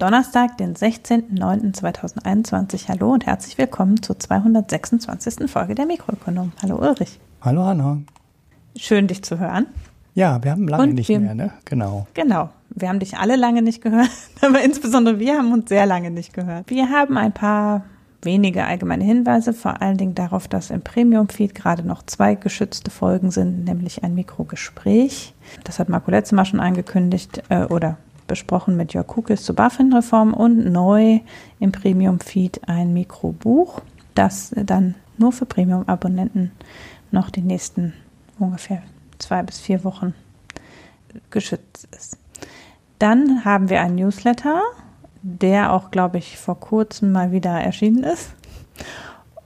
Donnerstag, 0.00 0.56
den 0.56 0.74
16.09.2021. 0.74 2.88
Hallo 2.88 3.12
und 3.12 3.26
herzlich 3.26 3.58
willkommen 3.58 4.02
zur 4.02 4.18
226. 4.18 5.50
Folge 5.50 5.74
der 5.74 5.84
Mikroökonom. 5.84 6.52
Hallo 6.62 6.76
Ulrich. 6.76 7.20
Hallo 7.42 7.66
Hanna. 7.66 7.98
Schön, 8.76 9.08
dich 9.08 9.22
zu 9.22 9.38
hören. 9.38 9.66
Ja, 10.14 10.42
wir 10.42 10.52
haben 10.52 10.66
lange 10.68 10.84
Und 10.84 10.94
nicht 10.94 11.10
wir- 11.10 11.20
mehr, 11.20 11.34
ne? 11.34 11.50
Genau. 11.66 12.06
Genau. 12.14 12.48
Wir 12.70 12.88
haben 12.88 12.98
dich 12.98 13.18
alle 13.18 13.36
lange 13.36 13.60
nicht 13.60 13.82
gehört, 13.82 14.08
aber 14.40 14.62
insbesondere 14.62 15.18
wir 15.18 15.36
haben 15.36 15.52
uns 15.52 15.68
sehr 15.68 15.84
lange 15.84 16.10
nicht 16.10 16.32
gehört. 16.32 16.70
Wir 16.70 16.88
haben 16.88 17.18
ein 17.18 17.32
paar 17.32 17.82
wenige 18.22 18.64
allgemeine 18.64 19.04
Hinweise, 19.04 19.52
vor 19.52 19.82
allen 19.82 19.98
Dingen 19.98 20.14
darauf, 20.14 20.48
dass 20.48 20.70
im 20.70 20.80
Premium-Feed 20.80 21.54
gerade 21.54 21.82
noch 21.86 22.02
zwei 22.06 22.36
geschützte 22.36 22.90
Folgen 22.90 23.30
sind, 23.30 23.64
nämlich 23.64 24.02
ein 24.02 24.14
Mikrogespräch. 24.14 25.34
Das 25.64 25.78
hat 25.78 25.90
Marco 25.90 26.10
letztes 26.10 26.34
Mal 26.36 26.46
schon 26.46 26.60
angekündigt 26.60 27.42
äh, 27.50 27.64
oder 27.64 27.98
besprochen 28.30 28.76
mit 28.76 28.94
Jörg 28.94 29.08
Kukis 29.08 29.42
zur 29.42 29.56
BaFin-Reform 29.56 30.34
und 30.34 30.70
neu 30.70 31.18
im 31.58 31.72
Premium-Feed 31.72 32.68
ein 32.68 32.92
Mikrobuch, 32.92 33.82
das 34.14 34.52
dann 34.54 34.94
nur 35.18 35.32
für 35.32 35.46
Premium-Abonnenten 35.46 36.52
noch 37.10 37.30
die 37.30 37.40
nächsten 37.40 37.92
ungefähr 38.38 38.82
zwei 39.18 39.42
bis 39.42 39.58
vier 39.58 39.82
Wochen 39.82 40.14
geschützt 41.30 41.88
ist. 41.90 42.18
Dann 43.00 43.44
haben 43.44 43.68
wir 43.68 43.80
einen 43.80 43.96
Newsletter, 43.96 44.62
der 45.22 45.72
auch, 45.72 45.90
glaube 45.90 46.18
ich, 46.18 46.38
vor 46.38 46.60
kurzem 46.60 47.10
mal 47.10 47.32
wieder 47.32 47.50
erschienen 47.50 48.04
ist 48.04 48.30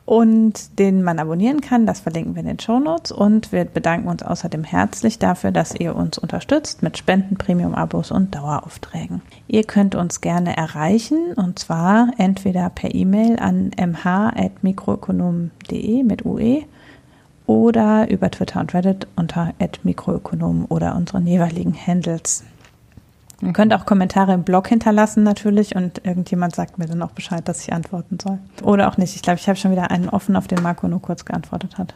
und 0.07 0.79
den 0.79 1.03
man 1.03 1.19
abonnieren 1.19 1.61
kann. 1.61 1.85
Das 1.87 2.01
verlinken 2.01 2.35
wir 2.35 2.41
in 2.41 2.49
den 2.49 2.61
Shownotes 2.61 3.11
und 3.11 3.53
wir 3.53 3.65
bedanken 3.65 4.09
uns 4.09 4.23
außerdem 4.23 4.65
herzlich 4.65 5.19
dafür, 5.19 5.51
dass 5.51 5.75
ihr 5.75 5.97
uns 5.97 6.19
unterstützt 6.19 6.83
mit 6.83 6.99
Spenden, 6.99 7.37
Premium-Abos 7.37 8.11
und 8.11 8.35
Daueraufträgen. 8.35 9.23
Ihr 9.49 9.65
könnt 9.65 9.95
uns 9.95 10.21
gerne 10.21 10.55
erreichen 10.57 11.33
und 11.37 11.59
zwar 11.59 12.11
entweder 12.19 12.69
per 12.71 12.95
E-Mail 12.95 13.39
an 13.39 13.71
mh.mikroökonom.de 13.79 16.03
mit 16.03 16.27
UE 16.27 16.65
oder 17.47 18.11
über 18.11 18.31
Twitter 18.31 18.61
und 18.61 18.75
Reddit 18.75 19.07
unter 19.17 19.55
@mikroökonom 19.83 20.67
oder 20.69 20.95
unseren 20.97 21.27
jeweiligen 21.27 21.75
Handles. 21.75 22.45
Ihr 23.41 23.53
könnt 23.53 23.75
auch 23.75 23.85
Kommentare 23.85 24.33
im 24.33 24.43
Blog 24.43 24.69
hinterlassen 24.69 25.23
natürlich 25.23 25.75
und 25.77 26.05
irgendjemand 26.05 26.55
sagt 26.55 26.79
mir 26.79 26.87
dann 26.87 27.03
auch 27.03 27.11
Bescheid, 27.11 27.47
dass 27.47 27.61
ich 27.63 27.73
antworten 27.73 28.19
soll. 28.23 28.39
Oder 28.63 28.89
auch 28.89 28.97
nicht. 28.97 29.17
Ich 29.17 29.23
glaube, 29.23 29.39
ich 29.39 29.49
habe 29.49 29.57
schon 29.57 29.73
wieder 29.73 29.91
einen 29.91 30.09
offen, 30.09 30.37
auf 30.37 30.47
den 30.47 30.63
Marco 30.63 30.89
nur 30.89 31.03
kurz 31.03 31.25
geantwortet 31.25 31.77
hat. 31.79 31.95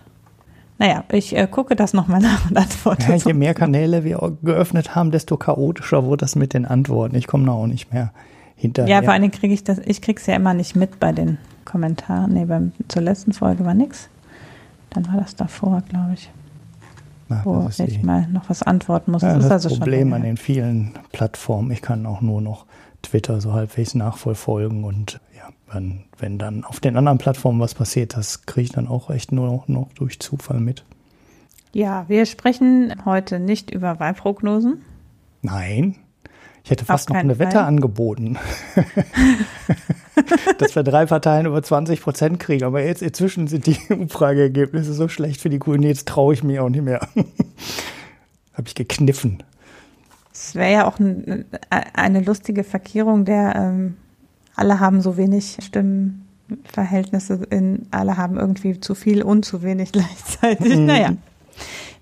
Naja, 0.78 1.05
ich 1.11 1.36
äh, 1.36 1.47
gucke 1.50 1.75
das 1.75 1.92
nochmal 1.92 2.20
nach 2.22 2.48
und 2.50 2.56
antworte. 2.56 3.11
Ja, 3.11 3.17
je 3.17 3.34
mehr 3.34 3.55
Kanäle 3.55 4.05
wir 4.05 4.36
geöffnet 4.42 4.95
haben, 4.95 5.11
desto 5.11 5.36
chaotischer 5.36 6.05
wurde 6.05 6.25
das 6.25 6.36
mit 6.36 6.55
den 6.55 6.64
Antworten. 6.67 7.17
Ich 7.17 7.27
komme 7.27 7.47
da 7.47 7.52
auch 7.52 7.67
nicht 7.67 7.92
mehr 7.92 8.12
hinterher. 8.56 8.97
Ja, 8.97 9.02
vor 9.02 9.12
allen 9.12 9.23
Dingen 9.23 9.34
kriege 9.34 9.55
ich 9.55 9.64
das, 9.64 9.78
ich 9.78 10.02
krieg's 10.02 10.27
ja 10.27 10.34
immer 10.34 10.55
nicht 10.55 10.77
mit 10.77 11.00
bei 11.00 11.12
den 11.12 11.39
Kommentaren. 11.64 12.33
Nee, 12.33 12.45
beim, 12.45 12.73
zur 12.89 13.02
letzten 13.02 13.33
Folge 13.33 13.64
war 13.64 13.75
nix. 13.75 14.08
Dann 14.91 15.07
war 15.08 15.20
das 15.20 15.36
davor, 15.36 15.83
glaube 15.89 16.14
ich, 16.14 16.30
Na, 17.28 17.42
wo 17.44 17.68
ich 17.68 18.02
mal 18.02 18.27
noch 18.28 18.48
was 18.48 18.62
antworten 18.62 19.11
muss. 19.12 19.22
ja, 19.22 19.34
das 19.34 19.39
das 19.39 19.44
ist 19.46 19.52
also 19.52 19.68
schon 19.68 19.78
Problem 19.80 20.11
lange 20.11 20.16
an 20.16 20.22
den 20.22 20.36
vielen 20.36 20.94
Plattformen. 21.12 21.70
Ich 21.70 21.83
kann 21.83 22.06
auch 22.06 22.20
nur 22.20 22.40
noch 22.40 22.64
Twitter 23.02 23.40
so 23.40 23.52
halbwegs 23.52 23.94
nachvollfolgen 23.94 24.84
und 24.84 25.20
ja, 25.36 25.48
wenn, 25.72 26.05
wenn 26.18 26.38
dann 26.38 26.64
auf 26.64 26.80
den 26.80 26.96
anderen 26.96 27.18
Plattformen 27.18 27.61
was 27.61 27.74
passiert, 27.74 28.17
das 28.17 28.46
kriege 28.46 28.64
ich 28.64 28.72
dann 28.72 28.88
auch 28.88 29.11
echt 29.11 29.33
nur 29.33 29.64
noch, 29.67 29.88
durch 29.94 30.18
Zufall 30.20 30.61
mit. 30.61 30.84
Ja, 31.72 32.06
wir 32.08 32.24
sprechen 32.27 32.94
heute 33.05 33.38
nicht 33.38 33.70
über 33.70 34.00
Wahlprognosen. 34.00 34.83
Nein. 35.42 35.96
Ich 36.64 36.70
hätte 36.70 36.84
fast 36.84 37.08
noch 37.08 37.17
eine 37.17 37.38
Wette 37.38 37.52
Fall. 37.52 37.64
angeboten. 37.64 38.36
dass 40.58 40.74
wir 40.74 40.83
drei 40.83 41.06
Parteien 41.06 41.46
über 41.46 41.62
20 41.62 42.02
Prozent 42.02 42.40
kriegen. 42.40 42.64
Aber 42.64 42.83
jetzt 42.83 43.02
inzwischen 43.02 43.46
sind 43.46 43.67
die 43.67 43.79
Umfrageergebnisse 43.92 44.92
so 44.92 45.08
schlecht 45.08 45.40
für 45.40 45.51
die 45.51 45.58
Grünen, 45.58 45.83
jetzt 45.83 46.08
traue 46.08 46.34
ich 46.34 46.42
mir 46.42 46.62
auch 46.62 46.68
nicht 46.68 46.84
mehr. 46.84 47.01
Habe 48.55 48.67
ich 48.67 48.74
gekniffen. 48.74 49.42
Es 50.33 50.55
wäre 50.55 50.73
ja 50.73 50.86
auch 50.86 50.98
ein, 50.98 51.45
eine 51.70 52.20
lustige 52.20 52.64
Verkehrung 52.64 53.24
der 53.24 53.56
ähm, 53.56 53.96
alle 54.58 54.80
haben 54.80 55.01
so 55.01 55.17
wenig 55.17 55.56
Stimmenverhältnisse 55.61 57.46
in, 57.50 57.86
alle 57.92 58.17
haben 58.17 58.36
irgendwie 58.36 58.80
zu 58.80 58.96
viel 58.96 59.23
und 59.23 59.45
zu 59.45 59.62
wenig 59.62 59.92
gleichzeitig. 59.92 60.77
Mhm. 60.77 60.86
Naja, 60.86 61.12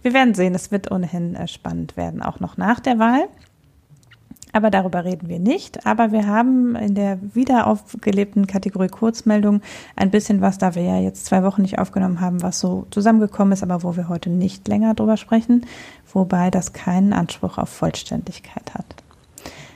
wir 0.03 0.15
werden 0.15 0.34
sehen, 0.34 0.54
es 0.54 0.71
wird 0.71 0.91
ohnehin 0.91 1.34
äh, 1.34 1.48
spannend 1.48 1.97
werden, 1.97 2.22
auch 2.22 2.41
noch 2.41 2.56
nach 2.56 2.81
der 2.81 2.98
Wahl. 2.98 3.28
Aber 4.56 4.71
darüber 4.71 5.05
reden 5.05 5.28
wir 5.28 5.39
nicht. 5.39 5.84
Aber 5.84 6.12
wir 6.12 6.27
haben 6.27 6.77
in 6.77 6.94
der 6.94 7.19
wieder 7.34 7.67
aufgelebten 7.67 8.47
Kategorie 8.47 8.89
Kurzmeldung 8.89 9.61
ein 9.97 10.11
bisschen 10.11 10.41
was, 10.41 10.56
da 10.56 10.75
wir 10.75 10.83
ja 10.83 10.99
jetzt 10.99 11.27
zwei 11.27 11.43
Wochen 11.43 11.61
nicht 11.61 11.78
aufgenommen 11.78 12.22
haben, 12.22 12.43
was 12.43 12.59
so 12.59 12.87
zusammengekommen 12.91 13.53
ist, 13.53 13.62
aber 13.62 13.83
wo 13.83 13.97
wir 13.97 14.09
heute 14.09 14.31
nicht 14.31 14.66
länger 14.66 14.95
drüber 14.95 15.19
sprechen, 15.19 15.66
wobei 16.11 16.50
das 16.50 16.72
keinen 16.72 17.12
Anspruch 17.12 17.59
auf 17.59 17.69
Vollständigkeit 17.69 18.72
hat. 18.72 18.87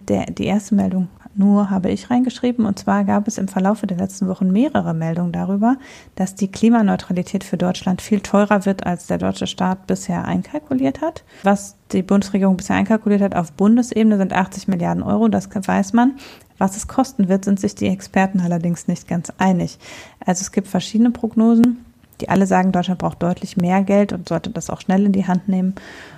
Der, 0.09 0.25
die 0.25 0.47
erste 0.47 0.75
Meldung 0.75 1.09
nur 1.35 1.71
habe 1.71 1.91
ich 1.91 2.11
reingeschrieben. 2.11 2.67
Und 2.67 2.79
zwar 2.79 3.05
gab 3.05 3.29
es 3.29 3.39
im 3.39 3.49
Verlaufe 3.49 3.87
der 3.87 3.97
letzten 3.97 4.29
Wochen 4.29 4.51
mehrere 4.51 4.95
Meldungen 4.95 5.33
darüber, 5.33 5.77
dass 6.15 6.35
die 6.35 6.51
Klimaneutralität 6.51 7.45
für 7.45 7.57
Deutschland 7.57 8.03
viel 8.03 8.21
teurer 8.21 8.67
wird, 8.67 8.87
als 8.87 9.07
der 9.07 9.19
deutsche 9.19 9.47
Staat 9.47 9.87
bisher 9.87 10.25
einkalkuliert 10.25 11.01
hat. 11.01 11.25
Was 11.43 11.77
die 11.93 12.03
Bundesregierung 12.03 12.57
bisher 12.57 12.77
einkalkuliert 12.77 13.23
hat 13.23 13.35
auf 13.35 13.53
Bundesebene 13.53 14.17
sind 14.17 14.33
80 14.33 14.69
Milliarden 14.69 15.03
Euro, 15.03 15.29
das 15.29 15.49
weiß 15.53 15.93
man. 15.93 16.17
Was 16.59 16.77
es 16.77 16.89
kosten 16.89 17.29
wird, 17.29 17.45
sind 17.45 17.59
sich 17.59 17.75
die 17.75 17.89
Experten 17.89 18.41
allerdings 18.41 18.87
nicht 18.87 19.09
ganz 19.09 19.33
einig. 19.39 19.79
Also 20.25 20.43
es 20.43 20.53
gibt 20.53 20.69
verschiedene 20.69 21.11
Prognosen, 21.11 21.85
die 22.21 22.29
alle 22.29 22.47
sagen, 22.47 22.73
Deutschland 22.73 23.01
braucht 23.01 23.23
deutlich 23.23 23.57
mehr 23.57 23.83
Geld 23.83 24.13
und 24.13 24.29
sollte 24.29 24.51
das 24.51 24.69
auch 24.69 24.81
schnell 24.81 25.07
in 25.07 25.13
die 25.13 25.27
Hand 25.27 25.49
nehmen, 25.49 25.75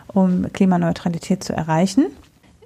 um 0.09 0.53
Klimaneutralität 0.53 1.45
zu 1.45 1.53
erreichen. 1.53 2.07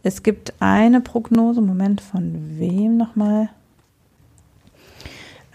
Es 0.03 0.23
gibt 0.23 0.55
eine 0.61 1.01
Prognose, 1.01 1.61
Moment, 1.61 2.01
von 2.01 2.59
wem 2.59 2.97
nochmal? 2.97 3.49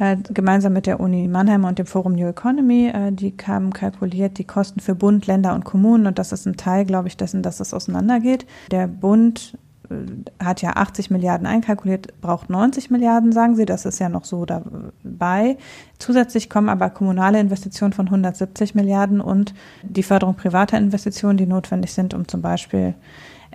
Äh, 0.02 0.18
gemeinsam 0.34 0.74
mit 0.74 0.88
der 0.88 1.00
Uni 1.00 1.28
Mannheim 1.28 1.64
und 1.64 1.78
dem 1.78 1.86
Forum 1.86 2.14
New 2.14 2.28
Economy, 2.28 2.88
äh, 2.88 3.12
die 3.12 3.36
haben 3.46 3.72
kalkuliert 3.72 4.40
die 4.40 4.46
Kosten 4.46 4.80
für 4.80 4.96
Bund, 4.96 5.28
Länder 5.28 5.54
und 5.54 5.64
Kommunen 5.64 6.08
und 6.08 6.18
das 6.18 6.32
ist 6.32 6.48
ein 6.48 6.58
Teil, 6.58 6.86
glaube 6.86 7.08
ich, 7.08 7.18
dessen, 7.18 7.44
dass 7.44 7.60
es 7.60 7.72
auseinandergeht. 7.72 8.48
Der 8.72 8.88
Bund 8.88 9.60
äh, 9.92 10.44
hat 10.44 10.64
ja 10.64 10.72
80 10.72 11.12
Milliarden 11.12 11.46
einkalkuliert, 11.46 12.20
braucht 12.20 12.50
90 12.50 12.90
Milliarden, 12.90 13.32
sagen 13.32 13.56
sie, 13.56 13.66
das 13.66 13.86
ist 13.86 14.00
ja 14.00 14.10
noch 14.10 14.26
so 14.26 14.46
dabei. 14.46 15.58
Zusätzlich 16.00 16.50
kommen 16.50 16.70
aber 16.70 16.90
kommunale 16.90 17.40
Investitionen 17.40 17.94
von 17.94 18.08
170 18.08 18.74
Milliarden 18.74 19.22
und 19.22 19.54
die 19.84 20.02
Förderung 20.02 20.34
privater 20.34 20.80
Investitionen, 20.80 21.38
die 21.38 21.46
notwendig 21.46 21.94
sind, 21.94 22.16
um 22.16 22.28
zum 22.28 22.42
Beispiel 22.42 22.96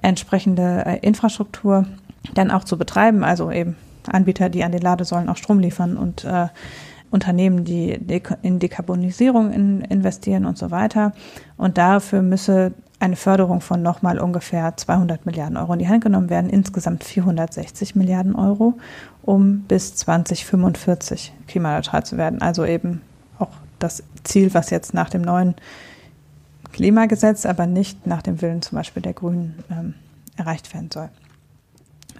entsprechende 0.02 0.84
äh, 0.86 0.98
Infrastruktur 0.98 1.86
dann 2.34 2.50
auch 2.50 2.64
zu 2.64 2.78
betreiben, 2.78 3.24
also 3.24 3.50
eben 3.50 3.76
Anbieter, 4.06 4.48
die 4.48 4.64
an 4.64 4.72
den 4.72 4.82
Ladesäulen 4.82 5.28
auch 5.28 5.36
Strom 5.36 5.58
liefern 5.58 5.96
und 5.96 6.24
äh, 6.24 6.48
Unternehmen, 7.10 7.64
die 7.64 7.98
in 8.42 8.58
Dekarbonisierung 8.58 9.52
in, 9.52 9.80
investieren 9.82 10.44
und 10.44 10.58
so 10.58 10.70
weiter. 10.70 11.12
Und 11.56 11.78
dafür 11.78 12.22
müsse 12.22 12.72
eine 12.98 13.16
Förderung 13.16 13.60
von 13.60 13.82
nochmal 13.82 14.18
ungefähr 14.18 14.76
200 14.76 15.26
Milliarden 15.26 15.56
Euro 15.56 15.74
in 15.74 15.78
die 15.78 15.88
Hand 15.88 16.02
genommen 16.02 16.30
werden, 16.30 16.50
insgesamt 16.50 17.04
460 17.04 17.94
Milliarden 17.94 18.34
Euro, 18.34 18.74
um 19.22 19.60
bis 19.60 19.94
2045 19.96 21.32
klimaneutral 21.46 22.04
zu 22.04 22.16
werden. 22.16 22.40
Also 22.40 22.64
eben 22.64 23.02
auch 23.38 23.50
das 23.78 24.02
Ziel, 24.24 24.54
was 24.54 24.70
jetzt 24.70 24.94
nach 24.94 25.10
dem 25.10 25.22
neuen 25.22 25.54
Klimagesetz, 26.76 27.46
aber 27.46 27.66
nicht 27.66 28.06
nach 28.06 28.20
dem 28.20 28.42
Willen 28.42 28.60
zum 28.60 28.76
Beispiel 28.76 29.02
der 29.02 29.14
Grünen 29.14 29.64
ähm, 29.70 29.94
erreicht 30.36 30.74
werden 30.74 30.90
soll. 30.92 31.08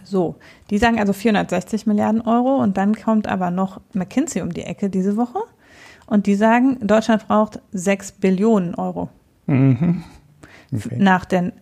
So, 0.03 0.37
die 0.71 0.79
sagen 0.79 0.99
also 0.99 1.13
460 1.13 1.87
Milliarden 1.87 2.23
Euro 2.23 2.57
und 2.57 2.79
dann 2.79 2.95
kommt 2.95 3.29
aber 3.29 3.51
noch 3.51 3.83
McKinsey 3.93 4.41
um 4.41 4.55
die 4.55 4.63
Ecke 4.63 4.89
diese 4.89 5.19
Woche 5.19 5.41
und 6.07 6.27
die 6.27 6.37
sagen, 6.37 6.79
Deutschland 6.81 7.29
braucht 7.29 7.61
6 7.73 8.13
Billionen 8.13 8.75
Euro. 8.77 9.11
Mhm. 9.45 10.05
Okay. 10.75 10.97
Nach 10.97 11.27
der, 11.27 11.53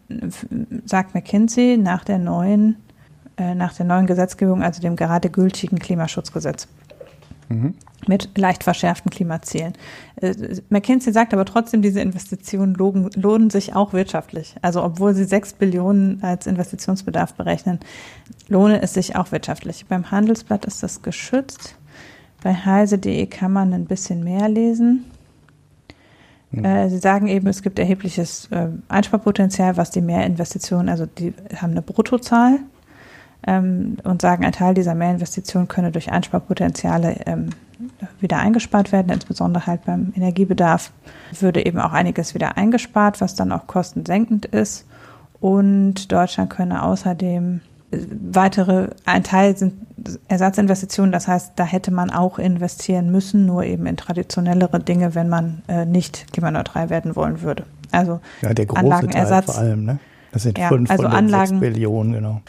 sagt 0.84 1.16
McKinsey, 1.16 1.76
nach 1.76 2.04
der 2.04 2.18
neuen, 2.18 2.76
äh, 3.36 3.56
nach 3.56 3.74
der 3.74 3.86
neuen 3.86 4.06
Gesetzgebung, 4.06 4.62
also 4.62 4.80
dem 4.80 4.94
gerade 4.94 5.30
gültigen 5.30 5.80
Klimaschutzgesetz 5.80 6.68
Mhm. 7.48 7.74
mit 8.06 8.36
leicht 8.36 8.64
verschärften 8.64 9.10
Klimazielen. 9.10 9.74
Äh, 10.16 10.34
McKinsey 10.68 11.12
sagt 11.12 11.32
aber 11.32 11.44
trotzdem, 11.44 11.82
diese 11.82 12.00
Investitionen 12.00 12.74
lohnen, 12.74 13.10
lohnen 13.14 13.50
sich 13.50 13.74
auch 13.74 13.92
wirtschaftlich. 13.92 14.56
Also 14.62 14.82
obwohl 14.82 15.14
sie 15.14 15.24
sechs 15.24 15.52
Billionen 15.52 16.22
als 16.22 16.46
Investitionsbedarf 16.46 17.34
berechnen, 17.34 17.80
lohne 18.48 18.82
es 18.82 18.94
sich 18.94 19.16
auch 19.16 19.32
wirtschaftlich. 19.32 19.86
Beim 19.86 20.10
Handelsblatt 20.10 20.64
ist 20.64 20.82
das 20.82 21.02
geschützt. 21.02 21.76
Bei 22.42 22.54
heise.de 22.54 23.26
kann 23.26 23.52
man 23.52 23.72
ein 23.72 23.86
bisschen 23.86 24.22
mehr 24.22 24.48
lesen. 24.48 25.04
Äh, 26.62 26.88
Sie 26.88 26.98
sagen 26.98 27.26
eben, 27.26 27.46
es 27.48 27.62
gibt 27.62 27.78
erhebliches 27.78 28.48
äh, 28.50 28.68
Einsparpotenzial, 28.88 29.76
was 29.76 29.90
die 29.90 30.00
Mehrinvestitionen, 30.00 30.88
also 30.88 31.06
die 31.06 31.34
haben 31.56 31.72
eine 31.72 31.82
Bruttozahl. 31.82 32.60
Ähm, 33.46 33.96
und 34.04 34.22
sagen, 34.22 34.44
ein 34.44 34.52
Teil 34.52 34.74
dieser 34.74 34.94
Mehrinvestition 34.94 35.68
könne 35.68 35.90
durch 35.92 36.10
Einsparpotenziale 36.12 37.16
ähm, 37.26 37.50
wieder 38.20 38.38
eingespart 38.38 38.92
werden, 38.92 39.12
insbesondere 39.12 39.66
halt 39.66 39.84
beim 39.84 40.12
Energiebedarf 40.16 40.92
würde 41.40 41.64
eben 41.64 41.80
auch 41.80 41.92
einiges 41.92 42.34
wieder 42.34 42.56
eingespart, 42.56 43.20
was 43.20 43.34
dann 43.34 43.52
auch 43.52 43.66
kostensenkend 43.66 44.46
ist. 44.46 44.86
Und 45.40 46.10
Deutschland 46.12 46.50
könne 46.50 46.82
außerdem 46.82 47.60
äh, 47.90 47.98
weitere, 48.32 48.88
ein 49.04 49.24
Teil 49.24 49.56
sind 49.56 49.74
Ersatzinvestitionen, 50.28 51.12
das 51.12 51.28
heißt, 51.28 51.52
da 51.56 51.64
hätte 51.64 51.90
man 51.90 52.10
auch 52.10 52.38
investieren 52.38 53.10
müssen, 53.10 53.46
nur 53.46 53.64
eben 53.64 53.86
in 53.86 53.96
traditionellere 53.96 54.80
Dinge, 54.80 55.14
wenn 55.14 55.28
man 55.28 55.62
äh, 55.68 55.84
nicht 55.86 56.32
klimaneutral 56.32 56.90
werden 56.90 57.16
wollen 57.16 57.42
würde. 57.42 57.64
Also 57.92 58.20
ja, 58.42 58.52
der 58.54 58.66
große 58.66 58.80
Anlagenersatz. 58.80 59.46
Teil 59.46 59.54
vor 59.54 59.62
allem, 59.62 59.84
ne? 59.84 59.98
Das 60.32 60.42
sind 60.42 60.58
Ja, 60.58 60.68
fünf 60.68 60.90
also 60.90 61.06
Anlagen- 61.06 61.46
sechs 61.46 61.60
Billionen, 61.60 62.12
genau. 62.12 62.40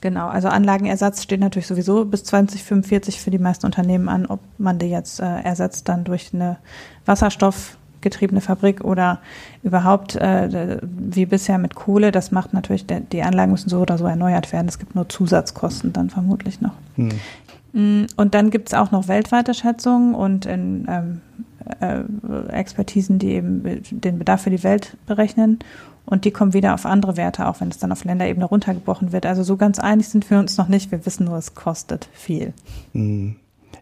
Genau, 0.00 0.28
also 0.28 0.48
Anlagenersatz 0.48 1.22
steht 1.22 1.40
natürlich 1.40 1.66
sowieso 1.66 2.04
bis 2.04 2.24
2045 2.24 3.20
für 3.20 3.30
die 3.30 3.38
meisten 3.38 3.66
Unternehmen 3.66 4.08
an, 4.08 4.26
ob 4.26 4.40
man 4.56 4.78
die 4.78 4.86
jetzt 4.86 5.20
äh, 5.20 5.40
ersetzt 5.42 5.88
dann 5.88 6.04
durch 6.04 6.32
eine 6.32 6.58
wasserstoffgetriebene 7.06 8.40
Fabrik 8.40 8.84
oder 8.84 9.18
überhaupt 9.62 10.14
äh, 10.14 10.78
wie 10.82 11.26
bisher 11.26 11.58
mit 11.58 11.74
Kohle. 11.74 12.12
Das 12.12 12.30
macht 12.30 12.52
natürlich, 12.52 12.86
der, 12.86 13.00
die 13.00 13.22
Anlagen 13.22 13.50
müssen 13.50 13.68
so 13.68 13.80
oder 13.80 13.98
so 13.98 14.06
erneuert 14.06 14.52
werden. 14.52 14.68
Es 14.68 14.78
gibt 14.78 14.94
nur 14.94 15.08
Zusatzkosten 15.08 15.92
dann 15.92 16.10
vermutlich 16.10 16.60
noch. 16.60 16.74
Hm. 16.94 17.10
Mm, 17.72 18.06
Und 18.16 18.34
dann 18.34 18.50
gibt 18.50 18.68
es 18.68 18.74
auch 18.74 18.92
noch 18.92 19.08
weltweite 19.08 19.52
Schätzungen 19.52 20.14
und 20.14 20.46
in 20.46 20.86
ähm, 20.88 21.20
äh, 21.80 22.02
Expertisen, 22.52 23.18
die 23.18 23.32
eben 23.32 23.62
den 23.90 24.18
Bedarf 24.18 24.42
für 24.42 24.50
die 24.50 24.62
Welt 24.62 24.96
berechnen. 25.06 25.58
Und 26.08 26.24
die 26.24 26.30
kommen 26.30 26.54
wieder 26.54 26.74
auf 26.74 26.86
andere 26.86 27.16
Werte, 27.16 27.46
auch 27.46 27.60
wenn 27.60 27.68
es 27.68 27.78
dann 27.78 27.92
auf 27.92 28.04
Länderebene 28.04 28.46
runtergebrochen 28.46 29.12
wird. 29.12 29.26
Also 29.26 29.42
so 29.42 29.56
ganz 29.56 29.78
einig 29.78 30.08
sind 30.08 30.28
wir 30.30 30.38
uns 30.38 30.56
noch 30.56 30.68
nicht. 30.68 30.90
Wir 30.90 31.04
wissen 31.06 31.26
nur, 31.26 31.36
es 31.36 31.54
kostet 31.54 32.08
viel. 32.12 32.52
Hm. 32.92 33.36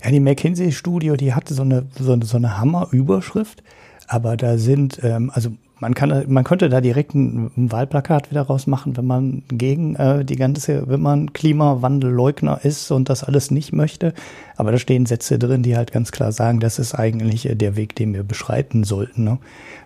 Ja, 0.04 0.10
die 0.10 0.20
McKinsey-Studie, 0.20 1.16
die 1.16 1.34
hatte 1.34 1.54
so 1.54 1.62
eine, 1.62 1.86
so 1.98 2.12
eine, 2.12 2.24
so 2.24 2.36
eine 2.36 2.58
Hammerüberschrift, 2.58 3.62
aber 4.08 4.36
da 4.36 4.58
sind, 4.58 5.00
ähm, 5.02 5.30
also 5.32 5.50
man 5.78 5.94
kann, 5.94 6.24
man 6.28 6.44
könnte 6.44 6.68
da 6.68 6.80
direkt 6.80 7.14
ein, 7.14 7.50
ein 7.56 7.70
Wahlplakat 7.72 8.30
wieder 8.30 8.42
rausmachen, 8.42 8.96
wenn 8.96 9.06
man 9.06 9.42
gegen 9.48 9.94
äh, 9.96 10.24
die 10.24 10.36
ganze, 10.36 10.88
wenn 10.88 11.00
man 11.02 11.32
Klimawandelleugner 11.32 12.64
ist 12.64 12.90
und 12.90 13.08
das 13.08 13.24
alles 13.24 13.50
nicht 13.50 13.72
möchte. 13.72 14.14
Aber 14.56 14.72
da 14.72 14.78
stehen 14.78 15.06
Sätze 15.06 15.38
drin, 15.38 15.62
die 15.62 15.76
halt 15.76 15.92
ganz 15.92 16.12
klar 16.12 16.32
sagen, 16.32 16.60
das 16.60 16.78
ist 16.78 16.94
eigentlich 16.94 17.48
äh, 17.48 17.54
der 17.54 17.76
Weg, 17.76 17.94
den 17.94 18.14
wir 18.14 18.22
beschreiten 18.22 18.84
sollten. 18.84 19.24
Ne? 19.24 19.38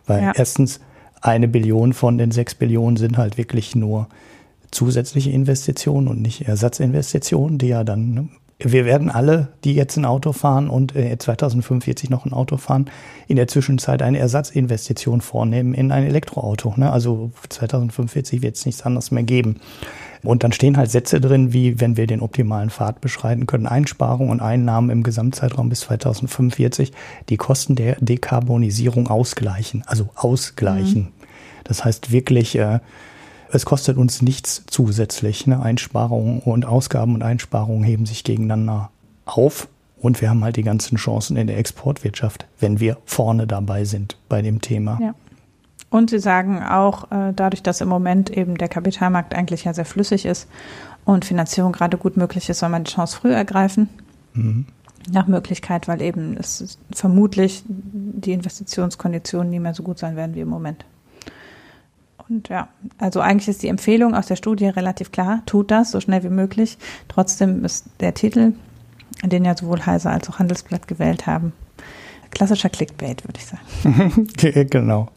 Weil 0.07 0.23
Ja. 0.23 0.33
erstens 0.37 0.81
eine 1.21 1.49
Billion 1.49 1.93
von 1.93 2.19
den 2.19 2.31
sechs 2.31 2.55
Billionen 2.55 2.97
sind 2.97 3.19
halt 3.19 3.39
wirklich 3.39 3.75
nur 3.75 4.09
zusätzliche 4.71 5.31
Investitionen 5.31 6.09
und 6.09 6.23
nicht 6.23 6.47
Ersatzinvestitionen, 6.47 7.59
die 7.59 7.69
ja 7.69 7.85
dann, 7.85 8.15
ne? 8.15 8.29
wir 8.63 8.85
werden 8.85 9.11
alle, 9.11 9.49
die 9.65 9.75
jetzt 9.75 9.97
ein 9.97 10.05
Auto 10.05 10.33
fahren 10.33 10.69
und 10.69 10.95
äh, 10.95 11.17
2045 11.17 12.11
noch 12.11 12.27
ein 12.27 12.33
Auto 12.33 12.57
fahren, 12.57 12.91
in 13.27 13.37
der 13.37 13.49
Zwischenzeit 13.49 14.03
eine 14.03 14.19
Ersatzinvestition 14.19 15.21
vornehmen 15.21 15.75
in 15.75 15.93
ein 15.93 16.05
Elektroauto. 16.05 16.75
Ne? 16.77 16.93
Also 16.93 17.33
2045 17.49 18.43
wird 18.43 18.57
es 18.57 18.67
nichts 18.67 18.83
anderes 18.83 19.11
mehr 19.11 19.23
geben. 19.23 19.61
Und 20.23 20.45
dann 20.45 20.53
stehen 20.53 20.77
halt 20.77 20.91
Sätze 20.91 21.21
drin, 21.21 21.53
wie 21.53 21.81
wenn 21.81 21.97
wir 21.97 22.07
den 22.07 22.21
optimalen 22.21 22.71
Pfad 22.71 23.01
beschreiten 23.01 23.47
können, 23.47 23.67
Einsparungen 23.67 24.31
und 24.31 24.41
Einnahmen 24.41 24.91
im 24.91 25.03
Gesamtzeitraum 25.03 25.69
bis 25.69 25.81
2045 25.81 26.93
die 27.29 27.37
Kosten 27.37 27.75
der 27.75 27.97
Dekarbonisierung 28.01 29.09
ausgleichen, 29.09 29.83
also 29.87 30.11
ausgleichen. 30.15 31.09
Das 31.65 31.85
heißt 31.85 32.13
wirklich, 32.13 32.57
äh, 32.57 32.81
es 33.53 33.65
kostet 33.65 33.97
uns 33.97 34.23
nichts 34.23 34.65
zusätzlich. 34.69 35.47
Ne? 35.47 35.61
Einsparungen 35.61 36.41
und 36.41 36.67
Ausgaben 36.67 37.15
und 37.15 37.23
Einsparungen 37.23 37.85
heben 37.85 38.07
sich 38.07 38.25
gegeneinander 38.25 38.91
auf. 39.25 39.69
Und 40.01 40.21
wir 40.21 40.31
haben 40.31 40.45
halt 40.45 40.57
die 40.57 40.63
ganzen 40.63 40.97
Chancen 40.97 41.37
in 41.37 41.47
der 41.47 41.59
Exportwirtschaft, 41.59 42.47
wenn 42.59 42.81
wir 42.81 42.97
vorne 43.05 43.47
dabei 43.47 43.85
sind 43.85 44.17
bei 44.29 44.41
dem 44.41 44.61
Thema. 44.61 44.99
Ja. 45.01 45.15
Und 45.91 46.11
sie 46.11 46.21
sagen 46.21 46.63
auch, 46.63 47.11
äh, 47.11 47.33
dadurch, 47.35 47.63
dass 47.63 47.81
im 47.81 47.89
Moment 47.89 48.31
eben 48.31 48.57
der 48.57 48.69
Kapitalmarkt 48.69 49.35
eigentlich 49.35 49.65
ja 49.65 49.75
sehr 49.75 49.85
flüssig 49.85 50.25
ist 50.25 50.49
und 51.05 51.25
Finanzierung 51.25 51.73
gerade 51.73 51.99
gut 51.99 52.17
möglich 52.17 52.49
ist, 52.49 52.61
soll 52.61 52.69
man 52.69 52.85
die 52.85 52.93
Chance 52.93 53.17
früh 53.17 53.33
ergreifen. 53.33 53.89
Mhm. 54.33 54.67
Nach 55.11 55.27
Möglichkeit, 55.27 55.89
weil 55.89 56.01
eben 56.01 56.37
es 56.37 56.79
vermutlich 56.93 57.65
die 57.67 58.33
Investitionskonditionen 58.33 59.51
nie 59.51 59.59
mehr 59.59 59.75
so 59.75 59.83
gut 59.83 59.99
sein 59.99 60.15
werden 60.15 60.35
wie 60.37 60.41
im 60.41 60.49
Moment. 60.49 60.85
Und 62.29 62.49
ja, 62.49 62.69
also 62.99 63.21
eigentlich 63.21 63.49
ist 63.49 63.63
die 63.63 63.69
Empfehlung 63.69 64.15
aus 64.15 64.27
der 64.27 64.37
Studie 64.37 64.67
relativ 64.67 65.11
klar, 65.11 65.43
tut 65.47 65.73
das 65.73 65.91
so 65.91 66.01
schnell 66.01 66.23
wie 66.23 66.29
möglich. 66.29 66.79
Trotzdem 67.09 67.65
ist 67.65 67.87
der 67.99 68.15
Titel, 68.15 68.53
den 69.25 69.45
ja 69.45 69.57
sowohl 69.57 69.85
Heise 69.85 70.11
als 70.11 70.29
auch 70.31 70.39
Handelsblatt 70.39 70.87
gewählt 70.87 71.27
haben, 71.27 71.53
klassischer 72.31 72.69
Clickbait, 72.69 73.27
würde 73.27 73.41
ich 73.41 73.47
sagen. 73.47 74.29
genau. 74.71 75.09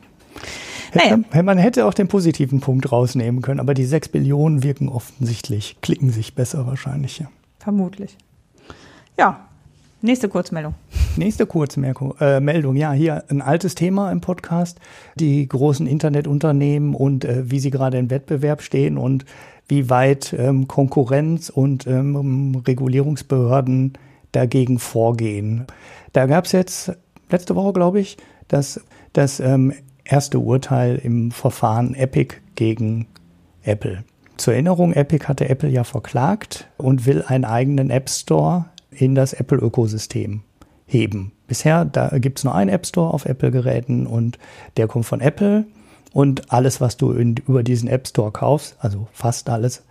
Naja. 0.94 1.18
Hätte, 1.32 1.44
Man 1.44 1.58
hätte 1.58 1.86
auch 1.86 1.94
den 1.94 2.08
positiven 2.08 2.60
Punkt 2.60 2.92
rausnehmen 2.92 3.42
können, 3.42 3.60
aber 3.60 3.74
die 3.74 3.86
sechs 3.86 4.08
Billionen 4.10 4.64
wirken 4.64 4.90
offensichtlich, 4.90 5.78
klicken 5.82 6.12
sich 6.12 6.36
besser 6.36 6.68
wahrscheinlich. 6.68 7.20
Ja. 7.20 7.28
Vermutlich. 7.60 8.18
Ja, 9.18 9.48
nächste 10.02 10.30
Kurzmeldung. 10.30 10.76
Nächste 11.16 11.46
Kurzmeldung, 11.46 12.16
äh, 12.20 12.40
Meldung. 12.40 12.76
ja, 12.76 12.92
hier 12.92 13.24
ein 13.30 13.42
altes 13.42 13.76
Thema 13.76 14.12
im 14.12 14.22
Podcast, 14.22 14.80
die 15.16 15.48
großen 15.48 15.88
Internetunternehmen 15.88 16.96
und 16.96 17.26
äh, 17.26 17.50
wie 17.50 17.60
sie 17.60 17.72
gerade 17.72 17.98
im 17.98 18.10
Wettbewerb 18.10 18.62
stehen 18.62 18.98
und 18.98 19.26
wie 19.68 19.90
weit 19.90 20.36
ähm, 20.38 20.68
Konkurrenz 20.68 21.50
und 21.50 21.88
ähm, 21.88 22.62
Regulierungsbehörden 22.68 23.94
dagegen 24.32 24.80
vorgehen. 24.80 25.68
Da 26.12 26.26
gab 26.26 26.46
es 26.46 26.52
jetzt 26.52 26.92
letzte 27.30 27.56
Woche, 27.56 27.74
glaube 27.74 28.00
ich, 28.00 28.18
das, 28.48 28.82
das 29.14 29.40
ähm, 29.40 29.74
erste 30.06 30.40
Urteil 30.40 30.96
im 30.96 31.32
Verfahren 31.32 31.96
Epic 31.96 32.36
gegen 32.56 33.08
Apple. 33.64 34.04
Zur 34.38 34.54
Erinnerung, 34.54 34.94
Epic 34.94 35.28
hatte 35.28 35.48
Apple 35.48 35.70
ja 35.70 35.84
verklagt 35.84 36.68
und 36.78 37.06
will 37.06 37.24
einen 37.24 37.46
eigenen 37.46 37.90
App 37.90 38.10
Store 38.10 38.66
in 38.92 39.16
das 39.16 39.34
Apple-Ökosystem 39.34 40.42
heben. 40.86 41.32
Bisher, 41.48 41.86
gibt 42.14 42.40
es 42.40 42.44
nur 42.44 42.56
einen 42.56 42.70
App 42.70 42.86
Store 42.86 43.14
auf 43.14 43.26
Apple-Geräten 43.26 44.08
und 44.08 44.40
der 44.78 44.88
kommt 44.88 45.06
von 45.06 45.22
Apple 45.22 45.66
und 46.14 46.52
alles, 46.52 46.82
was 46.82 46.98
du 46.98 47.12
in, 47.12 47.36
über 47.48 47.64
diesen 47.64 47.90
App 47.90 48.08
Store 48.08 48.32
kaufst, 48.32 48.76
also 48.80 49.08
fast 49.14 49.50
alles, 49.50 49.84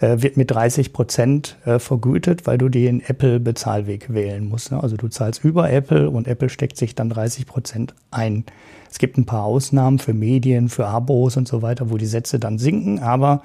wird 0.00 0.36
mit 0.36 0.50
30 0.50 0.92
Prozent 0.92 1.56
äh, 1.64 1.78
vergütet, 1.78 2.46
weil 2.46 2.58
du 2.58 2.68
den 2.68 3.02
Apple-Bezahlweg 3.02 4.12
wählen 4.12 4.48
musst. 4.48 4.72
Ne? 4.72 4.82
Also 4.82 4.96
du 4.96 5.08
zahlst 5.08 5.44
über 5.44 5.70
Apple 5.70 6.08
und 6.08 6.26
Apple 6.26 6.48
steckt 6.48 6.76
sich 6.76 6.94
dann 6.94 7.10
30 7.10 7.46
Prozent 7.46 7.94
ein. 8.10 8.44
Es 8.90 8.98
gibt 8.98 9.18
ein 9.18 9.26
paar 9.26 9.44
Ausnahmen 9.44 9.98
für 9.98 10.14
Medien, 10.14 10.68
für 10.68 10.86
Abos 10.86 11.36
und 11.36 11.46
so 11.46 11.62
weiter, 11.62 11.90
wo 11.90 11.96
die 11.96 12.06
Sätze 12.06 12.38
dann 12.38 12.58
sinken, 12.58 12.98
aber 12.98 13.42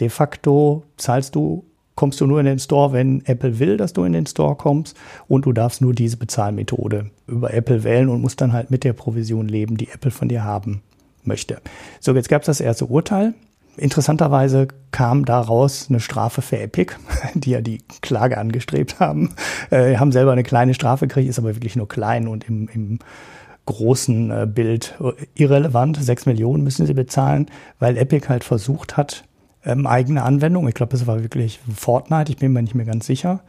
de 0.00 0.08
facto 0.08 0.84
zahlst 0.96 1.34
du, 1.34 1.64
kommst 1.94 2.20
du 2.20 2.26
nur 2.26 2.38
in 2.38 2.46
den 2.46 2.60
Store, 2.60 2.92
wenn 2.92 3.24
Apple 3.26 3.58
will, 3.58 3.76
dass 3.76 3.92
du 3.92 4.04
in 4.04 4.12
den 4.12 4.26
Store 4.26 4.54
kommst 4.54 4.96
und 5.26 5.46
du 5.46 5.52
darfst 5.52 5.80
nur 5.80 5.94
diese 5.94 6.16
Bezahlmethode 6.16 7.10
über 7.26 7.52
Apple 7.52 7.82
wählen 7.82 8.08
und 8.08 8.20
musst 8.20 8.40
dann 8.40 8.52
halt 8.52 8.70
mit 8.70 8.84
der 8.84 8.92
Provision 8.92 9.48
leben, 9.48 9.76
die 9.76 9.88
Apple 9.88 10.12
von 10.12 10.28
dir 10.28 10.44
haben 10.44 10.82
möchte. 11.24 11.60
So, 12.00 12.14
jetzt 12.14 12.28
gab 12.28 12.42
es 12.42 12.46
das 12.46 12.60
erste 12.60 12.86
Urteil. 12.86 13.34
Interessanterweise 13.78 14.68
kam 14.90 15.24
daraus 15.24 15.86
eine 15.88 16.00
Strafe 16.00 16.42
für 16.42 16.58
Epic, 16.58 16.94
die 17.34 17.50
ja 17.50 17.60
die 17.60 17.78
Klage 18.02 18.38
angestrebt 18.38 19.00
haben. 19.00 19.34
Äh, 19.70 19.96
haben 19.96 20.12
selber 20.12 20.32
eine 20.32 20.42
kleine 20.42 20.74
Strafe 20.74 21.06
gekriegt, 21.06 21.28
ist 21.28 21.38
aber 21.38 21.54
wirklich 21.54 21.76
nur 21.76 21.88
klein 21.88 22.28
und 22.28 22.48
im, 22.48 22.68
im 22.72 22.98
großen 23.66 24.30
äh, 24.30 24.46
Bild 24.46 24.98
irrelevant. 25.34 26.02
Sechs 26.02 26.26
Millionen 26.26 26.64
müssen 26.64 26.86
sie 26.86 26.94
bezahlen, 26.94 27.46
weil 27.78 27.96
Epic 27.96 28.28
halt 28.28 28.44
versucht 28.44 28.96
hat, 28.96 29.24
ähm, 29.64 29.86
eigene 29.86 30.22
Anwendung, 30.22 30.68
ich 30.68 30.74
glaube, 30.74 30.96
es 30.96 31.06
war 31.06 31.22
wirklich 31.22 31.60
Fortnite, 31.74 32.32
ich 32.32 32.38
bin 32.38 32.52
mir 32.52 32.62
nicht 32.62 32.74
mehr 32.74 32.86
ganz 32.86 33.06
sicher, 33.06 33.40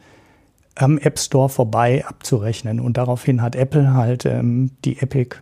am 0.74 0.98
App 0.98 1.18
Store 1.18 1.48
vorbei 1.48 2.04
abzurechnen. 2.06 2.80
Und 2.80 2.96
daraufhin 2.96 3.42
hat 3.42 3.56
Apple 3.56 3.94
halt 3.94 4.26
ähm, 4.26 4.72
die 4.84 5.00
Epic 5.00 5.36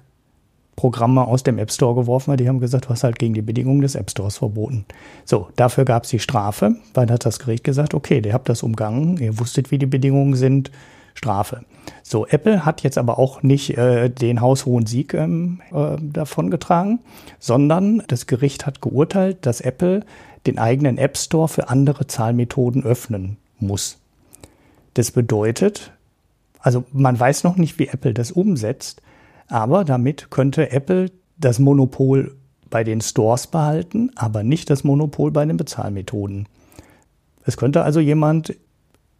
Programme 0.78 1.26
aus 1.26 1.42
dem 1.42 1.58
App 1.58 1.72
Store 1.72 1.96
geworfen, 1.96 2.30
weil 2.30 2.36
die 2.36 2.48
haben 2.48 2.60
gesagt, 2.60 2.84
du 2.84 2.90
hast 2.90 3.02
halt 3.02 3.18
gegen 3.18 3.34
die 3.34 3.42
Bedingungen 3.42 3.80
des 3.80 3.96
App 3.96 4.12
Stores 4.12 4.38
verboten. 4.38 4.84
So, 5.24 5.48
dafür 5.56 5.84
gab 5.84 6.04
es 6.04 6.10
die 6.10 6.20
Strafe, 6.20 6.76
weil 6.94 7.06
dann 7.06 7.14
hat 7.14 7.26
das 7.26 7.40
Gericht 7.40 7.64
gesagt, 7.64 7.94
okay, 7.94 8.22
ihr 8.24 8.32
habt 8.32 8.48
das 8.48 8.62
umgangen, 8.62 9.16
ihr 9.16 9.40
wusstet, 9.40 9.72
wie 9.72 9.78
die 9.78 9.86
Bedingungen 9.86 10.36
sind, 10.36 10.70
Strafe. 11.14 11.64
So, 12.04 12.28
Apple 12.28 12.64
hat 12.64 12.84
jetzt 12.84 12.96
aber 12.96 13.18
auch 13.18 13.42
nicht 13.42 13.76
äh, 13.76 14.08
den 14.08 14.40
haushohen 14.40 14.86
Sieg 14.86 15.14
ähm, 15.14 15.62
äh, 15.72 15.96
davongetragen, 16.00 17.00
sondern 17.40 18.04
das 18.06 18.28
Gericht 18.28 18.64
hat 18.64 18.80
geurteilt, 18.80 19.46
dass 19.46 19.60
Apple 19.60 20.04
den 20.46 20.60
eigenen 20.60 20.96
App 20.96 21.18
Store 21.18 21.48
für 21.48 21.70
andere 21.70 22.06
Zahlmethoden 22.06 22.84
öffnen 22.84 23.36
muss. 23.58 23.98
Das 24.94 25.10
bedeutet, 25.10 25.90
also 26.60 26.84
man 26.92 27.18
weiß 27.18 27.42
noch 27.42 27.56
nicht, 27.56 27.80
wie 27.80 27.88
Apple 27.88 28.14
das 28.14 28.30
umsetzt, 28.30 29.02
aber 29.48 29.84
damit 29.84 30.30
könnte 30.30 30.70
Apple 30.70 31.10
das 31.38 31.58
Monopol 31.58 32.36
bei 32.70 32.84
den 32.84 33.00
Stores 33.00 33.46
behalten, 33.46 34.10
aber 34.14 34.42
nicht 34.42 34.70
das 34.70 34.84
Monopol 34.84 35.30
bei 35.30 35.44
den 35.44 35.56
Bezahlmethoden. 35.56 36.48
Es 37.44 37.56
könnte 37.56 37.82
also 37.82 38.00
jemand 38.00 38.54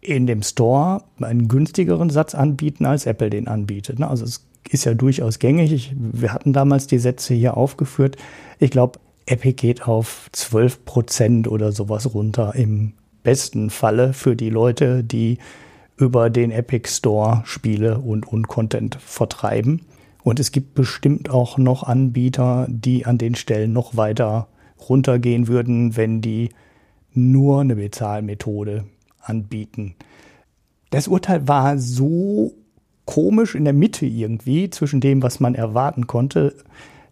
in 0.01 0.27
dem 0.27 0.43
Store 0.43 1.03
einen 1.19 1.47
günstigeren 1.47 2.09
Satz 2.09 2.35
anbieten, 2.35 2.85
als 2.85 3.05
Apple 3.05 3.29
den 3.29 3.47
anbietet. 3.47 4.01
Also 4.01 4.23
es 4.23 4.45
ist 4.69 4.85
ja 4.85 4.93
durchaus 4.93 5.39
gängig. 5.39 5.71
Ich, 5.71 5.95
wir 5.97 6.33
hatten 6.33 6.53
damals 6.53 6.87
die 6.87 6.99
Sätze 6.99 7.33
hier 7.33 7.57
aufgeführt. 7.57 8.17
Ich 8.59 8.71
glaube, 8.71 8.99
Epic 9.25 9.53
geht 9.53 9.87
auf 9.87 10.29
12 10.31 10.85
Prozent 10.85 11.47
oder 11.47 11.71
sowas 11.71 12.13
runter 12.13 12.55
im 12.55 12.93
besten 13.23 13.69
Falle 13.69 14.13
für 14.13 14.35
die 14.35 14.49
Leute, 14.49 15.03
die 15.03 15.37
über 15.97 16.29
den 16.29 16.51
Epic 16.51 16.89
Store 16.89 17.41
Spiele 17.45 17.99
und, 17.99 18.27
und 18.27 18.47
Content 18.47 18.95
vertreiben. 18.95 19.81
Und 20.23 20.39
es 20.39 20.51
gibt 20.51 20.73
bestimmt 20.73 21.29
auch 21.29 21.57
noch 21.57 21.83
Anbieter, 21.83 22.67
die 22.69 23.05
an 23.05 23.17
den 23.17 23.35
Stellen 23.35 23.73
noch 23.73 23.95
weiter 23.95 24.47
runtergehen 24.89 25.47
würden, 25.47 25.97
wenn 25.97 26.21
die 26.21 26.49
nur 27.13 27.61
eine 27.61 27.75
Bezahlmethode 27.75 28.85
anbieten. 29.21 29.95
Das 30.89 31.07
Urteil 31.07 31.47
war 31.47 31.77
so 31.77 32.53
komisch 33.05 33.55
in 33.55 33.63
der 33.63 33.73
Mitte 33.73 34.05
irgendwie 34.05 34.69
zwischen 34.69 35.01
dem, 35.01 35.23
was 35.23 35.39
man 35.39 35.55
erwarten 35.55 36.07
konnte, 36.07 36.55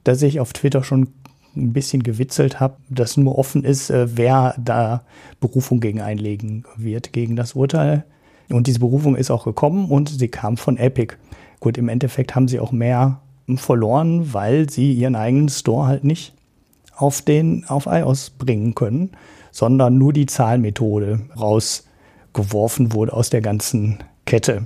dass 0.03 0.21
ich 0.21 0.39
auf 0.39 0.53
Twitter 0.53 0.83
schon 0.83 1.09
ein 1.55 1.73
bisschen 1.73 2.03
gewitzelt 2.03 2.59
habe, 2.59 2.77
dass 2.89 3.17
nur 3.17 3.37
offen 3.37 3.63
ist, 3.63 3.89
äh, 3.89 4.15
wer 4.15 4.55
da 4.59 5.03
Berufung 5.39 5.79
gegen 5.79 6.01
einlegen 6.01 6.65
wird, 6.75 7.13
gegen 7.13 7.35
das 7.35 7.53
Urteil. 7.53 8.05
Und 8.49 8.67
diese 8.67 8.79
Berufung 8.79 9.15
ist 9.15 9.31
auch 9.31 9.43
gekommen 9.43 9.89
und 9.89 10.09
sie 10.09 10.27
kam 10.27 10.57
von 10.57 10.77
Epic. 10.77 11.15
Gut, 11.67 11.77
im 11.77 11.89
Endeffekt 11.89 12.33
haben 12.33 12.47
sie 12.47 12.61
auch 12.61 12.71
mehr 12.71 13.19
verloren, 13.57 14.33
weil 14.33 14.69
sie 14.69 14.93
ihren 14.93 15.17
eigenen 15.17 15.49
Store 15.49 15.85
halt 15.85 16.05
nicht 16.05 16.33
auf 16.95 17.21
den, 17.21 17.65
auf 17.67 17.87
iOS 17.87 18.29
bringen 18.29 18.73
können, 18.73 19.11
sondern 19.51 19.97
nur 19.97 20.13
die 20.13 20.27
Zahlmethode 20.27 21.19
rausgeworfen 21.37 22.93
wurde 22.93 23.11
aus 23.11 23.29
der 23.29 23.41
ganzen 23.41 23.97
Kette. 24.25 24.65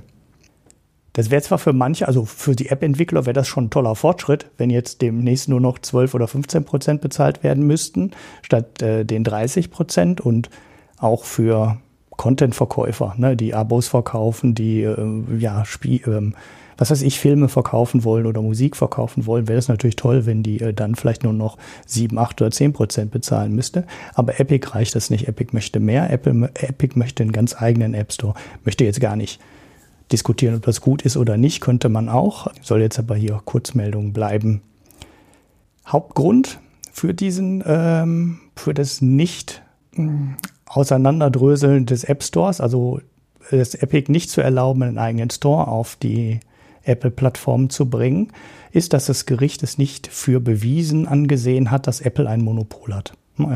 Das 1.12 1.28
wäre 1.32 1.42
zwar 1.42 1.58
für 1.58 1.72
manche, 1.72 2.06
also 2.06 2.24
für 2.24 2.54
die 2.54 2.68
App-Entwickler 2.68 3.26
wäre 3.26 3.34
das 3.34 3.48
schon 3.48 3.64
ein 3.64 3.70
toller 3.70 3.96
Fortschritt, 3.96 4.46
wenn 4.56 4.70
jetzt 4.70 5.02
demnächst 5.02 5.48
nur 5.48 5.60
noch 5.60 5.80
12 5.80 6.14
oder 6.14 6.28
15 6.28 6.64
Prozent 6.64 7.00
bezahlt 7.00 7.42
werden 7.42 7.66
müssten, 7.66 8.12
statt 8.42 8.80
äh, 8.80 9.04
den 9.04 9.24
30 9.24 9.72
Prozent 9.72 10.20
und 10.20 10.50
auch 10.98 11.24
für 11.24 11.78
Content-Verkäufer, 12.16 13.14
ne, 13.16 13.36
die 13.36 13.54
Abos 13.54 13.88
verkaufen, 13.88 14.54
die 14.54 14.82
äh, 14.82 15.24
ja 15.36 15.64
Spiel, 15.64 16.00
ähm, 16.06 16.36
was 16.76 16.90
weiß 16.90 17.02
ich, 17.02 17.18
Filme 17.18 17.48
verkaufen 17.48 18.04
wollen 18.04 18.26
oder 18.26 18.42
Musik 18.42 18.76
verkaufen 18.76 19.26
wollen, 19.26 19.48
wäre 19.48 19.56
das 19.56 19.68
natürlich 19.68 19.96
toll, 19.96 20.26
wenn 20.26 20.42
die 20.42 20.60
äh, 20.60 20.72
dann 20.72 20.94
vielleicht 20.94 21.22
nur 21.22 21.32
noch 21.32 21.58
7, 21.86 22.18
8 22.18 22.40
oder 22.42 22.50
10 22.50 22.72
Prozent 22.72 23.10
bezahlen 23.10 23.54
müsste. 23.54 23.86
Aber 24.14 24.38
Epic 24.40 24.68
reicht 24.70 24.94
das 24.94 25.10
nicht. 25.10 25.28
Epic 25.28 25.50
möchte 25.52 25.80
mehr. 25.80 26.10
Apple, 26.10 26.50
Epic 26.54 26.98
möchte 26.98 27.22
einen 27.22 27.32
ganz 27.32 27.60
eigenen 27.60 27.94
App 27.94 28.12
Store. 28.12 28.34
Möchte 28.64 28.84
jetzt 28.84 29.00
gar 29.00 29.16
nicht 29.16 29.40
diskutieren, 30.10 30.56
ob 30.56 30.62
das 30.62 30.80
gut 30.80 31.02
ist 31.02 31.16
oder 31.16 31.36
nicht, 31.36 31.60
könnte 31.60 31.88
man 31.88 32.08
auch. 32.08 32.48
Soll 32.60 32.80
jetzt 32.80 32.98
aber 32.98 33.16
hier 33.16 33.40
Kurzmeldung 33.44 34.12
bleiben. 34.12 34.62
Hauptgrund 35.86 36.60
für 36.92 37.14
diesen, 37.14 37.64
ähm, 37.66 38.40
für 38.54 38.74
das 38.74 39.00
nicht 39.00 39.62
äh, 39.96 40.08
Auseinanderdröseln 40.66 41.86
des 41.86 42.04
App 42.04 42.22
Stores, 42.22 42.60
also 42.60 43.00
das 43.50 43.74
Epic 43.74 44.10
nicht 44.10 44.30
zu 44.30 44.40
erlauben, 44.40 44.82
einen 44.82 44.98
eigenen 44.98 45.30
Store 45.30 45.68
auf 45.68 45.96
die 45.96 46.40
Apple-Plattform 46.84 47.70
zu 47.70 47.88
bringen, 47.88 48.32
ist, 48.72 48.92
dass 48.92 49.06
das 49.06 49.26
Gericht 49.26 49.62
es 49.62 49.78
nicht 49.78 50.06
für 50.06 50.40
bewiesen 50.40 51.06
angesehen 51.06 51.70
hat, 51.70 51.86
dass 51.86 52.00
Apple 52.00 52.28
ein 52.28 52.42
Monopol 52.42 52.94
hat. 52.94 53.12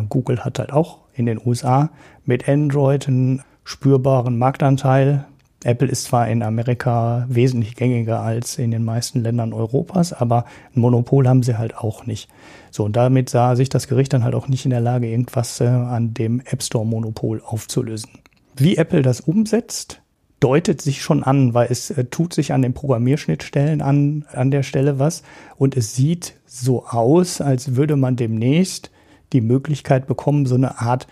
Google 0.08 0.44
hat 0.44 0.58
halt 0.58 0.72
auch 0.72 0.98
in 1.14 1.26
den 1.26 1.40
USA 1.44 1.90
mit 2.24 2.48
Android 2.48 3.08
einen 3.08 3.42
spürbaren 3.64 4.38
Marktanteil. 4.38 5.26
Apple 5.64 5.88
ist 5.88 6.04
zwar 6.04 6.28
in 6.28 6.42
Amerika 6.42 7.26
wesentlich 7.28 7.76
gängiger 7.76 8.20
als 8.20 8.58
in 8.58 8.70
den 8.70 8.84
meisten 8.84 9.20
Ländern 9.22 9.52
Europas, 9.52 10.12
aber 10.12 10.44
ein 10.74 10.80
Monopol 10.80 11.26
haben 11.26 11.42
sie 11.42 11.58
halt 11.58 11.76
auch 11.76 12.06
nicht. 12.06 12.28
So, 12.70 12.84
und 12.84 12.94
damit 12.94 13.30
sah 13.30 13.56
sich 13.56 13.68
das 13.68 13.88
Gericht 13.88 14.12
dann 14.12 14.22
halt 14.22 14.34
auch 14.34 14.48
nicht 14.48 14.64
in 14.64 14.70
der 14.70 14.80
Lage, 14.80 15.08
irgendwas 15.08 15.60
äh, 15.60 15.66
an 15.66 16.14
dem 16.14 16.40
App 16.40 16.62
Store-Monopol 16.62 17.42
aufzulösen. 17.44 18.10
Wie 18.56 18.76
Apple 18.76 19.02
das 19.02 19.20
umsetzt, 19.20 20.02
deutet 20.40 20.82
sich 20.82 21.02
schon 21.02 21.22
an, 21.22 21.54
weil 21.54 21.68
es 21.70 21.90
äh, 21.90 22.04
tut 22.04 22.34
sich 22.34 22.52
an 22.52 22.62
den 22.62 22.74
Programmierschnittstellen 22.74 23.80
an, 23.80 24.24
an 24.32 24.50
der 24.50 24.62
Stelle 24.62 24.98
was 24.98 25.22
und 25.56 25.76
es 25.76 25.94
sieht 25.94 26.34
so 26.46 26.86
aus, 26.86 27.40
als 27.40 27.76
würde 27.76 27.96
man 27.96 28.16
demnächst 28.16 28.90
die 29.32 29.40
Möglichkeit 29.40 30.06
bekommen, 30.06 30.46
so 30.46 30.54
eine 30.54 30.80
Art 30.80 31.06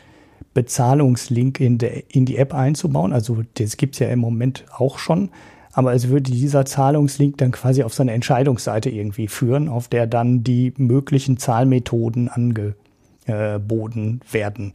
Bezahlungslink 0.53 1.61
in, 1.61 1.79
der, 1.79 2.15
in 2.15 2.27
die 2.27 2.37
App 2.37 2.55
einzubauen. 2.55 3.13
Also 3.13 3.43
das 3.55 3.77
gibt's 3.77 3.99
ja 3.99 4.09
im 4.09 4.21
Moment 4.21 4.65
auch 4.77 4.99
schon. 4.99 5.31
Aber 5.73 5.93
es 5.93 6.09
würde 6.09 6.31
dieser 6.31 6.65
Zahlungslink 6.65 7.37
dann 7.39 7.51
quasi 7.51 7.83
auf 7.83 7.93
seine 7.93 8.13
Entscheidungsseite 8.13 8.89
irgendwie 8.91 9.27
führen, 9.27 9.69
auf 9.69 9.89
der 9.89 10.07
dann 10.07 10.45
die 10.45 10.73
möglichen 10.77 11.37
Zahlmethoden 11.37 12.29
angeboten 12.29 14.21
werden. 14.31 14.73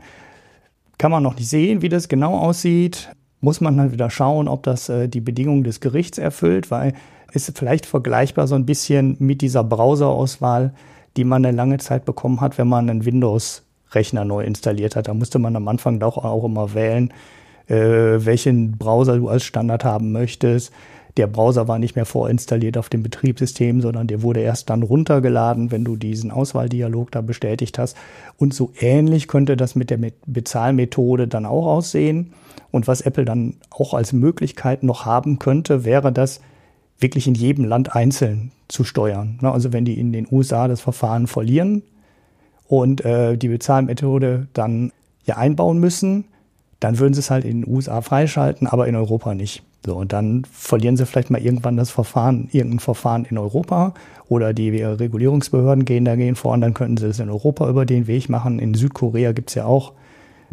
Kann 0.98 1.12
man 1.12 1.24
noch 1.24 1.36
nicht 1.36 1.48
sehen, 1.48 1.82
wie 1.82 1.88
das 1.88 2.10
genau 2.10 2.38
aussieht. 2.38 3.10
Muss 3.41 3.62
man 3.62 3.77
dann 3.77 3.91
wieder 3.91 4.10
schauen, 4.10 4.48
ob 4.48 4.63
das 4.63 4.89
äh, 4.89 5.08
die 5.08 5.22
Bedingungen 5.22 5.63
des 5.63 5.79
Gerichts 5.79 6.17
erfüllt, 6.17 6.72
weil 6.72 6.93
ist 7.31 7.58
vielleicht 7.58 7.86
vergleichbar 7.86 8.48
so 8.48 8.55
ein 8.55 8.65
bisschen 8.65 9.15
mit 9.19 9.41
dieser 9.41 9.63
Browserauswahl, 9.63 10.74
die 11.15 11.24
man 11.24 11.46
eine 11.46 11.55
lange 11.55 11.77
Zeit 11.77 12.05
bekommen 12.05 12.41
hat, 12.41 12.58
wenn 12.58 12.67
man 12.67 12.89
einen 12.89 13.05
Windows-Rechner 13.05 14.25
neu 14.25 14.43
installiert 14.43 14.96
hat. 14.96 15.08
Da 15.08 15.13
musste 15.13 15.38
man 15.38 15.55
am 15.55 15.67
Anfang 15.67 16.00
doch 16.00 16.17
auch 16.17 16.43
immer 16.43 16.74
wählen, 16.74 17.13
äh, 17.67 17.75
welchen 17.75 18.77
Browser 18.77 19.17
du 19.17 19.29
als 19.29 19.43
Standard 19.43 19.84
haben 19.84 20.12
möchtest 20.12 20.74
der 21.18 21.28
Browser 21.28 21.68
war 21.68 21.80
nicht 21.80 21.96
mehr 21.96 22.06
vorinstalliert 22.06 22.78
auf 22.78 22.89
dem 22.89 23.04
Betriebssystem, 23.04 23.82
sondern 23.82 24.08
der 24.08 24.22
wurde 24.22 24.42
erst 24.42 24.70
dann 24.70 24.84
runtergeladen, 24.84 25.72
wenn 25.72 25.84
du 25.84 25.96
diesen 25.96 26.32
Auswahldialog 26.32 27.12
da 27.12 27.22
bestätigt 27.22 27.80
hast. 27.80 27.98
Und 28.38 28.54
so 28.54 28.72
ähnlich 28.80 29.28
könnte 29.28 29.58
das 29.58 29.75
mit 29.75 29.89
der 29.89 30.00
Bezahlmethode 30.25 31.28
dann 31.28 31.46
auch 31.46 31.66
aussehen. 31.66 32.34
Und 32.72 32.88
was 32.88 33.01
Apple 33.01 33.25
dann 33.25 33.56
auch 33.70 33.94
als 33.94 34.13
Möglichkeit 34.13 34.84
noch 34.84 35.06
haben 35.06 35.39
könnte, 35.39 35.84
wäre 35.84 36.12
das 36.12 36.42
wirklich 37.00 37.28
in 37.28 37.36
jedem 37.36 37.66
Land 37.66 37.96
einzeln 37.96 38.51
zu 38.68 38.84
steuern. 38.84 39.39
Also 39.42 39.74
wenn 39.74 39.86
die 39.86 40.00
in 40.00 40.13
den 40.13 40.28
USA 40.30 40.68
das 40.68 40.82
Verfahren 40.82 41.28
verlieren 41.28 41.82
und 42.68 43.04
äh, 43.04 43.38
die 43.38 43.48
Bezahlmethode 43.48 44.48
dann 44.54 44.92
ja 45.25 45.38
einbauen 45.38 45.80
müssen, 45.80 46.25
dann 46.80 47.00
würden 47.00 47.13
sie 47.13 47.20
es 47.20 47.32
halt 47.32 47.46
in 47.46 47.62
den 47.62 47.74
USA 47.74 48.01
freischalten, 48.01 48.68
aber 48.68 48.88
in 48.88 48.96
Europa 48.96 49.34
nicht. 49.34 49.63
So, 49.86 49.96
und 49.96 50.12
dann 50.12 50.44
verlieren 50.52 50.98
sie 50.98 51.06
vielleicht 51.06 51.30
mal 51.30 51.42
irgendwann 51.42 51.78
das 51.78 51.90
Verfahren, 51.90 52.50
irgendein 52.52 52.80
Verfahren 52.80 53.26
in 53.26 53.38
Europa 53.38 53.94
oder 54.28 54.54
die 54.54 54.70
Regulierungsbehörden 54.84 55.86
gehen 55.86 56.06
dagegen 56.06 56.36
vor 56.36 56.54
und 56.54 56.62
dann 56.62 56.74
könnten 56.74 56.98
sie 56.98 57.08
es 57.08 57.20
in 57.20 57.30
Europa 57.30 57.70
über 57.70 57.86
den 57.86 58.08
Weg 58.08 58.30
machen. 58.30 58.60
In 58.60 58.74
Südkorea 58.74 59.32
gibt's 59.32 59.56
ja 59.56 59.66
auch 59.66 59.94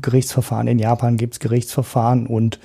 Gerichtsverfahren, 0.00 0.68
in 0.68 0.78
Japan 0.78 1.16
gibt's 1.16 1.40
Gerichtsverfahren 1.40 2.26
und 2.26 2.60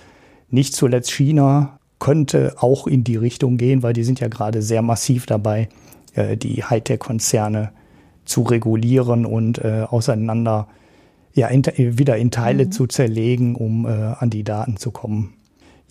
nicht 0.50 0.76
zuletzt 0.76 1.12
China 1.12 1.80
könnte 2.00 2.56
auch 2.58 2.88
in 2.88 3.04
die 3.04 3.16
Richtung 3.16 3.58
gehen, 3.58 3.84
weil 3.84 3.94
die 3.94 4.04
sind 4.04 4.20
ja 4.20 4.28
gerade 4.28 4.62
sehr 4.62 4.82
massiv 4.82 5.26
dabei, 5.26 5.70
äh, 6.14 6.36
die 6.36 6.64
Hightech-Konzerne 6.64 7.72
zu 8.26 8.42
regulieren 8.44 9.26
und 9.26 9.60
äh, 9.60 9.86
auseinander 9.90 10.68
ja, 11.34 11.48
in, 11.48 11.64
wieder 11.78 12.18
in 12.18 12.32
Teile 12.32 12.66
mhm. 12.66 12.72
zu 12.72 12.88
zerlegen, 12.88 13.56
um 13.56 13.86
äh, 13.86 13.90
an 13.90 14.30
die 14.30 14.44
Daten 14.44 14.78
zu 14.78 14.92
kommen. 14.92 15.34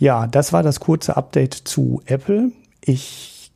Ja, 0.00 0.26
das 0.26 0.54
war 0.54 0.62
das 0.62 0.80
kurze 0.80 1.18
Update 1.18 1.52
zu 1.52 2.00
Apple. 2.06 2.52
Ich, 2.80 3.52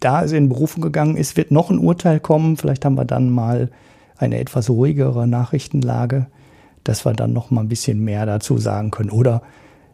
da 0.00 0.22
ist 0.22 0.32
in 0.32 0.48
Berufung 0.48 0.82
gegangen 0.82 1.18
ist, 1.18 1.36
wird 1.36 1.50
noch 1.50 1.70
ein 1.70 1.78
Urteil 1.78 2.20
kommen. 2.20 2.56
Vielleicht 2.56 2.86
haben 2.86 2.96
wir 2.96 3.04
dann 3.04 3.28
mal 3.28 3.70
eine 4.16 4.38
etwas 4.38 4.70
ruhigere 4.70 5.28
Nachrichtenlage, 5.28 6.26
dass 6.84 7.04
wir 7.04 7.12
dann 7.12 7.34
noch 7.34 7.50
mal 7.50 7.60
ein 7.60 7.68
bisschen 7.68 8.02
mehr 8.02 8.24
dazu 8.24 8.56
sagen 8.56 8.90
können. 8.92 9.10
Oder, 9.10 9.42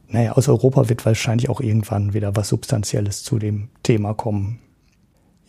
naja, 0.07 0.33
aus 0.33 0.49
Europa 0.49 0.89
wird 0.89 1.05
wahrscheinlich 1.05 1.49
auch 1.51 1.61
irgendwann 1.61 2.15
wieder 2.15 2.37
was 2.37 2.51
Substanzielles 2.51 3.25
zu 3.25 3.41
dem 3.41 3.69
Thema 3.83 4.15
kommen. 4.15 4.61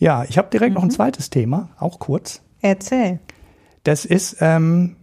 Ja, 0.00 0.24
ich 0.24 0.38
habe 0.38 0.50
direkt 0.50 0.70
mhm. 0.70 0.74
noch 0.74 0.82
ein 0.82 0.88
mhm. 0.88 0.94
zweites 0.94 1.30
Thema, 1.30 1.68
auch 1.78 2.00
kurz. 2.00 2.42
Erzähl. 2.62 3.20
Das 3.84 4.04
ist, 4.04 4.38
ähm, 4.40 4.96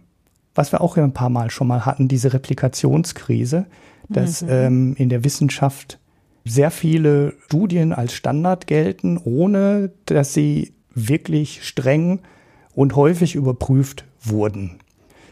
was 0.54 0.70
wir 0.70 0.82
auch 0.82 0.98
ein 0.98 1.14
paar 1.14 1.30
Mal 1.30 1.50
schon 1.50 1.66
mal 1.66 1.86
hatten, 1.86 2.08
diese 2.08 2.34
Replikationskrise 2.34 3.64
dass 4.10 4.42
mhm. 4.42 4.48
ähm, 4.50 4.94
in 4.96 5.08
der 5.08 5.24
Wissenschaft 5.24 5.98
sehr 6.44 6.70
viele 6.70 7.34
Studien 7.46 7.92
als 7.92 8.12
Standard 8.12 8.66
gelten, 8.66 9.18
ohne 9.18 9.92
dass 10.06 10.34
sie 10.34 10.72
wirklich 10.94 11.64
streng 11.64 12.20
und 12.74 12.96
häufig 12.96 13.34
überprüft 13.34 14.04
wurden. 14.22 14.78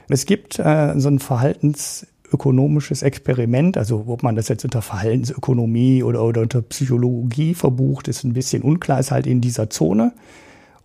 Es 0.08 0.26
gibt 0.26 0.58
äh, 0.58 0.94
so 0.96 1.08
ein 1.08 1.18
verhaltensökonomisches 1.18 3.02
Experiment, 3.02 3.76
also 3.76 4.04
ob 4.06 4.22
man 4.22 4.36
das 4.36 4.48
jetzt 4.48 4.64
unter 4.64 4.82
Verhaltensökonomie 4.82 6.02
oder, 6.02 6.22
oder 6.24 6.42
unter 6.42 6.62
Psychologie 6.62 7.54
verbucht, 7.54 8.08
ist 8.08 8.24
ein 8.24 8.32
bisschen 8.32 8.62
unklar, 8.62 9.00
ist 9.00 9.10
halt 9.10 9.26
in 9.26 9.40
dieser 9.40 9.70
Zone. 9.70 10.12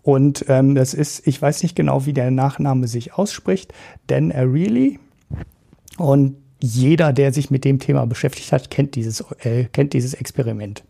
Und 0.02 0.46
ähm, 0.50 0.76
das 0.76 0.94
ist, 0.94 1.26
ich 1.26 1.42
weiß 1.42 1.64
nicht 1.64 1.76
genau, 1.76 2.06
wie 2.06 2.14
der 2.14 2.30
Nachname 2.30 2.88
sich 2.88 3.14
ausspricht, 3.14 3.74
Dan 4.08 4.34
Ariely. 4.34 5.00
Und 5.98 6.36
jeder, 6.66 7.12
der 7.12 7.34
sich 7.34 7.52
mit 7.52 7.66
dem 7.66 7.80
Thema 7.80 8.06
beschäftigt 8.06 8.54
hat, 8.54 8.70
kennt 8.70 8.96
dieses, 8.96 9.20
äh, 9.44 9.66
kennt 9.66 9.92
dieses 9.92 10.14
Experiment. 10.14 10.86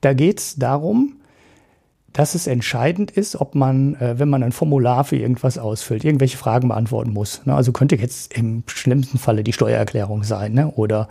Da 0.00 0.12
geht 0.12 0.38
es 0.38 0.54
darum, 0.54 1.16
dass 2.12 2.36
es 2.36 2.46
entscheidend 2.46 3.10
ist, 3.10 3.34
ob 3.34 3.56
man, 3.56 3.96
äh, 3.96 4.20
wenn 4.20 4.28
man 4.28 4.44
ein 4.44 4.52
Formular 4.52 5.02
für 5.02 5.16
irgendwas 5.16 5.58
ausfüllt, 5.58 6.04
irgendwelche 6.04 6.36
Fragen 6.36 6.68
beantworten 6.68 7.12
muss. 7.12 7.44
Ne? 7.44 7.56
Also 7.56 7.72
könnte 7.72 7.96
jetzt 7.96 8.34
im 8.38 8.62
schlimmsten 8.68 9.18
Falle 9.18 9.42
die 9.42 9.52
Steuererklärung 9.52 10.22
sein 10.22 10.54
ne? 10.54 10.70
oder 10.70 11.08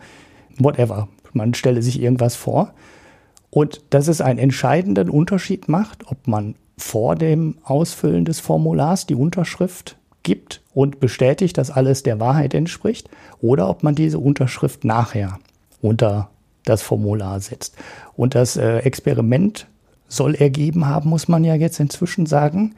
whatever. 0.60 1.10
Man 1.34 1.54
stelle 1.54 1.82
sich 1.82 2.02
irgendwas 2.02 2.38
vor. 2.38 2.74
Und 3.50 3.82
dass 3.90 4.08
es 4.08 4.22
einen 4.22 4.40
entscheidenden 4.40 5.10
Unterschied 5.10 5.68
macht, 5.68 6.10
ob 6.10 6.26
man 6.26 6.56
vor 6.78 7.16
dem 7.16 7.58
Ausfüllen 7.66 8.24
des 8.24 8.40
Formulars 8.40 9.08
die 9.08 9.16
Unterschrift 9.16 9.98
gibt 10.24 10.62
und 10.76 11.00
bestätigt, 11.00 11.58
dass 11.58 11.72
alles 11.72 12.04
der 12.04 12.20
Wahrheit 12.20 12.54
entspricht, 12.54 13.10
oder 13.42 13.68
ob 13.70 13.82
man 13.82 13.96
diese 13.96 14.20
Unterschrift 14.20 14.84
nachher 14.84 15.40
unter 15.82 16.30
das 16.66 16.82
Formular 16.82 17.40
setzt. 17.40 17.76
Und 18.16 18.36
das 18.36 18.58
äh, 18.58 18.80
Experiment 18.80 19.68
soll 20.08 20.36
ergeben 20.36 20.86
haben, 20.86 21.10
muss 21.10 21.28
man 21.28 21.44
ja 21.44 21.56
jetzt 21.56 21.80
inzwischen 21.80 22.26
sagen, 22.26 22.76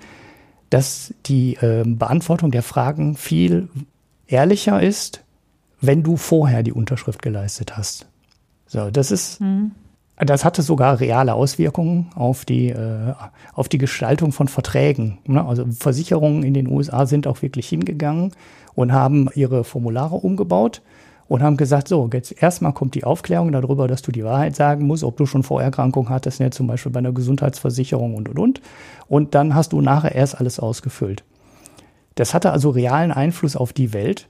dass 0.69 1.13
die 1.25 1.55
äh, 1.55 1.83
Beantwortung 1.85 2.51
der 2.51 2.63
Fragen 2.63 3.15
viel 3.17 3.67
ehrlicher 4.27 4.81
ist, 4.81 5.23
wenn 5.81 6.03
du 6.03 6.17
vorher 6.17 6.63
die 6.63 6.73
Unterschrift 6.73 7.21
geleistet 7.21 7.77
hast. 7.77 8.07
So, 8.67 8.91
das 8.91 9.11
ist, 9.11 9.41
mhm. 9.41 9.71
Das 10.17 10.43
hatte 10.43 10.63
sogar 10.63 10.99
reale 10.99 11.35
Auswirkungen 11.35 12.09
auf 12.15 12.43
die, 12.43 12.69
äh, 12.69 13.13
auf 13.53 13.69
die 13.69 13.77
Gestaltung 13.77 14.31
von 14.31 14.47
Verträgen. 14.47 15.19
Ne? 15.25 15.45
Also 15.45 15.65
Versicherungen 15.71 16.43
in 16.43 16.55
den 16.55 16.67
USA 16.67 17.05
sind 17.05 17.27
auch 17.27 17.41
wirklich 17.43 17.69
hingegangen 17.69 18.31
und 18.73 18.91
haben 18.91 19.29
ihre 19.35 19.63
Formulare 19.63 20.15
umgebaut 20.15 20.81
und 21.27 21.43
haben 21.43 21.57
gesagt, 21.57 21.87
so, 21.87 22.09
jetzt 22.11 22.41
erstmal 22.41 22.73
kommt 22.73 22.95
die 22.95 23.03
Aufklärung 23.03 23.51
darüber, 23.51 23.87
dass 23.87 24.01
du 24.01 24.11
die 24.11 24.23
Wahrheit 24.23 24.55
sagen 24.55 24.87
musst, 24.87 25.03
ob 25.03 25.17
du 25.17 25.25
schon 25.25 25.43
Vorerkrankungen 25.43 26.09
hattest, 26.09 26.39
ne, 26.39 26.49
zum 26.49 26.67
Beispiel 26.67 26.91
bei 26.91 26.99
einer 26.99 27.11
Gesundheitsversicherung 27.11 28.15
und, 28.15 28.29
und, 28.29 28.39
und. 28.39 28.61
Und 29.07 29.35
dann 29.35 29.53
hast 29.53 29.73
du 29.73 29.81
nachher 29.81 30.15
erst 30.15 30.39
alles 30.39 30.59
ausgefüllt. 30.59 31.23
Das 32.15 32.33
hatte 32.33 32.51
also 32.51 32.71
realen 32.71 33.11
Einfluss 33.11 33.55
auf 33.55 33.73
die 33.73 33.93
Welt. 33.93 34.29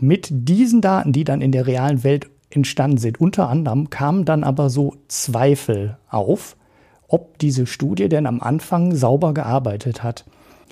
Mit 0.00 0.28
diesen 0.30 0.80
Daten, 0.80 1.12
die 1.12 1.24
dann 1.24 1.40
in 1.40 1.50
der 1.50 1.66
realen 1.66 2.04
Welt 2.04 2.28
entstanden 2.50 2.98
sind, 2.98 3.20
unter 3.20 3.48
anderem 3.48 3.90
kamen 3.90 4.24
dann 4.24 4.44
aber 4.44 4.70
so 4.70 4.96
Zweifel 5.08 5.98
auf, 6.08 6.56
ob 7.08 7.38
diese 7.38 7.66
Studie 7.66 8.08
denn 8.08 8.26
am 8.26 8.40
Anfang 8.40 8.94
sauber 8.94 9.34
gearbeitet 9.34 10.02
hat. 10.02 10.24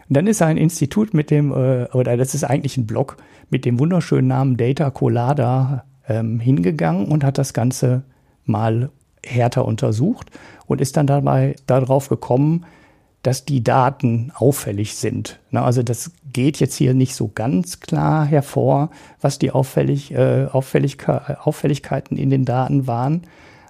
Und 0.09 0.17
dann 0.17 0.27
ist 0.27 0.43
ein 0.43 0.57
Institut 0.57 1.15
mit 1.15 1.31
dem, 1.31 1.53
äh, 1.53 1.87
oder 1.93 2.17
das 2.17 2.35
ist 2.35 2.45
eigentlich 2.45 2.77
ein 2.77 2.87
Blog, 2.87 3.17
mit 3.51 3.65
dem 3.65 3.79
wunderschönen 3.79 4.29
Namen 4.29 4.57
Data 4.57 4.91
Colada 4.91 5.85
ähm, 6.09 6.41
hingegangen 6.41 7.07
und 7.07 7.25
hat 7.25 7.39
das 7.39 7.55
Ganze 7.55 8.03
mal 8.45 8.91
härter 9.25 9.65
untersucht 9.65 10.31
und 10.67 10.81
ist 10.81 10.97
dann 10.97 11.07
dabei 11.07 11.55
darauf 11.67 12.09
gekommen, 12.09 12.65
dass 13.23 13.45
die 13.45 13.63
Daten 13.63 14.33
auffällig 14.35 14.97
sind. 14.97 15.39
Also 15.53 15.83
das 15.83 16.11
geht 16.33 16.59
jetzt 16.59 16.75
hier 16.75 16.93
nicht 16.93 17.15
so 17.15 17.31
ganz 17.33 17.81
klar 17.81 18.25
hervor, 18.25 18.91
was 19.21 19.39
die 19.39 19.53
Auffällig, 19.53 20.13
äh, 20.13 20.47
Auffälligke 20.51 21.39
Auffälligkeiten 21.45 22.17
in 22.17 22.31
den 22.31 22.45
Daten 22.45 22.87
waren. 22.87 23.23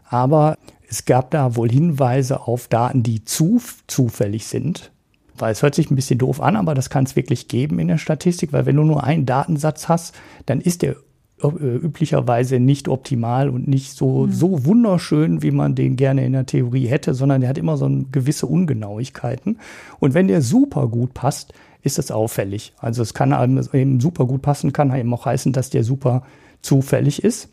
Aber 0.09 0.57
es 0.89 1.05
gab 1.05 1.31
da 1.31 1.57
wohl 1.57 1.71
Hinweise 1.71 2.47
auf 2.47 2.69
Daten, 2.69 3.03
die 3.03 3.25
zu 3.25 3.61
zufällig 3.87 4.47
sind. 4.47 4.91
Weil 5.37 5.53
es 5.53 5.63
hört 5.63 5.75
sich 5.75 5.91
ein 5.91 5.97
bisschen 5.97 6.19
doof 6.19 6.41
an, 6.41 6.57
aber 6.57 6.75
das 6.75 6.91
kann 6.91 7.05
es 7.05 7.17
wirklich 7.17 7.49
geben 7.49 7.79
in 7.79 7.89
der 7.89 7.99
Statistik, 7.99 8.53
weil 8.53 8.67
wenn 8.67 8.77
du 8.77 8.85
nur 8.85 9.03
einen 9.03 9.27
Datensatz 9.27 9.89
hast, 9.89 10.15
dann 10.47 10.61
ist 10.61 10.83
der 10.83 10.97
üblicherweise 11.43 12.61
nicht 12.61 12.89
optimal 12.89 13.49
und 13.49 13.69
nicht 13.69 13.97
so, 13.97 14.27
mhm. 14.27 14.33
so 14.33 14.65
wunderschön, 14.65 15.43
wie 15.43 15.51
man 15.51 15.75
den 15.75 15.97
gerne 15.97 16.25
in 16.25 16.33
der 16.33 16.47
Theorie 16.47 16.87
hätte, 16.87 17.15
sondern 17.15 17.41
der 17.41 17.51
hat 17.51 17.59
immer 17.59 17.77
so 17.77 17.91
gewisse 18.13 18.47
Ungenauigkeiten. 18.47 19.59
Und 19.99 20.15
wenn 20.15 20.29
der 20.29 20.43
super 20.43 20.89
gut 20.89 21.15
passt, 21.15 21.53
ist 21.83 21.99
das 21.99 22.11
auffällig. 22.11 22.73
Also 22.79 23.03
es 23.03 23.13
kann 23.15 23.33
eben 23.73 24.01
super 24.01 24.27
gut 24.27 24.43
passen, 24.43 24.73
kann 24.73 24.95
eben 24.95 25.13
auch 25.13 25.27
heißen, 25.27 25.53
dass 25.53 25.71
der 25.71 25.85
super 25.85 26.23
zufällig 26.63 27.25
ist. 27.25 27.49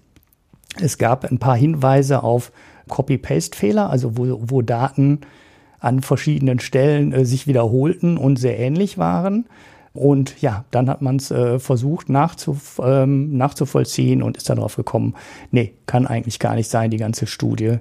Es 0.79 0.97
gab 0.97 1.25
ein 1.25 1.39
paar 1.39 1.57
Hinweise 1.57 2.21
auf 2.21 2.51
Copy-Paste-Fehler, 2.87 3.89
also 3.89 4.17
wo, 4.17 4.39
wo 4.45 4.61
Daten 4.61 5.21
an 5.79 6.01
verschiedenen 6.01 6.59
Stellen 6.59 7.13
äh, 7.13 7.25
sich 7.25 7.47
wiederholten 7.47 8.17
und 8.17 8.37
sehr 8.37 8.59
ähnlich 8.59 8.97
waren. 8.97 9.45
Und 9.99 10.41
ja, 10.41 10.63
dann 10.71 10.89
hat 10.89 11.01
man 11.01 11.17
es 11.17 11.29
äh, 11.29 11.59
versucht 11.59 12.07
nachzuf 12.07 12.79
ähm, 12.81 13.35
nachzuvollziehen 13.35 14.23
und 14.23 14.37
ist 14.37 14.49
darauf 14.49 14.77
gekommen, 14.77 15.13
nee, 15.51 15.73
kann 15.87 16.07
eigentlich 16.07 16.39
gar 16.39 16.55
nicht 16.55 16.69
sein, 16.69 16.89
die 16.89 16.97
ganze 16.97 17.27
Studie 17.27 17.79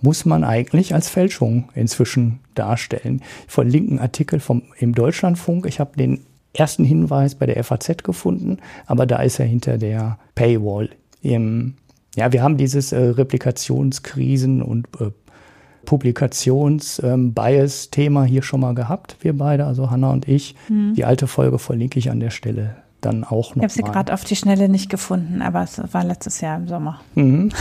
muss 0.00 0.24
man 0.24 0.44
eigentlich 0.44 0.94
als 0.94 1.08
Fälschung 1.08 1.68
inzwischen 1.74 2.38
darstellen. 2.54 3.20
Ich 3.48 3.52
verlinke 3.52 4.00
Artikel 4.00 4.38
vom, 4.38 4.62
im 4.78 4.94
Deutschlandfunk. 4.94 5.66
Ich 5.66 5.80
habe 5.80 5.96
den 5.96 6.20
ersten 6.52 6.84
Hinweis 6.84 7.34
bei 7.34 7.46
der 7.46 7.64
FAZ 7.64 8.04
gefunden, 8.04 8.58
aber 8.86 9.04
da 9.04 9.16
ist 9.22 9.40
er 9.40 9.46
hinter 9.46 9.76
der 9.76 10.20
Paywall. 10.36 10.90
Im, 11.20 11.74
ja, 12.14 12.32
wir 12.32 12.44
haben 12.44 12.58
dieses 12.58 12.92
äh, 12.92 12.98
Replikationskrisen 12.98 14.62
und 14.62 14.86
äh, 15.00 15.10
Publikations-Bias-Thema 15.86 18.22
ähm, 18.22 18.26
hier 18.26 18.42
schon 18.42 18.60
mal 18.60 18.74
gehabt, 18.74 19.16
wir 19.20 19.38
beide, 19.38 19.64
also 19.64 19.90
Hanna 19.90 20.10
und 20.10 20.28
ich. 20.28 20.54
Mhm. 20.68 20.92
Die 20.94 21.06
alte 21.06 21.26
Folge 21.26 21.58
verlinke 21.58 21.98
ich 21.98 22.10
an 22.10 22.20
der 22.20 22.28
Stelle 22.28 22.76
dann 23.00 23.24
auch 23.24 23.54
noch. 23.54 23.62
Ich 23.62 23.62
habe 23.62 23.72
sie 23.72 23.82
gerade 23.82 24.12
auf 24.12 24.24
die 24.24 24.36
Schnelle 24.36 24.68
nicht 24.68 24.90
gefunden, 24.90 25.40
aber 25.40 25.62
es 25.62 25.80
war 25.92 26.04
letztes 26.04 26.42
Jahr 26.42 26.58
im 26.58 26.68
Sommer. 26.68 27.00
Mhm. 27.14 27.52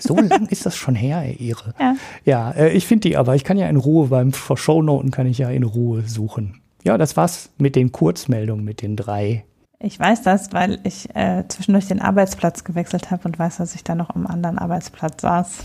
So 0.00 0.16
lang 0.16 0.46
ist 0.46 0.66
das 0.66 0.74
schon 0.74 0.96
her, 0.96 1.22
ey, 1.22 1.40
Ehre. 1.40 1.72
Ja, 1.78 1.94
ja 2.24 2.50
äh, 2.50 2.72
ich 2.72 2.84
finde 2.84 3.08
die 3.08 3.16
aber, 3.16 3.36
ich 3.36 3.44
kann 3.44 3.56
ja 3.56 3.68
in 3.68 3.76
Ruhe 3.76 4.08
beim 4.08 4.32
Shownoten 4.34 5.12
kann 5.12 5.28
ich 5.28 5.38
ja 5.38 5.50
in 5.50 5.62
Ruhe 5.62 6.02
suchen. 6.02 6.60
Ja, 6.82 6.98
das 6.98 7.16
war's 7.16 7.50
mit 7.58 7.76
den 7.76 7.92
Kurzmeldungen, 7.92 8.64
mit 8.64 8.82
den 8.82 8.96
drei 8.96 9.44
ich 9.84 10.00
weiß 10.00 10.22
das, 10.22 10.52
weil 10.52 10.78
ich 10.84 11.14
äh, 11.14 11.44
zwischendurch 11.46 11.88
den 11.88 12.00
Arbeitsplatz 12.00 12.64
gewechselt 12.64 13.10
habe 13.10 13.24
und 13.26 13.38
weiß, 13.38 13.58
dass 13.58 13.74
ich 13.74 13.84
da 13.84 13.94
noch 13.94 14.14
am 14.14 14.26
anderen 14.26 14.58
Arbeitsplatz 14.58 15.20
saß, 15.20 15.58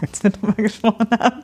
als 0.00 0.22
wir 0.22 0.30
drüber 0.30 0.54
gesprochen 0.54 1.08
haben. 1.18 1.42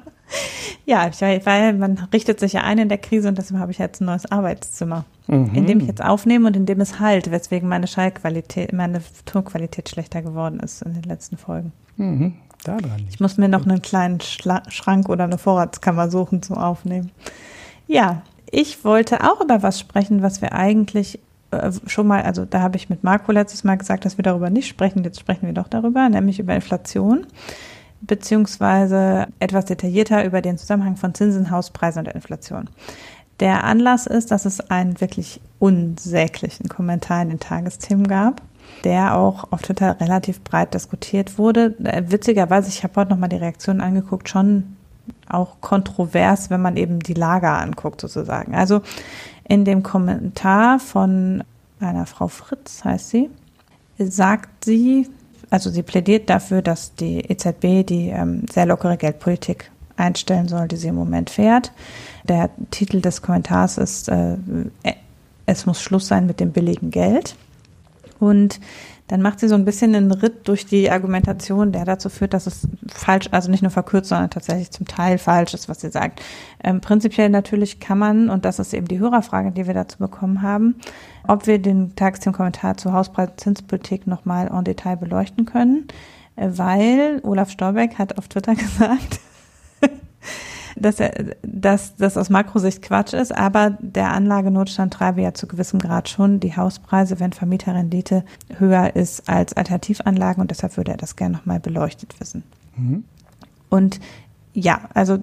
Ja, 0.86 1.08
ich, 1.08 1.20
weil 1.20 1.74
man 1.74 1.98
richtet 2.12 2.40
sich 2.40 2.52
ja 2.52 2.62
ein 2.62 2.78
in 2.78 2.88
der 2.88 2.98
Krise 2.98 3.28
und 3.28 3.38
deswegen 3.38 3.60
habe 3.60 3.72
ich 3.72 3.78
jetzt 3.78 4.00
ein 4.00 4.06
neues 4.06 4.30
Arbeitszimmer, 4.30 5.04
mhm. 5.26 5.50
in 5.54 5.66
dem 5.66 5.80
ich 5.80 5.86
jetzt 5.86 6.02
aufnehme 6.02 6.46
und 6.46 6.56
in 6.56 6.66
dem 6.66 6.80
es 6.80 7.00
halt, 7.00 7.30
weswegen 7.30 7.68
meine 7.68 7.86
Schallqualität, 7.86 8.72
meine 8.72 9.02
Tonqualität 9.24 9.88
schlechter 9.88 10.22
geworden 10.22 10.60
ist 10.60 10.82
in 10.82 10.94
den 10.94 11.02
letzten 11.02 11.36
Folgen. 11.36 11.72
Mhm. 11.96 12.34
Da 12.64 12.76
dran. 12.76 13.06
Ich 13.08 13.20
muss 13.20 13.38
mir 13.38 13.48
noch 13.48 13.64
einen 13.64 13.80
kleinen 13.80 14.20
Schla 14.20 14.62
Schrank 14.68 15.08
oder 15.08 15.24
eine 15.24 15.38
Vorratskammer 15.38 16.10
suchen 16.10 16.42
zum 16.42 16.58
Aufnehmen. 16.58 17.10
Ja, 17.86 18.22
ich 18.50 18.84
wollte 18.84 19.24
auch 19.24 19.40
über 19.40 19.62
was 19.62 19.80
sprechen, 19.80 20.22
was 20.22 20.42
wir 20.42 20.52
eigentlich 20.52 21.20
äh, 21.50 21.72
schon 21.86 22.06
mal, 22.06 22.22
also 22.22 22.44
da 22.44 22.60
habe 22.60 22.76
ich 22.76 22.88
mit 22.88 23.04
Marco 23.04 23.32
letztes 23.32 23.64
Mal 23.64 23.76
gesagt, 23.76 24.04
dass 24.04 24.18
wir 24.18 24.22
darüber 24.22 24.50
nicht 24.50 24.68
sprechen. 24.68 25.04
Jetzt 25.04 25.20
sprechen 25.20 25.46
wir 25.46 25.52
doch 25.52 25.68
darüber, 25.68 26.08
nämlich 26.08 26.38
über 26.38 26.54
Inflation, 26.54 27.26
beziehungsweise 28.00 29.26
etwas 29.38 29.64
detaillierter 29.66 30.24
über 30.24 30.42
den 30.42 30.58
Zusammenhang 30.58 30.96
von 30.96 31.14
Zinsen, 31.14 31.50
Hauspreisen 31.50 32.06
und 32.06 32.14
Inflation. 32.14 32.68
Der 33.40 33.64
Anlass 33.64 34.06
ist, 34.06 34.30
dass 34.30 34.44
es 34.44 34.60
einen 34.70 35.00
wirklich 35.00 35.40
unsäglichen 35.58 36.68
Kommentar 36.68 37.22
in 37.22 37.30
den 37.30 37.40
Tagesthemen 37.40 38.06
gab, 38.06 38.42
der 38.84 39.16
auch 39.16 39.50
auf 39.50 39.62
Twitter 39.62 39.98
relativ 40.00 40.42
breit 40.42 40.74
diskutiert 40.74 41.38
wurde. 41.38 41.74
Äh, 41.82 42.04
witzigerweise, 42.08 42.68
ich 42.68 42.82
habe 42.84 42.94
heute 42.96 43.10
nochmal 43.10 43.30
die 43.30 43.36
Reaktionen 43.36 43.80
angeguckt, 43.80 44.28
schon 44.28 44.76
auch 45.28 45.60
kontrovers, 45.60 46.50
wenn 46.50 46.60
man 46.60 46.76
eben 46.76 47.00
die 47.00 47.14
Lager 47.14 47.58
anguckt 47.58 48.00
sozusagen. 48.00 48.54
Also 48.54 48.82
in 49.50 49.64
dem 49.64 49.82
Kommentar 49.82 50.78
von 50.78 51.42
einer 51.80 52.06
Frau 52.06 52.28
Fritz, 52.28 52.84
heißt 52.84 53.10
sie, 53.10 53.30
sagt 53.98 54.64
sie, 54.64 55.08
also 55.50 55.70
sie 55.70 55.82
plädiert 55.82 56.30
dafür, 56.30 56.62
dass 56.62 56.94
die 56.94 57.18
EZB 57.18 57.84
die 57.84 58.10
ähm, 58.10 58.44
sehr 58.48 58.66
lockere 58.66 58.96
Geldpolitik 58.96 59.72
einstellen 59.96 60.46
soll, 60.46 60.68
die 60.68 60.76
sie 60.76 60.86
im 60.86 60.94
Moment 60.94 61.30
fährt. 61.30 61.72
Der 62.28 62.50
Titel 62.70 63.00
des 63.00 63.22
Kommentars 63.22 63.76
ist, 63.76 64.08
äh, 64.08 64.36
es 65.46 65.66
muss 65.66 65.82
Schluss 65.82 66.06
sein 66.06 66.26
mit 66.26 66.38
dem 66.38 66.52
billigen 66.52 66.92
Geld. 66.92 67.34
Und 68.20 68.60
dann 69.10 69.22
macht 69.22 69.40
sie 69.40 69.48
so 69.48 69.56
ein 69.56 69.64
bisschen 69.64 69.92
einen 69.96 70.12
Ritt 70.12 70.46
durch 70.46 70.66
die 70.66 70.88
Argumentation, 70.88 71.72
der 71.72 71.84
dazu 71.84 72.08
führt, 72.08 72.32
dass 72.32 72.46
es 72.46 72.68
falsch, 72.86 73.26
also 73.32 73.50
nicht 73.50 73.60
nur 73.60 73.72
verkürzt, 73.72 74.10
sondern 74.10 74.30
tatsächlich 74.30 74.70
zum 74.70 74.86
Teil 74.86 75.18
falsch 75.18 75.52
ist, 75.52 75.68
was 75.68 75.80
sie 75.80 75.90
sagt. 75.90 76.22
Ähm, 76.62 76.80
prinzipiell 76.80 77.28
natürlich 77.28 77.80
kann 77.80 77.98
man, 77.98 78.30
und 78.30 78.44
das 78.44 78.60
ist 78.60 78.72
eben 78.72 78.86
die 78.86 79.00
Hörerfrage, 79.00 79.50
die 79.50 79.66
wir 79.66 79.74
dazu 79.74 79.98
bekommen 79.98 80.42
haben, 80.42 80.76
ob 81.26 81.48
wir 81.48 81.58
den 81.58 81.96
Tagesthemen-Kommentar 81.96 82.76
zur 82.76 82.92
Hauspreiszinspolitik 82.92 84.06
nochmal 84.06 84.46
en 84.46 84.62
Detail 84.62 84.94
beleuchten 84.96 85.44
können, 85.44 85.88
äh, 86.36 86.48
weil 86.52 87.18
Olaf 87.24 87.50
Storbeck 87.50 87.98
hat 87.98 88.16
auf 88.16 88.28
Twitter 88.28 88.54
gesagt, 88.54 89.18
dass, 90.76 90.96
dass 91.42 91.96
das 91.96 92.16
aus 92.16 92.30
Makrosicht 92.30 92.82
Quatsch 92.82 93.12
ist, 93.12 93.36
aber 93.36 93.76
der 93.80 94.12
Anlagenotstand 94.12 94.92
treibe 94.92 95.22
ja 95.22 95.34
zu 95.34 95.46
gewissem 95.46 95.78
Grad 95.78 96.08
schon 96.08 96.40
die 96.40 96.56
Hauspreise, 96.56 97.20
wenn 97.20 97.32
Vermieterrendite 97.32 98.24
höher 98.58 98.96
ist 98.96 99.28
als 99.28 99.56
Alternativanlagen 99.56 100.40
und 100.40 100.50
deshalb 100.50 100.76
würde 100.76 100.92
er 100.92 100.96
das 100.96 101.16
gerne 101.16 101.36
nochmal 101.36 101.60
beleuchtet 101.60 102.18
wissen. 102.20 102.42
Mhm. 102.76 103.04
Und 103.68 104.00
ja, 104.52 104.80
also 104.94 105.18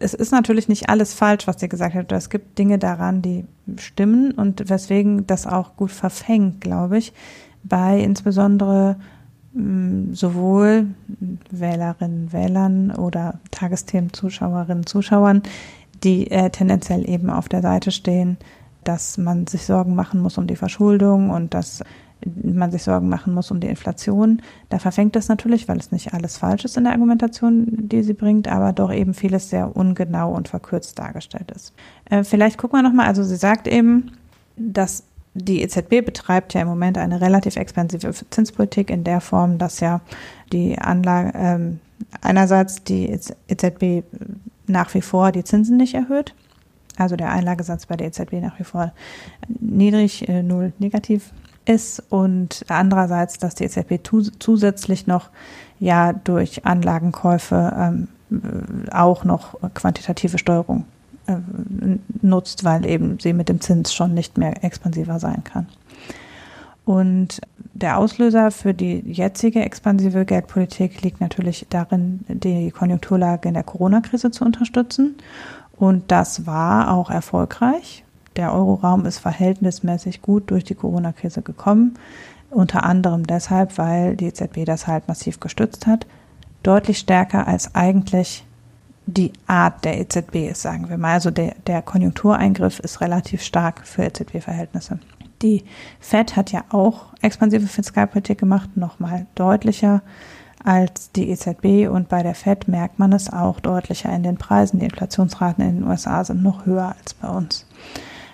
es 0.00 0.14
ist 0.14 0.32
natürlich 0.32 0.68
nicht 0.68 0.88
alles 0.88 1.12
falsch, 1.12 1.46
was 1.46 1.60
ihr 1.62 1.68
gesagt 1.68 1.94
habt. 1.94 2.10
Es 2.12 2.30
gibt 2.30 2.58
Dinge 2.58 2.78
daran, 2.78 3.20
die 3.20 3.44
stimmen 3.76 4.32
und 4.32 4.68
weswegen 4.70 5.26
das 5.26 5.46
auch 5.46 5.76
gut 5.76 5.92
verfängt, 5.92 6.60
glaube 6.62 6.96
ich, 6.98 7.12
bei 7.62 8.00
insbesondere 8.00 8.96
sowohl 9.54 10.86
Wählerinnen, 11.50 12.32
Wählern 12.32 12.90
oder 12.90 13.38
Tagesthemen-Zuschauerinnen, 13.50 14.86
Zuschauern, 14.86 15.42
die 16.02 16.30
äh, 16.30 16.50
tendenziell 16.50 17.08
eben 17.08 17.28
auf 17.30 17.48
der 17.48 17.62
Seite 17.62 17.90
stehen, 17.90 18.38
dass 18.84 19.18
man 19.18 19.46
sich 19.46 19.64
Sorgen 19.64 19.94
machen 19.94 20.20
muss 20.20 20.38
um 20.38 20.46
die 20.46 20.56
Verschuldung 20.56 21.30
und 21.30 21.54
dass 21.54 21.84
man 22.24 22.70
sich 22.70 22.82
Sorgen 22.82 23.08
machen 23.08 23.34
muss 23.34 23.50
um 23.50 23.60
die 23.60 23.66
Inflation. 23.66 24.42
Da 24.68 24.78
verfängt 24.78 25.16
es 25.16 25.28
natürlich, 25.28 25.68
weil 25.68 25.78
es 25.78 25.92
nicht 25.92 26.14
alles 26.14 26.38
falsch 26.38 26.64
ist 26.64 26.76
in 26.76 26.84
der 26.84 26.92
Argumentation, 26.92 27.66
die 27.88 28.02
sie 28.02 28.14
bringt, 28.14 28.48
aber 28.48 28.72
doch 28.72 28.92
eben 28.92 29.12
vieles 29.12 29.50
sehr 29.50 29.76
ungenau 29.76 30.32
und 30.32 30.48
verkürzt 30.48 30.98
dargestellt 30.98 31.50
ist. 31.50 31.74
Äh, 32.06 32.24
vielleicht 32.24 32.58
gucken 32.58 32.78
wir 32.78 32.82
nochmal, 32.82 33.06
also 33.06 33.22
sie 33.22 33.36
sagt 33.36 33.68
eben, 33.68 34.12
dass 34.56 35.04
die 35.34 35.62
EZB 35.62 36.04
betreibt 36.04 36.54
ja 36.54 36.60
im 36.60 36.68
Moment 36.68 36.98
eine 36.98 37.20
relativ 37.20 37.56
expansive 37.56 38.12
Zinspolitik 38.30 38.90
in 38.90 39.04
der 39.04 39.20
Form, 39.20 39.58
dass 39.58 39.80
ja 39.80 40.00
die 40.52 40.78
Anlage 40.78 41.32
ähm, 41.34 41.80
einerseits 42.20 42.84
die 42.84 43.08
EZB 43.48 44.04
nach 44.66 44.92
wie 44.94 45.00
vor 45.00 45.32
die 45.32 45.44
Zinsen 45.44 45.76
nicht 45.76 45.94
erhöht, 45.94 46.34
also 46.96 47.16
der 47.16 47.30
Einlagesatz 47.30 47.86
bei 47.86 47.96
der 47.96 48.08
EZB 48.08 48.34
nach 48.34 48.58
wie 48.58 48.64
vor 48.64 48.92
niedrig, 49.48 50.28
äh, 50.28 50.42
null 50.42 50.72
negativ 50.78 51.32
ist. 51.64 52.02
Und 52.10 52.64
andererseits, 52.68 53.38
dass 53.38 53.54
die 53.54 53.64
EZB 53.64 54.00
zusätzlich 54.38 55.06
noch 55.06 55.30
ja 55.78 56.12
durch 56.12 56.66
Anlagenkäufe 56.66 57.74
ähm, 57.78 58.08
auch 58.90 59.24
noch 59.24 59.58
quantitative 59.74 60.38
Steuerung 60.38 60.80
äh, 60.80 61.01
nutzt, 62.20 62.64
weil 62.64 62.86
eben 62.86 63.18
sie 63.20 63.32
mit 63.32 63.48
dem 63.48 63.60
Zins 63.60 63.94
schon 63.94 64.14
nicht 64.14 64.38
mehr 64.38 64.64
expansiver 64.64 65.18
sein 65.18 65.44
kann. 65.44 65.66
Und 66.84 67.40
der 67.74 67.98
Auslöser 67.98 68.50
für 68.50 68.74
die 68.74 69.02
jetzige 69.06 69.64
expansive 69.64 70.24
Geldpolitik 70.24 71.02
liegt 71.02 71.20
natürlich 71.20 71.66
darin, 71.70 72.20
die 72.28 72.70
Konjunkturlage 72.70 73.48
in 73.48 73.54
der 73.54 73.62
Corona-Krise 73.62 74.30
zu 74.30 74.44
unterstützen. 74.44 75.16
Und 75.76 76.10
das 76.10 76.46
war 76.46 76.92
auch 76.92 77.10
erfolgreich. 77.10 78.04
Der 78.36 78.52
Euroraum 78.52 79.06
ist 79.06 79.18
verhältnismäßig 79.18 80.22
gut 80.22 80.50
durch 80.50 80.64
die 80.64 80.74
Corona-Krise 80.74 81.42
gekommen. 81.42 81.94
Unter 82.50 82.84
anderem 82.84 83.26
deshalb, 83.26 83.78
weil 83.78 84.16
die 84.16 84.26
EZB 84.26 84.64
das 84.64 84.86
halt 84.86 85.08
massiv 85.08 85.40
gestützt 85.40 85.86
hat. 85.86 86.06
Deutlich 86.62 86.98
stärker 86.98 87.46
als 87.46 87.74
eigentlich 87.74 88.44
die 89.06 89.32
Art 89.46 89.84
der 89.84 90.00
EZB 90.00 90.50
ist, 90.50 90.62
sagen 90.62 90.88
wir 90.88 90.98
mal. 90.98 91.14
Also 91.14 91.30
der, 91.30 91.54
der 91.66 91.82
Konjunktureingriff 91.82 92.78
ist 92.80 93.00
relativ 93.00 93.42
stark 93.42 93.86
für 93.86 94.04
EZB-Verhältnisse. 94.04 94.98
Die 95.42 95.64
Fed 95.98 96.36
hat 96.36 96.52
ja 96.52 96.64
auch 96.70 97.06
expansive 97.20 97.66
Fiskalpolitik 97.66 98.38
gemacht, 98.38 98.76
nochmal 98.76 99.26
deutlicher 99.34 100.02
als 100.64 101.10
die 101.10 101.30
EZB 101.30 101.90
und 101.90 102.08
bei 102.08 102.22
der 102.22 102.36
Fed 102.36 102.68
merkt 102.68 103.00
man 103.00 103.12
es 103.12 103.32
auch 103.32 103.58
deutlicher 103.58 104.14
in 104.14 104.22
den 104.22 104.36
Preisen. 104.36 104.78
Die 104.78 104.86
Inflationsraten 104.86 105.64
in 105.64 105.80
den 105.80 105.88
USA 105.88 106.22
sind 106.22 106.42
noch 106.42 106.66
höher 106.66 106.94
als 106.96 107.14
bei 107.14 107.28
uns. 107.28 107.66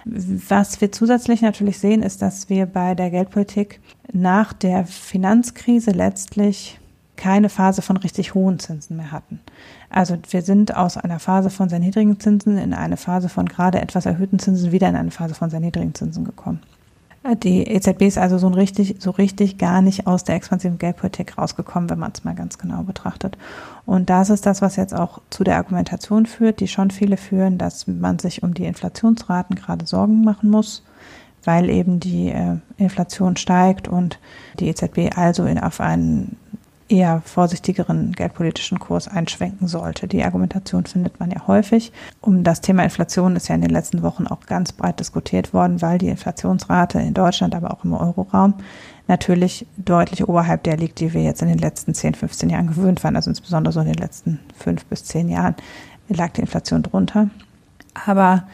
Was 0.04 0.80
wir 0.80 0.92
zusätzlich 0.92 1.42
natürlich 1.42 1.78
sehen, 1.78 2.02
ist, 2.02 2.22
dass 2.22 2.48
wir 2.48 2.66
bei 2.66 2.94
der 2.94 3.10
Geldpolitik 3.10 3.80
nach 4.12 4.52
der 4.52 4.86
Finanzkrise 4.86 5.90
letztlich 5.90 6.78
keine 7.16 7.48
Phase 7.48 7.82
von 7.82 7.96
richtig 7.96 8.34
hohen 8.34 8.58
Zinsen 8.58 8.96
mehr 8.96 9.12
hatten. 9.12 9.40
Also 9.90 10.16
wir 10.30 10.42
sind 10.42 10.76
aus 10.76 10.96
einer 10.96 11.18
Phase 11.18 11.50
von 11.50 11.68
sehr 11.68 11.78
niedrigen 11.78 12.20
Zinsen 12.20 12.58
in 12.58 12.74
eine 12.74 12.96
Phase 12.96 13.28
von 13.28 13.46
gerade 13.46 13.80
etwas 13.80 14.06
erhöhten 14.06 14.38
Zinsen 14.38 14.72
wieder 14.72 14.88
in 14.88 14.96
eine 14.96 15.10
Phase 15.10 15.34
von 15.34 15.50
sehr 15.50 15.60
niedrigen 15.60 15.94
Zinsen 15.94 16.24
gekommen. 16.24 16.60
Die 17.42 17.66
EZB 17.66 18.02
ist 18.02 18.16
also 18.16 18.38
so 18.38 18.48
richtig, 18.48 18.96
so 19.00 19.10
richtig 19.10 19.58
gar 19.58 19.82
nicht 19.82 20.06
aus 20.06 20.24
der 20.24 20.36
expansiven 20.36 20.78
Geldpolitik 20.78 21.36
rausgekommen, 21.36 21.90
wenn 21.90 21.98
man 21.98 22.12
es 22.14 22.24
mal 22.24 22.34
ganz 22.34 22.58
genau 22.58 22.84
betrachtet. 22.84 23.36
Und 23.84 24.08
das 24.08 24.30
ist 24.30 24.46
das, 24.46 24.62
was 24.62 24.76
jetzt 24.76 24.94
auch 24.94 25.20
zu 25.28 25.44
der 25.44 25.56
Argumentation 25.56 26.26
führt, 26.26 26.60
die 26.60 26.68
schon 26.68 26.90
viele 26.90 27.16
führen, 27.16 27.58
dass 27.58 27.86
man 27.86 28.18
sich 28.18 28.42
um 28.42 28.54
die 28.54 28.64
Inflationsraten 28.64 29.56
gerade 29.56 29.84
Sorgen 29.84 30.22
machen 30.22 30.48
muss, 30.48 30.84
weil 31.44 31.68
eben 31.70 31.98
die 32.00 32.28
äh, 32.28 32.56
Inflation 32.76 33.36
steigt 33.36 33.88
und 33.88 34.18
die 34.58 34.68
EZB 34.68 35.16
also 35.16 35.44
in, 35.44 35.58
auf 35.58 35.80
einen 35.80 36.36
eher 36.88 37.22
vorsichtigeren 37.24 38.12
geldpolitischen 38.12 38.78
Kurs 38.78 39.08
einschwenken 39.08 39.68
sollte. 39.68 40.08
Die 40.08 40.24
Argumentation 40.24 40.86
findet 40.86 41.20
man 41.20 41.30
ja 41.30 41.46
häufig. 41.46 41.92
Um 42.20 42.44
das 42.44 42.60
Thema 42.60 42.82
Inflation 42.82 43.36
ist 43.36 43.48
ja 43.48 43.54
in 43.54 43.60
den 43.60 43.70
letzten 43.70 44.02
Wochen 44.02 44.26
auch 44.26 44.40
ganz 44.46 44.72
breit 44.72 44.98
diskutiert 44.98 45.52
worden, 45.52 45.82
weil 45.82 45.98
die 45.98 46.08
Inflationsrate 46.08 46.98
in 47.00 47.14
Deutschland, 47.14 47.54
aber 47.54 47.72
auch 47.72 47.84
im 47.84 47.92
Euroraum 47.92 48.54
natürlich 49.06 49.66
deutlich 49.76 50.28
oberhalb 50.28 50.62
der 50.62 50.76
liegt, 50.76 51.00
die 51.00 51.12
wir 51.12 51.22
jetzt 51.22 51.42
in 51.42 51.48
den 51.48 51.58
letzten 51.58 51.94
10, 51.94 52.14
15 52.14 52.50
Jahren 52.50 52.68
gewöhnt 52.68 53.02
waren. 53.04 53.16
Also 53.16 53.30
insbesondere 53.30 53.72
so 53.72 53.80
in 53.80 53.86
den 53.86 53.94
letzten 53.94 54.40
fünf 54.56 54.84
bis 54.86 55.04
zehn 55.04 55.28
Jahren 55.28 55.56
lag 56.08 56.30
die 56.32 56.42
Inflation 56.42 56.82
drunter. 56.82 57.28
Aber 58.06 58.44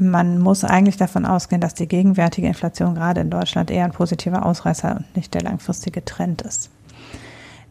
man 0.00 0.40
muss 0.40 0.64
eigentlich 0.64 0.96
davon 0.96 1.24
ausgehen, 1.24 1.60
dass 1.60 1.74
die 1.74 1.86
gegenwärtige 1.86 2.48
Inflation 2.48 2.94
gerade 2.94 3.20
in 3.20 3.30
Deutschland 3.30 3.70
eher 3.70 3.84
ein 3.84 3.92
positiver 3.92 4.44
Ausreißer 4.44 4.96
und 4.96 5.16
nicht 5.16 5.34
der 5.34 5.42
langfristige 5.42 6.04
Trend 6.04 6.42
ist. 6.42 6.70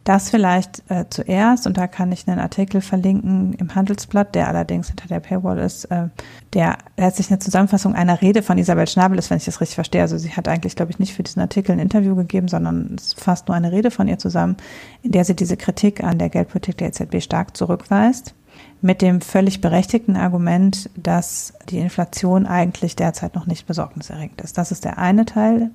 Das 0.03 0.29
vielleicht 0.29 0.83
äh, 0.89 1.05
zuerst, 1.09 1.65
und 1.65 1.77
da 1.77 1.87
kann 1.87 2.11
ich 2.11 2.27
einen 2.27 2.39
Artikel 2.39 2.81
verlinken 2.81 3.53
im 3.53 3.73
Handelsblatt, 3.73 4.35
der 4.35 4.49
allerdings 4.49 4.89
hinter 4.89 5.07
der 5.07 5.21
Paywall 5.21 5.59
ist, 5.59 5.85
äh, 5.85 6.09
der 6.53 6.77
letztlich 6.97 7.29
eine 7.29 7.39
Zusammenfassung 7.39 7.95
einer 7.95 8.21
Rede 8.21 8.43
von 8.43 8.57
Isabel 8.57 8.85
Schnabel 8.85 9.17
ist, 9.17 9.29
wenn 9.29 9.37
ich 9.37 9.45
das 9.45 9.61
richtig 9.61 9.75
verstehe. 9.75 10.01
Also 10.01 10.17
sie 10.17 10.31
hat 10.31 10.49
eigentlich, 10.49 10.75
glaube 10.75 10.91
ich, 10.91 10.99
nicht 10.99 11.13
für 11.13 11.23
diesen 11.23 11.41
Artikel 11.41 11.71
ein 11.71 11.79
Interview 11.79 12.15
gegeben, 12.15 12.49
sondern 12.49 12.95
es 12.97 13.13
fasst 13.13 13.47
nur 13.47 13.55
eine 13.55 13.71
Rede 13.71 13.91
von 13.91 14.09
ihr 14.09 14.19
zusammen, 14.19 14.57
in 15.03 15.11
der 15.11 15.23
sie 15.23 15.35
diese 15.35 15.55
Kritik 15.55 16.03
an 16.03 16.17
der 16.17 16.29
Geldpolitik 16.29 16.77
der 16.77 16.89
EZB 16.89 17.21
stark 17.21 17.55
zurückweist 17.55 18.35
mit 18.81 19.01
dem 19.01 19.21
völlig 19.21 19.61
berechtigten 19.61 20.17
Argument, 20.17 20.89
dass 20.95 21.53
die 21.69 21.79
Inflation 21.79 22.45
eigentlich 22.45 22.97
derzeit 22.97 23.33
noch 23.35 23.47
nicht 23.47 23.65
besorgniserregend 23.65 24.41
ist. 24.41 24.57
Das 24.57 24.71
ist 24.73 24.83
der 24.83 24.97
eine 24.97 25.25
Teil, 25.25 25.71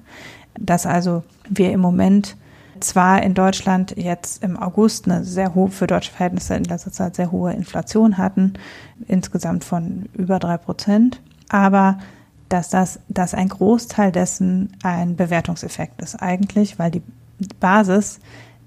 dass 0.59 0.85
also 0.85 1.23
wir 1.49 1.73
im 1.73 1.81
Moment 1.81 2.37
zwar 2.81 3.23
in 3.23 3.35
Deutschland 3.35 3.97
jetzt 3.97 4.43
im 4.43 4.57
August 4.57 5.07
eine 5.07 5.25
sehr 5.25 5.55
hohe, 5.55 5.71
für 5.71 5.87
deutsche 5.87 6.13
Verhältnisse 6.13 6.55
in 6.55 6.65
letzter 6.65 6.93
Zeit 6.93 7.17
sehr 7.17 7.33
hohe 7.33 7.53
Inflation 7.53 8.19
hatten, 8.19 8.55
insgesamt 9.07 9.65
von 9.65 10.09
über 10.15 10.39
drei 10.39 10.57
Prozent, 10.57 11.21
aber 11.49 11.99
dass 12.49 12.71
das, 12.71 13.01
dass 13.09 13.35
ein 13.35 13.49
Großteil 13.49 14.13
dessen 14.13 14.73
ein 14.83 15.17
Bewertungseffekt 15.17 16.01
ist 16.01 16.17
eigentlich, 16.17 16.79
weil 16.79 16.91
die 16.91 17.03
Basis, 17.61 18.21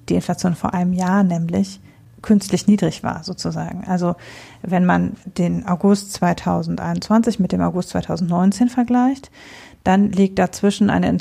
die 0.09 0.15
Inflation 0.15 0.55
vor 0.55 0.73
einem 0.73 0.93
Jahr 0.93 1.23
nämlich, 1.23 1.79
künstlich 2.21 2.67
niedrig 2.67 3.03
war, 3.03 3.23
sozusagen. 3.23 3.83
Also 3.87 4.15
wenn 4.61 4.85
man 4.85 5.13
den 5.25 5.67
August 5.67 6.13
2021 6.13 7.39
mit 7.39 7.51
dem 7.51 7.61
August 7.61 7.89
2019 7.89 8.69
vergleicht, 8.69 9.31
dann 9.83 10.11
liegt 10.11 10.39
dazwischen 10.39 10.89
eine, 10.89 11.17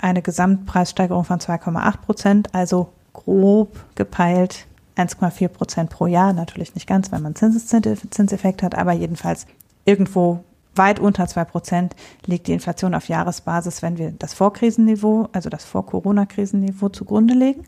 eine 0.00 0.22
Gesamtpreissteigerung 0.22 1.24
von 1.24 1.38
2,8 1.38 1.96
Prozent, 1.98 2.54
also 2.54 2.92
grob 3.12 3.84
gepeilt 3.94 4.66
1,4 4.96 5.48
Prozent 5.48 5.90
pro 5.90 6.06
Jahr. 6.06 6.32
Natürlich 6.32 6.74
nicht 6.74 6.86
ganz, 6.86 7.12
weil 7.12 7.20
man 7.20 7.34
Zinseffekt 7.34 8.62
hat, 8.62 8.76
aber 8.76 8.92
jedenfalls 8.92 9.46
irgendwo 9.84 10.44
weit 10.74 11.00
unter 11.00 11.26
zwei 11.26 11.44
Prozent 11.44 11.94
liegt 12.24 12.46
die 12.46 12.52
Inflation 12.52 12.94
auf 12.94 13.08
Jahresbasis, 13.08 13.82
wenn 13.82 13.98
wir 13.98 14.10
das 14.12 14.32
Vorkrisenniveau, 14.34 15.28
also 15.32 15.50
das 15.50 15.64
Vor-Corona-Krisenniveau 15.64 16.88
zugrunde 16.88 17.34
legen. 17.34 17.64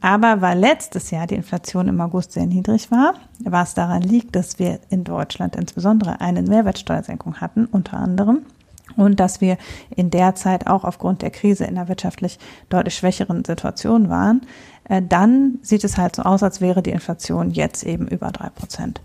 Aber 0.00 0.42
weil 0.42 0.58
letztes 0.58 1.10
Jahr 1.10 1.26
die 1.26 1.34
Inflation 1.34 1.88
im 1.88 2.00
August 2.00 2.32
sehr 2.32 2.46
niedrig 2.46 2.90
war, 2.90 3.14
was 3.40 3.74
daran 3.74 4.02
liegt, 4.02 4.36
dass 4.36 4.58
wir 4.58 4.78
in 4.90 5.04
Deutschland 5.04 5.56
insbesondere 5.56 6.20
eine 6.20 6.42
Mehrwertsteuersenkung 6.42 7.40
hatten, 7.40 7.64
unter 7.64 7.96
anderem, 7.96 8.44
und 8.96 9.20
dass 9.20 9.40
wir 9.40 9.58
in 9.94 10.10
der 10.10 10.34
Zeit 10.34 10.66
auch 10.66 10.84
aufgrund 10.84 11.22
der 11.22 11.30
Krise 11.30 11.64
in 11.64 11.76
einer 11.76 11.88
wirtschaftlich 11.88 12.38
deutlich 12.68 12.96
schwächeren 12.96 13.44
Situation 13.44 14.08
waren, 14.08 14.42
äh, 14.88 15.02
dann 15.06 15.58
sieht 15.62 15.84
es 15.84 15.98
halt 15.98 16.16
so 16.16 16.22
aus, 16.22 16.42
als 16.42 16.60
wäre 16.60 16.82
die 16.82 16.90
Inflation 16.90 17.50
jetzt 17.50 17.84
eben 17.84 18.06
über 18.06 18.30
drei 18.30 18.48
Prozent 18.50 19.00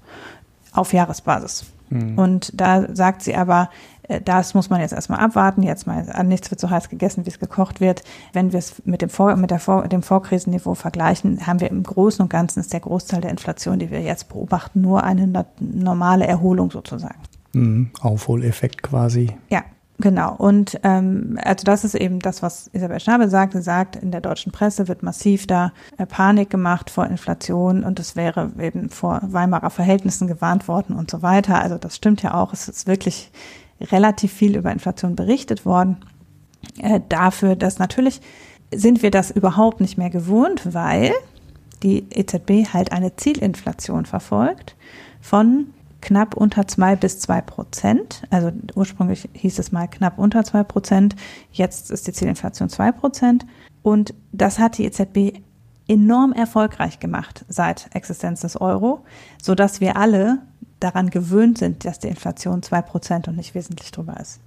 auf 0.74 0.94
Jahresbasis. 0.94 1.65
Mhm. 1.89 2.17
Und 2.17 2.52
da 2.54 2.94
sagt 2.96 3.22
sie 3.22 3.36
aber, 3.36 3.70
äh, 4.04 4.22
das 4.22 4.54
muss 4.54 4.70
man 4.70 4.82
jetzt 4.82 4.94
erstmal 4.94 5.20
abwarten. 5.20 5.63
Jetzt 5.63 5.88
mal, 5.88 6.08
äh, 6.08 6.24
nichts 6.24 6.50
wird 6.52 6.60
so 6.60 6.70
heiß 6.70 6.89
gegessen, 6.89 7.26
wie 7.26 7.30
es 7.30 7.39
gekocht 7.39 7.82
wird. 7.82 8.04
Wenn 8.34 8.52
wir 8.52 8.60
es 8.60 8.82
mit 8.86 9.02
dem, 9.02 9.10
Vor 9.10 9.36
mit 9.36 9.52
der 9.52 9.60
Vor 9.60 9.88
dem 9.88 10.04
Vorkrisenniveau 10.04 10.76
vergleichen, 10.76 11.46
haben 11.46 11.60
wir 11.60 11.70
im 11.70 11.84
Großen 11.84 12.22
und 12.24 12.30
Ganzen 12.30 12.60
ist 12.60 12.74
der 12.74 12.80
Großteil 12.80 13.22
der 13.22 13.32
Inflation, 13.32 13.80
die 13.80 13.91
wir 13.91 14.02
jetzt 14.02 14.30
beobachten, 14.30 14.82
nur 14.82 15.04
eine 15.04 15.46
normale 15.60 16.26
Erholung 16.26 16.72
sozusagen. 16.72 17.20
Aufholeffekt 18.02 18.84
quasi. 18.84 19.32
Ja, 19.50 19.64
Genau, 20.02 20.34
und 20.36 20.80
ähm, 20.82 21.38
also 21.44 21.64
das 21.64 21.84
ist 21.84 21.94
eben 21.94 22.20
das, 22.20 22.42
was 22.42 22.72
Isabel 22.74 23.00
Schnabel 23.00 23.30
sagt. 23.30 23.54
Sie 23.54 23.62
sagt, 23.62 23.96
in 23.96 24.10
der 24.10 24.20
deutschen 24.20 24.52
Presse 24.52 24.88
wird 24.88 25.04
massiv 25.04 25.46
da 25.46 25.74
äh, 25.98 26.08
Panik 26.08 26.50
gemacht 26.50 26.90
vor 26.90 27.06
Inflation 27.06 27.84
und 27.84 28.00
es 28.00 28.16
wäre 28.16 28.52
eben 28.60 28.90
vor 28.90 29.22
Weimarer 29.22 29.70
Verhältnissen 29.70 30.28
gewarnt 30.28 30.68
worden 30.68 30.96
und 30.96 31.12
so 31.12 31.22
weiter. 31.22 31.62
Also 31.62 31.78
das 31.78 31.96
stimmt 31.96 32.24
ja 32.24 32.34
auch. 32.34 32.52
Es 32.52 32.68
ist 32.68 32.88
wirklich 32.88 33.32
relativ 33.80 34.34
viel 34.34 34.58
über 34.58 34.72
Inflation 34.72 35.16
berichtet 35.16 35.66
worden. 35.66 35.98
Äh, 36.80 37.00
dafür, 37.08 37.56
dass 37.56 37.78
natürlich 37.78 38.22
sind 38.74 39.04
wir 39.04 39.12
das 39.12 39.30
überhaupt 39.30 39.82
nicht 39.82 39.98
mehr 40.00 40.10
gewohnt, 40.10 40.74
weil 40.74 41.12
die 41.84 42.06
EZB 42.10 42.74
halt 42.74 42.92
eine 42.92 43.16
Zielinflation 43.16 44.06
verfolgt 44.06 44.76
von 45.20 45.68
knapp 46.02 46.36
unter 46.36 46.68
zwei 46.68 46.96
bis 46.96 47.20
zwei 47.20 47.42
Prozent. 47.42 48.24
Also 48.30 48.52
ursprünglich 48.76 49.30
hieß 49.34 49.60
es 49.60 49.72
mal 49.72 49.88
knapp 49.88 50.18
unter 50.18 50.44
zwei 50.44 50.64
Prozent. 50.64 51.16
Jetzt 51.52 51.92
ist 51.92 52.08
die 52.08 52.14
Zielinflation 52.14 52.70
zwei 52.70 52.92
Prozent. 52.92 53.46
Und 53.84 54.14
das 54.32 54.60
hat 54.60 54.78
die 54.78 54.86
EZB 54.86 55.42
enorm 55.88 56.34
erfolgreich 56.34 57.00
gemacht 57.00 57.46
seit 57.48 57.90
Existenz 57.94 58.42
des 58.42 58.60
Euro, 58.60 59.04
so 59.42 59.56
dass 59.56 59.82
wir 59.82 59.98
alle 59.98 60.40
daran 60.80 61.10
gewöhnt 61.10 61.58
sind, 61.58 61.86
dass 61.86 62.00
die 62.00 62.08
Inflation 62.08 62.64
zwei 62.64 62.82
Prozent 62.82 63.28
und 63.28 63.36
nicht 63.36 63.56
wesentlich 63.56 63.92
drüber 63.92 64.20
ist. 64.20 64.40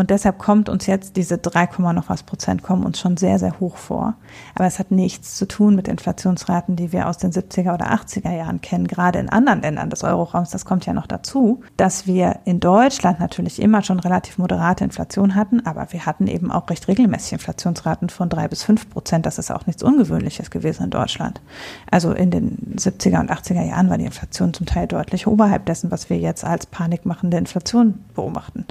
Und 0.00 0.08
deshalb 0.08 0.38
kommt 0.38 0.70
uns 0.70 0.86
jetzt 0.86 1.16
diese 1.16 1.36
3, 1.36 1.92
noch 1.92 2.08
was 2.08 2.22
Prozent 2.22 2.62
kommen 2.62 2.84
uns 2.84 2.98
schon 2.98 3.18
sehr, 3.18 3.38
sehr 3.38 3.60
hoch 3.60 3.76
vor. 3.76 4.14
Aber 4.54 4.64
es 4.64 4.78
hat 4.78 4.90
nichts 4.90 5.36
zu 5.36 5.46
tun 5.46 5.76
mit 5.76 5.88
Inflationsraten, 5.88 6.74
die 6.74 6.90
wir 6.90 7.06
aus 7.06 7.18
den 7.18 7.32
70er 7.32 7.74
oder 7.74 7.92
80er 7.92 8.34
Jahren 8.34 8.62
kennen, 8.62 8.86
gerade 8.86 9.18
in 9.18 9.28
anderen 9.28 9.60
Ländern 9.60 9.90
des 9.90 10.02
Euroraums. 10.02 10.48
Das 10.48 10.64
kommt 10.64 10.86
ja 10.86 10.94
noch 10.94 11.06
dazu, 11.06 11.60
dass 11.76 12.06
wir 12.06 12.38
in 12.46 12.60
Deutschland 12.60 13.20
natürlich 13.20 13.60
immer 13.60 13.82
schon 13.82 14.00
relativ 14.00 14.38
moderate 14.38 14.84
Inflation 14.84 15.34
hatten, 15.34 15.66
aber 15.66 15.92
wir 15.92 16.06
hatten 16.06 16.28
eben 16.28 16.50
auch 16.50 16.70
recht 16.70 16.88
regelmäßig 16.88 17.34
Inflationsraten 17.34 18.08
von 18.08 18.30
3 18.30 18.48
bis 18.48 18.62
5 18.62 18.88
Prozent. 18.88 19.26
Das 19.26 19.38
ist 19.38 19.50
auch 19.50 19.66
nichts 19.66 19.82
Ungewöhnliches 19.82 20.50
gewesen 20.50 20.84
in 20.84 20.90
Deutschland. 20.90 21.42
Also 21.90 22.12
in 22.12 22.30
den 22.30 22.56
70er 22.78 23.20
und 23.20 23.30
80er 23.30 23.66
Jahren 23.66 23.90
war 23.90 23.98
die 23.98 24.06
Inflation 24.06 24.54
zum 24.54 24.64
Teil 24.64 24.86
deutlich 24.86 25.26
oberhalb 25.26 25.66
dessen, 25.66 25.90
was 25.90 26.08
wir 26.08 26.16
jetzt 26.16 26.42
als 26.42 26.64
panikmachende 26.64 27.36
Inflation 27.36 28.02
beobachten. 28.14 28.64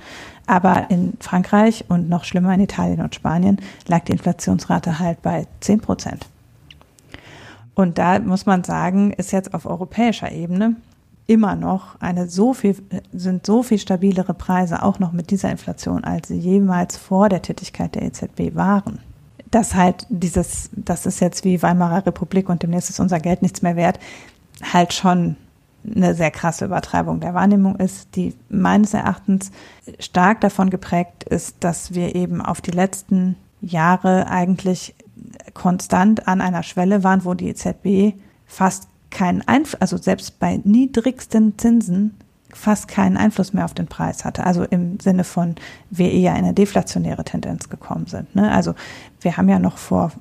Aber 0.50 0.90
in 0.90 1.14
Frankreich 1.20 1.86
und 1.90 2.10
noch 2.10 2.24
schlimmer 2.24 2.52
in 2.56 2.62
Italien 2.62 3.02
und 3.02 3.14
Spanien 3.14 3.60
lag 3.86 4.06
die 4.06 4.14
Inflationsrate 4.14 4.98
halt 4.98 5.22
bei 5.22 5.46
10 5.60 5.80
Prozent. 5.80 6.26
Und 7.76 8.00
da 8.00 8.18
muss 8.18 8.48
man 8.48 8.64
sagen, 8.64 9.12
ist 9.12 9.32
jetzt 9.32 9.54
auf 9.54 9.68
europäischer 9.68 10.32
Ebene 10.32 10.76
immer 11.28 11.56
noch 11.56 12.02
eine 12.02 12.28
so 12.28 12.56
viel, 12.56 12.76
sind 13.14 13.46
so 13.46 13.62
viel 13.62 13.78
stabilere 13.78 14.34
Preise 14.34 14.82
auch 14.82 14.98
noch 14.98 15.12
mit 15.12 15.30
dieser 15.30 15.52
Inflation, 15.52 16.04
als 16.04 16.30
sie 16.30 16.40
jemals 16.40 16.98
vor 16.98 17.30
der 17.30 17.44
Tätigkeit 17.44 17.94
der 17.94 18.02
EZB 18.02 18.56
waren. 18.56 18.98
Das 19.52 19.76
halt 19.76 20.08
dieses, 20.10 20.72
das 20.72 21.06
ist 21.06 21.20
jetzt 21.20 21.46
wie 21.46 21.62
Weimarer 21.62 22.08
Republik 22.08 22.50
und 22.50 22.64
demnächst 22.64 22.90
ist 22.90 23.00
unser 23.00 23.20
Geld 23.20 23.44
nichts 23.44 23.62
mehr 23.62 23.76
wert, 23.76 24.00
halt 24.74 24.94
schon 24.94 25.36
eine 25.96 26.16
sehr 26.16 26.32
krasse 26.32 26.66
Übertreibung 26.66 27.20
der 27.20 27.34
Wahrnehmung 27.34 27.76
ist, 27.76 28.16
die 28.16 28.36
meines 28.50 28.94
Erachtens 28.94 29.52
stark 30.00 30.42
davon 30.42 30.70
geprägt 30.70 31.24
ist, 31.24 31.58
dass 31.60 31.94
wir 31.94 32.16
eben 32.16 32.42
auf 32.42 32.62
die 32.62 32.72
letzten 32.72 33.36
Jahre 33.62 34.28
eigentlich 34.28 34.96
konstant 35.54 36.28
an 36.28 36.42
einer 36.42 36.64
Schwelle 36.64 37.04
waren, 37.04 37.26
wo 37.26 37.34
die 37.34 37.50
EZB 37.50 38.18
fast 38.46 38.88
keinen 39.10 39.48
Einfluss, 39.48 39.82
also 39.82 39.98
selbst 39.98 40.40
bei 40.40 40.60
niedrigsten 40.64 41.58
Zinsen 41.58 42.16
fast 42.52 42.88
keinen 42.88 43.18
Einfluss 43.18 43.54
mehr 43.54 43.66
auf 43.66 43.74
den 43.74 43.88
Preis 43.88 44.26
hatte. 44.26 44.46
Also 44.46 44.64
im 44.64 45.00
Sinne 45.00 45.24
von, 45.24 45.56
wir 45.90 46.12
eher 46.12 46.32
in 46.34 46.46
eine 46.46 46.54
deflationäre 46.54 47.24
Tendenz 47.24 47.70
gekommen 47.70 48.08
sind. 48.08 48.36
Ne? 48.36 48.52
Also 48.52 48.74
wir 49.22 49.38
haben 49.38 49.50
ja 49.50 49.60
noch 49.60 49.78
vor 49.78 50.12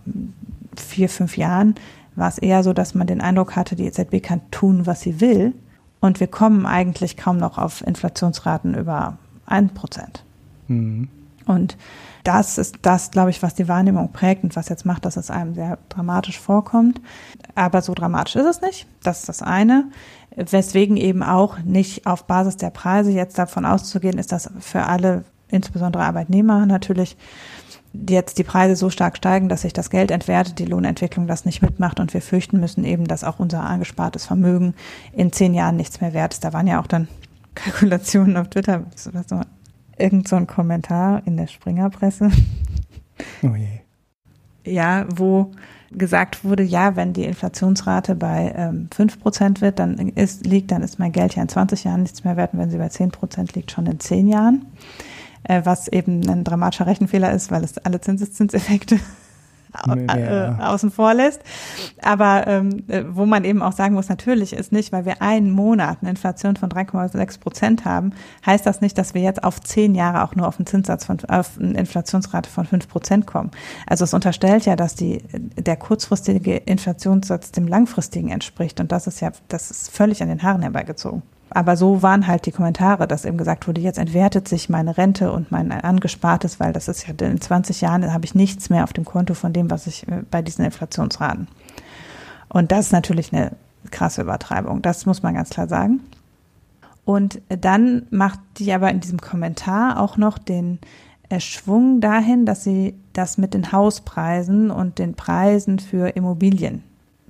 vier, 0.77 1.09
fünf 1.09 1.37
Jahren 1.37 1.75
war 2.19 2.29
es 2.29 2.39
eher 2.39 2.63
so, 2.63 2.73
dass 2.73 2.95
man 2.95 3.07
den 3.07 3.21
Eindruck 3.21 3.57
hatte, 3.57 3.77
die 3.77 3.87
EZB 3.87 4.23
kann 4.23 4.41
tun, 4.51 4.87
was 4.87 5.01
sie 5.01 5.21
will. 5.21 5.55
Und 6.01 6.21
wir 6.21 6.29
kommen 6.29 6.67
eigentlich 6.67 7.17
kaum 7.17 7.39
noch 7.39 7.59
auf 7.59 7.85
Inflationsraten 7.87 8.75
über 8.75 9.19
ein 9.47 9.71
Prozent. 9.71 10.25
Mhm. 10.69 11.09
Und 11.47 11.77
das 12.25 12.59
ist 12.59 12.77
das, 12.83 13.11
glaube 13.11 13.31
ich, 13.31 13.43
was 13.43 13.55
die 13.55 13.69
Wahrnehmung 13.69 14.13
prägt 14.13 14.45
und 14.45 14.55
was 14.55 14.69
jetzt 14.69 14.85
macht, 14.85 15.07
dass 15.07 15.17
es 15.17 15.31
einem 15.31 15.55
sehr 15.55 15.79
dramatisch 15.89 16.39
vorkommt. 16.39 17.01
Aber 17.55 17.81
so 17.81 17.95
dramatisch 17.95 18.37
ist 18.37 18.45
es 18.45 18.61
nicht. 18.61 18.87
Das 19.03 19.21
ist 19.21 19.29
das 19.29 19.43
eine. 19.43 19.87
Weswegen 20.37 20.97
eben 20.97 21.23
auch 21.23 21.59
nicht 21.61 22.07
auf 22.07 22.25
Basis 22.25 22.59
der 22.59 22.71
Preise 22.71 23.11
jetzt 23.11 23.39
davon 23.39 23.65
auszugehen 23.65 24.19
ist, 24.19 24.31
dass 24.31 24.51
für 24.61 24.85
alle, 24.85 25.25
insbesondere 25.49 26.05
Arbeitnehmer 26.05 26.67
natürlich, 26.67 27.17
jetzt 27.93 28.39
die 28.39 28.45
Preise 28.45 28.77
so 28.77 28.91
stark 28.91 29.17
steigen, 29.17 29.49
dass 29.49 29.63
sich 29.63 29.73
das 29.73 29.91
Geld 29.91 30.11
entwertet, 30.11 30.59
die 30.59 30.67
Lohnentwicklung 30.67 31.27
das 31.27 31.45
nicht 31.45 31.63
mitmacht 31.63 32.01
und 32.01 32.13
wir 32.15 32.23
fürchten 32.23 32.61
müssen 32.61 32.85
eben, 32.85 33.07
dass 33.07 33.25
auch 33.25 33.39
unser 33.39 33.63
angespartes 33.65 34.27
Vermögen 34.27 34.75
in 35.13 35.33
zehn 35.33 35.55
Jahren 35.55 35.77
nichts 35.77 36.01
mehr 36.01 36.13
wert 36.13 36.35
ist. 36.35 36.45
Da 36.45 36.53
waren 36.53 36.67
ja 36.67 36.81
auch 36.81 36.87
dann 36.87 37.09
Kalkulationen 37.55 38.37
auf 38.37 38.49
Twitter, 38.49 38.85
was 39.13 39.29
so, 39.29 39.41
irgend 39.97 40.29
so 40.29 40.37
ein 40.37 40.47
Kommentar 40.47 41.23
in 41.27 41.37
der 41.37 41.47
Springerpresse. 41.47 42.31
Oh 43.43 43.57
je. 43.57 43.81
Ja, 44.65 45.07
wo 45.13 45.51
gesagt 45.91 46.45
wurde, 46.45 46.63
ja, 46.63 46.95
wenn 46.95 47.13
die 47.13 47.25
Inflationsrate 47.25 48.15
bei 48.15 48.53
ähm, 48.55 48.89
5% 48.97 49.61
wird, 49.61 49.81
dann 49.81 49.97
ist, 50.11 50.47
liegt, 50.47 50.71
dann 50.71 50.83
ist 50.83 51.01
mein 51.01 51.11
Geld 51.11 51.35
ja 51.35 51.43
in 51.43 51.49
20 51.49 51.83
Jahren 51.83 52.03
nichts 52.03 52.23
mehr 52.23 52.37
wert. 52.37 52.53
Und 52.53 52.61
wenn 52.61 52.71
sie 52.71 52.79
bei 52.79 52.87
10% 52.87 53.57
liegt, 53.57 53.73
schon 53.73 53.87
in 53.87 53.99
10 53.99 54.29
Jahren 54.29 54.67
was 55.49 55.89
eben 55.89 56.29
ein 56.29 56.45
dramatischer 56.45 56.87
Rechenfehler 56.87 57.33
ist, 57.33 57.51
weil 57.51 57.65
es 57.65 57.79
alle 57.79 58.01
Zinseszinseffekte 58.01 58.99
ja. 59.87 60.57
Äh, 60.59 60.63
außen 60.63 60.91
vor 60.91 61.15
lässt. 61.15 61.41
Aber 62.03 62.47
ähm, 62.47 62.85
äh, 62.89 63.05
wo 63.09 63.27
man 63.27 63.45
eben 63.45 63.63
auch 63.63 63.73
sagen 63.73 63.95
muss, 63.95 64.09
natürlich 64.09 64.53
ist 64.53 64.73
nicht, 64.73 64.93
weil 64.93 65.05
wir 65.05 65.23
einen 65.23 65.51
Monat 65.51 65.99
eine 66.01 66.11
Inflation 66.11 66.57
von 66.57 66.71
3,6 66.71 67.41
Prozent 67.41 67.85
haben, 67.85 68.13
heißt 68.45 68.65
das 68.67 68.81
nicht, 68.81 68.99
dass 68.99 69.15
wir 69.15 69.23
jetzt 69.23 69.45
auf 69.45 69.61
zehn 69.61 69.95
Jahre 69.95 70.25
auch 70.25 70.35
nur 70.35 70.49
auf 70.49 70.59
einen 70.59 70.67
Zinssatz 70.67 71.05
von, 71.05 71.19
auf 71.29 71.59
eine 71.59 71.79
Inflationsrate 71.79 72.49
von 72.49 72.65
fünf 72.65 72.89
Prozent 72.89 73.27
kommen. 73.27 73.51
Also 73.87 74.05
es 74.05 74.15
unterstellt 74.15 74.67
ja, 74.67 74.77
dass 74.77 74.95
die, 74.95 75.23
der 75.33 75.77
kurzfristige 75.77 76.57
Inflationssatz 76.57 77.53
dem 77.53 77.67
langfristigen 77.67 78.31
entspricht. 78.31 78.81
Und 78.81 78.93
das 78.93 79.07
ist 79.07 79.21
ja, 79.21 79.33
das 79.49 79.71
ist 79.71 79.91
völlig 79.91 80.23
an 80.23 80.29
den 80.29 80.43
Haaren 80.43 80.63
herbeigezogen. 80.63 81.23
Aber 81.51 81.77
so 81.77 82.03
waren 82.03 82.27
halt 82.27 82.47
die 82.47 82.53
Kommentare, 82.53 83.09
dass 83.09 83.25
eben 83.25 83.39
gesagt 83.39 83.67
wurde, 83.67 83.81
jetzt 83.81 83.99
entwertet 83.99 84.49
sich 84.49 84.69
meine 84.69 84.99
Rente 84.99 85.33
und 85.33 85.51
mein 85.51 85.73
Angespartes, 85.73 86.61
weil 86.61 86.73
das 86.73 86.89
ist 86.89 87.07
ja 87.07 87.15
in 87.27 87.41
20 87.41 87.81
Jahren 87.81 88.13
habe 88.13 88.25
ich 88.25 88.35
nichts 88.35 88.71
mehr 88.71 88.85
auf 88.85 88.93
dem 88.93 89.05
Konto 89.05 89.35
von 89.35 89.53
dem, 89.53 89.71
was 89.71 89.87
ich 89.87 90.07
äh, 90.09 90.23
bei 90.31 90.43
diesen 90.43 90.65
Inflationsraten. 90.65 91.49
Und 92.49 92.73
das 92.73 92.87
ist 92.87 92.93
natürlich 92.93 93.33
eine 93.33 93.53
krasse 93.91 94.23
Übertreibung. 94.23 94.83
Das 94.83 95.07
muss 95.07 95.23
man 95.23 95.35
ganz 95.35 95.51
klar 95.51 95.69
sagen. 95.69 96.01
Und 97.05 97.41
dann 97.49 98.07
macht 98.11 98.39
die 98.59 98.73
aber 98.73 98.91
in 98.91 99.01
diesem 99.01 99.21
Kommentar 99.21 99.99
auch 99.99 100.19
noch 100.19 100.37
den 100.37 100.79
äh, 101.31 101.41
Schwung 101.41 102.01
dahin, 102.01 102.45
dass 102.45 102.65
sie 102.65 102.95
das 103.15 103.39
mit 103.39 103.55
den 103.55 103.73
Hauspreisen 103.73 104.71
und 104.71 104.99
den 104.99 105.15
Preisen 105.15 105.79
für 105.79 106.09
Immobilien 106.11 106.83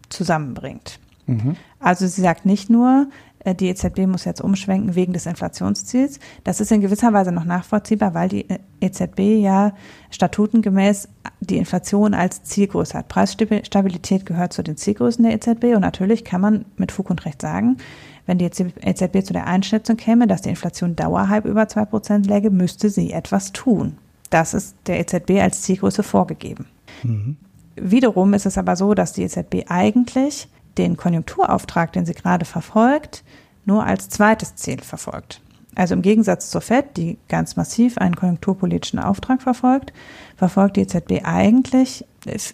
zusammenbringt. 0.09 0.99
Mhm. 1.27 1.57
Also 1.79 2.07
sie 2.07 2.23
sagt 2.23 2.47
nicht 2.47 2.71
nur, 2.71 3.07
die 3.55 3.69
EZB 3.69 4.07
muss 4.07 4.25
jetzt 4.25 4.41
umschwenken 4.41 4.95
wegen 4.95 5.13
des 5.13 5.27
Inflationsziels. 5.27 6.19
Das 6.45 6.61
ist 6.61 6.73
in 6.73 6.81
gewisser 6.81 7.13
Weise 7.13 7.33
noch 7.33 7.45
nachvollziehbar, 7.45 8.15
weil 8.15 8.29
die 8.29 8.47
EZB 8.81 9.21
ja 9.41 9.75
statutengemäß 10.11 11.09
die 11.41 11.57
Inflation 11.57 12.15
als 12.15 12.43
Zielgröße 12.43 12.99
hat. 12.99 13.09
Preisstabilität 13.09 14.27
gehört 14.27 14.53
zu 14.53 14.63
den 14.63 14.77
Zielgrößen 14.77 15.25
der 15.25 15.35
EZB 15.35 15.77
und 15.77 15.81
natürlich 15.81 16.25
kann 16.25 16.41
man 16.41 16.65
mit 16.77 16.93
Fug 16.93 17.11
und 17.11 17.25
Recht 17.25 17.43
sagen, 17.43 17.77
wenn 18.27 18.39
die 18.39 18.45
EZB 18.45 19.25
zu 19.25 19.33
der 19.33 19.47
Einschätzung 19.47 19.97
käme, 19.97 20.27
dass 20.27 20.43
die 20.43 20.51
Inflation 20.51 20.95
dauerhalb 20.97 21.47
über 21.47 21.67
zwei 21.69 21.87
Prozent 21.87 22.27
läge, 22.27 22.51
müsste 22.51 22.91
sie 22.91 23.13
etwas 23.13 23.53
tun. 23.53 23.97
Das 24.31 24.53
ist 24.53 24.77
der 24.87 25.01
EZB 25.01 25.41
als 25.41 25.63
Zielgröße 25.63 26.03
vorgegeben. 26.03 26.67
Mhm. 27.03 27.37
Wiederum 27.77 28.35
ist 28.35 28.45
es 28.45 28.59
aber 28.59 28.77
so, 28.77 28.93
dass 28.93 29.13
die 29.13 29.23
EZB 29.23 29.65
eigentlich 29.69 30.49
den 30.79 30.97
Konjunkturauftrag, 30.97 31.93
den 31.93 32.07
sie 32.07 32.15
gerade 32.15 32.45
verfolgt, 32.45 33.25
nur 33.65 33.85
als 33.85 34.09
zweites 34.09 34.55
Ziel 34.55 34.81
verfolgt. 34.81 35.41
Also 35.75 35.95
im 35.95 36.03
Gegensatz 36.03 36.51
zur 36.51 36.61
Fed, 36.61 36.97
die 36.97 37.19
ganz 37.29 37.55
massiv 37.55 37.99
einen 37.99 38.17
konjunkturpolitischen 38.17 38.99
Auftrag 38.99 39.43
verfolgt, 39.43 39.93
verfolgt 40.37 40.77
die 40.77 40.81
EZB 40.81 41.25
eigentlich 41.25 42.05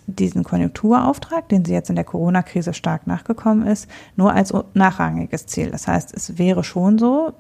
diesen 0.06 0.44
Konjunkturauftrag, 0.44 1.48
den 1.48 1.64
sie 1.64 1.72
jetzt 1.72 1.88
in 1.88 1.96
der 1.96 2.04
Corona-Krise 2.04 2.74
stark 2.74 3.06
nachgekommen 3.06 3.66
ist, 3.66 3.88
nur 4.16 4.32
als 4.34 4.52
nachrangiges 4.74 5.46
Ziel. 5.46 5.70
Das 5.70 5.88
heißt, 5.88 6.12
es 6.14 6.36
wäre 6.36 6.64
schon 6.64 6.98
so, 6.98 7.32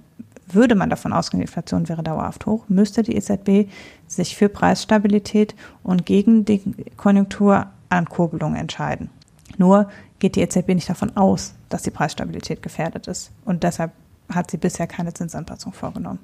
würde 0.46 0.74
man 0.74 0.88
davon 0.88 1.12
ausgehen, 1.12 1.40
die 1.40 1.46
Inflation 1.46 1.88
wäre 1.88 2.02
dauerhaft 2.02 2.46
hoch, 2.46 2.64
müsste 2.68 3.02
die 3.02 3.16
EZB 3.16 3.70
sich 4.06 4.36
für 4.36 4.48
Preisstabilität 4.48 5.54
und 5.82 6.06
gegen 6.06 6.44
die 6.44 6.62
Konjunkturankurbelung 6.96 8.54
entscheiden. 8.54 9.10
Nur 9.58 9.88
geht 10.24 10.36
die 10.36 10.40
EZB 10.40 10.68
nicht 10.68 10.88
davon 10.88 11.14
aus, 11.18 11.52
dass 11.68 11.82
die 11.82 11.90
Preisstabilität 11.90 12.62
gefährdet 12.62 13.08
ist. 13.08 13.30
Und 13.44 13.62
deshalb 13.62 13.92
hat 14.32 14.50
sie 14.50 14.56
bisher 14.56 14.86
keine 14.86 15.12
Zinsanpassung 15.12 15.74
vorgenommen. 15.74 16.18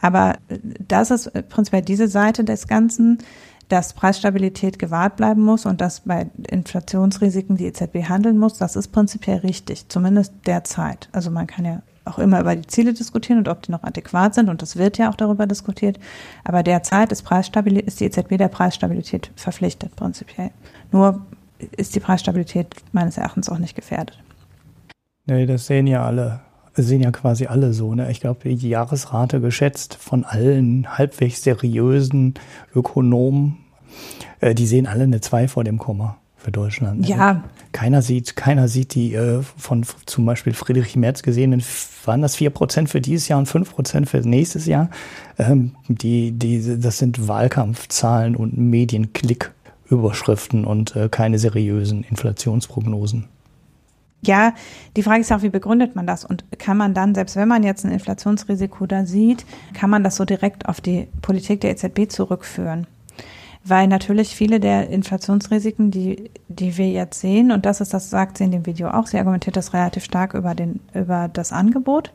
Aber 0.00 0.38
das 0.88 1.10
ist 1.10 1.30
prinzipiell 1.50 1.82
diese 1.82 2.08
Seite 2.08 2.42
des 2.42 2.68
Ganzen, 2.68 3.18
dass 3.68 3.92
Preisstabilität 3.92 4.78
gewahrt 4.78 5.16
bleiben 5.16 5.42
muss 5.42 5.66
und 5.66 5.82
dass 5.82 6.00
bei 6.00 6.30
Inflationsrisiken 6.48 7.58
die 7.58 7.66
EZB 7.66 8.08
handeln 8.08 8.38
muss. 8.38 8.56
Das 8.56 8.76
ist 8.76 8.88
prinzipiell 8.88 9.40
richtig, 9.40 9.90
zumindest 9.90 10.32
derzeit. 10.46 11.10
Also 11.12 11.30
man 11.30 11.46
kann 11.46 11.66
ja 11.66 11.82
auch 12.06 12.18
immer 12.18 12.40
über 12.40 12.56
die 12.56 12.66
Ziele 12.66 12.94
diskutieren 12.94 13.40
und 13.40 13.48
ob 13.48 13.60
die 13.60 13.72
noch 13.72 13.82
adäquat 13.82 14.36
sind 14.36 14.48
und 14.48 14.62
das 14.62 14.76
wird 14.76 14.96
ja 14.96 15.10
auch 15.10 15.16
darüber 15.16 15.46
diskutiert. 15.46 16.00
Aber 16.44 16.62
derzeit 16.62 17.12
ist, 17.12 17.30
ist 17.30 18.00
die 18.00 18.04
EZB 18.06 18.38
der 18.38 18.48
Preisstabilität 18.48 19.30
verpflichtet 19.36 19.94
prinzipiell. 19.96 20.50
Nur 20.92 21.26
ist 21.76 21.94
die 21.94 22.00
Preisstabilität 22.00 22.74
meines 22.92 23.16
Erachtens 23.16 23.48
auch 23.48 23.58
nicht 23.58 23.74
gefährdet. 23.74 24.18
Nee, 25.26 25.46
das 25.46 25.66
sehen 25.66 25.86
ja 25.86 26.04
alle 26.04 26.40
sehen 26.82 27.02
ja 27.02 27.10
quasi 27.10 27.46
alle 27.46 27.72
so. 27.72 27.94
Ne? 27.94 28.10
Ich 28.10 28.20
glaube, 28.20 28.54
die 28.54 28.68
Jahresrate 28.68 29.40
geschätzt 29.40 29.96
von 30.00 30.24
allen 30.24 30.98
halbwegs 30.98 31.42
seriösen 31.42 32.34
Ökonomen, 32.74 33.58
äh, 34.40 34.54
die 34.54 34.66
sehen 34.66 34.86
alle 34.86 35.04
eine 35.04 35.20
2 35.20 35.48
vor 35.48 35.64
dem 35.64 35.78
Komma 35.78 36.18
für 36.36 36.52
Deutschland. 36.52 37.00
Ne? 37.00 37.08
Ja. 37.08 37.44
Keiner 37.72 38.00
sieht, 38.00 38.36
keiner 38.36 38.68
sieht 38.68 38.94
die 38.94 39.14
äh, 39.14 39.42
von 39.42 39.84
zum 40.06 40.24
Beispiel 40.24 40.54
Friedrich 40.54 40.96
Merz 40.96 41.22
gesehenen, 41.22 41.62
waren 42.04 42.22
das 42.22 42.36
4% 42.38 42.86
für 42.86 43.00
dieses 43.00 43.28
Jahr 43.28 43.38
und 43.38 43.48
5% 43.48 44.06
für 44.06 44.18
nächstes 44.20 44.66
Jahr. 44.66 44.88
Ähm, 45.38 45.72
die, 45.88 46.32
die, 46.32 46.80
das 46.80 46.98
sind 46.98 47.28
Wahlkampfzahlen 47.28 48.36
und 48.36 48.56
Medienklick-Überschriften 49.88 50.64
und 50.64 50.96
äh, 50.96 51.08
keine 51.08 51.38
seriösen 51.38 52.04
Inflationsprognosen. 52.04 53.28
Ja, 54.20 54.54
die 54.96 55.02
Frage 55.02 55.20
ist 55.20 55.32
auch, 55.32 55.42
wie 55.42 55.48
begründet 55.48 55.94
man 55.94 56.06
das? 56.06 56.24
Und 56.24 56.44
kann 56.58 56.76
man 56.76 56.92
dann, 56.92 57.14
selbst 57.14 57.36
wenn 57.36 57.46
man 57.46 57.62
jetzt 57.62 57.84
ein 57.84 57.92
Inflationsrisiko 57.92 58.86
da 58.86 59.06
sieht, 59.06 59.46
kann 59.74 59.90
man 59.90 60.02
das 60.02 60.16
so 60.16 60.24
direkt 60.24 60.68
auf 60.68 60.80
die 60.80 61.06
Politik 61.22 61.60
der 61.60 61.70
EZB 61.70 62.10
zurückführen? 62.10 62.88
Weil 63.64 63.86
natürlich 63.86 64.34
viele 64.34 64.58
der 64.58 64.88
Inflationsrisiken, 64.90 65.90
die, 65.92 66.30
die 66.48 66.76
wir 66.76 66.90
jetzt 66.90 67.20
sehen, 67.20 67.52
und 67.52 67.64
das 67.64 67.80
ist, 67.80 67.94
das 67.94 68.10
sagt 68.10 68.38
sie 68.38 68.44
in 68.44 68.50
dem 68.50 68.66
Video 68.66 68.88
auch, 68.88 69.06
sie 69.06 69.18
argumentiert 69.18 69.56
das 69.56 69.72
relativ 69.72 70.04
stark 70.04 70.34
über, 70.34 70.54
den, 70.54 70.80
über 70.94 71.28
das 71.28 71.52
Angebot. 71.52 72.12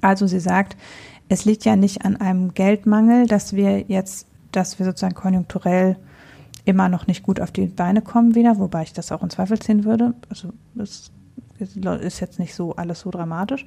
Also 0.00 0.26
sie 0.26 0.40
sagt, 0.40 0.76
es 1.28 1.44
liegt 1.44 1.64
ja 1.64 1.76
nicht 1.76 2.04
an 2.04 2.16
einem 2.16 2.52
Geldmangel, 2.54 3.26
dass 3.26 3.54
wir 3.54 3.82
jetzt, 3.82 4.26
dass 4.50 4.78
wir 4.78 4.86
sozusagen 4.86 5.14
konjunkturell 5.14 5.96
immer 6.66 6.88
noch 6.88 7.06
nicht 7.06 7.22
gut 7.22 7.40
auf 7.40 7.50
die 7.50 7.66
Beine 7.66 8.02
kommen 8.02 8.34
wieder, 8.34 8.58
wobei 8.58 8.82
ich 8.82 8.92
das 8.92 9.12
auch 9.12 9.22
in 9.22 9.30
Zweifel 9.30 9.58
ziehen 9.58 9.84
würde. 9.84 10.14
Also 10.28 10.50
es 10.78 11.10
ist 11.58 12.20
jetzt 12.20 12.38
nicht 12.38 12.54
so 12.54 12.76
alles 12.76 13.00
so 13.00 13.10
dramatisch, 13.10 13.64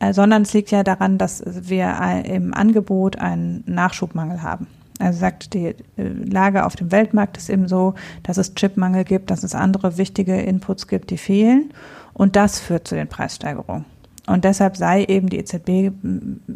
äh, 0.00 0.12
sondern 0.12 0.42
es 0.42 0.52
liegt 0.52 0.72
ja 0.72 0.82
daran, 0.82 1.18
dass 1.18 1.44
wir 1.46 1.94
im 2.24 2.52
Angebot 2.52 3.16
einen 3.18 3.62
Nachschubmangel 3.66 4.42
haben. 4.42 4.66
Also 4.98 5.20
sagt 5.20 5.54
die 5.54 5.66
äh, 5.66 5.74
Lage 5.96 6.66
auf 6.66 6.76
dem 6.76 6.90
Weltmarkt 6.90 7.36
ist 7.36 7.50
eben 7.50 7.68
so, 7.68 7.94
dass 8.22 8.36
es 8.36 8.54
Chipmangel 8.54 9.04
gibt, 9.04 9.30
dass 9.30 9.42
es 9.42 9.54
andere 9.54 9.96
wichtige 9.96 10.40
Inputs 10.40 10.88
gibt, 10.88 11.10
die 11.10 11.18
fehlen 11.18 11.70
und 12.12 12.36
das 12.36 12.58
führt 12.58 12.88
zu 12.88 12.96
den 12.96 13.08
Preissteigerungen. 13.08 13.84
Und 14.26 14.44
deshalb 14.44 14.76
sei 14.76 15.04
eben 15.04 15.28
die 15.28 15.38
EZB 15.38 15.92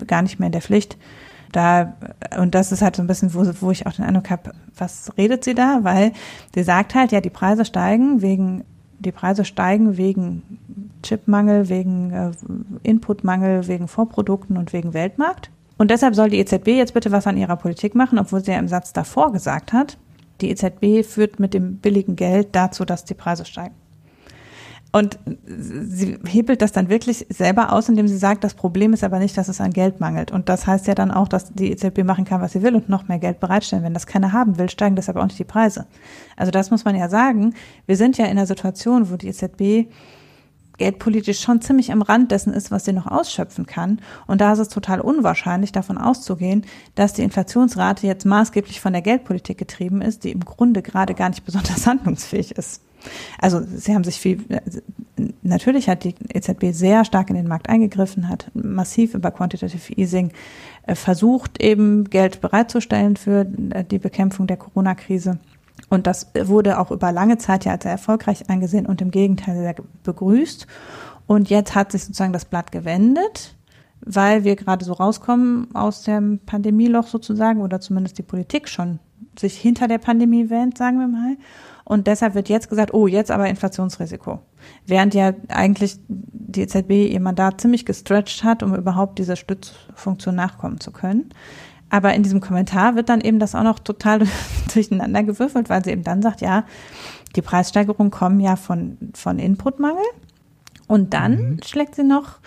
gar 0.06 0.22
nicht 0.22 0.38
mehr 0.38 0.46
in 0.46 0.52
der 0.52 0.62
Pflicht, 0.62 0.96
da, 1.54 1.94
und 2.38 2.54
das 2.54 2.72
ist 2.72 2.82
halt 2.82 2.96
so 2.96 3.02
ein 3.02 3.06
bisschen, 3.06 3.34
wo, 3.34 3.44
wo 3.60 3.70
ich 3.70 3.86
auch 3.86 3.92
den 3.92 4.04
Eindruck 4.04 4.30
habe, 4.30 4.52
was 4.76 5.12
redet 5.16 5.44
sie 5.44 5.54
da? 5.54 5.80
Weil 5.82 6.12
sie 6.54 6.62
sagt 6.62 6.94
halt, 6.94 7.12
ja, 7.12 7.20
die 7.20 7.30
Preise 7.30 7.64
steigen 7.64 8.22
wegen, 8.22 8.64
die 8.98 9.12
Preise 9.12 9.44
steigen 9.44 9.96
wegen 9.96 10.42
Chipmangel, 11.02 11.68
wegen 11.68 12.10
äh, 12.10 12.30
Inputmangel, 12.82 13.68
wegen 13.68 13.88
Vorprodukten 13.88 14.56
und 14.56 14.72
wegen 14.72 14.94
Weltmarkt. 14.94 15.50
Und 15.76 15.90
deshalb 15.90 16.14
soll 16.14 16.30
die 16.30 16.38
EZB 16.38 16.68
jetzt 16.68 16.94
bitte 16.94 17.12
was 17.12 17.26
an 17.26 17.36
ihrer 17.36 17.56
Politik 17.56 17.94
machen, 17.94 18.18
obwohl 18.18 18.44
sie 18.44 18.52
ja 18.52 18.58
im 18.58 18.68
Satz 18.68 18.92
davor 18.92 19.32
gesagt 19.32 19.72
hat, 19.72 19.98
die 20.40 20.50
EZB 20.50 21.04
führt 21.06 21.40
mit 21.40 21.54
dem 21.54 21.78
billigen 21.78 22.16
Geld 22.16 22.48
dazu, 22.52 22.84
dass 22.84 23.04
die 23.04 23.14
Preise 23.14 23.44
steigen. 23.44 23.74
Und 24.94 25.18
sie 25.44 26.18
hebelt 26.24 26.62
das 26.62 26.70
dann 26.70 26.88
wirklich 26.88 27.26
selber 27.28 27.72
aus, 27.72 27.88
indem 27.88 28.06
sie 28.06 28.16
sagt, 28.16 28.44
das 28.44 28.54
Problem 28.54 28.92
ist 28.92 29.02
aber 29.02 29.18
nicht, 29.18 29.36
dass 29.36 29.48
es 29.48 29.60
an 29.60 29.72
Geld 29.72 29.98
mangelt. 29.98 30.30
Und 30.30 30.48
das 30.48 30.68
heißt 30.68 30.86
ja 30.86 30.94
dann 30.94 31.10
auch, 31.10 31.26
dass 31.26 31.52
die 31.52 31.72
EZB 31.72 32.04
machen 32.04 32.24
kann, 32.24 32.40
was 32.40 32.52
sie 32.52 32.62
will 32.62 32.76
und 32.76 32.88
noch 32.88 33.08
mehr 33.08 33.18
Geld 33.18 33.40
bereitstellen. 33.40 33.82
Wenn 33.82 33.92
das 33.92 34.06
keiner 34.06 34.30
haben 34.30 34.56
will, 34.56 34.70
steigen 34.70 34.94
deshalb 34.94 35.16
auch 35.16 35.24
nicht 35.24 35.38
die 35.40 35.42
Preise. 35.42 35.86
Also 36.36 36.52
das 36.52 36.70
muss 36.70 36.84
man 36.84 36.94
ja 36.94 37.08
sagen. 37.08 37.54
Wir 37.86 37.96
sind 37.96 38.18
ja 38.18 38.26
in 38.26 38.30
einer 38.30 38.46
Situation, 38.46 39.10
wo 39.10 39.16
die 39.16 39.26
EZB 39.26 39.90
geldpolitisch 40.78 41.40
schon 41.40 41.60
ziemlich 41.60 41.90
am 41.90 42.00
Rand 42.00 42.30
dessen 42.30 42.52
ist, 42.52 42.70
was 42.70 42.84
sie 42.84 42.92
noch 42.92 43.08
ausschöpfen 43.08 43.66
kann. 43.66 44.00
Und 44.28 44.40
da 44.40 44.52
ist 44.52 44.60
es 44.60 44.68
total 44.68 45.00
unwahrscheinlich, 45.00 45.72
davon 45.72 45.98
auszugehen, 45.98 46.66
dass 46.94 47.14
die 47.14 47.22
Inflationsrate 47.22 48.06
jetzt 48.06 48.26
maßgeblich 48.26 48.80
von 48.80 48.92
der 48.92 49.02
Geldpolitik 49.02 49.58
getrieben 49.58 50.02
ist, 50.02 50.22
die 50.22 50.30
im 50.30 50.44
Grunde 50.44 50.82
gerade 50.82 51.14
gar 51.14 51.30
nicht 51.30 51.44
besonders 51.44 51.84
handlungsfähig 51.88 52.52
ist. 52.52 52.80
Also 53.38 53.60
sie 53.62 53.94
haben 53.94 54.04
sich 54.04 54.16
viel, 54.16 54.44
natürlich 55.42 55.88
hat 55.88 56.04
die 56.04 56.14
EZB 56.32 56.72
sehr 56.72 57.04
stark 57.04 57.30
in 57.30 57.36
den 57.36 57.48
Markt 57.48 57.68
eingegriffen, 57.68 58.28
hat 58.28 58.50
massiv 58.54 59.14
über 59.14 59.30
Quantitative 59.30 59.92
Easing 59.94 60.32
äh, 60.86 60.94
versucht, 60.94 61.62
eben 61.62 62.04
Geld 62.04 62.40
bereitzustellen 62.40 63.16
für 63.16 63.46
äh, 63.70 63.84
die 63.84 63.98
Bekämpfung 63.98 64.46
der 64.46 64.56
Corona-Krise. 64.56 65.38
Und 65.88 66.06
das 66.06 66.30
wurde 66.34 66.78
auch 66.78 66.90
über 66.90 67.12
lange 67.12 67.38
Zeit 67.38 67.64
ja 67.64 67.72
als 67.72 67.82
sehr 67.82 67.92
erfolgreich 67.92 68.48
angesehen 68.48 68.86
und 68.86 69.00
im 69.00 69.10
Gegenteil 69.10 69.56
sehr 69.56 69.74
begrüßt. 70.02 70.66
Und 71.26 71.50
jetzt 71.50 71.74
hat 71.74 71.92
sich 71.92 72.04
sozusagen 72.04 72.32
das 72.32 72.44
Blatt 72.44 72.72
gewendet, 72.72 73.56
weil 74.00 74.44
wir 74.44 74.56
gerade 74.56 74.84
so 74.84 74.92
rauskommen 74.92 75.74
aus 75.74 76.02
dem 76.02 76.40
Pandemieloch 76.44 77.06
sozusagen 77.06 77.60
oder 77.60 77.80
zumindest 77.80 78.18
die 78.18 78.22
Politik 78.22 78.68
schon 78.68 78.98
sich 79.38 79.56
hinter 79.56 79.88
der 79.88 79.98
Pandemie 79.98 80.50
wähnt, 80.50 80.78
sagen 80.78 80.98
wir 80.98 81.08
mal. 81.08 81.36
Und 81.84 82.06
deshalb 82.06 82.34
wird 82.34 82.48
jetzt 82.48 82.70
gesagt, 82.70 82.94
oh, 82.94 83.06
jetzt 83.06 83.30
aber 83.30 83.48
Inflationsrisiko. 83.48 84.40
Während 84.86 85.14
ja 85.14 85.34
eigentlich 85.48 85.98
die 86.08 86.62
EZB 86.62 87.12
ihr 87.12 87.20
Mandat 87.20 87.60
ziemlich 87.60 87.84
gestretched 87.84 88.42
hat, 88.42 88.62
um 88.62 88.74
überhaupt 88.74 89.18
dieser 89.18 89.36
Stützfunktion 89.36 90.34
nachkommen 90.34 90.80
zu 90.80 90.92
können. 90.92 91.30
Aber 91.90 92.14
in 92.14 92.22
diesem 92.22 92.40
Kommentar 92.40 92.96
wird 92.96 93.08
dann 93.08 93.20
eben 93.20 93.38
das 93.38 93.54
auch 93.54 93.62
noch 93.62 93.78
total 93.78 94.26
durcheinander 94.72 95.22
gewürfelt, 95.22 95.68
weil 95.68 95.84
sie 95.84 95.90
eben 95.90 96.04
dann 96.04 96.22
sagt, 96.22 96.40
ja, 96.40 96.64
die 97.36 97.42
Preissteigerungen 97.42 98.10
kommen 98.10 98.40
ja 98.40 98.56
von, 98.56 98.96
von 99.14 99.38
Inputmangel. 99.38 100.04
Und 100.86 101.12
dann 101.12 101.32
mhm. 101.32 101.60
schlägt 101.62 101.94
sie 101.96 102.04
noch, 102.04 102.38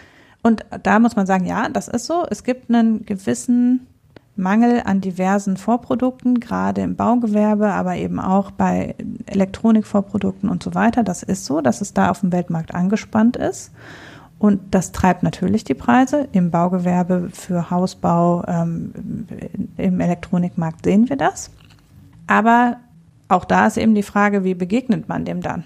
und 0.44 0.66
da 0.84 1.00
muss 1.00 1.16
man 1.16 1.26
sagen, 1.26 1.46
ja, 1.46 1.68
das 1.68 1.88
ist 1.88 2.06
so, 2.06 2.26
es 2.30 2.44
gibt 2.44 2.70
einen 2.70 3.06
gewissen 3.06 3.86
Mangel 4.38 4.82
an 4.86 5.02
diversen 5.02 5.58
Vorprodukten, 5.58 6.40
gerade 6.40 6.82
im 6.82 6.96
Baugewerbe, 6.96 7.72
aber 7.74 7.96
eben 7.96 8.20
auch 8.20 8.52
bei 8.52 8.96
Elektronikvorprodukten 9.26 10.50
und 10.50 10.64
so 10.64 10.76
weiter. 10.76 11.04
Das 11.04 11.24
ist 11.24 11.46
so, 11.46 11.62
dass 11.62 11.82
es 11.82 11.94
da 11.94 12.10
auf 12.10 12.22
dem 12.22 12.32
Weltmarkt 12.32 12.74
angespannt 12.74 13.36
ist. 13.36 13.72
Und 14.40 14.62
das 14.72 14.92
treibt 14.92 15.24
natürlich 15.24 15.64
die 15.64 15.74
Preise. 15.74 16.28
Im 16.32 16.52
Baugewerbe 16.52 17.30
für 17.34 17.72
Hausbau, 17.72 18.44
ähm, 18.48 19.28
im 19.78 20.00
Elektronikmarkt 20.00 20.86
sehen 20.86 21.10
wir 21.10 21.18
das. 21.18 21.50
Aber 22.28 22.78
auch 23.30 23.46
da 23.46 23.68
ist 23.68 23.78
eben 23.78 23.96
die 23.96 24.04
Frage, 24.04 24.44
wie 24.44 24.54
begegnet 24.54 25.10
man 25.10 25.26
dem 25.26 25.42
dann? 25.42 25.64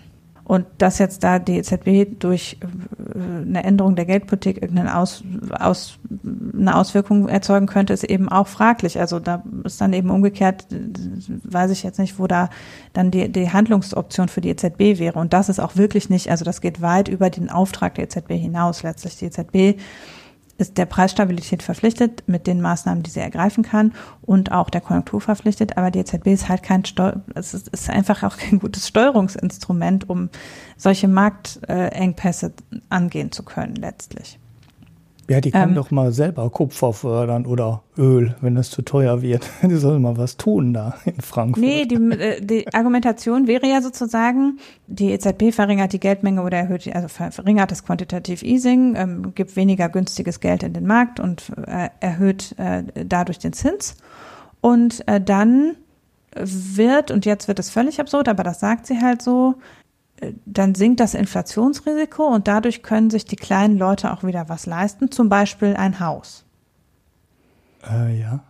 Und 0.52 0.66
dass 0.80 1.00
jetzt 1.00 1.24
da 1.24 1.40
die 1.40 1.60
EZB 1.60 2.20
durch 2.20 2.58
äh, 2.60 3.48
eine 3.48 3.64
Änderung 3.64 3.96
der 3.96 4.04
Geldpolitik 4.04 4.62
irgendeine 4.62 4.98
Aus, 4.98 5.24
Aus, 5.58 5.98
eine 6.54 6.76
Auswirkung 6.76 7.30
erzeugen 7.30 7.68
könnte, 7.68 7.94
ist 7.94 8.04
eben 8.04 8.28
auch 8.28 8.48
fraglich. 8.48 9.00
Also 9.00 9.22
da 9.22 9.44
ist 9.64 9.80
dann 9.80 9.94
eben 9.94 10.10
umgekehrt, 10.10 10.66
weiß 11.46 11.72
ich 11.72 11.84
jetzt 11.84 12.00
nicht, 12.00 12.20
wo 12.20 12.28
da 12.28 12.50
dann 12.92 13.12
die, 13.12 13.32
die 13.32 13.50
Handlungsoption 13.50 14.28
für 14.28 14.42
die 14.42 14.50
EZB 14.50 15.00
wäre. 15.00 15.20
Und 15.20 15.32
das 15.32 15.48
ist 15.48 15.62
auch 15.62 15.78
wirklich 15.78 16.10
nicht, 16.10 16.30
also 16.30 16.44
das 16.44 16.60
geht 16.60 16.82
weit 16.82 17.08
über 17.08 17.30
den 17.30 17.50
Auftrag 17.50 17.96
der 17.96 18.04
EZB 18.04 18.32
hinaus. 18.32 18.84
Letztlich 18.84 19.16
die 19.16 19.28
EZB 19.28 19.80
ist 20.62 20.78
der 20.78 20.86
Preisstabilität 20.86 21.64
verpflichtet 21.64 22.24
mit 22.28 22.48
den 22.48 22.62
Maßnahmen, 22.62 23.04
die 23.04 23.10
sie 23.10 23.20
ergreifen 23.20 23.64
kann 23.64 23.94
und 24.22 24.52
auch 24.52 24.70
der 24.70 24.82
Konjunktur 24.82 25.20
verpflichtet. 25.20 25.78
Aber 25.78 25.92
die 25.92 26.00
EZB 26.00 26.28
ist 26.28 26.48
halt 26.48 26.64
kein 26.64 26.86
Steu 26.86 27.14
es 27.36 27.54
ist, 27.54 27.68
ist 27.70 27.90
einfach 27.90 28.24
auch 28.24 28.38
kein 28.38 28.60
gutes 28.60 28.88
Steuerungsinstrument, 28.88 30.10
um 30.10 30.30
solche 30.78 31.08
Marktengpässe 31.08 32.54
angehen 32.90 33.32
zu 33.32 33.44
können 33.44 33.76
letztlich. 33.76 34.40
Ja, 35.32 35.40
die 35.40 35.52
können 35.52 35.70
ähm, 35.70 35.76
doch 35.76 35.92
mal 35.92 36.12
selber 36.12 36.50
Kupfer 36.50 36.92
fördern 36.92 37.46
oder 37.46 37.84
Öl, 37.98 38.36
wenn 38.42 38.56
das 38.56 38.70
zu 38.70 38.82
teuer 38.82 39.22
wird. 39.22 39.50
Die 39.64 39.76
sollen 39.78 40.02
mal 40.02 40.18
was 40.18 40.36
tun 40.36 40.74
da 40.74 40.96
in 41.06 41.22
Frankfurt. 41.22 41.64
Nee, 41.64 41.86
die, 41.86 41.96
äh, 41.96 42.42
die 42.42 42.74
Argumentation 42.74 43.48
wäre 43.48 43.66
ja 43.66 43.82
sozusagen, 43.82 44.60
die 44.88 45.12
EZB 45.12 45.54
verringert 45.54 45.94
die 45.94 46.02
Geldmenge 46.02 46.42
oder 46.42 46.58
erhöht, 46.58 46.94
also 46.94 47.08
verringert 47.08 47.72
das 47.72 47.86
Quantitative 47.86 48.46
Easing, 48.46 48.96
ähm, 48.98 49.34
gibt 49.34 49.56
weniger 49.56 49.88
günstiges 49.88 50.42
Geld 50.42 50.64
in 50.64 50.74
den 50.74 50.86
Markt 50.86 51.22
und 51.22 51.50
äh, 51.66 51.88
erhöht 52.02 52.54
äh, 52.58 52.84
dadurch 53.06 53.40
den 53.40 53.54
Zins. 53.54 53.96
Und 54.60 55.08
äh, 55.08 55.22
dann 55.22 55.78
wird, 56.36 57.10
und 57.10 57.26
jetzt 57.26 57.48
wird 57.48 57.60
es 57.60 57.70
völlig 57.70 58.02
absurd, 58.02 58.28
aber 58.28 58.44
das 58.44 58.60
sagt 58.60 58.86
sie 58.86 59.02
halt 59.02 59.22
so, 59.22 59.56
dann 60.46 60.76
sinkt 60.76 61.00
das 61.00 61.14
Inflationsrisiko 61.14 62.28
und 62.28 62.48
dadurch 62.48 62.84
können 62.84 63.10
sich 63.10 63.26
die 63.26 63.36
kleinen 63.36 63.78
Leute 63.78 64.12
auch 64.14 64.24
wieder 64.24 64.50
was 64.50 64.66
leisten, 64.66 65.12
zum 65.12 65.30
Beispiel 65.30 65.76
ein 65.76 66.00
Haus. 66.00 66.46
Äh, 67.90 68.20
ja. 68.20 68.44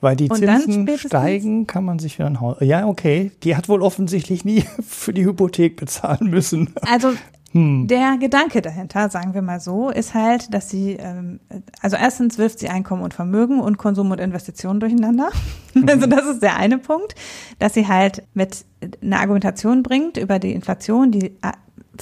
Weil 0.00 0.14
die 0.14 0.28
Zinsen 0.28 0.88
steigen, 0.96 1.66
kann 1.66 1.84
man 1.84 1.98
sich 1.98 2.18
wieder 2.18 2.28
ein 2.28 2.40
Haus. 2.40 2.58
Ja, 2.60 2.86
okay. 2.86 3.32
Die 3.42 3.56
hat 3.56 3.68
wohl 3.68 3.82
offensichtlich 3.82 4.44
nie 4.44 4.62
für 4.86 5.12
die 5.12 5.24
Hypothek 5.24 5.76
bezahlen 5.76 6.30
müssen. 6.30 6.72
Also 6.82 7.12
hm. 7.58 7.88
Der 7.88 8.18
Gedanke 8.18 8.62
dahinter, 8.62 9.10
sagen 9.10 9.34
wir 9.34 9.42
mal 9.42 9.58
so, 9.58 9.90
ist 9.90 10.14
halt, 10.14 10.54
dass 10.54 10.70
sie, 10.70 10.92
ähm, 10.92 11.40
also 11.82 11.96
erstens 11.96 12.38
wirft 12.38 12.60
sie 12.60 12.68
Einkommen 12.68 13.02
und 13.02 13.14
Vermögen 13.14 13.58
und 13.60 13.78
Konsum 13.78 14.12
und 14.12 14.20
Investitionen 14.20 14.78
durcheinander. 14.78 15.30
Mhm. 15.74 15.88
Also 15.98 16.06
das 16.06 16.26
ist 16.26 16.42
der 16.42 16.56
eine 16.56 16.78
Punkt, 16.78 17.14
dass 17.58 17.74
sie 17.74 17.88
halt 17.88 18.22
mit 18.34 18.64
einer 19.02 19.18
Argumentation 19.18 19.82
bringt 19.82 20.16
über 20.16 20.38
die 20.38 20.52
Inflation, 20.52 21.10
die 21.10 21.36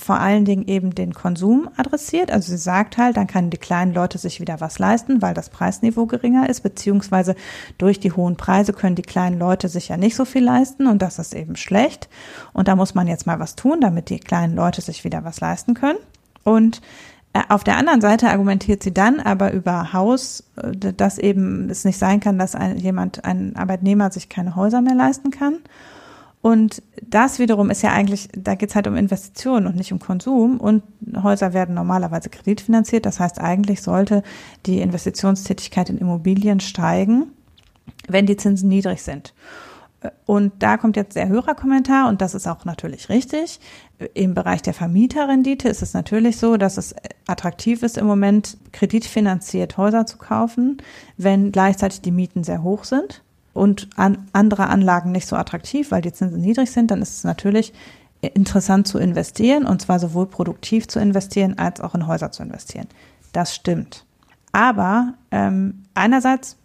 vor 0.00 0.20
allen 0.20 0.44
Dingen 0.44 0.66
eben 0.66 0.94
den 0.94 1.14
Konsum 1.14 1.68
adressiert. 1.76 2.30
Also 2.30 2.50
sie 2.50 2.58
sagt 2.58 2.98
halt, 2.98 3.16
dann 3.16 3.26
können 3.26 3.50
die 3.50 3.58
kleinen 3.58 3.94
Leute 3.94 4.18
sich 4.18 4.40
wieder 4.40 4.60
was 4.60 4.78
leisten, 4.78 5.22
weil 5.22 5.34
das 5.34 5.50
Preisniveau 5.50 6.06
geringer 6.06 6.48
ist, 6.48 6.62
beziehungsweise 6.62 7.34
durch 7.78 8.00
die 8.00 8.12
hohen 8.12 8.36
Preise 8.36 8.72
können 8.72 8.96
die 8.96 9.02
kleinen 9.02 9.38
Leute 9.38 9.68
sich 9.68 9.88
ja 9.88 9.96
nicht 9.96 10.16
so 10.16 10.24
viel 10.24 10.44
leisten 10.44 10.86
und 10.86 11.02
das 11.02 11.18
ist 11.18 11.34
eben 11.34 11.56
schlecht. 11.56 12.08
Und 12.52 12.68
da 12.68 12.76
muss 12.76 12.94
man 12.94 13.08
jetzt 13.08 13.26
mal 13.26 13.38
was 13.40 13.56
tun, 13.56 13.80
damit 13.80 14.10
die 14.10 14.20
kleinen 14.20 14.54
Leute 14.54 14.80
sich 14.80 15.04
wieder 15.04 15.24
was 15.24 15.40
leisten 15.40 15.74
können. 15.74 15.98
Und 16.44 16.80
äh, 17.36 17.42
auf 17.48 17.64
der 17.64 17.76
anderen 17.76 18.00
Seite 18.00 18.28
argumentiert 18.28 18.82
sie 18.82 18.94
dann 18.94 19.20
aber 19.20 19.52
über 19.52 19.92
Haus, 19.92 20.44
äh, 20.56 20.92
dass 20.92 21.18
eben 21.18 21.68
es 21.68 21.84
nicht 21.84 21.98
sein 21.98 22.20
kann, 22.20 22.38
dass 22.38 22.54
ein, 22.54 22.78
jemand, 22.78 23.24
ein 23.24 23.56
Arbeitnehmer 23.56 24.10
sich 24.10 24.28
keine 24.28 24.56
Häuser 24.56 24.80
mehr 24.80 24.94
leisten 24.94 25.30
kann. 25.30 25.58
Und 26.42 26.82
das 27.02 27.38
wiederum 27.38 27.70
ist 27.70 27.82
ja 27.82 27.92
eigentlich, 27.92 28.28
da 28.36 28.54
geht 28.54 28.70
es 28.70 28.76
halt 28.76 28.86
um 28.86 28.96
Investitionen 28.96 29.66
und 29.66 29.74
nicht 29.74 29.92
um 29.92 29.98
Konsum. 29.98 30.60
Und 30.60 30.82
Häuser 31.20 31.52
werden 31.52 31.74
normalerweise 31.74 32.30
kreditfinanziert. 32.30 33.04
Das 33.04 33.18
heißt, 33.18 33.40
eigentlich 33.40 33.82
sollte 33.82 34.22
die 34.64 34.80
Investitionstätigkeit 34.80 35.90
in 35.90 35.98
Immobilien 35.98 36.60
steigen, 36.60 37.32
wenn 38.06 38.26
die 38.26 38.36
Zinsen 38.36 38.68
niedrig 38.68 39.02
sind. 39.02 39.34
Und 40.24 40.52
da 40.60 40.76
kommt 40.76 40.96
jetzt 40.96 41.16
der 41.16 41.28
Hörerkommentar 41.28 42.08
und 42.08 42.20
das 42.20 42.34
ist 42.34 42.46
auch 42.46 42.64
natürlich 42.64 43.08
richtig. 43.08 43.58
Im 44.14 44.34
Bereich 44.34 44.62
der 44.62 44.74
Vermieterrendite 44.74 45.68
ist 45.68 45.82
es 45.82 45.94
natürlich 45.94 46.36
so, 46.36 46.56
dass 46.56 46.76
es 46.76 46.94
attraktiv 47.26 47.82
ist, 47.82 47.98
im 47.98 48.06
Moment 48.06 48.56
kreditfinanziert 48.72 49.76
Häuser 49.78 50.06
zu 50.06 50.18
kaufen, 50.18 50.78
wenn 51.16 51.50
gleichzeitig 51.50 52.02
die 52.02 52.12
Mieten 52.12 52.44
sehr 52.44 52.62
hoch 52.62 52.84
sind 52.84 53.22
und 53.56 53.88
an 53.96 54.28
andere 54.32 54.68
Anlagen 54.68 55.12
nicht 55.12 55.26
so 55.26 55.36
attraktiv, 55.36 55.90
weil 55.90 56.02
die 56.02 56.12
Zinsen 56.12 56.40
niedrig 56.40 56.70
sind, 56.70 56.90
dann 56.90 57.02
ist 57.02 57.18
es 57.18 57.24
natürlich 57.24 57.72
interessant 58.20 58.88
zu 58.88 58.98
investieren 58.98 59.66
und 59.66 59.82
zwar 59.82 59.98
sowohl 59.98 60.26
produktiv 60.26 60.88
zu 60.88 61.00
investieren 61.00 61.58
als 61.58 61.80
auch 61.80 61.94
in 61.94 62.06
Häuser 62.06 62.32
zu 62.32 62.42
investieren. 62.42 62.88
Das 63.32 63.54
stimmt. 63.54 64.04
Aber 64.52 65.14
ähm, 65.30 65.84
einerseits 65.94 66.56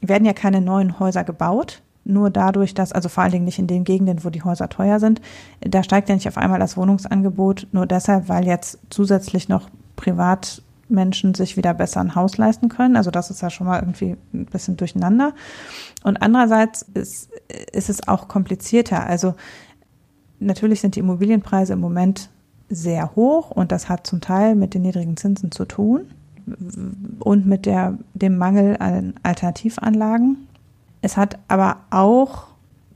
werden 0.00 0.26
ja 0.26 0.32
keine 0.32 0.60
neuen 0.60 0.98
Häuser 0.98 1.24
gebaut, 1.24 1.82
nur 2.04 2.30
dadurch, 2.30 2.74
dass, 2.74 2.92
also 2.92 3.08
vor 3.08 3.22
allen 3.22 3.32
Dingen 3.32 3.44
nicht 3.44 3.58
in 3.58 3.68
den 3.68 3.84
Gegenden, 3.84 4.24
wo 4.24 4.30
die 4.30 4.42
Häuser 4.42 4.68
teuer 4.68 4.98
sind, 4.98 5.20
da 5.60 5.82
steigt 5.82 6.08
ja 6.08 6.14
nicht 6.14 6.28
auf 6.28 6.36
einmal 6.36 6.58
das 6.58 6.76
Wohnungsangebot, 6.76 7.68
nur 7.72 7.86
deshalb, 7.86 8.28
weil 8.28 8.46
jetzt 8.46 8.78
zusätzlich 8.90 9.48
noch 9.48 9.70
privat 9.96 10.62
Menschen 10.92 11.34
sich 11.34 11.56
wieder 11.56 11.74
besser 11.74 12.00
ein 12.00 12.14
Haus 12.14 12.36
leisten 12.36 12.68
können. 12.68 12.96
Also 12.96 13.10
das 13.10 13.30
ist 13.30 13.42
ja 13.42 13.50
schon 13.50 13.66
mal 13.66 13.80
irgendwie 13.80 14.16
ein 14.32 14.46
bisschen 14.46 14.76
durcheinander. 14.76 15.34
Und 16.04 16.22
andererseits 16.22 16.82
ist, 16.94 17.30
ist 17.72 17.90
es 17.90 18.06
auch 18.08 18.28
komplizierter. 18.28 19.06
Also 19.06 19.34
natürlich 20.38 20.80
sind 20.80 20.96
die 20.96 21.00
Immobilienpreise 21.00 21.72
im 21.72 21.80
Moment 21.80 22.28
sehr 22.68 23.14
hoch 23.14 23.50
und 23.50 23.72
das 23.72 23.88
hat 23.88 24.06
zum 24.06 24.20
Teil 24.20 24.54
mit 24.54 24.74
den 24.74 24.82
niedrigen 24.82 25.16
Zinsen 25.16 25.52
zu 25.52 25.64
tun 25.64 26.10
und 27.18 27.46
mit 27.46 27.66
der, 27.66 27.98
dem 28.14 28.38
Mangel 28.38 28.76
an 28.78 29.14
Alternativanlagen. 29.22 30.48
Es 31.02 31.16
hat 31.16 31.38
aber 31.48 31.78
auch 31.90 32.46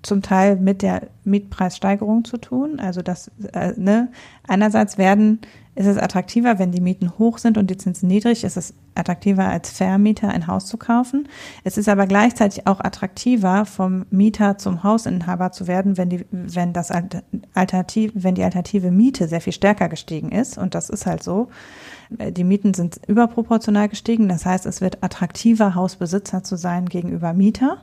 zum 0.03 0.23
Teil 0.23 0.57
mit 0.57 0.83
der 0.83 1.09
Mietpreissteigerung 1.25 2.25
zu 2.25 2.39
tun. 2.39 2.79
Also 2.81 3.03
das, 3.03 3.31
äh, 3.53 3.73
ne, 3.77 4.09
einerseits 4.47 4.99
werden 4.99 5.41
ist 5.77 5.87
es 5.87 5.99
attraktiver, 5.99 6.59
wenn 6.59 6.73
die 6.73 6.81
Mieten 6.81 7.19
hoch 7.19 7.37
sind 7.37 7.59
und 7.59 7.71
die 7.71 7.77
Zinsen 7.77 8.09
niedrig, 8.09 8.45
ist 8.45 8.57
es 8.57 8.73
attraktiver 8.95 9.45
als 9.45 9.71
Vermieter 9.71 10.31
ein 10.31 10.47
Haus 10.47 10.65
zu 10.65 10.79
kaufen. 10.79 11.29
Es 11.65 11.77
ist 11.77 11.89
aber 11.89 12.07
gleichzeitig 12.07 12.67
auch 12.67 12.81
attraktiver, 12.81 13.67
vom 13.67 14.07
Mieter 14.11 14.57
zum 14.57 14.83
Hausinhaber 14.83 15.53
zu 15.53 15.67
werden, 15.67 15.99
wenn 15.99 16.09
die, 16.09 16.25
wenn 16.31 16.73
das 16.73 16.91
Alternativ, 16.91 18.13
wenn 18.15 18.35
die 18.35 18.43
alternative 18.43 18.91
Miete 18.91 19.29
sehr 19.29 19.43
viel 19.43 19.53
stärker 19.53 19.91
gestiegen 19.91 20.33
ist. 20.33 20.57
Und 20.57 20.75
das 20.75 20.89
ist 20.89 21.05
halt 21.05 21.23
so. 21.23 21.49
Die 22.11 22.45
Mieten 22.45 22.73
sind 22.73 22.99
überproportional 23.07 23.91
gestiegen. 23.91 24.31
Das 24.31 24.47
heißt, 24.47 24.65
es 24.65 24.81
wird 24.81 25.05
attraktiver, 25.05 25.75
Hausbesitzer 25.75 26.43
zu 26.43 26.57
sein 26.57 26.87
gegenüber 26.87 27.35
Mieter. 27.35 27.83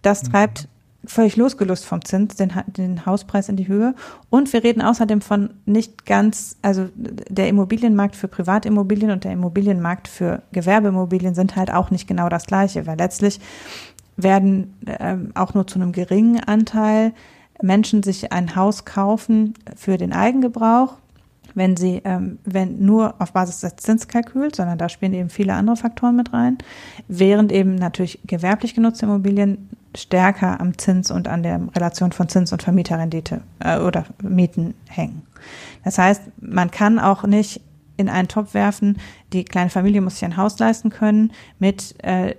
Das 0.00 0.22
treibt 0.22 0.68
völlig 1.04 1.36
losgelöst 1.36 1.86
vom 1.86 2.04
Zins, 2.04 2.36
den, 2.36 2.52
den 2.66 3.06
Hauspreis 3.06 3.48
in 3.48 3.56
die 3.56 3.68
Höhe. 3.68 3.94
Und 4.30 4.52
wir 4.52 4.64
reden 4.64 4.82
außerdem 4.82 5.20
von 5.20 5.50
nicht 5.64 6.06
ganz, 6.06 6.56
also 6.62 6.88
der 6.94 7.48
Immobilienmarkt 7.48 8.16
für 8.16 8.28
Privatimmobilien 8.28 9.10
und 9.10 9.24
der 9.24 9.32
Immobilienmarkt 9.32 10.08
für 10.08 10.42
Gewerbeimmobilien 10.52 11.34
sind 11.34 11.56
halt 11.56 11.72
auch 11.72 11.90
nicht 11.90 12.08
genau 12.08 12.28
das 12.28 12.46
gleiche, 12.46 12.86
weil 12.86 12.98
letztlich 12.98 13.40
werden 14.16 14.74
ähm, 14.86 15.30
auch 15.34 15.54
nur 15.54 15.66
zu 15.66 15.78
einem 15.78 15.92
geringen 15.92 16.40
Anteil 16.40 17.12
Menschen 17.62 18.02
sich 18.02 18.32
ein 18.32 18.56
Haus 18.56 18.84
kaufen 18.84 19.54
für 19.76 19.96
den 19.96 20.12
Eigengebrauch, 20.12 20.94
wenn 21.54 21.76
sie, 21.76 22.02
ähm, 22.04 22.38
wenn 22.44 22.84
nur 22.84 23.14
auf 23.20 23.32
Basis 23.32 23.60
des 23.60 23.76
Zinskalküls, 23.76 24.56
sondern 24.56 24.78
da 24.78 24.88
spielen 24.88 25.14
eben 25.14 25.30
viele 25.30 25.54
andere 25.54 25.76
Faktoren 25.76 26.16
mit 26.16 26.32
rein, 26.32 26.58
während 27.08 27.52
eben 27.52 27.74
natürlich 27.74 28.20
gewerblich 28.26 28.74
genutzte 28.74 29.06
Immobilien 29.06 29.70
stärker 29.96 30.60
am 30.60 30.76
Zins 30.78 31.10
und 31.10 31.28
an 31.28 31.42
der 31.42 31.60
Relation 31.74 32.12
von 32.12 32.28
Zins 32.28 32.52
und 32.52 32.62
Vermieterrendite 32.62 33.40
äh, 33.60 33.78
oder 33.78 34.04
Mieten 34.22 34.74
hängen. 34.88 35.22
Das 35.84 35.98
heißt, 35.98 36.22
man 36.40 36.70
kann 36.70 36.98
auch 36.98 37.24
nicht 37.24 37.62
in 37.96 38.08
einen 38.08 38.28
Topf 38.28 38.54
werfen, 38.54 38.98
die 39.32 39.44
kleine 39.44 39.70
Familie 39.70 40.00
muss 40.00 40.14
sich 40.14 40.24
ein 40.24 40.36
Haus 40.36 40.58
leisten 40.58 40.90
können 40.90 41.32
mit 41.58 41.96
äh, 42.04 42.36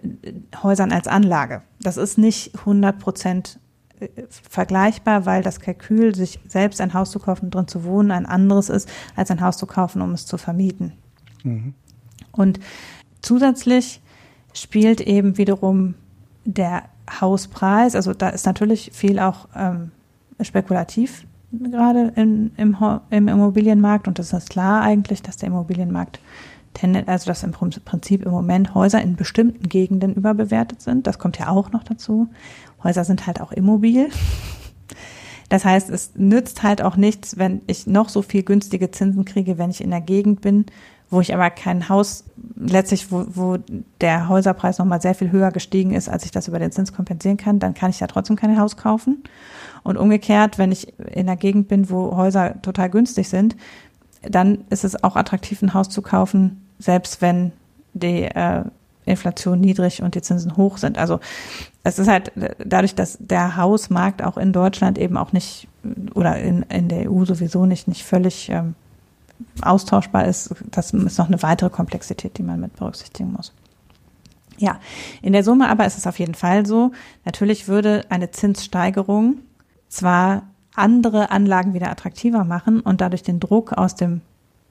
Häusern 0.64 0.92
als 0.92 1.08
Anlage. 1.08 1.62
Das 1.82 1.98
ist 1.98 2.18
nicht 2.18 2.58
100 2.60 2.98
Prozent 2.98 3.60
äh, 4.00 4.08
vergleichbar, 4.30 5.26
weil 5.26 5.44
das 5.44 5.60
Kalkül, 5.60 6.16
sich 6.16 6.40
selbst 6.48 6.80
ein 6.80 6.94
Haus 6.94 7.12
zu 7.12 7.20
kaufen, 7.20 7.52
drin 7.52 7.68
zu 7.68 7.84
wohnen, 7.84 8.12
ein 8.12 8.26
anderes 8.26 8.70
ist, 8.70 8.90
als 9.18 9.32
ein 9.32 9.42
Haus 9.42 9.58
zu 9.58 9.66
kaufen, 9.66 10.02
um 10.02 10.14
es 10.14 10.26
zu 10.26 10.38
vermieten. 10.38 10.94
Mhm. 11.44 11.74
Und 12.32 12.60
zusätzlich 13.22 14.02
spielt 14.54 15.02
eben 15.02 15.38
wiederum 15.38 15.96
der 16.46 16.84
Hauspreis, 17.22 17.96
also 17.96 18.14
da 18.14 18.30
ist 18.30 18.46
natürlich 18.46 18.92
viel 18.94 19.20
auch 19.20 19.48
ähm, 19.56 19.92
spekulativ 20.42 21.26
gerade 21.52 22.14
in, 22.16 22.52
im, 22.58 22.78
im 23.10 23.28
Immobilienmarkt 23.28 24.08
und 24.08 24.20
das 24.20 24.34
ist 24.34 24.50
klar 24.50 24.84
eigentlich, 24.84 25.22
dass 25.22 25.38
der 25.38 25.48
Immobilienmarkt 25.48 26.20
also 27.08 27.26
dass 27.26 27.44
im 27.44 27.52
Prinzip 27.52 28.26
im 28.26 28.32
Moment 28.32 28.74
Häuser 28.74 29.02
in 29.02 29.16
bestimmten 29.16 29.68
Gegenden 29.68 30.14
überbewertet 30.14 30.82
sind. 30.82 31.08
Das 31.08 31.20
kommt 31.20 31.38
ja 31.38 31.50
auch 31.50 31.72
noch 31.72 31.84
dazu. 31.84 32.30
Häuser 32.84 33.04
sind 33.04 33.28
halt 33.28 33.42
auch 33.42 33.52
immobil. 33.52 34.10
Das 35.50 35.66
heißt, 35.66 35.90
es 35.90 36.12
nützt 36.16 36.64
halt 36.64 36.82
auch 36.82 36.96
nichts, 36.96 37.38
wenn 37.38 37.62
ich 37.66 37.88
noch 37.88 38.08
so 38.08 38.22
viel 38.22 38.44
günstige 38.44 38.92
Zinsen 38.92 39.26
kriege, 39.26 39.58
wenn 39.58 39.72
ich 39.72 39.82
in 39.82 39.90
der 39.90 40.00
Gegend 40.00 40.42
bin, 40.42 40.68
wo 41.10 41.22
ich 41.22 41.34
aber 41.34 41.50
kein 41.50 41.90
Haus, 41.90 42.24
letztlich, 42.56 43.12
wo, 43.12 43.26
wo 43.30 43.58
der 44.00 44.30
Häuserpreis 44.30 44.78
nochmal 44.78 45.02
sehr 45.02 45.16
viel 45.16 45.32
höher 45.32 45.52
gestiegen 45.52 45.94
ist, 45.94 46.08
als 46.08 46.24
ich 46.26 46.32
das 46.32 46.48
über 46.48 46.60
den 46.60 46.72
Zins 46.72 46.94
kompensieren 46.94 47.38
kann, 47.38 47.60
dann 47.60 47.74
kann 47.74 47.90
ich 47.90 48.00
ja 48.00 48.08
trotzdem 48.08 48.36
kein 48.36 48.60
Haus 48.60 48.78
kaufen. 48.78 49.24
Und 49.84 49.98
umgekehrt, 49.98 50.58
wenn 50.58 50.72
ich 50.72 50.98
in 51.00 51.28
einer 51.28 51.38
Gegend 51.38 51.68
bin, 51.68 51.90
wo 51.90 52.16
Häuser 52.16 52.62
total 52.62 52.90
günstig 52.90 53.30
sind, 53.30 53.56
dann 54.22 54.66
ist 54.70 54.84
es 54.84 55.04
auch 55.04 55.16
attraktiv, 55.16 55.62
ein 55.62 55.74
Haus 55.74 55.90
zu 55.90 56.02
kaufen, 56.02 56.66
selbst 56.78 57.22
wenn 57.22 57.54
die 57.94 58.24
äh, 58.24 58.64
Inflation 59.06 59.60
niedrig 59.60 60.04
und 60.04 60.16
die 60.16 60.22
Zinsen 60.22 60.58
hoch 60.58 60.78
sind. 60.78 60.98
Also 60.98 61.20
es 61.84 61.98
ist 61.98 62.08
halt 62.08 62.32
dadurch, 62.64 62.96
dass 62.96 63.18
der 63.20 63.58
Hausmarkt 63.58 64.24
auch 64.24 64.38
in 64.38 64.54
Deutschland 64.54 64.98
eben 64.98 65.18
auch 65.18 65.32
nicht 65.32 65.68
oder 66.14 66.38
in, 66.38 66.64
in 66.64 66.90
der 66.90 67.10
EU 67.10 67.26
sowieso 67.26 67.66
nicht, 67.66 67.88
nicht 67.88 68.04
völlig 68.04 68.50
ähm, 68.50 68.76
austauschbar 69.62 70.26
ist. 70.26 70.54
Das 70.72 70.92
ist 70.92 71.18
noch 71.18 71.28
eine 71.28 71.42
weitere 71.44 71.70
Komplexität, 71.70 72.38
die 72.38 72.44
man 72.44 72.60
mit 72.60 72.76
berücksichtigen 72.76 73.34
muss. 73.34 73.54
Ja, 74.58 74.80
in 75.22 75.34
der 75.34 75.44
Summe 75.44 75.70
aber 75.70 75.86
ist 75.86 75.98
es 75.98 76.08
auf 76.08 76.20
jeden 76.20 76.36
Fall 76.36 76.66
so. 76.66 76.92
Natürlich 77.24 77.68
würde 77.68 78.06
eine 78.10 78.32
Zinssteigerung 78.32 79.40
zwar 79.88 80.44
andere 80.76 81.32
Anlagen 81.32 81.74
wieder 81.74 81.90
attraktiver 81.90 82.44
machen 82.44 82.82
und 82.82 83.02
dadurch 83.02 83.24
den 83.24 83.40
Druck 83.40 83.74
aus 83.74 83.96
dem 83.96 84.22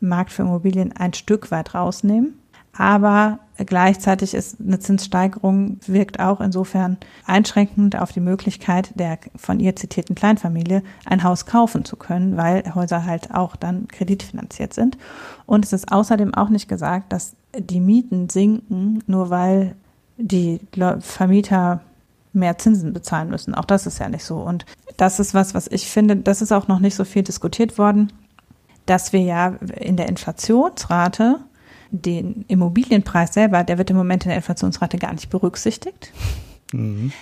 Markt 0.00 0.30
für 0.30 0.42
Immobilien 0.42 0.92
ein 0.96 1.14
Stück 1.14 1.50
weit 1.50 1.74
rausnehmen. 1.74 2.37
Aber 2.76 3.40
gleichzeitig 3.56 4.34
ist 4.34 4.58
eine 4.60 4.78
Zinssteigerung 4.78 5.80
wirkt 5.86 6.20
auch 6.20 6.40
insofern 6.40 6.96
einschränkend 7.26 7.98
auf 7.98 8.12
die 8.12 8.20
Möglichkeit 8.20 8.92
der 8.94 9.18
von 9.34 9.58
ihr 9.58 9.74
zitierten 9.74 10.14
Kleinfamilie 10.14 10.82
ein 11.04 11.24
Haus 11.24 11.46
kaufen 11.46 11.84
zu 11.84 11.96
können, 11.96 12.36
weil 12.36 12.74
Häuser 12.74 13.04
halt 13.04 13.34
auch 13.34 13.56
dann 13.56 13.88
kreditfinanziert 13.88 14.74
sind. 14.74 14.96
Und 15.46 15.64
es 15.64 15.72
ist 15.72 15.90
außerdem 15.90 16.34
auch 16.34 16.50
nicht 16.50 16.68
gesagt, 16.68 17.12
dass 17.12 17.34
die 17.56 17.80
Mieten 17.80 18.28
sinken, 18.28 19.02
nur 19.06 19.30
weil 19.30 19.74
die 20.16 20.60
Vermieter 21.00 21.80
mehr 22.32 22.58
Zinsen 22.58 22.92
bezahlen 22.92 23.30
müssen. 23.30 23.54
Auch 23.54 23.64
das 23.64 23.86
ist 23.86 23.98
ja 23.98 24.08
nicht 24.08 24.24
so. 24.24 24.36
Und 24.36 24.66
das 24.96 25.18
ist 25.20 25.34
was, 25.34 25.54
was 25.54 25.68
ich 25.68 25.88
finde, 25.88 26.16
das 26.16 26.42
ist 26.42 26.52
auch 26.52 26.68
noch 26.68 26.78
nicht 26.78 26.94
so 26.94 27.04
viel 27.04 27.22
diskutiert 27.22 27.78
worden, 27.78 28.12
dass 28.86 29.12
wir 29.12 29.20
ja 29.20 29.48
in 29.76 29.96
der 29.96 30.08
Inflationsrate 30.08 31.40
den 31.90 32.44
Immobilienpreis 32.48 33.34
selber, 33.34 33.64
der 33.64 33.78
wird 33.78 33.90
im 33.90 33.96
Moment 33.96 34.24
in 34.24 34.28
der 34.28 34.36
Inflationsrate 34.36 34.98
gar 34.98 35.12
nicht 35.12 35.30
berücksichtigt. 35.30 36.12
Mhm. 36.72 37.12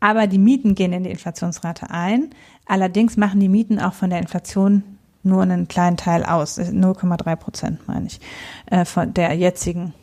Aber 0.00 0.26
die 0.26 0.38
Mieten 0.38 0.74
gehen 0.74 0.92
in 0.92 1.04
die 1.04 1.10
Inflationsrate 1.10 1.90
ein. 1.90 2.30
Allerdings 2.66 3.16
machen 3.16 3.40
die 3.40 3.48
Mieten 3.48 3.78
auch 3.78 3.94
von 3.94 4.10
der 4.10 4.18
Inflation 4.18 4.82
nur 5.22 5.42
einen 5.42 5.68
kleinen 5.68 5.96
Teil 5.96 6.24
aus. 6.24 6.58
0,3 6.58 7.36
Prozent, 7.36 7.88
meine 7.88 8.06
ich, 8.06 8.20
äh, 8.66 8.84
von 8.84 9.12
der 9.14 9.34
jetzigen. 9.34 9.94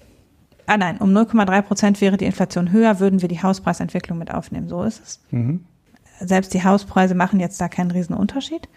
Ah 0.65 0.77
nein, 0.77 0.97
um 0.97 1.11
0,3 1.11 1.61
Prozent 1.61 2.01
wäre 2.01 2.17
die 2.17 2.25
Inflation 2.25 2.71
höher, 2.71 2.99
würden 2.99 3.21
wir 3.21 3.29
die 3.29 3.41
Hauspreisentwicklung 3.41 4.17
mit 4.17 4.33
aufnehmen. 4.33 4.67
So 4.69 4.83
ist 4.83 5.01
es. 5.03 5.19
Mhm. 5.31 5.65
Selbst 6.19 6.53
die 6.53 6.63
Hauspreise 6.63 7.15
machen 7.15 7.39
jetzt 7.39 7.59
da 7.59 7.67
keinen 7.67 7.91
riesen 7.91 8.15
Unterschied. 8.15 8.69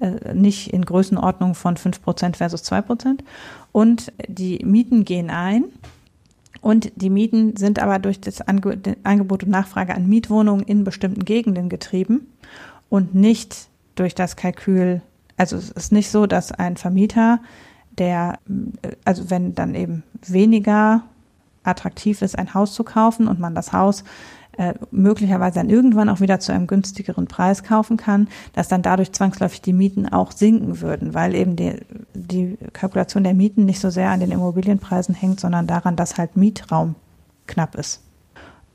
Äh, 0.00 0.32
nicht 0.32 0.72
in 0.72 0.84
Größenordnung 0.84 1.54
von 1.54 1.76
5% 1.76 2.36
versus 2.36 2.62
2%. 2.64 3.20
Und 3.72 4.12
die 4.28 4.64
Mieten 4.64 5.04
gehen 5.04 5.30
ein. 5.30 5.64
Und 6.60 6.92
die 6.96 7.10
Mieten 7.10 7.56
sind 7.56 7.80
aber 7.80 7.98
durch 7.98 8.20
das 8.20 8.40
Angebot 8.42 9.42
und 9.44 9.50
Nachfrage 9.50 9.94
an 9.94 10.08
Mietwohnungen 10.08 10.64
in 10.64 10.84
bestimmten 10.84 11.24
Gegenden 11.24 11.68
getrieben 11.68 12.26
und 12.88 13.14
nicht 13.14 13.68
durch 13.94 14.14
das 14.14 14.36
Kalkül. 14.36 15.02
Also 15.36 15.56
es 15.56 15.70
ist 15.70 15.92
nicht 15.92 16.10
so, 16.10 16.26
dass 16.26 16.50
ein 16.50 16.76
Vermieter, 16.76 17.40
der, 17.96 18.38
also 19.04 19.30
wenn 19.30 19.54
dann 19.54 19.74
eben 19.74 20.02
weniger 20.26 21.02
attraktiv 21.62 22.22
ist, 22.22 22.36
ein 22.38 22.54
Haus 22.54 22.74
zu 22.74 22.82
kaufen 22.82 23.28
und 23.28 23.38
man 23.38 23.54
das 23.54 23.72
Haus 23.72 24.02
äh, 24.58 24.74
möglicherweise 24.90 25.60
dann 25.60 25.70
irgendwann 25.70 26.08
auch 26.08 26.20
wieder 26.20 26.40
zu 26.40 26.52
einem 26.52 26.66
günstigeren 26.66 27.28
Preis 27.28 27.62
kaufen 27.62 27.96
kann, 27.96 28.26
dass 28.54 28.66
dann 28.66 28.82
dadurch 28.82 29.12
zwangsläufig 29.12 29.62
die 29.62 29.72
Mieten 29.72 30.08
auch 30.08 30.32
sinken 30.32 30.80
würden, 30.80 31.14
weil 31.14 31.36
eben 31.36 31.54
die, 31.54 31.74
die 32.12 32.58
Kalkulation 32.72 33.22
der 33.22 33.34
Mieten 33.34 33.64
nicht 33.64 33.78
so 33.78 33.88
sehr 33.88 34.10
an 34.10 34.18
den 34.18 34.32
Immobilienpreisen 34.32 35.14
hängt, 35.14 35.38
sondern 35.38 35.68
daran, 35.68 35.94
dass 35.94 36.18
halt 36.18 36.36
Mietraum 36.36 36.96
knapp 37.46 37.76
ist. 37.76 38.02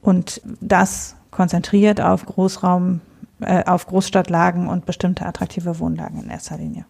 Und 0.01 0.41
das 0.61 1.17
konzentriert 1.31 1.99
auf 1.99 2.25
Großraum, 2.25 3.01
äh, 3.41 3.65
auf 3.65 3.86
Großstadtlagen 3.86 4.69
und 4.69 4.86
bestimmte 4.86 5.25
attraktive 5.25 5.79
Wohnlagen 5.79 6.23
in 6.23 6.29
erster 6.29 6.57
Linie. 6.57 6.86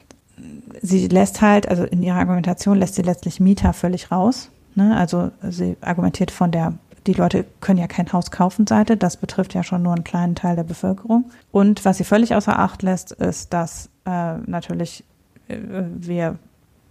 Sie 0.84 1.08
lässt 1.08 1.42
halt, 1.42 1.68
also 1.68 1.84
in 1.84 2.04
ihrer 2.04 2.18
Argumentation 2.18 2.78
lässt 2.78 2.94
sie 2.94 3.02
letztlich 3.02 3.40
Mieter 3.40 3.74
völlig 3.74 4.12
raus. 4.12 4.52
Ne? 4.76 4.96
Also 4.96 5.32
sie 5.50 5.78
argumentiert 5.82 6.30
von 6.30 6.52
der 6.52 6.74
die 7.08 7.14
Leute 7.14 7.46
können 7.62 7.80
ja 7.80 7.88
kein 7.88 8.12
Haus 8.12 8.32
kaufen 8.32 8.68
Seite. 8.68 8.98
Das 8.98 9.18
betrifft 9.18 9.54
ja 9.54 9.64
schon 9.64 9.84
nur 9.84 9.94
einen 9.94 10.04
kleinen 10.04 10.36
Teil 10.36 10.56
der 10.56 10.64
Bevölkerung. 10.64 11.26
Und 11.52 11.86
was 11.86 11.98
sie 11.98 12.04
völlig 12.04 12.36
außer 12.36 12.58
Acht 12.58 12.82
lässt, 12.82 13.12
ist, 13.12 13.54
dass 13.54 13.90
äh, 14.06 14.38
natürlich 14.46 15.04
äh, 15.48 15.58
wir 15.96 16.38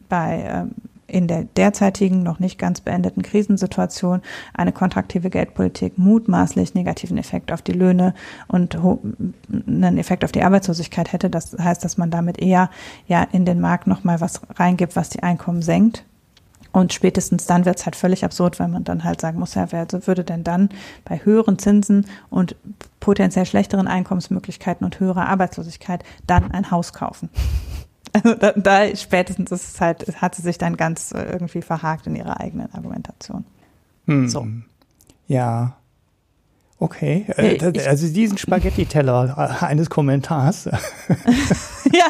bei 0.08 0.68
äh, 0.68 0.82
in 1.12 1.28
der 1.28 1.44
derzeitigen 1.44 2.22
noch 2.22 2.38
nicht 2.38 2.58
ganz 2.58 2.80
beendeten 2.80 3.22
Krisensituation 3.22 4.22
eine 4.54 4.72
kontraktive 4.72 5.28
Geldpolitik 5.28 5.98
mutmaßlich 5.98 6.74
negativen 6.74 7.18
Effekt 7.18 7.52
auf 7.52 7.60
die 7.60 7.72
Löhne 7.72 8.14
und 8.48 8.76
einen 8.76 9.98
Effekt 9.98 10.24
auf 10.24 10.32
die 10.32 10.42
Arbeitslosigkeit 10.42 11.12
hätte. 11.12 11.28
Das 11.28 11.54
heißt, 11.58 11.84
dass 11.84 11.98
man 11.98 12.10
damit 12.10 12.40
eher 12.40 12.70
ja 13.06 13.26
in 13.30 13.44
den 13.44 13.60
Markt 13.60 13.86
nochmal 13.86 14.20
was 14.22 14.40
reingibt, 14.58 14.96
was 14.96 15.10
die 15.10 15.22
Einkommen 15.22 15.60
senkt 15.60 16.04
und 16.72 16.92
spätestens 16.92 17.46
dann 17.46 17.64
wird 17.64 17.78
es 17.78 17.84
halt 17.84 17.96
völlig 17.96 18.24
absurd, 18.24 18.58
weil 18.58 18.68
man 18.68 18.84
dann 18.84 19.04
halt 19.04 19.20
sagen 19.20 19.38
muss, 19.38 19.54
ja, 19.54 19.70
wer 19.70 19.86
würde 20.06 20.24
denn 20.24 20.42
dann 20.42 20.70
bei 21.04 21.20
höheren 21.22 21.58
Zinsen 21.58 22.06
und 22.30 22.56
potenziell 22.98 23.46
schlechteren 23.46 23.88
Einkommensmöglichkeiten 23.88 24.84
und 24.84 24.98
höherer 24.98 25.28
Arbeitslosigkeit 25.28 26.02
dann 26.26 26.50
ein 26.50 26.70
Haus 26.70 26.92
kaufen? 26.92 27.28
Also 28.14 28.34
da, 28.34 28.52
da 28.52 28.94
spätestens 28.94 29.50
ist 29.52 29.68
es 29.74 29.80
halt, 29.80 30.20
hat 30.20 30.34
sie 30.34 30.42
sich 30.42 30.58
dann 30.58 30.76
ganz 30.76 31.12
äh, 31.12 31.22
irgendwie 31.32 31.62
verhakt 31.62 32.06
in 32.06 32.14
ihrer 32.14 32.40
eigenen 32.40 32.70
Argumentation. 32.74 33.46
Hm. 34.06 34.28
So. 34.28 34.46
Ja. 35.28 35.78
Okay, 36.82 37.26
äh, 37.36 37.54
ich, 37.54 37.88
also 37.88 38.12
diesen 38.12 38.38
Spaghetti-Teller 38.38 39.36
äh, 39.60 39.64
eines 39.64 39.88
Kommentars. 39.88 40.64
ja. 41.92 42.06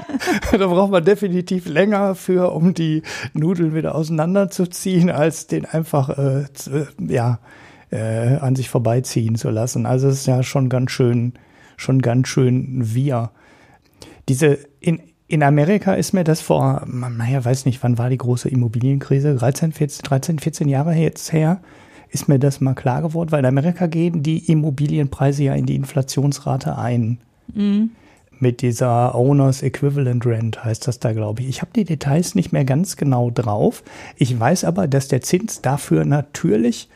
da 0.59 0.67
braucht 0.67 0.91
man 0.91 1.05
definitiv 1.05 1.67
länger 1.67 2.15
für, 2.15 2.55
um 2.55 2.73
die 2.73 3.03
Nudeln 3.35 3.75
wieder 3.75 3.95
auseinanderzuziehen, 3.95 5.11
als 5.11 5.47
den 5.47 5.67
einfach 5.67 6.09
äh, 6.17 6.51
zu, 6.55 6.89
ja 7.07 7.41
äh, 7.91 8.37
an 8.37 8.57
sich 8.57 8.71
vorbeiziehen 8.71 9.35
zu 9.35 9.51
lassen. 9.51 9.85
Also 9.85 10.09
es 10.09 10.21
ist 10.21 10.27
ja 10.27 10.43
schon 10.43 10.71
ganz 10.71 10.91
schön, 10.91 11.35
schon 11.77 12.01
ganz 12.01 12.29
schön 12.29 12.95
wir. 12.95 13.31
Diese 14.31 14.59
in 14.81 15.03
in 15.29 15.43
Amerika 15.43 15.95
ist 15.95 16.15
mir 16.15 16.25
das 16.25 16.41
vor, 16.41 16.87
naja, 16.87 17.45
weiß 17.45 17.67
nicht, 17.67 17.83
wann 17.83 17.97
war 17.99 18.09
die 18.09 18.19
große 18.19 18.49
Immobilienkrise? 18.49 19.35
13, 19.35 19.73
14, 19.73 20.03
13, 20.03 20.39
14 20.39 20.69
Jahre 20.69 20.95
jetzt 20.95 21.33
her 21.33 21.61
ist 22.13 22.29
mir 22.29 22.39
das 22.39 22.61
mal 22.61 22.75
klar 22.75 23.03
geworden, 23.03 23.33
weil 23.33 23.41
in 23.41 23.47
Amerika 23.47 23.87
gehen 23.87 24.23
die 24.23 24.51
Immobilienpreise 24.51 25.45
ja 25.45 25.55
in 25.55 25.67
die 25.67 25.77
Inflationsrate 25.77 26.77
ein. 26.79 27.19
Mhm. 27.55 27.91
Mit 28.39 28.61
dieser 28.61 29.15
Owners 29.15 29.63
Equivalent 29.63 30.27
Rent 30.27 30.63
heißt 30.63 30.87
das 30.87 30.99
da, 30.99 31.13
glaube 31.13 31.43
ich. 31.43 31.49
Ich 31.49 31.63
habe 31.63 31.73
die 31.75 31.85
Details 31.85 32.35
nicht 32.35 32.53
mehr 32.53 32.65
ganz 32.65 32.97
genau 32.97 33.31
drauf. 33.31 33.83
Ich 34.17 34.39
weiß 34.39 34.65
aber, 34.65 34.89
dass 34.89 35.09
der 35.09 35.23
Zins 35.23 35.63
dafür 35.63 36.05
natürlich 36.05 36.89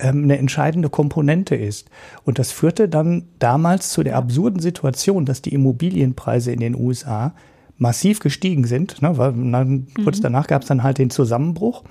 ähm, 0.00 0.24
eine 0.24 0.38
entscheidende 0.38 0.88
Komponente 0.88 1.54
ist. 1.54 1.88
Und 2.24 2.38
das 2.38 2.50
führte 2.50 2.88
dann 2.88 3.24
damals 3.38 3.90
zu 3.90 4.02
der 4.02 4.16
absurden 4.16 4.60
Situation, 4.60 5.24
dass 5.24 5.42
die 5.42 5.54
Immobilienpreise 5.54 6.50
in 6.52 6.60
den 6.60 6.74
USA 6.74 7.34
massiv 7.78 8.18
gestiegen 8.18 8.64
sind. 8.64 9.02
Ne, 9.02 9.16
weil 9.18 9.32
dann, 9.52 9.86
kurz 10.02 10.18
mhm. 10.18 10.22
danach 10.22 10.46
gab 10.48 10.62
es 10.62 10.68
dann 10.68 10.82
halt 10.82 10.98
den 10.98 11.10
Zusammenbruch 11.10 11.84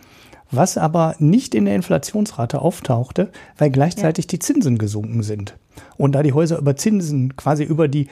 was 0.56 0.78
aber 0.78 1.16
nicht 1.20 1.56
in 1.56 1.66
der 1.66 1.76
Inflationsrate 1.76 2.62
auftauchte, 2.62 3.30
weil 3.58 3.70
gleichzeitig 3.70 4.26
ja. 4.26 4.30
die 4.30 4.40
Zinsen 4.40 4.78
gesunken 4.78 5.24
sind. 5.24 5.56
Und 5.98 6.14
da 6.14 6.24
die 6.24 6.34
Häuser 6.34 6.58
über 6.58 6.76
Zinsen 6.76 7.36
quasi 7.36 7.64
über 7.64 7.88
die, 7.88 8.08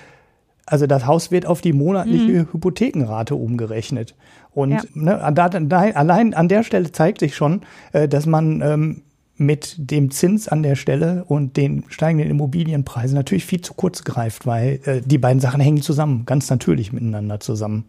also 0.66 0.88
das 0.88 1.06
Haus 1.06 1.32
wird 1.32 1.46
auf 1.46 1.62
die 1.62 1.74
monatliche 1.74 2.32
mhm. 2.32 2.54
Hypothekenrate 2.54 3.36
umgerechnet. 3.36 4.16
Und 4.54 4.72
ja. 4.72 4.82
ne, 4.94 5.32
da, 5.34 5.50
da, 5.50 5.80
allein 5.80 6.34
an 6.34 6.48
der 6.48 6.64
Stelle 6.64 6.92
zeigt 6.92 7.20
sich 7.20 7.36
schon, 7.36 7.62
äh, 7.94 8.08
dass 8.08 8.26
man 8.26 8.62
ähm, 8.62 9.02
mit 9.38 9.76
dem 9.78 10.12
Zins 10.12 10.48
an 10.48 10.62
der 10.62 10.76
Stelle 10.76 11.26
und 11.28 11.58
den 11.58 11.86
steigenden 11.88 12.30
Immobilienpreisen 12.30 13.16
natürlich 13.16 13.46
viel 13.46 13.62
zu 13.62 13.74
kurz 13.74 14.04
greift, 14.04 14.46
weil 14.46 14.80
äh, 14.86 15.02
die 15.04 15.18
beiden 15.18 15.40
Sachen 15.40 15.60
hängen 15.62 15.82
zusammen, 15.82 16.26
ganz 16.26 16.50
natürlich 16.50 16.94
miteinander 16.94 17.40
zusammen. 17.40 17.86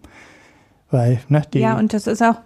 Weil, 0.91 1.21
ne, 1.29 1.43
die, 1.53 1.61
ja, 1.61 1.79
und 1.79 1.93
das 1.93 2.07
ist 2.07 2.23
auch, 2.23 2.37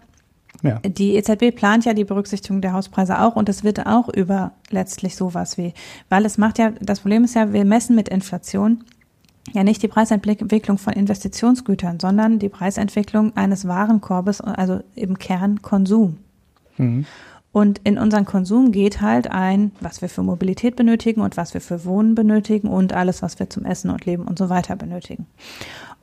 ja. 0.66 0.80
Die 0.80 1.16
EZB 1.16 1.54
plant 1.54 1.84
ja 1.84 1.94
die 1.94 2.04
Berücksichtigung 2.04 2.60
der 2.60 2.72
Hauspreise 2.72 3.20
auch 3.20 3.36
und 3.36 3.48
es 3.48 3.64
wird 3.64 3.86
auch 3.86 4.08
über 4.08 4.52
letztlich 4.70 5.16
sowas 5.16 5.58
wie, 5.58 5.74
weil 6.08 6.24
es 6.24 6.38
macht 6.38 6.58
ja, 6.58 6.72
das 6.80 7.00
Problem 7.00 7.24
ist 7.24 7.34
ja, 7.34 7.52
wir 7.52 7.64
messen 7.64 7.96
mit 7.96 8.08
Inflation 8.08 8.84
ja 9.52 9.62
nicht 9.64 9.82
die 9.82 9.88
Preisentwicklung 9.88 10.78
von 10.78 10.92
Investitionsgütern, 10.92 12.00
sondern 12.00 12.38
die 12.38 12.48
Preisentwicklung 12.48 13.36
eines 13.36 13.68
Warenkorbes, 13.68 14.40
also 14.40 14.80
im 14.94 15.18
Kern 15.18 15.62
Konsum. 15.62 16.18
Mhm. 16.76 17.06
Und 17.52 17.80
in 17.84 17.96
unseren 17.96 18.26
Konsum 18.26 18.70
geht 18.70 19.00
halt 19.00 19.30
ein, 19.30 19.72
was 19.80 20.02
wir 20.02 20.10
für 20.10 20.22
Mobilität 20.22 20.76
benötigen 20.76 21.22
und 21.22 21.38
was 21.38 21.54
wir 21.54 21.62
für 21.62 21.86
Wohnen 21.86 22.14
benötigen 22.14 22.68
und 22.68 22.92
alles, 22.92 23.22
was 23.22 23.38
wir 23.38 23.48
zum 23.48 23.64
Essen 23.64 23.88
und 23.88 24.04
Leben 24.04 24.24
und 24.24 24.38
so 24.38 24.50
weiter 24.50 24.76
benötigen. 24.76 25.24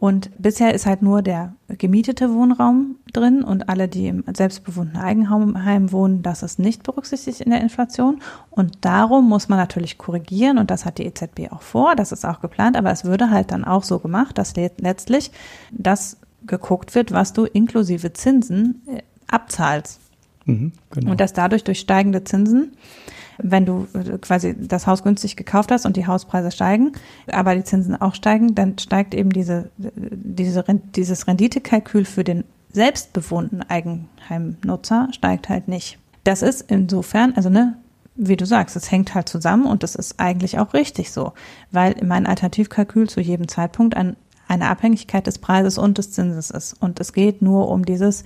Und 0.03 0.31
bisher 0.37 0.73
ist 0.73 0.85
halt 0.85 1.01
nur 1.01 1.21
der 1.21 1.53
gemietete 1.69 2.33
Wohnraum 2.33 2.97
drin 3.13 3.41
und 3.41 3.69
alle, 3.69 3.87
die 3.87 4.07
im 4.07 4.25
selbstbewohnten 4.35 4.97
Eigenheim 4.97 5.93
wohnen, 5.93 6.23
das 6.23 6.43
ist 6.43 6.59
nicht 6.59 6.83
berücksichtigt 6.83 7.39
in 7.39 7.51
der 7.51 7.61
Inflation. 7.61 8.19
Und 8.49 8.79
darum 8.81 9.29
muss 9.29 9.47
man 9.47 9.57
natürlich 9.57 9.97
korrigieren 9.97 10.57
und 10.57 10.71
das 10.71 10.83
hat 10.83 10.97
die 10.97 11.05
EZB 11.05 11.53
auch 11.53 11.61
vor, 11.61 11.95
das 11.95 12.11
ist 12.11 12.25
auch 12.25 12.41
geplant, 12.41 12.75
aber 12.75 12.91
es 12.91 13.05
würde 13.05 13.29
halt 13.29 13.51
dann 13.51 13.63
auch 13.63 13.83
so 13.83 13.99
gemacht, 13.99 14.37
dass 14.37 14.57
letztlich 14.57 15.31
das 15.71 16.17
geguckt 16.45 16.95
wird, 16.95 17.13
was 17.13 17.31
du 17.31 17.45
inklusive 17.45 18.11
Zinsen 18.11 18.81
äh, 18.87 19.03
abzahlst. 19.27 20.01
Mhm, 20.43 20.73
genau. 20.91 21.11
Und 21.11 21.21
dass 21.21 21.31
dadurch 21.31 21.63
durch 21.63 21.79
steigende 21.79 22.25
Zinsen, 22.25 22.73
wenn 23.43 23.65
du 23.65 23.87
äh, 23.93 24.17
quasi 24.17 24.55
das 24.57 24.87
Haus 24.87 25.03
günstig 25.03 25.35
gekauft 25.35 25.71
hast 25.71 25.85
und 25.85 25.97
die 25.97 26.07
Hauspreise 26.07 26.49
steigen, 26.51 26.93
aber 27.31 27.55
die 27.55 27.63
Zinsen 27.63 27.99
auch 27.99 28.15
steigen, 28.15 28.55
dann 28.55 28.79
steigt 28.79 29.13
eben 29.13 29.29
diese, 29.29 29.69
diese, 29.77 30.63
dieses 30.95 31.27
Renditekalkül 31.27 32.05
für 32.05 32.23
den 32.23 32.45
selbstbewohnten 32.71 33.61
Eigenheimnutzer 33.61 35.09
steigt 35.11 35.49
halt 35.49 35.67
nicht. 35.67 35.99
Das 36.23 36.41
ist 36.41 36.61
insofern, 36.71 37.33
also 37.35 37.49
ne, 37.49 37.77
wie 38.15 38.37
du 38.37 38.45
sagst, 38.45 38.75
es 38.75 38.91
hängt 38.91 39.13
halt 39.13 39.29
zusammen 39.29 39.65
und 39.65 39.83
das 39.83 39.95
ist 39.95 40.19
eigentlich 40.19 40.59
auch 40.59 40.73
richtig 40.73 41.11
so, 41.11 41.33
weil 41.71 41.95
mein 42.03 42.25
Alternativkalkül 42.25 43.09
zu 43.09 43.21
jedem 43.21 43.47
Zeitpunkt 43.47 43.95
ein, 43.95 44.15
eine 44.47 44.69
Abhängigkeit 44.69 45.27
des 45.27 45.39
Preises 45.39 45.77
und 45.77 45.97
des 45.97 46.11
Zinses 46.11 46.49
ist. 46.49 46.73
Und 46.81 46.99
es 46.99 47.13
geht 47.13 47.41
nur 47.41 47.69
um 47.69 47.85
dieses 47.85 48.23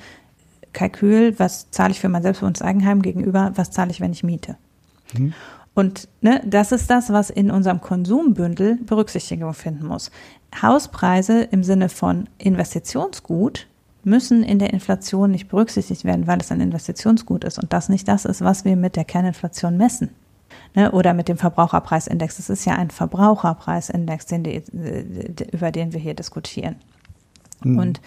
Kalkül, 0.74 1.40
was 1.40 1.72
zahle 1.72 1.92
ich 1.92 2.00
für 2.00 2.10
mein 2.10 2.22
selbstbewohntes 2.22 2.62
Eigenheim 2.62 3.02
gegenüber, 3.02 3.52
was 3.56 3.72
zahle 3.72 3.92
ich, 3.92 4.02
wenn 4.02 4.12
ich 4.12 4.24
miete. 4.24 4.58
Mhm. 5.14 5.34
Und 5.74 6.08
ne, 6.22 6.42
das 6.44 6.72
ist 6.72 6.90
das, 6.90 7.12
was 7.12 7.30
in 7.30 7.52
unserem 7.52 7.82
Konsumbündel 7.82 8.78
Berücksichtigung 8.78 9.54
finden 9.54 9.86
muss. 9.86 10.10
Hauspreise 10.60 11.44
im 11.44 11.64
Sinne 11.64 11.90
von 11.90 12.28
Investitionsgut 12.40 13.68
müssen 14.04 14.42
in 14.42 14.58
der 14.58 14.74
Inflation 14.74 15.32
nicht 15.32 15.50
berücksichtigt 15.50 16.06
werden, 16.06 16.26
weil 16.26 16.40
es 16.40 16.52
ein 16.52 16.62
Investitionsgut 16.62 17.44
ist 17.44 17.60
und 17.60 17.74
das 17.74 17.90
nicht 17.90 18.08
das 18.08 18.26
ist, 18.26 18.42
was 18.42 18.66
wir 18.66 18.76
mit 18.76 18.96
der 18.96 19.06
Kerninflation 19.06 19.78
messen. 19.78 20.10
Ne? 20.76 20.92
Oder 20.92 21.14
mit 21.14 21.28
dem 21.28 21.38
Verbraucherpreisindex. 21.38 22.38
Das 22.38 22.50
ist 22.50 22.66
ja 22.66 22.74
ein 22.76 22.90
Verbraucherpreisindex, 22.90 24.26
den 24.26 24.44
die, 24.44 24.64
über 25.52 25.72
den 25.72 25.94
wir 25.94 26.00
hier 26.00 26.14
diskutieren. 26.14 26.78
Mhm. 27.64 27.80
Und 27.80 28.02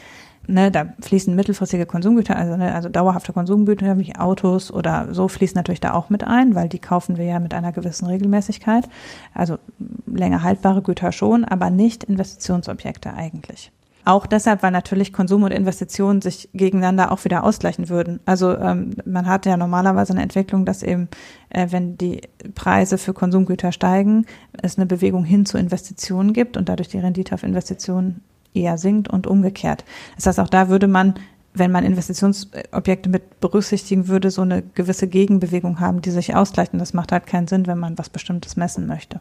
ne, 0.50 0.70
da 0.70 0.86
fließen 1.00 1.34
mittelfristige 1.34 1.86
Konsumgüter, 1.86 2.36
also, 2.36 2.56
ne, 2.56 2.74
also 2.74 2.88
dauerhafte 2.88 3.32
Konsumgüter 3.32 3.98
wie 3.98 4.16
Autos 4.16 4.72
oder 4.72 5.08
so 5.12 5.28
fließen 5.28 5.54
natürlich 5.54 5.80
da 5.80 5.94
auch 5.94 6.10
mit 6.10 6.24
ein, 6.24 6.54
weil 6.54 6.68
die 6.68 6.78
kaufen 6.78 7.16
wir 7.16 7.24
ja 7.24 7.40
mit 7.40 7.54
einer 7.54 7.72
gewissen 7.72 8.06
Regelmäßigkeit. 8.06 8.88
Also 9.34 9.58
länger 10.06 10.42
haltbare 10.42 10.82
Güter 10.82 11.12
schon, 11.12 11.44
aber 11.44 11.70
nicht 11.70 12.04
Investitionsobjekte 12.04 13.14
eigentlich. 13.14 13.72
Auch 14.04 14.26
deshalb, 14.26 14.62
weil 14.62 14.70
natürlich 14.70 15.12
Konsum 15.12 15.42
und 15.42 15.52
Investitionen 15.52 16.22
sich 16.22 16.48
gegeneinander 16.54 17.12
auch 17.12 17.24
wieder 17.24 17.44
ausgleichen 17.44 17.90
würden. 17.90 18.18
Also 18.24 18.56
ähm, 18.56 18.92
man 19.04 19.26
hat 19.26 19.44
ja 19.44 19.58
normalerweise 19.58 20.14
eine 20.14 20.22
Entwicklung, 20.22 20.64
dass 20.64 20.82
eben, 20.82 21.08
äh, 21.50 21.66
wenn 21.70 21.98
die 21.98 22.22
Preise 22.54 22.96
für 22.96 23.12
Konsumgüter 23.12 23.72
steigen, 23.72 24.24
es 24.62 24.78
eine 24.78 24.86
Bewegung 24.86 25.24
hin 25.24 25.44
zu 25.44 25.58
Investitionen 25.58 26.32
gibt 26.32 26.56
und 26.56 26.68
dadurch 26.70 26.88
die 26.88 26.98
Rendite 26.98 27.34
auf 27.34 27.42
Investitionen 27.42 28.22
eher 28.54 28.78
sinkt 28.78 29.08
und 29.08 29.26
umgekehrt. 29.26 29.84
Das 30.16 30.26
heißt, 30.26 30.40
auch 30.40 30.48
da 30.48 30.68
würde 30.68 30.88
man 30.88 31.14
wenn 31.52 31.72
man 31.72 31.84
Investitionsobjekte 31.84 33.08
mit 33.08 33.40
berücksichtigen 33.40 34.08
würde, 34.08 34.30
so 34.30 34.42
eine 34.42 34.62
gewisse 34.62 35.08
Gegenbewegung 35.08 35.80
haben, 35.80 36.00
die 36.00 36.10
sich 36.10 36.34
ausgleichen. 36.34 36.78
Das 36.78 36.94
macht 36.94 37.10
halt 37.10 37.26
keinen 37.26 37.48
Sinn, 37.48 37.66
wenn 37.66 37.78
man 37.78 37.98
was 37.98 38.08
Bestimmtes 38.08 38.56
messen 38.56 38.86
möchte. 38.86 39.20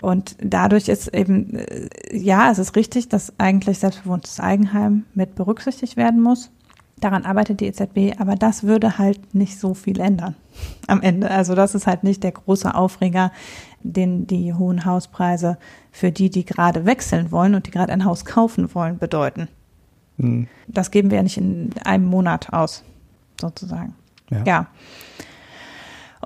Und 0.00 0.36
dadurch 0.40 0.88
ist 0.88 1.12
eben, 1.12 1.56
äh, 1.56 1.88
ja, 2.12 2.50
es 2.50 2.58
ist 2.58 2.76
richtig, 2.76 3.08
dass 3.08 3.32
eigentlich 3.38 3.80
selbstbewohntes 3.80 4.38
Eigenheim 4.38 5.04
mit 5.14 5.34
berücksichtigt 5.34 5.96
werden 5.96 6.22
muss. 6.22 6.50
Daran 7.00 7.24
arbeitet 7.26 7.60
die 7.60 7.66
EZB, 7.66 8.18
aber 8.18 8.36
das 8.36 8.62
würde 8.62 8.96
halt 8.96 9.34
nicht 9.34 9.58
so 9.58 9.74
viel 9.74 10.00
ändern 10.00 10.34
am 10.86 11.02
Ende. 11.02 11.30
Also 11.30 11.54
das 11.54 11.74
ist 11.74 11.86
halt 11.86 12.04
nicht 12.04 12.22
der 12.22 12.32
große 12.32 12.74
Aufreger, 12.74 13.32
den 13.82 14.26
die 14.26 14.54
hohen 14.54 14.84
Hauspreise 14.84 15.58
für 15.92 16.12
die, 16.12 16.30
die 16.30 16.44
gerade 16.44 16.84
wechseln 16.84 17.30
wollen 17.30 17.54
und 17.54 17.66
die 17.66 17.70
gerade 17.70 17.92
ein 17.92 18.04
Haus 18.04 18.24
kaufen 18.24 18.74
wollen, 18.74 18.98
bedeuten. 18.98 19.48
Mhm. 20.16 20.48
Das 20.66 20.90
geben 20.90 21.10
wir 21.10 21.18
ja 21.18 21.22
nicht 21.22 21.36
in 21.36 21.70
einem 21.84 22.06
Monat 22.06 22.52
aus, 22.52 22.82
sozusagen. 23.40 23.94
Ja. 24.30 24.42
ja. 24.44 24.66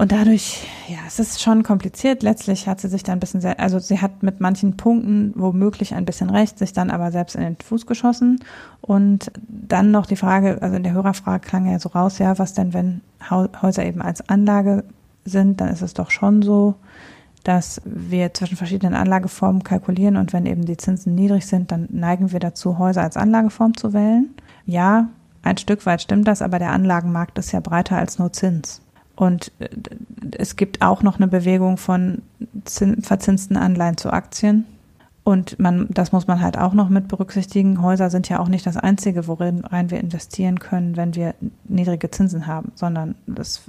Und 0.01 0.13
dadurch, 0.13 0.67
ja, 0.89 0.97
es 1.07 1.19
ist 1.19 1.43
schon 1.43 1.63
kompliziert. 1.63 2.23
Letztlich 2.23 2.67
hat 2.67 2.81
sie 2.81 2.89
sich 2.89 3.03
dann 3.03 3.19
ein 3.19 3.21
bisschen, 3.21 3.43
sehr, 3.43 3.61
also 3.61 3.79
sie 3.79 4.01
hat 4.01 4.23
mit 4.23 4.41
manchen 4.41 4.79
Punkten 4.79 5.33
womöglich 5.35 5.95
ein 5.95 6.07
bisschen 6.07 6.31
recht, 6.31 6.59
sich 6.59 6.73
dann 6.73 6.91
aber 6.91 7.13
selbst 7.13 7.37
in 7.37 7.43
den 7.43 7.57
Fuß 7.57 7.85
geschossen. 7.85 8.43
Und 8.81 9.31
dann 9.37 9.91
noch 9.91 10.07
die 10.07 10.17
Frage, 10.17 10.63
also 10.63 10.77
in 10.77 10.85
der 10.85 10.95
Hörerfrage 10.95 11.47
klang 11.47 11.71
ja 11.71 11.79
so 11.79 11.91
raus, 11.91 12.19
ja, 12.19 12.39
was 12.39 12.55
denn, 12.55 12.73
wenn 12.73 13.03
Häuser 13.31 13.85
eben 13.85 14.01
als 14.01 14.27
Anlage 14.27 14.85
sind, 15.27 15.61
dann 15.61 15.69
ist 15.69 15.83
es 15.83 15.93
doch 15.93 16.11
schon 16.11 16.41
so, 16.41 16.77
dass 17.45 17.81
wir 17.85 18.35
zwischen 18.35 18.57
verschiedenen 18.57 18.95
Anlageformen 18.95 19.65
kalkulieren 19.65 20.17
und 20.17 20.33
wenn 20.33 20.47
eben 20.47 20.65
die 20.65 20.77
Zinsen 20.77 21.15
niedrig 21.15 21.47
sind, 21.47 21.73
dann 21.73 21.89
neigen 21.91 22.33
wir 22.33 22.41
dazu, 22.41 22.79
Häuser 22.79 23.03
als 23.03 23.17
Anlageform 23.17 23.77
zu 23.77 23.93
wählen. 23.93 24.31
Ja, 24.67 25.09
ein 25.43 25.57
Stück 25.57 25.87
weit 25.87 26.03
stimmt 26.03 26.29
das, 26.29 26.43
aber 26.43 26.59
der 26.59 26.73
Anlagenmarkt 26.73 27.39
ist 27.39 27.53
ja 27.53 27.61
breiter 27.61 27.97
als 27.97 28.19
nur 28.19 28.33
Zins. 28.33 28.83
Und 29.17 29.53
äh, 29.59 29.69
es 30.39 30.57
gibt 30.57 30.83
auch 30.83 31.03
noch 31.03 31.17
eine 31.17 31.29
Bewegung 31.29 31.77
von 31.77 32.23
verzinsten 32.65 33.57
Anleihen 33.57 33.97
zu 33.97 34.13
Aktien. 34.13 34.67
Und 35.25 35.59
man, 35.59 35.87
das 35.91 36.13
muss 36.13 36.27
man 36.27 36.41
halt 36.41 36.59
auch 36.59 36.73
noch 36.73 36.89
mit 36.89 37.09
berücksichtigen. 37.09 37.83
Häuser 37.83 38.11
sind 38.11 38.29
ja 38.29 38.39
auch 38.39 38.49
nicht 38.49 38.67
das 38.67 38.77
Einzige, 38.77 39.27
worin 39.29 39.63
wir 39.71 40.01
investieren 40.01 40.59
können, 40.59 40.97
wenn 40.97 41.15
wir 41.15 41.35
niedrige 41.65 42.11
Zinsen 42.11 42.47
haben, 42.47 42.73
sondern 42.75 43.15
es 43.37 43.63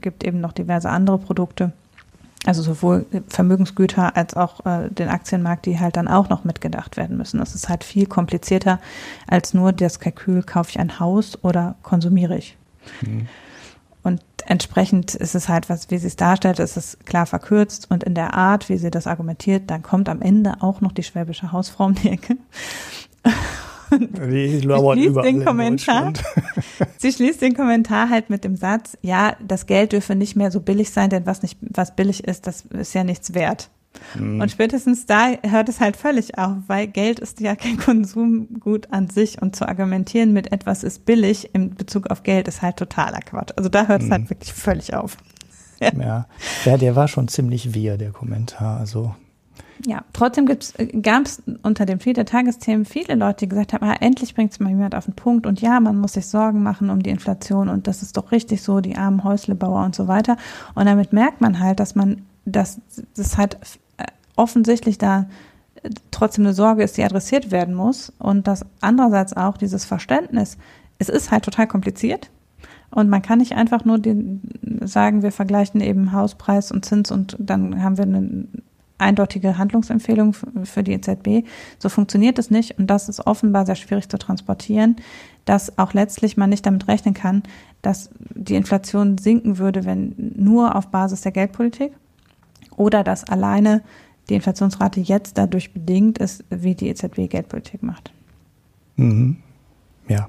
gibt 0.00 0.24
eben 0.24 0.40
noch 0.40 0.52
diverse 0.52 0.88
andere 0.88 1.18
Produkte 1.18 1.72
also 2.46 2.62
sowohl 2.62 3.06
Vermögensgüter 3.28 4.16
als 4.16 4.34
auch 4.34 4.64
äh, 4.66 4.90
den 4.90 5.08
Aktienmarkt, 5.08 5.66
die 5.66 5.80
halt 5.80 5.96
dann 5.96 6.08
auch 6.08 6.28
noch 6.28 6.44
mitgedacht 6.44 6.96
werden 6.96 7.16
müssen. 7.16 7.38
Das 7.38 7.54
ist 7.54 7.68
halt 7.68 7.84
viel 7.84 8.06
komplizierter 8.06 8.80
als 9.26 9.54
nur 9.54 9.72
das 9.72 10.00
Kalkül, 10.00 10.42
kaufe 10.42 10.70
ich 10.70 10.78
ein 10.78 11.00
Haus 11.00 11.42
oder 11.42 11.76
konsumiere 11.82 12.36
ich. 12.36 12.56
Mhm. 13.00 13.28
Und 14.02 14.20
entsprechend 14.46 15.14
ist 15.14 15.34
es 15.34 15.48
halt, 15.48 15.70
was, 15.70 15.90
wie 15.90 15.96
sie 15.96 16.06
es 16.06 16.16
darstellt, 16.16 16.58
ist 16.58 16.76
es 16.76 16.98
klar 17.06 17.24
verkürzt 17.24 17.90
und 17.90 18.04
in 18.04 18.14
der 18.14 18.34
Art, 18.34 18.68
wie 18.68 18.76
sie 18.76 18.90
das 18.90 19.06
argumentiert, 19.06 19.70
dann 19.70 19.82
kommt 19.82 20.10
am 20.10 20.20
Ende 20.20 20.56
auch 20.60 20.82
noch 20.82 20.92
die 20.92 21.02
schwäbische 21.02 21.52
Hausfrau 21.52 21.86
um 21.86 21.94
die 21.94 22.10
Ecke 22.10 22.36
die 24.30 24.60
lauern 24.60 24.98
sie 24.98 25.04
schließt 25.04 25.24
den 25.24 25.44
Kommentar. 25.44 26.12
sie 26.98 27.12
schließt 27.12 27.40
den 27.40 27.54
Kommentar 27.54 28.10
halt 28.10 28.30
mit 28.30 28.44
dem 28.44 28.56
Satz, 28.56 28.96
ja, 29.02 29.36
das 29.46 29.66
Geld 29.66 29.92
dürfe 29.92 30.14
nicht 30.14 30.36
mehr 30.36 30.50
so 30.50 30.60
billig 30.60 30.90
sein, 30.90 31.10
denn 31.10 31.26
was 31.26 31.42
nicht, 31.42 31.58
was 31.60 31.94
billig 31.96 32.24
ist, 32.24 32.46
das 32.46 32.62
ist 32.62 32.94
ja 32.94 33.04
nichts 33.04 33.34
wert. 33.34 33.70
Mhm. 34.18 34.40
Und 34.40 34.50
spätestens 34.50 35.06
da 35.06 35.32
hört 35.42 35.68
es 35.68 35.80
halt 35.80 35.96
völlig 35.96 36.38
auf, 36.38 36.56
weil 36.66 36.86
Geld 36.86 37.20
ist 37.20 37.40
ja 37.40 37.54
kein 37.56 37.76
Konsumgut 37.78 38.88
an 38.92 39.08
sich 39.08 39.40
und 39.40 39.56
zu 39.56 39.68
argumentieren 39.68 40.32
mit 40.32 40.52
etwas 40.52 40.82
ist 40.84 41.06
billig 41.06 41.54
in 41.54 41.74
Bezug 41.74 42.10
auf 42.10 42.22
Geld 42.22 42.48
ist 42.48 42.62
halt 42.62 42.76
totaler 42.76 43.20
Quatsch. 43.20 43.52
Also 43.56 43.68
da 43.68 43.86
hört 43.86 44.02
es 44.02 44.10
halt 44.10 44.24
mhm. 44.24 44.30
wirklich 44.30 44.52
völlig 44.52 44.94
auf. 44.94 45.16
Ja. 45.80 45.90
ja. 45.98 46.26
ja, 46.64 46.76
der 46.76 46.96
war 46.96 47.08
schon 47.08 47.28
ziemlich 47.28 47.74
wir, 47.74 47.98
der 47.98 48.12
Kommentar. 48.12 48.78
Also 48.78 49.14
ja, 49.86 50.02
trotzdem 50.12 50.46
gab 50.46 51.26
es 51.26 51.42
unter 51.62 51.84
dem 51.84 52.00
Feed 52.00 52.16
der 52.16 52.26
Tagesthemen 52.26 52.84
viele 52.84 53.14
Leute, 53.16 53.40
die 53.40 53.48
gesagt 53.48 53.72
haben, 53.72 53.84
ah, 53.84 53.96
endlich 54.00 54.34
bringt 54.34 54.52
es 54.52 54.60
mal 54.60 54.70
jemand 54.70 54.94
auf 54.94 55.04
den 55.04 55.14
Punkt. 55.14 55.46
Und 55.46 55.60
ja, 55.60 55.80
man 55.80 55.98
muss 55.98 56.14
sich 56.14 56.26
Sorgen 56.26 56.62
machen 56.62 56.90
um 56.90 57.02
die 57.02 57.10
Inflation 57.10 57.68
und 57.68 57.86
das 57.86 58.02
ist 58.02 58.16
doch 58.16 58.32
richtig 58.32 58.62
so, 58.62 58.80
die 58.80 58.96
armen 58.96 59.24
Häuslebauer 59.24 59.84
und 59.84 59.94
so 59.94 60.08
weiter. 60.08 60.36
Und 60.74 60.86
damit 60.86 61.12
merkt 61.12 61.40
man 61.40 61.60
halt, 61.60 61.80
dass 61.80 61.94
man, 61.94 62.22
dass 62.44 62.80
das 63.16 63.36
halt 63.36 63.58
äh, 63.96 64.04
offensichtlich 64.36 64.98
da 64.98 65.26
äh, 65.82 65.90
trotzdem 66.10 66.44
eine 66.44 66.54
Sorge 66.54 66.82
ist, 66.82 66.96
die 66.96 67.04
adressiert 67.04 67.50
werden 67.50 67.74
muss. 67.74 68.12
Und 68.18 68.46
dass 68.46 68.64
andererseits 68.80 69.36
auch 69.36 69.56
dieses 69.56 69.84
Verständnis, 69.84 70.56
es 70.98 71.08
ist 71.08 71.30
halt 71.30 71.44
total 71.44 71.66
kompliziert, 71.66 72.30
und 72.90 73.10
man 73.10 73.22
kann 73.22 73.40
nicht 73.40 73.56
einfach 73.56 73.84
nur 73.84 73.98
den, 73.98 74.40
sagen, 74.82 75.24
wir 75.24 75.32
vergleichen 75.32 75.80
eben 75.80 76.12
Hauspreis 76.12 76.70
und 76.70 76.84
Zins 76.84 77.10
und 77.10 77.36
dann 77.40 77.82
haben 77.82 77.98
wir 77.98 78.04
eine 78.04 78.46
eindeutige 78.98 79.58
Handlungsempfehlung 79.58 80.34
für 80.64 80.82
die 80.82 80.92
EZB. 80.92 81.46
So 81.78 81.88
funktioniert 81.88 82.38
es 82.38 82.50
nicht 82.50 82.78
und 82.78 82.86
das 82.88 83.08
ist 83.08 83.26
offenbar 83.26 83.66
sehr 83.66 83.74
schwierig 83.74 84.08
zu 84.08 84.18
transportieren, 84.18 84.96
dass 85.44 85.78
auch 85.78 85.92
letztlich 85.92 86.36
man 86.36 86.50
nicht 86.50 86.64
damit 86.64 86.88
rechnen 86.88 87.14
kann, 87.14 87.42
dass 87.82 88.10
die 88.34 88.54
Inflation 88.54 89.18
sinken 89.18 89.58
würde, 89.58 89.84
wenn 89.84 90.14
nur 90.36 90.76
auf 90.76 90.88
Basis 90.88 91.22
der 91.22 91.32
Geldpolitik 91.32 91.92
oder 92.76 93.04
dass 93.04 93.24
alleine 93.24 93.82
die 94.28 94.34
Inflationsrate 94.34 95.00
jetzt 95.00 95.36
dadurch 95.36 95.72
bedingt 95.74 96.18
ist, 96.18 96.44
wie 96.48 96.74
die 96.74 96.88
EZB 96.88 97.28
Geldpolitik 97.28 97.82
macht. 97.82 98.12
Mhm. 98.96 99.36
Ja, 100.08 100.28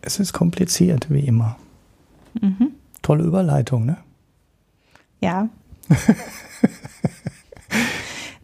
es 0.00 0.20
ist 0.20 0.32
kompliziert, 0.32 1.10
wie 1.10 1.20
immer. 1.20 1.56
Mhm. 2.40 2.70
Tolle 3.02 3.24
Überleitung, 3.24 3.84
ne? 3.84 3.98
Ja. 5.20 5.48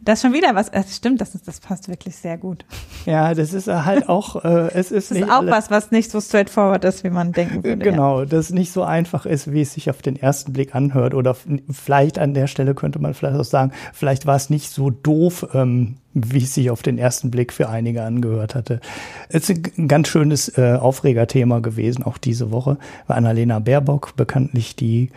Das 0.03 0.17
ist 0.17 0.21
schon 0.23 0.33
wieder 0.33 0.55
was, 0.55 0.71
das 0.71 0.95
stimmt, 0.95 1.21
das, 1.21 1.35
ist, 1.35 1.47
das 1.47 1.59
passt 1.59 1.87
wirklich 1.87 2.15
sehr 2.15 2.35
gut. 2.35 2.65
Ja, 3.05 3.35
das 3.35 3.53
ist 3.53 3.67
halt 3.67 4.09
auch, 4.09 4.43
äh, 4.43 4.69
es 4.73 4.91
ist 4.91 5.11
Das 5.11 5.17
ist 5.19 5.29
auch 5.29 5.45
was, 5.45 5.69
was 5.69 5.91
nicht 5.91 6.09
so 6.09 6.19
straightforward 6.19 6.83
ist, 6.85 7.03
wie 7.03 7.11
man 7.11 7.33
denken 7.33 7.63
würde. 7.63 7.83
Genau, 7.83 8.21
ja. 8.21 8.25
das 8.25 8.49
nicht 8.49 8.71
so 8.71 8.81
einfach 8.81 9.27
ist, 9.27 9.51
wie 9.51 9.61
es 9.61 9.73
sich 9.73 9.91
auf 9.91 10.01
den 10.01 10.15
ersten 10.15 10.53
Blick 10.53 10.73
anhört. 10.73 11.13
Oder 11.13 11.35
vielleicht 11.69 12.17
an 12.17 12.33
der 12.33 12.47
Stelle 12.47 12.73
könnte 12.73 12.97
man 12.97 13.13
vielleicht 13.13 13.37
auch 13.37 13.45
sagen, 13.45 13.73
vielleicht 13.93 14.25
war 14.25 14.35
es 14.35 14.49
nicht 14.49 14.71
so 14.71 14.89
doof, 14.89 15.47
ähm, 15.53 15.97
wie 16.15 16.43
es 16.43 16.55
sich 16.55 16.71
auf 16.71 16.81
den 16.81 16.97
ersten 16.97 17.29
Blick 17.29 17.53
für 17.53 17.69
einige 17.69 18.01
angehört 18.01 18.55
hatte. 18.55 18.81
Es 19.29 19.49
ist 19.49 19.77
ein 19.77 19.87
ganz 19.87 20.07
schönes 20.07 20.57
äh, 20.57 20.77
Aufregerthema 20.79 21.59
gewesen, 21.59 22.03
auch 22.03 22.17
diese 22.17 22.49
Woche, 22.49 22.77
weil 23.05 23.17
Annalena 23.17 23.59
Baerbock 23.59 24.15
bekanntlich 24.15 24.75
die 24.75 25.11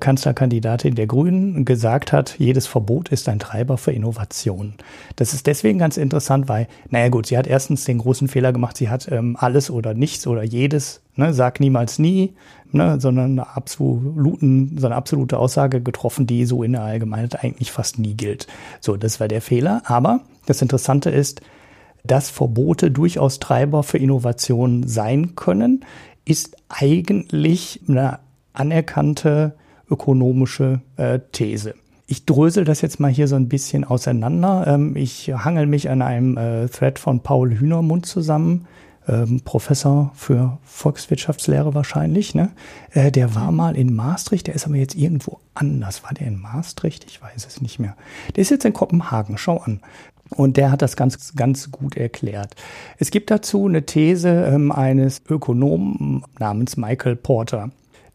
Kanzlerkandidatin 0.00 0.94
der 0.94 1.06
Grünen 1.06 1.64
gesagt 1.64 2.12
hat, 2.12 2.36
jedes 2.38 2.66
Verbot 2.66 3.08
ist 3.08 3.28
ein 3.28 3.38
Treiber 3.38 3.78
für 3.78 3.92
Innovation. 3.92 4.74
Das 5.16 5.34
ist 5.34 5.46
deswegen 5.46 5.78
ganz 5.78 5.96
interessant, 5.96 6.48
weil, 6.48 6.68
naja 6.90 7.08
gut, 7.08 7.26
sie 7.26 7.36
hat 7.36 7.46
erstens 7.46 7.84
den 7.84 7.98
großen 7.98 8.28
Fehler 8.28 8.52
gemacht, 8.52 8.76
sie 8.76 8.88
hat 8.88 9.10
ähm, 9.10 9.36
alles 9.38 9.70
oder 9.70 9.94
nichts 9.94 10.26
oder 10.26 10.42
jedes, 10.42 11.00
ne, 11.16 11.34
sag 11.34 11.60
niemals 11.60 11.98
nie, 11.98 12.34
ne, 12.70 13.00
sondern 13.00 13.32
eine, 13.32 13.56
absoluten, 13.56 14.76
so 14.78 14.86
eine 14.86 14.96
absolute 14.96 15.38
Aussage 15.38 15.80
getroffen, 15.80 16.26
die 16.26 16.44
so 16.44 16.62
in 16.62 16.72
der 16.72 16.82
Allgemeinheit 16.82 17.42
eigentlich 17.42 17.72
fast 17.72 17.98
nie 17.98 18.14
gilt. 18.14 18.46
So, 18.80 18.96
das 18.96 19.20
war 19.20 19.28
der 19.28 19.42
Fehler. 19.42 19.82
Aber 19.84 20.20
das 20.46 20.62
Interessante 20.62 21.10
ist, 21.10 21.40
dass 22.04 22.30
Verbote 22.30 22.90
durchaus 22.90 23.38
Treiber 23.38 23.82
für 23.82 23.98
Innovation 23.98 24.86
sein 24.86 25.34
können, 25.34 25.84
ist 26.24 26.56
eigentlich 26.68 27.80
eine 27.88 28.20
anerkannte 28.52 29.54
ökonomische 29.90 30.80
äh, 30.96 31.20
These. 31.32 31.74
Ich 32.06 32.24
drösel 32.24 32.64
das 32.64 32.80
jetzt 32.80 33.00
mal 33.00 33.10
hier 33.10 33.28
so 33.28 33.36
ein 33.36 33.48
bisschen 33.48 33.84
auseinander. 33.84 34.64
Ähm, 34.66 34.96
ich 34.96 35.28
hangel 35.28 35.66
mich 35.66 35.90
an 35.90 36.00
einem 36.02 36.36
äh, 36.36 36.68
Thread 36.68 36.98
von 36.98 37.20
Paul 37.20 37.52
Hühnermund 37.52 38.06
zusammen, 38.06 38.66
ähm, 39.06 39.40
Professor 39.44 40.10
für 40.14 40.58
Volkswirtschaftslehre 40.64 41.74
wahrscheinlich. 41.74 42.34
Ne? 42.34 42.50
Äh, 42.92 43.12
der 43.12 43.34
war 43.34 43.52
mal 43.52 43.76
in 43.76 43.94
Maastricht, 43.94 44.46
der 44.46 44.54
ist 44.54 44.66
aber 44.66 44.76
jetzt 44.76 44.94
irgendwo 44.94 45.40
anders. 45.54 46.02
War 46.02 46.14
der 46.14 46.28
in 46.28 46.40
Maastricht? 46.40 47.04
Ich 47.04 47.20
weiß 47.20 47.46
es 47.46 47.60
nicht 47.60 47.78
mehr. 47.78 47.96
Der 48.36 48.42
ist 48.42 48.50
jetzt 48.50 48.64
in 48.64 48.72
Kopenhagen, 48.72 49.36
schau 49.36 49.58
an. 49.58 49.80
Und 50.30 50.56
der 50.56 50.70
hat 50.70 50.82
das 50.82 50.96
ganz, 50.96 51.34
ganz 51.36 51.70
gut 51.70 51.96
erklärt. 51.96 52.54
Es 52.98 53.10
gibt 53.10 53.30
dazu 53.30 53.66
eine 53.66 53.86
These 53.86 54.28
ähm, 54.28 54.72
eines 54.72 55.22
Ökonomen 55.28 56.22
namens 56.38 56.76
Michael 56.76 57.16
Porter. 57.16 57.70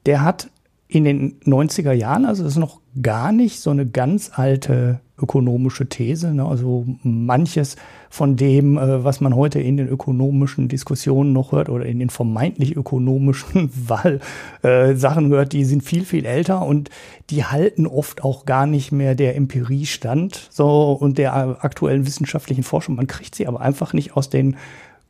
Der 0.05 0.21
hat 0.21 0.49
in 0.93 1.05
den 1.05 1.39
90er 1.39 1.91
Jahren, 1.91 2.25
also 2.25 2.45
ist 2.45 2.55
noch 2.57 2.79
gar 3.01 3.31
nicht 3.31 3.59
so 3.59 3.71
eine 3.71 3.87
ganz 3.87 4.29
alte 4.35 4.99
ökonomische 5.17 5.89
These. 5.89 6.35
Ne? 6.35 6.45
Also 6.45 6.85
manches 7.01 7.77
von 8.11 8.35
dem, 8.35 8.77
äh, 8.77 9.03
was 9.03 9.19
man 9.19 9.35
heute 9.35 9.59
in 9.59 9.77
den 9.77 9.87
ökonomischen 9.87 10.67
Diskussionen 10.67 11.33
noch 11.33 11.51
hört 11.51 11.69
oder 11.69 11.87
in 11.87 11.97
den 11.97 12.11
vermeintlich 12.11 12.75
ökonomischen 12.75 13.71
Wahlsachen 14.61 15.31
äh, 15.31 15.35
hört, 15.35 15.53
die 15.53 15.65
sind 15.65 15.81
viel, 15.81 16.05
viel 16.05 16.25
älter 16.25 16.63
und 16.63 16.91
die 17.31 17.43
halten 17.43 17.87
oft 17.87 18.23
auch 18.23 18.45
gar 18.45 18.67
nicht 18.67 18.91
mehr 18.91 19.15
der 19.15 19.35
Empirie 19.35 19.87
stand 19.87 20.47
so, 20.51 20.91
und 20.91 21.17
der 21.17 21.63
aktuellen 21.65 22.05
wissenschaftlichen 22.05 22.63
Forschung. 22.63 22.97
Man 22.97 23.07
kriegt 23.07 23.33
sie 23.33 23.47
aber 23.47 23.61
einfach 23.61 23.93
nicht 23.93 24.15
aus 24.15 24.29
den 24.29 24.57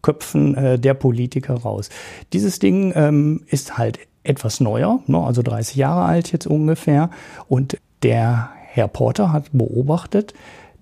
Köpfen 0.01 0.55
äh, 0.55 0.79
der 0.79 0.93
Politiker 0.93 1.55
raus. 1.55 1.89
Dieses 2.31 2.59
Ding 2.59 2.93
ähm, 2.95 3.41
ist 3.47 3.77
halt 3.77 3.99
etwas 4.23 4.59
neuer, 4.59 5.01
ne, 5.07 5.19
also 5.19 5.41
30 5.41 5.75
Jahre 5.75 6.03
alt 6.03 6.31
jetzt 6.31 6.47
ungefähr. 6.47 7.09
Und 7.47 7.77
der 8.03 8.51
Herr 8.65 8.87
Porter 8.87 9.31
hat 9.31 9.49
beobachtet, 9.51 10.33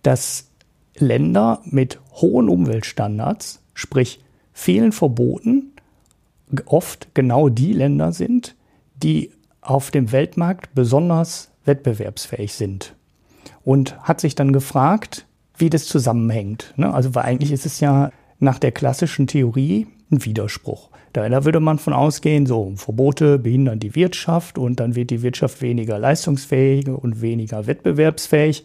dass 0.03 0.47
Länder 0.95 1.61
mit 1.65 1.99
hohen 2.13 2.49
Umweltstandards, 2.49 3.61
sprich 3.73 4.19
vielen 4.53 4.91
Verboten, 4.91 5.71
oft 6.65 7.13
genau 7.13 7.49
die 7.49 7.73
Länder 7.73 8.11
sind, 8.11 8.55
die 8.95 9.31
auf 9.61 9.91
dem 9.91 10.11
Weltmarkt 10.11 10.73
besonders 10.73 11.51
wettbewerbsfähig 11.65 12.53
sind. 12.53 12.95
Und 13.63 13.99
hat 14.01 14.21
sich 14.21 14.35
dann 14.35 14.53
gefragt, 14.53 15.25
wie 15.55 15.69
das 15.69 15.85
zusammenhängt. 15.85 16.73
Ne? 16.77 16.93
Also 16.93 17.13
weil 17.15 17.23
eigentlich 17.23 17.51
ist 17.51 17.65
es 17.65 17.79
ja 17.79 18.11
nach 18.39 18.59
der 18.59 18.71
klassischen 18.71 19.27
Theorie 19.27 19.87
ein 20.11 20.25
Widerspruch. 20.25 20.89
Da, 21.13 21.27
da 21.27 21.45
würde 21.45 21.59
man 21.59 21.77
von 21.77 21.93
ausgehen, 21.93 22.45
so 22.45 22.73
Verbote 22.75 23.37
behindern 23.37 23.79
die 23.79 23.95
Wirtschaft 23.95 24.57
und 24.57 24.79
dann 24.79 24.95
wird 24.95 25.09
die 25.09 25.21
Wirtschaft 25.21 25.61
weniger 25.61 25.99
leistungsfähig 25.99 26.87
und 26.87 27.21
weniger 27.21 27.67
wettbewerbsfähig 27.67 28.63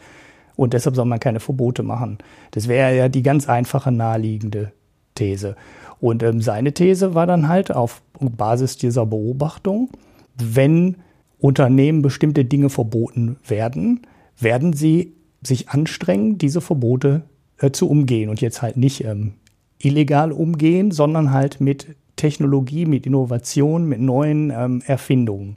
und 0.54 0.72
deshalb 0.72 0.96
soll 0.96 1.04
man 1.04 1.20
keine 1.20 1.40
Verbote 1.40 1.82
machen. 1.82 2.18
Das 2.52 2.68
wäre 2.68 2.96
ja 2.96 3.08
die 3.08 3.22
ganz 3.22 3.48
einfache 3.48 3.92
naheliegende 3.92 4.72
These. 5.14 5.56
Und 6.00 6.22
ähm, 6.22 6.40
seine 6.40 6.72
These 6.72 7.14
war 7.14 7.26
dann 7.26 7.48
halt 7.48 7.70
auf 7.70 8.02
Basis 8.20 8.76
dieser 8.76 9.06
Beobachtung, 9.06 9.90
wenn 10.36 10.96
Unternehmen 11.38 12.02
bestimmte 12.02 12.44
Dinge 12.44 12.70
verboten 12.70 13.36
werden, 13.46 14.02
werden 14.38 14.72
sie 14.72 15.14
sich 15.42 15.68
anstrengen, 15.68 16.38
diese 16.38 16.60
Verbote 16.60 17.22
äh, 17.58 17.70
zu 17.70 17.88
umgehen 17.88 18.30
und 18.30 18.40
jetzt 18.40 18.62
halt 18.62 18.76
nicht 18.76 19.04
ähm, 19.04 19.34
illegal 19.78 20.32
umgehen, 20.32 20.90
sondern 20.90 21.32
halt 21.32 21.60
mit 21.60 21.96
Technologie, 22.16 22.86
mit 22.86 23.06
Innovation, 23.06 23.86
mit 23.88 24.00
neuen 24.00 24.50
ähm, 24.50 24.82
Erfindungen 24.86 25.54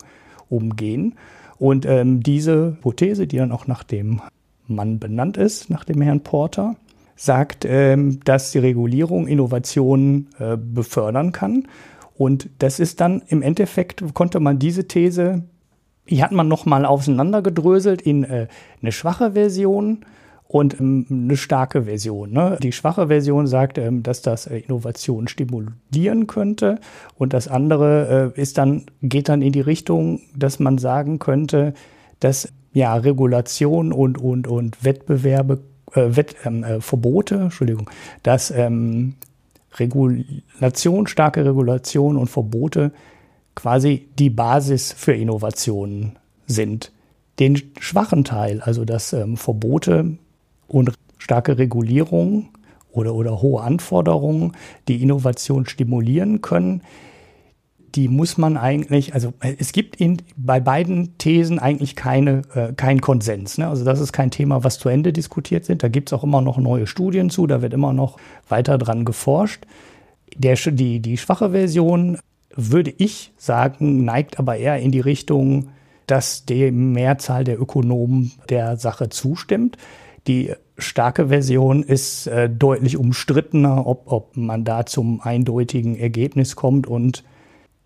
umgehen. 0.49 1.15
Und 1.57 1.85
ähm, 1.85 2.21
diese 2.21 2.77
Hypothese, 2.77 3.27
die 3.27 3.37
dann 3.37 3.51
auch 3.51 3.67
nach 3.67 3.83
dem 3.83 4.21
Mann 4.67 4.99
benannt 4.99 5.37
ist, 5.37 5.69
nach 5.69 5.83
dem 5.83 6.01
Herrn 6.01 6.21
Porter, 6.21 6.75
sagt, 7.15 7.65
ähm, 7.65 8.19
dass 8.23 8.51
die 8.51 8.59
Regulierung 8.59 9.27
Innovationen 9.27 10.29
äh, 10.39 10.55
befördern 10.57 11.31
kann. 11.31 11.67
Und 12.17 12.49
das 12.59 12.79
ist 12.79 13.01
dann 13.01 13.21
im 13.27 13.41
Endeffekt, 13.41 14.03
konnte 14.13 14.39
man 14.39 14.59
diese 14.59 14.87
These, 14.87 15.43
die 16.09 16.23
hat 16.23 16.31
man 16.31 16.47
nochmal 16.47 16.85
auseinandergedröselt 16.85 18.01
in 18.01 18.23
äh, 18.23 18.47
eine 18.81 18.91
schwache 18.91 19.33
Version 19.33 20.05
und 20.49 20.79
ähm, 20.79 21.05
eine 21.09 21.37
starke 21.37 21.83
Version. 21.83 22.33
Ne? 22.33 22.57
Die 22.61 22.71
schwache 22.71 23.07
Version 23.07 23.45
sagt, 23.45 23.77
ähm, 23.77 24.03
dass 24.03 24.23
das 24.23 24.47
äh, 24.47 24.57
Innovation 24.57 25.27
stimulieren 25.27 26.25
könnte 26.27 26.79
und 27.17 27.33
das 27.33 27.47
andere 27.47 28.33
äh, 28.35 28.41
ist 28.41 28.57
dann, 28.57 28.87
geht 29.01 29.29
dann 29.29 29.43
in 29.43 29.53
die 29.53 29.61
Richtung, 29.61 30.21
dass 30.35 30.59
man 30.59 30.79
sagen 30.79 31.19
könnte, 31.19 31.75
dass 32.19 32.51
ja 32.73 32.95
Regulation 32.95 33.93
und, 33.93 34.17
und, 34.17 34.47
und 34.47 34.83
Wettbewerbe, 34.83 35.59
äh, 35.93 36.15
Wett, 36.15 36.35
ähm, 36.43 36.63
äh, 36.63 36.81
Verbote, 36.81 37.35
Entschuldigung, 37.35 37.87
dass 38.23 38.49
ähm, 38.49 39.13
Regulation, 39.75 41.05
starke 41.05 41.45
Regulation 41.45 42.17
und 42.17 42.27
Verbote 42.27 42.91
quasi 43.53 44.07
die 44.17 44.31
Basis 44.31 44.93
für 44.93 45.13
Innovationen 45.13 46.17
sind. 46.47 46.91
Den 47.37 47.61
schwachen 47.79 48.23
Teil, 48.23 48.61
also 48.61 48.83
dass 48.83 49.13
ähm, 49.13 49.37
Verbote 49.37 50.17
und 50.69 50.93
starke 51.17 51.57
Regulierung 51.57 52.49
oder, 52.91 53.13
oder 53.13 53.41
hohe 53.41 53.61
Anforderungen, 53.61 54.53
die 54.87 55.01
Innovation 55.01 55.65
stimulieren 55.65 56.41
können, 56.41 56.81
die 57.95 58.07
muss 58.07 58.37
man 58.37 58.57
eigentlich, 58.57 59.13
also 59.13 59.33
es 59.41 59.71
gibt 59.71 59.95
in, 59.95 60.21
bei 60.37 60.59
beiden 60.59 61.17
Thesen 61.17 61.59
eigentlich 61.59 61.95
keine, 61.95 62.41
äh, 62.53 62.73
keinen 62.73 63.01
Konsens. 63.01 63.57
Ne? 63.57 63.67
Also 63.67 63.83
das 63.83 63.99
ist 63.99 64.13
kein 64.13 64.31
Thema, 64.31 64.63
was 64.63 64.79
zu 64.79 64.89
Ende 64.89 65.11
diskutiert 65.11 65.65
sind. 65.65 65.81
Da 65.81 65.87
gibt 65.87 66.09
es 66.09 66.13
auch 66.13 66.23
immer 66.23 66.41
noch 66.41 66.57
neue 66.57 66.87
Studien 66.87 67.29
zu, 67.29 67.47
da 67.47 67.61
wird 67.61 67.73
immer 67.73 67.93
noch 67.93 68.17
weiter 68.47 68.77
dran 68.77 69.05
geforscht. 69.05 69.65
Der, 70.35 70.55
die, 70.55 70.99
die 70.99 71.17
schwache 71.17 71.51
Version, 71.51 72.19
würde 72.55 72.93
ich 72.95 73.33
sagen, 73.37 74.05
neigt 74.05 74.39
aber 74.39 74.57
eher 74.57 74.77
in 74.77 74.91
die 74.91 74.99
Richtung, 74.99 75.69
dass 76.05 76.45
die 76.45 76.71
Mehrzahl 76.71 77.43
der 77.43 77.59
Ökonomen 77.59 78.31
der 78.49 78.77
Sache 78.77 79.09
zustimmt. 79.09 79.77
Die 80.29 80.53
starke 80.77 81.29
Version 81.29 81.81
ist 81.81 82.27
äh, 82.27 82.47
deutlich 82.51 82.97
umstrittener, 82.97 83.87
ob, 83.87 84.03
ob 84.11 84.37
man 84.37 84.63
da 84.63 84.85
zum 84.85 85.21
eindeutigen 85.21 85.97
Ergebnis 85.97 86.55
kommt. 86.55 86.85
Und 86.85 87.23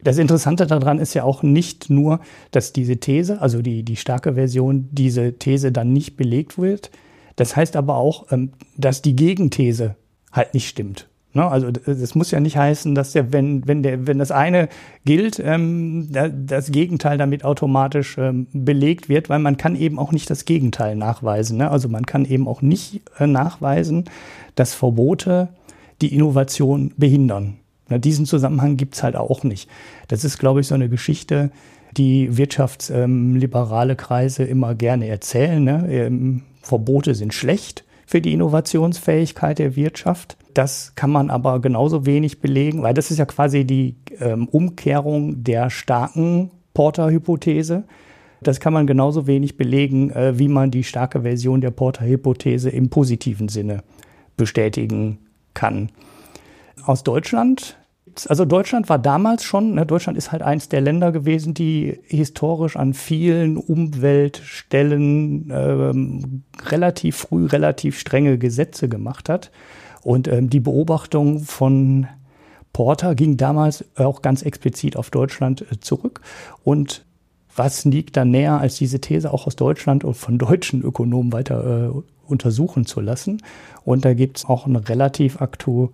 das 0.04 0.18
Interessante 0.18 0.68
daran 0.68 1.00
ist 1.00 1.14
ja 1.14 1.24
auch 1.24 1.42
nicht 1.42 1.90
nur, 1.90 2.20
dass 2.52 2.74
diese 2.74 2.98
These, 2.98 3.42
also 3.42 3.62
die, 3.62 3.84
die 3.84 3.96
starke 3.96 4.34
Version, 4.34 4.90
diese 4.92 5.40
These 5.40 5.72
dann 5.72 5.94
nicht 5.94 6.18
belegt 6.18 6.58
wird. 6.58 6.92
Das 7.38 7.56
heißt 7.56 7.78
aber 7.78 7.96
auch, 7.96 8.30
ähm, 8.34 8.52
dass 8.76 9.02
die 9.02 9.16
Gegenthese 9.16 9.96
halt 10.34 10.54
nicht 10.54 10.68
stimmt. 10.68 11.08
Ne? 11.34 11.48
Also 11.48 11.72
das 11.72 12.16
muss 12.16 12.32
ja 12.32 12.40
nicht 12.40 12.58
heißen, 12.58 12.96
dass 12.96 13.12
der, 13.12 13.34
wenn, 13.34 13.68
wenn 13.68 13.84
der, 13.84 14.08
wenn 14.08 14.20
das 14.20 14.32
eine 14.32 14.70
gilt, 15.06 15.42
ähm, 15.44 16.10
das 16.12 16.72
Gegenteil 16.72 17.18
damit 17.18 17.44
automatisch 17.44 18.18
ähm, 18.18 18.48
belegt 18.54 19.10
wird, 19.10 19.30
weil 19.30 19.40
man 19.40 19.58
kann 19.58 19.76
eben 19.76 20.00
auch 20.00 20.12
nicht 20.12 20.30
das 20.30 20.46
Gegenteil 20.46 20.96
nachweisen. 20.96 21.58
Ne? 21.58 21.70
Also 21.70 21.90
man 21.90 22.06
kann 22.06 22.26
eben 22.26 22.48
auch 22.48 22.62
nicht 22.62 23.02
äh, 23.20 23.28
nachweisen, 23.28 24.06
dass 24.56 24.74
Verbote 24.74 25.50
die 26.02 26.14
Innovation 26.14 26.94
behindern. 26.98 27.56
Na, 27.90 27.98
diesen 27.98 28.26
Zusammenhang 28.26 28.78
gibt's 28.78 29.04
halt 29.04 29.16
auch 29.16 29.44
nicht. 29.44 29.70
Das 30.08 30.24
ist, 30.24 30.38
glaube 30.38 30.62
ich, 30.62 30.68
so 30.68 30.76
eine 30.76 30.90
Geschichte, 30.90 31.52
die 31.98 32.38
wirtschaftsliberale 32.38 33.94
ähm, 33.94 33.98
Kreise 33.98 34.44
immer 34.44 34.76
gerne 34.76 35.08
erzählen. 35.08 35.64
Ne? 35.64 35.88
Ähm, 35.90 36.44
Verbote 36.62 37.14
sind 37.16 37.34
schlecht 37.34 37.84
für 38.14 38.22
die 38.22 38.34
Innovationsfähigkeit 38.34 39.58
der 39.58 39.76
Wirtschaft. 39.76 40.38
Das 40.54 40.94
kann 40.94 41.10
man 41.10 41.32
aber 41.32 41.60
genauso 41.62 42.06
wenig 42.06 42.42
belegen, 42.42 42.84
weil 42.84 42.94
das 42.94 43.10
ist 43.10 43.18
ja 43.18 43.26
quasi 43.26 43.66
die 43.66 43.96
ähm, 44.20 44.48
Umkehrung 44.48 45.44
der 45.44 45.72
starken 45.72 46.52
Porter-Hypothese. 46.76 47.86
Das 48.40 48.60
kann 48.60 48.72
man 48.72 48.86
genauso 48.86 49.26
wenig 49.26 49.58
belegen, 49.58 50.12
äh, 50.12 50.38
wie 50.38 50.48
man 50.48 50.70
die 50.70 50.84
starke 50.84 51.24
Version 51.24 51.60
der 51.60 51.72
Porter-Hypothese 51.72 52.70
im 52.70 52.92
positiven 52.92 53.50
Sinne 53.50 53.82
bestätigen 54.38 55.18
kann. 55.56 55.90
Aus 56.86 57.02
Deutschland 57.02 57.80
also 58.28 58.46
Deutschland 58.46 58.90
war 58.90 59.00
damals 59.00 59.44
schon, 59.44 59.76
ne, 59.76 59.86
Deutschland 59.86 60.18
ist 60.18 60.32
halt 60.32 60.42
eins 60.42 60.70
der 60.70 60.82
Länder 60.82 61.12
gewesen, 61.12 61.54
die 61.54 62.00
historisch 62.04 62.76
an 62.76 62.94
vielen 62.94 63.58
Umweltstellen 63.58 65.50
ähm, 65.52 66.44
relativ 66.66 67.18
früh 67.18 67.46
relativ 67.46 68.00
strenge 68.00 68.38
Gesetze 68.38 68.90
gemacht 68.90 69.30
hat. 69.30 69.52
Und 70.04 70.28
ähm, 70.28 70.50
die 70.50 70.60
Beobachtung 70.60 71.40
von 71.40 72.08
Porter 72.74 73.16
ging 73.16 73.38
damals 73.38 73.86
auch 73.96 74.22
ganz 74.22 74.42
explizit 74.42 74.98
auf 74.98 75.10
Deutschland 75.10 75.62
äh, 75.72 75.80
zurück. 75.80 76.22
Und 76.64 77.06
was 77.56 77.86
liegt 77.86 78.18
da 78.18 78.26
näher, 78.26 78.60
als 78.60 78.76
diese 78.78 79.00
These 79.00 79.32
auch 79.32 79.48
aus 79.48 79.56
Deutschland 79.56 80.04
und 80.04 80.16
von 80.16 80.38
deutschen 80.38 80.82
Ökonomen 80.82 81.32
weiter 81.32 81.92
äh, 81.94 82.02
untersuchen 82.28 82.86
zu 82.86 83.00
lassen? 83.00 83.42
Und 83.86 84.06
da 84.06 84.14
gibt 84.14 84.38
es 84.38 84.46
auch 84.46 84.66
eine 84.66 84.90
relativ 84.90 85.42
aktuelle 85.42 85.92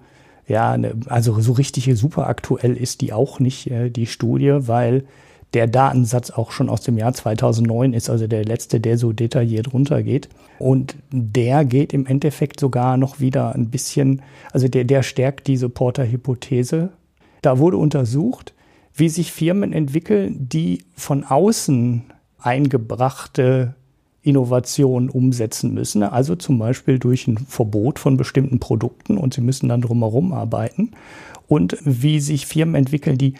ja, 0.50 0.78
ne, 0.78 0.95
also 1.08 1.39
so 1.39 1.54
richtig 1.54 1.89
super 1.97 2.28
aktuell 2.28 2.76
ist 2.76 3.02
die 3.02 3.14
auch 3.14 3.39
nicht, 3.39 3.72
äh, 3.72 3.89
die 3.89 4.08
Studie, 4.08 4.58
weil 4.62 5.06
der 5.54 5.68
Datensatz 5.68 6.30
auch 6.32 6.52
schon 6.52 6.70
aus 6.70 6.82
dem 6.82 6.97
Jahr 6.97 7.14
2009 7.14 7.93
ist, 7.93 8.10
also 8.10 8.28
der 8.28 8.45
letzte, 8.45 8.80
der 8.80 8.97
so 8.97 9.14
detailliert 9.14 9.74
runtergeht. 9.74 10.30
Und 10.60 10.95
der 11.12 11.66
geht 11.66 11.93
im 11.93 12.06
Endeffekt 12.06 12.60
sogar 12.60 12.97
noch 12.97 13.20
wieder 13.20 13.56
ein 13.56 13.70
bisschen, 13.70 14.22
also 14.52 14.68
der, 14.68 14.84
der 14.84 15.02
stärkt 15.04 15.47
diese 15.47 15.70
Porter-Hypothese. 15.70 16.89
Da 17.41 17.58
wurde 17.58 17.78
untersucht, 17.78 18.54
wie 18.93 19.10
sich 19.10 19.32
Firmen 19.32 19.74
entwickeln, 19.74 20.50
die 20.50 20.84
von 20.95 21.24
außen 21.24 22.04
eingebrachte 22.39 23.76
Innovation 24.30 25.09
umsetzen 25.09 25.73
müssen. 25.73 26.03
Also 26.03 26.36
zum 26.36 26.59
Beispiel 26.59 26.99
durch 26.99 27.27
ein 27.27 27.38
Verbot 27.38 27.99
von 27.99 28.17
bestimmten 28.17 28.59
Produkten 28.59 29.17
und 29.17 29.34
sie 29.34 29.41
müssen 29.41 29.69
dann 29.69 29.82
drumherum 29.82 30.34
arbeiten. 30.34 30.91
Und 31.47 31.77
wie 31.84 32.19
sich 32.19 32.45
Firmen 32.45 32.75
entwickeln, 32.75 33.17
die 33.17 33.34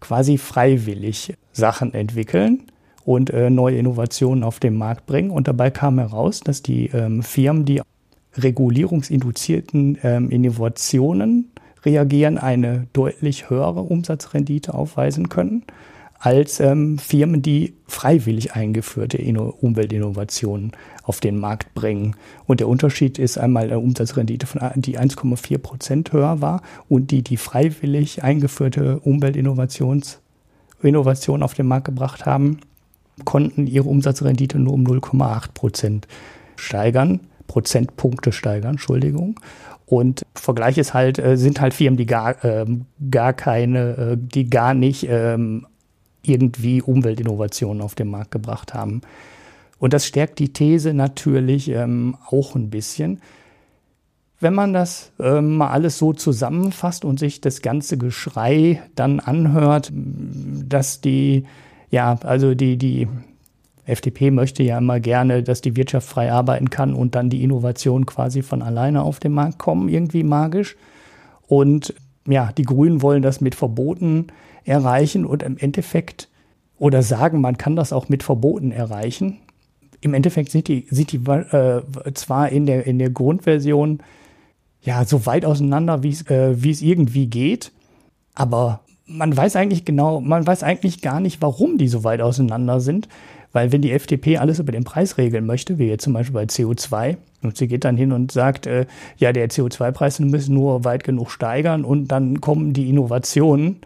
quasi 0.00 0.36
freiwillig 0.36 1.34
Sachen 1.52 1.94
entwickeln 1.94 2.64
und 3.04 3.30
äh, 3.30 3.50
neue 3.50 3.78
Innovationen 3.78 4.42
auf 4.42 4.58
den 4.58 4.76
Markt 4.76 5.06
bringen. 5.06 5.30
Und 5.30 5.48
dabei 5.48 5.70
kam 5.70 5.98
heraus, 5.98 6.40
dass 6.40 6.62
die 6.62 6.86
ähm, 6.88 7.22
Firmen, 7.22 7.64
die 7.64 7.80
regulierungsinduzierten 8.34 9.98
ähm, 10.02 10.30
Innovationen 10.30 11.52
reagieren, 11.84 12.38
eine 12.38 12.86
deutlich 12.92 13.50
höhere 13.50 13.82
Umsatzrendite 13.82 14.74
aufweisen 14.74 15.28
können 15.28 15.64
als 16.22 16.60
ähm, 16.60 16.98
Firmen, 16.98 17.42
die 17.42 17.74
freiwillig 17.88 18.54
eingeführte 18.54 19.18
Inno 19.18 19.56
Umweltinnovationen 19.60 20.70
auf 21.02 21.18
den 21.18 21.36
Markt 21.36 21.74
bringen. 21.74 22.14
Und 22.46 22.60
der 22.60 22.68
Unterschied 22.68 23.18
ist 23.18 23.38
einmal 23.38 23.64
eine 23.64 23.80
Umsatzrendite, 23.80 24.46
von, 24.46 24.60
die 24.76 25.00
1,4 25.00 25.58
Prozent 25.58 26.12
höher 26.12 26.40
war 26.40 26.62
und 26.88 27.10
die, 27.10 27.22
die 27.22 27.36
freiwillig 27.36 28.22
eingeführte 28.22 29.00
Umweltinnovations 29.00 30.20
Innovation 30.80 31.42
auf 31.42 31.54
den 31.54 31.66
Markt 31.66 31.86
gebracht 31.86 32.24
haben, 32.24 32.60
konnten 33.24 33.66
ihre 33.66 33.88
Umsatzrendite 33.88 34.60
nur 34.60 34.74
um 34.74 34.84
0,8 34.84 35.52
Prozent 35.54 36.06
steigern, 36.54 37.18
Prozentpunkte 37.48 38.30
steigern, 38.30 38.72
Entschuldigung. 38.72 39.40
Und 39.86 40.22
Vergleich 40.36 40.78
ist 40.78 40.94
halt, 40.94 41.18
äh, 41.18 41.36
sind 41.36 41.60
halt 41.60 41.74
Firmen, 41.74 41.96
die 41.96 42.06
gar, 42.06 42.44
ähm, 42.44 42.86
gar 43.10 43.32
keine, 43.32 43.96
äh, 43.96 44.16
die 44.16 44.48
gar 44.48 44.72
nicht 44.72 45.06
ähm, 45.08 45.66
irgendwie 46.24 46.82
Umweltinnovationen 46.82 47.82
auf 47.82 47.94
den 47.94 48.08
Markt 48.08 48.30
gebracht 48.30 48.74
haben. 48.74 49.02
Und 49.78 49.92
das 49.92 50.06
stärkt 50.06 50.38
die 50.38 50.52
These 50.52 50.94
natürlich 50.94 51.68
ähm, 51.68 52.16
auch 52.28 52.54
ein 52.54 52.70
bisschen. 52.70 53.20
Wenn 54.38 54.54
man 54.54 54.72
das 54.72 55.12
ähm, 55.20 55.56
mal 55.56 55.70
alles 55.70 55.98
so 55.98 56.12
zusammenfasst 56.12 57.04
und 57.04 57.18
sich 57.18 57.40
das 57.40 57.62
ganze 57.62 57.98
Geschrei 57.98 58.82
dann 58.94 59.20
anhört, 59.20 59.92
dass 59.92 61.00
die, 61.00 61.44
ja, 61.90 62.18
also 62.22 62.54
die, 62.54 62.76
die 62.76 63.08
FDP 63.84 64.30
möchte 64.30 64.62
ja 64.62 64.78
immer 64.78 65.00
gerne, 65.00 65.42
dass 65.42 65.60
die 65.60 65.76
Wirtschaft 65.76 66.08
frei 66.08 66.32
arbeiten 66.32 66.70
kann 66.70 66.94
und 66.94 67.14
dann 67.14 67.30
die 67.30 67.42
Innovation 67.42 68.06
quasi 68.06 68.42
von 68.42 68.62
alleine 68.62 69.02
auf 69.02 69.18
den 69.18 69.32
Markt 69.32 69.58
kommen, 69.58 69.88
irgendwie 69.88 70.22
magisch. 70.22 70.76
Und 71.48 71.94
ja, 72.26 72.52
die 72.56 72.62
Grünen 72.62 73.02
wollen 73.02 73.22
das 73.22 73.40
mit 73.40 73.54
Verboten 73.54 74.28
erreichen 74.64 75.24
und 75.24 75.42
im 75.42 75.56
Endeffekt 75.58 76.28
oder 76.78 77.02
sagen, 77.02 77.40
man 77.40 77.58
kann 77.58 77.76
das 77.76 77.92
auch 77.92 78.08
mit 78.08 78.22
Verboten 78.22 78.72
erreichen. 78.72 79.38
Im 80.00 80.14
Endeffekt 80.14 80.50
sind 80.50 80.68
die, 80.68 80.86
sind 80.90 81.12
die 81.12 81.18
äh, 81.18 81.82
zwar 82.14 82.48
in 82.48 82.66
der, 82.66 82.86
in 82.86 82.98
der 82.98 83.10
Grundversion 83.10 84.00
ja 84.80 85.04
so 85.04 85.26
weit 85.26 85.44
auseinander, 85.44 86.02
wie 86.02 86.10
es 86.10 86.22
äh, 86.22 86.52
es 86.52 86.82
irgendwie 86.82 87.28
geht, 87.28 87.70
aber 88.34 88.80
man 89.06 89.36
weiß 89.36 89.56
eigentlich 89.56 89.84
genau, 89.84 90.20
man 90.20 90.46
weiß 90.46 90.62
eigentlich 90.62 91.02
gar 91.02 91.20
nicht, 91.20 91.42
warum 91.42 91.78
die 91.78 91.88
so 91.88 92.04
weit 92.04 92.20
auseinander 92.20 92.80
sind. 92.80 93.08
Weil 93.52 93.70
wenn 93.70 93.82
die 93.82 93.92
FDP 93.92 94.38
alles 94.38 94.58
über 94.58 94.72
den 94.72 94.84
Preis 94.84 95.18
regeln 95.18 95.44
möchte, 95.44 95.78
wie 95.78 95.84
jetzt 95.86 96.04
zum 96.04 96.14
Beispiel 96.14 96.34
bei 96.34 96.44
CO2, 96.44 97.18
und 97.42 97.56
sie 97.56 97.68
geht 97.68 97.84
dann 97.84 97.98
hin 97.98 98.12
und 98.12 98.32
sagt, 98.32 98.66
äh, 98.66 98.86
ja, 99.18 99.32
der 99.32 99.50
CO2-Preis 99.50 100.20
müssen 100.20 100.54
nur 100.54 100.84
weit 100.84 101.04
genug 101.04 101.30
steigern 101.30 101.84
und 101.84 102.08
dann 102.08 102.40
kommen 102.40 102.72
die 102.72 102.88
Innovationen, 102.88 103.80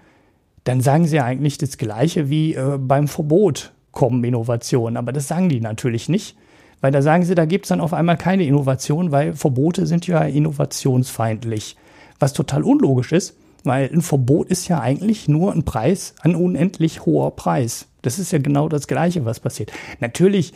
dann 0.67 0.81
sagen 0.81 1.07
sie 1.07 1.17
ja 1.17 1.25
eigentlich 1.25 1.59
das 1.59 1.79
Gleiche 1.79 2.29
wie 2.29 2.55
äh, 2.55 2.77
beim 2.77 3.07
Verbot 3.07 3.73
kommen 3.93 4.25
Innovationen. 4.25 4.97
Aber 4.97 5.13
das 5.13 5.29
sagen 5.29 5.49
die 5.49 5.61
natürlich 5.61 6.09
nicht, 6.09 6.37
weil 6.81 6.91
da 6.91 7.03
sagen 7.03 7.25
sie, 7.25 7.37
da 7.37 7.45
gibt 7.45 7.67
es 7.67 7.69
dann 7.69 7.81
auf 7.81 7.95
einmal 7.95 8.17
keine 8.17 8.45
Innovation, 8.45 9.13
weil 9.13 9.35
Verbote 9.35 9.87
sind 9.87 10.09
ja 10.09 10.23
innovationsfeindlich. 10.23 11.77
Was 12.19 12.33
total 12.33 12.65
unlogisch 12.65 13.13
ist, 13.13 13.37
weil 13.63 13.89
ein 13.93 14.03
Verbot 14.03 14.49
ist 14.49 14.67
ja 14.67 14.81
eigentlich 14.81 15.29
nur 15.29 15.53
ein 15.53 15.65
Preis, 15.65 16.17
ein 16.23 16.35
unendlich 16.35 17.07
hoher 17.07 17.37
Preis. 17.37 17.87
Das 18.03 18.19
ist 18.19 18.33
ja 18.33 18.41
genau 18.41 18.69
das 18.69 18.89
Gleiche, 18.89 19.25
was 19.25 19.39
passiert. 19.39 19.71
Natürlich, 20.01 20.53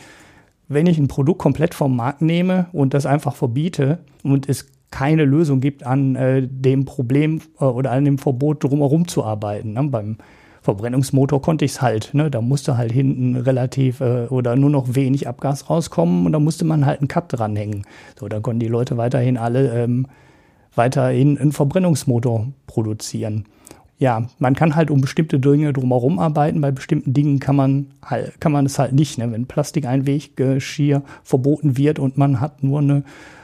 wenn 0.67 0.87
ich 0.87 0.97
ein 0.97 1.07
Produkt 1.07 1.39
komplett 1.39 1.73
vom 1.73 1.95
Markt 1.95 2.21
nehme 2.21 2.67
und 2.73 2.93
das 2.93 3.05
einfach 3.05 3.35
verbiete 3.35 3.99
und 4.23 4.49
es 4.49 4.67
keine 4.91 5.25
Lösung 5.25 5.61
gibt, 5.61 5.85
an 5.85 6.15
äh, 6.15 6.47
dem 6.47 6.85
Problem 6.85 7.41
äh, 7.59 7.65
oder 7.65 7.91
an 7.91 8.05
dem 8.05 8.17
Verbot 8.17 8.63
drumherum 8.63 9.07
zu 9.07 9.23
arbeiten. 9.23 9.73
Ne? 9.73 9.83
Beim 9.83 10.17
Verbrennungsmotor 10.61 11.41
konnte 11.41 11.65
ich 11.65 11.71
es 11.71 11.81
halt. 11.81 12.13
Ne? 12.13 12.29
Da 12.29 12.41
musste 12.41 12.77
halt 12.77 12.91
hinten 12.91 13.35
relativ 13.35 14.01
äh, 14.01 14.27
oder 14.27 14.55
nur 14.55 14.69
noch 14.69 14.93
wenig 14.93 15.27
Abgas 15.27 15.69
rauskommen 15.69 16.25
und 16.25 16.33
da 16.33 16.39
musste 16.39 16.65
man 16.65 16.85
halt 16.85 16.99
einen 16.99 17.07
Cut 17.07 17.25
dranhängen. 17.29 17.83
So, 18.19 18.27
da 18.27 18.39
konnten 18.39 18.59
die 18.59 18.67
Leute 18.67 18.97
weiterhin 18.97 19.37
alle 19.37 19.71
ähm, 19.71 20.07
weiterhin 20.75 21.37
einen 21.37 21.51
Verbrennungsmotor 21.51 22.47
produzieren. 22.67 23.45
Ja, 23.97 24.27
man 24.39 24.55
kann 24.55 24.75
halt 24.75 24.89
um 24.89 24.99
bestimmte 24.99 25.39
Dinge 25.39 25.73
drumherum 25.73 26.17
arbeiten. 26.17 26.59
Bei 26.61 26.71
bestimmten 26.71 27.13
Dingen 27.13 27.39
kann 27.39 27.55
man 27.55 27.87
halt, 28.03 28.39
kann 28.41 28.51
man 28.51 28.65
es 28.65 28.79
halt 28.79 28.93
nicht. 28.93 29.17
Ne? 29.17 29.31
Wenn 29.31 29.45
Plastikeinweggeschirr 29.45 31.03
verboten 31.23 31.77
wird 31.77 31.99
und 31.99 32.17
man 32.17 32.41
hat 32.41 32.63
nur 32.63 32.79
eine 32.79 33.03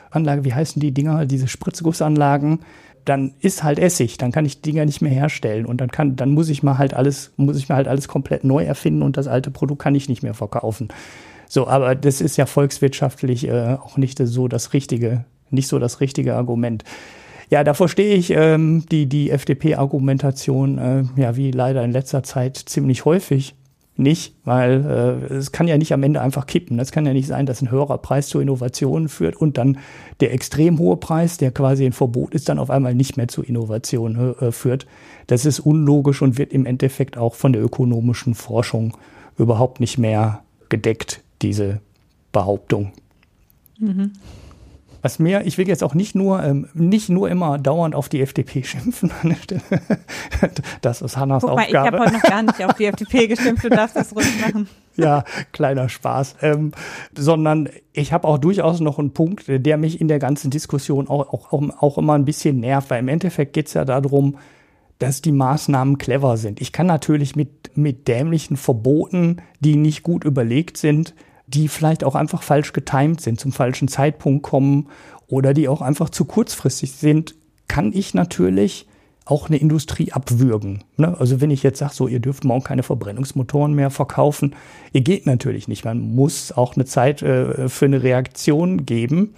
Anlage, 0.10 0.46
wie 0.46 0.54
heißen 0.54 0.80
die 0.80 0.94
Dinger, 0.94 1.26
diese 1.26 1.48
Spritzgussanlagen, 1.48 2.60
dann 3.06 3.34
ist 3.40 3.64
halt 3.64 3.80
Essig, 3.80 4.18
dann 4.18 4.32
kann 4.32 4.46
ich 4.46 4.62
die 4.62 4.72
Dinger 4.72 4.86
nicht 4.86 5.02
mehr 5.02 5.12
herstellen 5.12 5.66
und 5.66 5.80
dann 5.80 5.90
kann, 5.90 6.16
dann 6.16 6.32
muss 6.32 6.50
ich 6.50 6.62
mal 6.62 6.78
halt 6.78 6.94
alles, 6.94 7.32
muss 7.38 7.58
ich 7.58 7.70
mir 7.70 7.76
halt 7.76 7.88
alles 7.88 8.08
komplett 8.08 8.44
neu 8.44 8.64
erfinden 8.64 9.02
und 9.02 9.16
das 9.16 9.28
alte 9.28 9.50
Produkt 9.50 9.82
kann 9.82 9.96
ich 9.96 10.10
nicht 10.10 10.24
mehr 10.24 10.34
verkaufen. 10.34 10.90
So, 11.48 11.68
aber 11.68 11.96
das 11.96 12.20
ist 12.20 12.36
ja 12.38 12.46
volkswirtschaftlich 12.46 13.48
äh, 13.48 13.78
auch 13.82 13.98
nicht 13.98 14.20
so 14.22 14.48
das 14.50 14.74
richtige, 14.74 15.24
nicht 15.50 15.70
so 15.70 15.80
das 15.80 16.02
richtige 16.02 16.36
Argument. 16.36 16.84
Ja, 17.50 17.64
da 17.64 17.74
verstehe 17.74 18.16
ich 18.16 18.32
ähm, 18.32 18.84
die, 18.92 19.06
die 19.06 19.32
FDP-Argumentation, 19.32 20.78
äh, 20.78 21.04
ja, 21.16 21.38
wie 21.38 21.52
leider 21.52 21.84
in 21.86 21.94
letzter 21.94 22.24
Zeit 22.24 22.58
ziemlich 22.58 23.06
häufig 23.06 23.56
nicht, 24.00 24.36
weil 24.46 24.86
äh, 25.30 25.34
es 25.34 25.52
kann 25.52 25.68
ja 25.68 25.78
nicht 25.78 25.94
am 25.94 26.04
Ende 26.04 26.22
einfach 26.22 26.46
kippen. 26.46 26.80
Es 26.80 26.92
kann 26.92 27.06
ja 27.06 27.14
nicht 27.14 27.28
sein, 27.28 27.46
dass 27.46 27.62
ein 27.62 27.72
höherer 27.72 27.98
Preis 27.98 28.28
zu 28.28 28.40
Innovationen 28.40 29.10
führt 29.10 29.36
und 29.36 29.58
dann 29.58 29.80
der 30.20 30.34
extrem 30.34 30.80
hohe 30.80 30.98
Preis, 30.98 31.38
der 31.38 31.52
quasi 31.52 31.86
ein 31.86 31.94
Verbot 31.94 32.34
ist, 32.34 32.50
dann 32.50 32.60
auf 32.60 32.70
einmal 32.70 32.96
nicht 32.96 33.18
mehr 33.18 33.28
zu 33.28 33.44
Innovationen 33.44 34.36
äh, 34.40 34.52
führt. 34.52 34.88
Das 35.28 35.46
ist 35.46 35.60
unlogisch 35.60 36.22
und 36.22 36.38
wird 36.38 36.54
im 36.54 36.66
Endeffekt 36.66 37.18
auch 37.18 37.36
von 37.36 37.54
der 37.54 37.62
ökonomischen 37.62 38.36
Forschung 38.36 38.96
überhaupt 39.38 39.80
nicht 39.80 39.98
mehr 39.98 40.44
gedeckt, 40.70 41.22
diese 41.42 41.82
Behauptung. 42.32 42.92
Mhm. 43.80 44.12
Was 45.08 45.20
mir, 45.20 45.46
ich 45.46 45.58
will 45.58 45.70
jetzt 45.70 45.86
auch 45.86 45.94
nicht 45.94 46.16
nur, 46.16 46.44
ähm, 46.44 46.68
nicht 46.74 47.08
nur 47.08 47.30
immer 47.30 47.58
dauernd 47.58 47.96
auf 47.96 48.10
die 48.10 48.20
FDP 48.20 48.62
schimpfen 48.66 49.10
an 49.24 49.30
der 49.30 49.36
Stelle. 49.38 49.62
Das 50.82 51.02
ist 51.02 51.16
Hannas 51.16 51.44
Guck 51.44 51.56
mal, 51.56 51.64
Aufgabe. 51.64 51.88
Ich 51.88 51.94
habe 51.94 52.00
heute 52.04 52.14
noch 52.16 52.22
gar 52.24 52.44
nicht 52.44 52.66
auf 52.66 52.74
die 52.74 52.86
FDP 52.88 53.28
geschimpft, 53.28 53.64
du 53.64 53.70
darfst 53.70 53.96
das 53.96 54.14
ruhig 54.14 54.28
machen. 54.42 54.68
ja, 54.98 55.24
kleiner 55.54 55.88
Spaß. 55.88 56.36
Ähm, 56.42 56.74
sondern 57.18 57.70
ich 57.94 58.12
habe 58.12 58.28
auch 58.28 58.38
durchaus 58.38 58.82
noch 58.82 59.00
einen 59.00 59.14
Punkt, 59.14 59.46
der 59.48 59.78
mich 59.78 60.02
in 60.02 60.10
der 60.10 60.20
ganzen 60.20 60.52
Diskussion 60.52 61.08
auch, 61.08 61.32
auch, 61.32 61.54
auch 61.54 61.98
immer 61.98 62.16
ein 62.16 62.26
bisschen 62.26 62.60
nervt, 62.60 62.90
weil 62.90 63.00
im 63.00 63.08
Endeffekt 63.08 63.54
geht 63.54 63.68
es 63.68 63.76
ja 63.76 63.86
darum, 63.86 64.38
dass 65.00 65.22
die 65.22 65.32
Maßnahmen 65.32 66.00
clever 66.00 66.36
sind. 66.36 66.60
Ich 66.60 66.74
kann 66.74 66.88
natürlich 66.88 67.38
mit, 67.38 67.78
mit 67.78 68.10
dämlichen 68.10 68.58
Verboten, 68.58 69.38
die 69.62 69.78
nicht 69.78 70.04
gut 70.04 70.26
überlegt 70.26 70.76
sind, 70.76 71.16
die 71.48 71.70
vielleicht 71.70 72.04
auch 72.04 72.16
einfach 72.16 72.44
falsch 72.44 72.74
getimt 72.74 73.22
sind, 73.22 73.40
zum 73.40 73.52
falschen 73.52 73.88
Zeitpunkt 73.88 74.44
kommen 74.44 74.90
oder 75.28 75.54
die 75.54 75.68
auch 75.68 75.82
einfach 75.82 76.10
zu 76.10 76.26
kurzfristig 76.26 76.92
sind, 76.92 77.36
kann 77.68 77.92
ich 77.94 78.14
natürlich 78.14 78.88
auch 79.26 79.50
eine 79.50 79.58
Industrie 79.58 80.12
abwürgen. 80.12 80.84
Ne? 80.96 81.18
Also 81.20 81.42
wenn 81.42 81.52
ich 81.52 81.64
jetzt 81.64 81.80
sage, 81.80 81.94
so 81.94 82.08
ihr 82.08 82.20
dürft 82.20 82.46
morgen 82.46 82.64
keine 82.64 82.84
Verbrennungsmotoren 82.84 83.74
mehr 83.74 83.90
verkaufen, 83.90 84.56
ihr 84.94 85.02
geht 85.02 85.26
natürlich 85.26 85.68
nicht. 85.68 85.84
Man 85.84 86.00
muss 86.00 86.52
auch 86.54 86.76
eine 86.76 86.86
Zeit 86.86 87.22
äh, 87.22 87.68
für 87.68 87.86
eine 87.86 88.04
Reaktion 88.04 88.86
geben. 88.86 89.36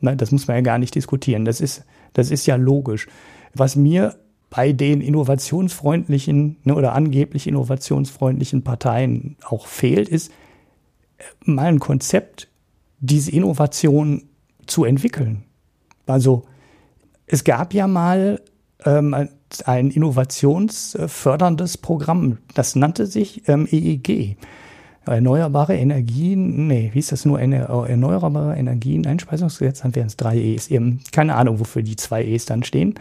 Ne? 0.00 0.16
Das 0.16 0.32
muss 0.32 0.46
man 0.46 0.56
ja 0.56 0.62
gar 0.62 0.78
nicht 0.78 0.94
diskutieren. 0.94 1.44
Das 1.44 1.60
ist, 1.60 1.84
das 2.14 2.30
ist 2.30 2.46
ja 2.46 2.56
logisch. 2.56 3.08
Was 3.52 3.76
mir 3.76 4.16
bei 4.48 4.72
den 4.72 5.00
innovationsfreundlichen 5.00 6.56
ne, 6.64 6.74
oder 6.74 6.94
angeblich 6.94 7.46
innovationsfreundlichen 7.46 8.62
Parteien 8.62 9.36
auch 9.44 9.66
fehlt, 9.66 10.08
ist 10.08 10.32
mal 11.44 11.66
ein 11.66 11.80
Konzept, 11.80 12.48
diese 13.00 13.30
Innovation 13.30 14.24
zu 14.66 14.84
entwickeln. 14.84 15.44
Also 16.06 16.44
es 17.26 17.44
gab 17.44 17.74
ja 17.74 17.86
mal 17.86 18.40
ähm, 18.84 19.28
ein 19.64 19.90
innovationsförderndes 19.90 21.78
Programm, 21.78 22.38
das 22.54 22.76
nannte 22.76 23.06
sich 23.06 23.48
ähm, 23.48 23.66
EEG. 23.70 24.36
Erneuerbare 25.06 25.76
Energien, 25.76 26.66
nee, 26.66 26.90
wie 26.92 26.98
ist 26.98 27.12
das 27.12 27.24
nur? 27.24 27.40
Erneuerbare 27.40 28.56
Energien, 28.56 29.06
Einspeisungsgesetz, 29.06 29.82
dann 29.82 29.94
wären 29.94 30.08
es 30.08 30.16
drei 30.16 30.36
E's. 30.36 30.68
Eben, 30.68 31.00
keine 31.12 31.36
Ahnung, 31.36 31.60
wofür 31.60 31.82
die 31.82 31.94
zwei 31.94 32.24
E's 32.24 32.44
dann 32.44 32.64
stehen. 32.64 32.94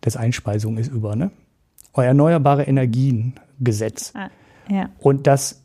Das 0.00 0.16
Einspeisung 0.16 0.76
ist 0.76 0.88
über, 0.90 1.14
ne? 1.14 1.30
Erneuerbare 1.94 2.64
Energien 2.64 3.34
Gesetz. 3.60 4.12
Ah, 4.16 4.30
ja. 4.68 4.88
Und 4.98 5.28
das 5.28 5.59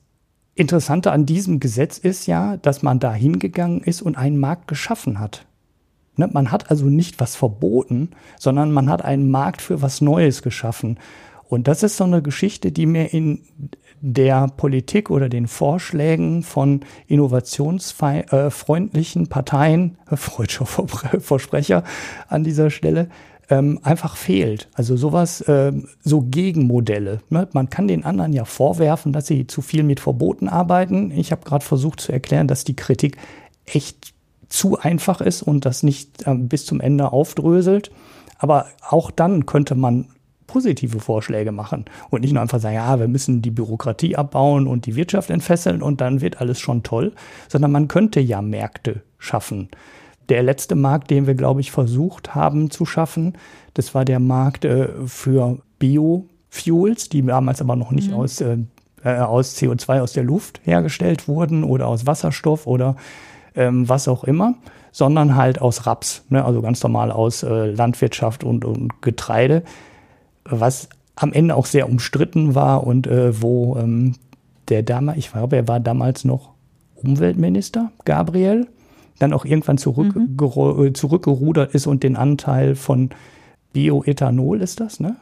Interessante 0.56 1.12
an 1.12 1.26
diesem 1.26 1.60
Gesetz 1.60 1.98
ist 1.98 2.28
ja, 2.28 2.56
dass 2.58 2.82
man 2.82 3.00
da 3.00 3.14
hingegangen 3.14 3.82
ist 3.82 4.02
und 4.02 4.18
einen 4.18 4.40
Markt 4.40 4.70
geschaffen 4.70 5.20
hat. 5.20 5.46
Ne? 6.16 6.30
Man 6.32 6.50
hat 6.50 6.72
also 6.72 6.86
nicht 6.86 7.20
was 7.20 7.36
verboten, 7.36 8.12
sondern 8.40 8.72
man 8.72 8.90
hat 8.90 9.04
einen 9.04 9.30
Markt 9.30 9.62
für 9.62 9.82
was 9.82 10.00
Neues 10.00 10.42
geschaffen. 10.42 10.98
Und 11.48 11.68
das 11.68 11.84
ist 11.84 11.98
so 11.98 12.06
eine 12.06 12.22
Geschichte, 12.22 12.72
die 12.72 12.86
mir 12.86 13.12
in 13.14 13.42
der 14.02 14.48
Politik 14.48 15.10
oder 15.10 15.28
den 15.30 15.48
Vorschlägen 15.48 16.42
von 16.42 16.82
innovationsfreundlichen 17.08 19.28
Parteien, 19.28 19.98
freudscher 20.16 20.66
Versprecher 20.66 21.84
an 22.28 22.46
dieser 22.46 22.70
Stelle, 22.70 23.10
ähm, 23.50 23.80
einfach 23.84 24.16
fehlt. 24.16 24.70
Also 24.74 24.96
sowas, 24.96 25.44
ähm, 25.48 25.88
so 26.04 26.22
Gegenmodelle. 26.22 27.20
Ne? 27.30 27.48
Man 27.54 27.70
kann 27.70 27.88
den 27.88 28.06
anderen 28.06 28.34
ja 28.34 28.46
vorwerfen, 28.46 29.14
dass 29.14 29.28
sie 29.28 29.48
zu 29.48 29.62
viel 29.62 29.84
mit 29.84 30.00
Verboten 30.00 30.50
arbeiten. 30.50 31.12
Ich 31.12 31.32
habe 31.32 31.44
gerade 31.44 31.64
versucht 31.64 32.00
zu 32.00 32.12
erklären, 32.12 32.48
dass 32.48 32.64
die 32.64 32.76
Kritik 32.76 33.18
echt 33.66 34.14
zu 34.50 34.78
einfach 34.80 35.22
ist 35.22 35.42
und 35.42 35.66
das 35.66 35.84
nicht 35.84 36.28
äh, 36.28 36.36
bis 36.36 36.66
zum 36.66 36.82
Ende 36.82 37.12
aufdröselt. 37.12 37.92
Aber 38.38 38.68
auch 38.88 39.12
dann 39.12 39.46
könnte 39.46 39.76
man 39.76 40.08
positive 40.48 41.00
Vorschläge 41.00 41.52
machen 41.52 41.86
und 42.10 42.22
nicht 42.22 42.34
nur 42.34 42.42
einfach 42.42 42.60
sagen, 42.60 42.76
ja, 42.76 43.00
wir 43.00 43.08
müssen 43.08 43.42
die 43.42 43.52
Bürokratie 43.52 44.16
abbauen 44.16 44.68
und 44.68 44.86
die 44.86 44.96
Wirtschaft 44.96 45.30
entfesseln 45.30 45.82
und 45.82 46.02
dann 46.02 46.22
wird 46.22 46.40
alles 46.40 46.60
schon 46.60 46.84
toll, 46.84 47.14
sondern 47.50 47.72
man 47.72 47.88
könnte 47.88 48.20
ja 48.20 48.42
Märkte 48.42 49.02
schaffen. 49.18 49.70
Der 50.30 50.44
letzte 50.44 50.76
Markt, 50.76 51.12
den 51.12 51.28
wir, 51.28 51.36
glaube 51.36 51.62
ich, 51.62 51.72
versucht 51.72 52.36
haben 52.36 52.72
zu 52.72 52.86
schaffen, 52.86 53.34
das 53.74 53.94
war 53.94 54.06
der 54.06 54.20
Markt 54.20 54.66
äh, 54.66 54.88
für 55.06 55.60
Biofuels, 55.80 57.10
die 57.10 57.24
damals 57.24 57.62
aber 57.62 57.76
noch 57.76 57.92
nicht 57.92 58.10
mhm. 58.10 58.18
aus, 58.18 58.42
äh, 58.42 58.58
äh 59.04 59.20
aus 59.20 59.56
CO2 59.58 60.02
aus 60.02 60.14
der 60.14 60.24
Luft 60.24 60.62
hergestellt 60.64 61.28
wurden 61.28 61.64
oder 61.64 61.88
aus 61.88 62.06
Wasserstoff 62.06 62.66
oder 62.66 62.96
ähm, 63.56 63.88
was 63.88 64.08
auch 64.08 64.24
immer, 64.24 64.56
sondern 64.92 65.36
halt 65.36 65.62
aus 65.62 65.86
Raps, 65.86 66.24
ne? 66.30 66.44
also 66.44 66.62
ganz 66.62 66.82
normal 66.82 67.12
aus 67.12 67.44
äh, 67.44 67.72
Landwirtschaft 67.72 68.44
und, 68.44 68.66
und 68.66 69.02
Getreide, 69.02 69.64
was 70.46 70.90
am 71.16 71.34
Ende 71.34 71.56
auch 71.56 71.66
sehr 71.66 71.90
umstritten 71.90 72.56
war 72.56 72.86
und 72.86 73.08
äh, 73.08 73.42
wo 73.42 73.78
ähm, 73.78 74.16
der 74.70 74.84
damals, 74.84 75.18
ich 75.18 75.32
glaube, 75.32 75.56
er 75.56 75.68
war 75.68 75.80
damals 75.80 76.26
noch 76.26 76.54
Umweltminister, 76.96 77.92
Gabriel, 78.04 78.68
dann 79.20 79.34
auch 79.34 79.46
irgendwann 79.46 79.78
zurück, 79.78 80.16
mhm. 80.16 80.38
Äh, 80.86 80.94
zurückgerudert 80.94 81.74
ist 81.74 81.88
und 81.88 82.04
den 82.04 82.16
Anteil 82.16 82.76
von 82.76 83.10
Bioethanol 83.74 84.62
ist 84.62 84.80
das, 84.80 85.00
ne? 85.00 85.16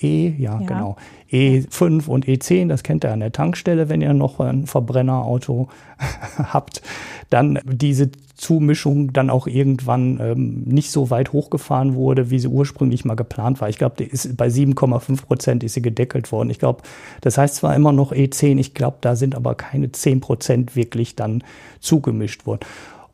E, 0.00 0.28
ja, 0.38 0.60
ja, 0.60 0.66
genau. 0.66 0.96
E5 1.30 2.06
und 2.06 2.26
E10, 2.26 2.68
das 2.68 2.84
kennt 2.84 3.04
ihr 3.04 3.12
an 3.12 3.20
der 3.20 3.32
Tankstelle, 3.32 3.88
wenn 3.88 4.00
ihr 4.00 4.14
noch 4.14 4.38
ein 4.38 4.66
Verbrennerauto 4.66 5.68
habt. 6.38 6.82
Dann 7.30 7.58
diese 7.64 8.10
Zumischung 8.36 9.12
dann 9.12 9.28
auch 9.28 9.48
irgendwann 9.48 10.20
ähm, 10.20 10.62
nicht 10.64 10.92
so 10.92 11.10
weit 11.10 11.32
hochgefahren 11.32 11.94
wurde, 11.94 12.30
wie 12.30 12.38
sie 12.38 12.46
ursprünglich 12.46 13.04
mal 13.04 13.16
geplant 13.16 13.60
war. 13.60 13.68
Ich 13.68 13.78
glaube, 13.78 13.96
bei 14.36 14.46
7,5 14.46 15.26
Prozent 15.26 15.64
ist 15.64 15.74
sie 15.74 15.82
gedeckelt 15.82 16.30
worden. 16.30 16.50
Ich 16.50 16.60
glaube, 16.60 16.82
das 17.20 17.36
heißt 17.36 17.56
zwar 17.56 17.74
immer 17.74 17.90
noch 17.90 18.12
E10, 18.12 18.58
ich 18.58 18.74
glaube, 18.74 18.98
da 19.00 19.16
sind 19.16 19.34
aber 19.34 19.56
keine 19.56 19.90
10 19.90 20.20
Prozent 20.20 20.76
wirklich 20.76 21.16
dann 21.16 21.42
zugemischt 21.80 22.46
worden. 22.46 22.60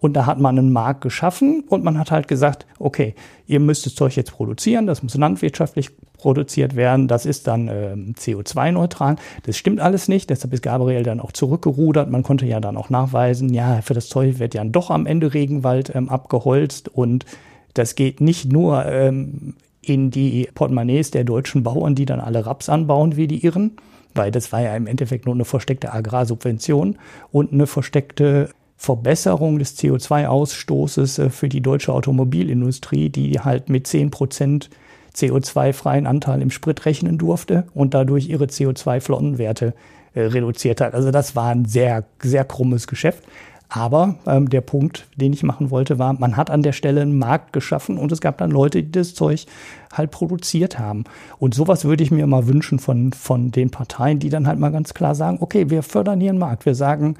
Und 0.04 0.12
da 0.12 0.26
hat 0.26 0.38
man 0.38 0.58
einen 0.58 0.70
Markt 0.70 1.00
geschaffen 1.00 1.64
und 1.66 1.82
man 1.82 1.98
hat 1.98 2.10
halt 2.10 2.28
gesagt, 2.28 2.66
okay, 2.78 3.14
ihr 3.46 3.58
müsst 3.58 3.86
das 3.86 3.94
Zeug 3.94 4.14
jetzt 4.16 4.32
produzieren, 4.32 4.86
das 4.86 5.02
muss 5.02 5.14
landwirtschaftlich 5.14 5.92
produziert 6.18 6.76
werden, 6.76 7.08
das 7.08 7.24
ist 7.24 7.46
dann 7.46 7.68
ähm, 7.68 8.14
CO2-neutral. 8.14 9.16
Das 9.44 9.56
stimmt 9.56 9.80
alles 9.80 10.08
nicht, 10.08 10.28
deshalb 10.28 10.52
ist 10.52 10.62
Gabriel 10.62 11.04
dann 11.04 11.20
auch 11.20 11.32
zurückgerudert. 11.32 12.10
Man 12.10 12.22
konnte 12.22 12.44
ja 12.44 12.60
dann 12.60 12.76
auch 12.76 12.90
nachweisen, 12.90 13.54
ja, 13.54 13.80
für 13.80 13.94
das 13.94 14.10
Zeug 14.10 14.38
wird 14.38 14.52
ja 14.52 14.62
doch 14.64 14.90
am 14.90 15.06
Ende 15.06 15.32
Regenwald 15.32 15.94
ähm, 15.94 16.10
abgeholzt 16.10 16.90
und 16.90 17.24
das 17.72 17.94
geht 17.94 18.20
nicht 18.20 18.52
nur 18.52 18.84
ähm, 18.84 19.54
in 19.80 20.10
die 20.10 20.50
Portemonnaies 20.54 21.12
der 21.12 21.24
deutschen 21.24 21.62
Bauern, 21.62 21.94
die 21.94 22.04
dann 22.04 22.20
alle 22.20 22.44
Raps 22.44 22.68
anbauen 22.68 23.16
wie 23.16 23.26
die 23.26 23.42
Irren, 23.42 23.78
weil 24.14 24.30
das 24.30 24.52
war 24.52 24.60
ja 24.60 24.76
im 24.76 24.86
Endeffekt 24.86 25.24
nur 25.24 25.34
eine 25.34 25.46
versteckte 25.46 25.94
Agrarsubvention 25.94 26.98
und 27.32 27.54
eine 27.54 27.66
versteckte 27.66 28.50
Verbesserung 28.76 29.58
des 29.58 29.78
CO2-Ausstoßes 29.78 31.22
äh, 31.22 31.30
für 31.30 31.48
die 31.48 31.60
deutsche 31.60 31.92
Automobilindustrie, 31.92 33.08
die 33.08 33.40
halt 33.40 33.68
mit 33.68 33.86
10 33.86 34.10
Prozent 34.10 34.70
CO2-freien 35.14 36.06
Anteil 36.06 36.42
im 36.42 36.50
Sprit 36.50 36.84
rechnen 36.86 37.18
durfte 37.18 37.64
und 37.74 37.94
dadurch 37.94 38.28
ihre 38.28 38.46
CO2-Flottenwerte 38.46 39.74
äh, 40.14 40.22
reduziert 40.22 40.80
hat. 40.80 40.94
Also 40.94 41.10
das 41.10 41.36
war 41.36 41.50
ein 41.50 41.64
sehr, 41.64 42.04
sehr 42.20 42.44
krummes 42.44 42.86
Geschäft. 42.86 43.22
Aber 43.68 44.16
ähm, 44.26 44.50
der 44.50 44.60
Punkt, 44.60 45.08
den 45.16 45.32
ich 45.32 45.42
machen 45.42 45.70
wollte, 45.70 45.98
war, 45.98 46.12
man 46.12 46.36
hat 46.36 46.50
an 46.50 46.62
der 46.62 46.72
Stelle 46.72 47.00
einen 47.00 47.18
Markt 47.18 47.52
geschaffen 47.52 47.98
und 47.98 48.12
es 48.12 48.20
gab 48.20 48.38
dann 48.38 48.50
Leute, 48.50 48.82
die 48.82 48.92
das 48.92 49.14
Zeug 49.14 49.46
halt 49.92 50.10
produziert 50.10 50.78
haben. 50.78 51.04
Und 51.38 51.54
sowas 51.54 51.84
würde 51.84 52.04
ich 52.04 52.10
mir 52.10 52.26
mal 52.26 52.46
wünschen 52.46 52.78
von, 52.78 53.12
von 53.12 53.50
den 53.50 53.70
Parteien, 53.70 54.18
die 54.18 54.28
dann 54.28 54.46
halt 54.46 54.58
mal 54.58 54.70
ganz 54.70 54.94
klar 54.94 55.14
sagen, 55.14 55.38
okay, 55.40 55.70
wir 55.70 55.82
fördern 55.82 56.20
hier 56.20 56.30
einen 56.30 56.38
Markt. 56.38 56.66
Wir 56.66 56.74
sagen, 56.74 57.16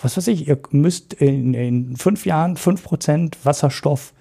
was 0.00 0.16
weiß 0.16 0.28
ich, 0.28 0.48
ihr 0.48 0.58
müsst 0.70 1.14
in, 1.14 1.54
in 1.54 1.96
fünf 1.96 2.26
Jahren 2.26 2.56
fünf 2.56 2.82
Prozent 2.84 3.38
Wasserstoff 3.44 4.12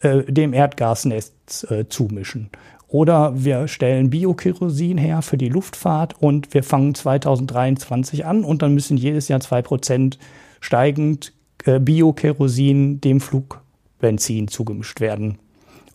äh, 0.00 0.22
dem 0.24 0.52
Erdgasnetz 0.52 1.66
äh, 1.70 1.88
zumischen. 1.88 2.50
Oder 2.88 3.32
wir 3.44 3.66
stellen 3.66 4.10
Biokerosin 4.10 4.98
her 4.98 5.22
für 5.22 5.36
die 5.36 5.48
Luftfahrt 5.48 6.14
und 6.20 6.54
wir 6.54 6.62
fangen 6.62 6.94
2023 6.94 8.24
an 8.24 8.44
und 8.44 8.62
dann 8.62 8.74
müssen 8.74 8.96
jedes 8.96 9.26
Jahr 9.28 9.40
zwei 9.40 9.62
Prozent 9.62 10.18
steigend 10.60 11.32
äh, 11.64 11.80
Biokerosin 11.80 13.00
dem 13.00 13.20
Flugbenzin 13.20 14.46
zugemischt 14.46 15.00
werden. 15.00 15.38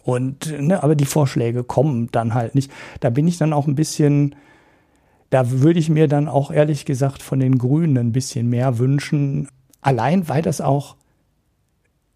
Und, 0.03 0.59
ne, 0.59 0.81
aber 0.83 0.95
die 0.95 1.05
Vorschläge 1.05 1.63
kommen 1.63 2.09
dann 2.11 2.33
halt 2.33 2.55
nicht. 2.55 2.71
Da 2.99 3.09
bin 3.09 3.27
ich 3.27 3.37
dann 3.37 3.53
auch 3.53 3.67
ein 3.67 3.75
bisschen 3.75 4.35
da 5.30 5.51
würde 5.51 5.80
ich 5.80 5.89
mir 5.89 6.07
dann 6.07 6.27
auch 6.27 6.51
ehrlich 6.51 6.86
gesagt 6.86 7.21
von 7.21 7.39
den 7.39 7.57
Grünen 7.57 7.97
ein 7.97 8.11
bisschen 8.11 8.49
mehr 8.49 8.80
wünschen. 8.80 9.47
Allein 9.82 10.27
weil 10.27 10.41
das 10.41 10.61
auch 10.61 10.95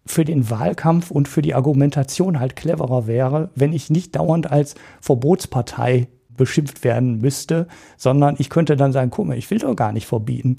für 0.06 0.24
den 0.24 0.50
Wahlkampf 0.50 1.10
und 1.10 1.28
für 1.28 1.42
die 1.42 1.54
Argumentation 1.54 2.38
halt 2.38 2.56
cleverer 2.56 3.06
wäre, 3.06 3.50
wenn 3.54 3.72
ich 3.72 3.88
nicht 3.88 4.16
dauernd 4.16 4.50
als 4.50 4.74
Verbotspartei 5.00 6.08
beschimpft 6.36 6.84
werden 6.84 7.18
müsste, 7.20 7.68
sondern 7.96 8.36
ich 8.38 8.50
könnte 8.50 8.76
dann 8.76 8.92
sagen, 8.92 9.10
guck 9.10 9.26
mal, 9.26 9.38
ich 9.38 9.50
will 9.50 9.58
doch 9.58 9.74
gar 9.76 9.92
nicht 9.92 10.06
verbieten. 10.06 10.58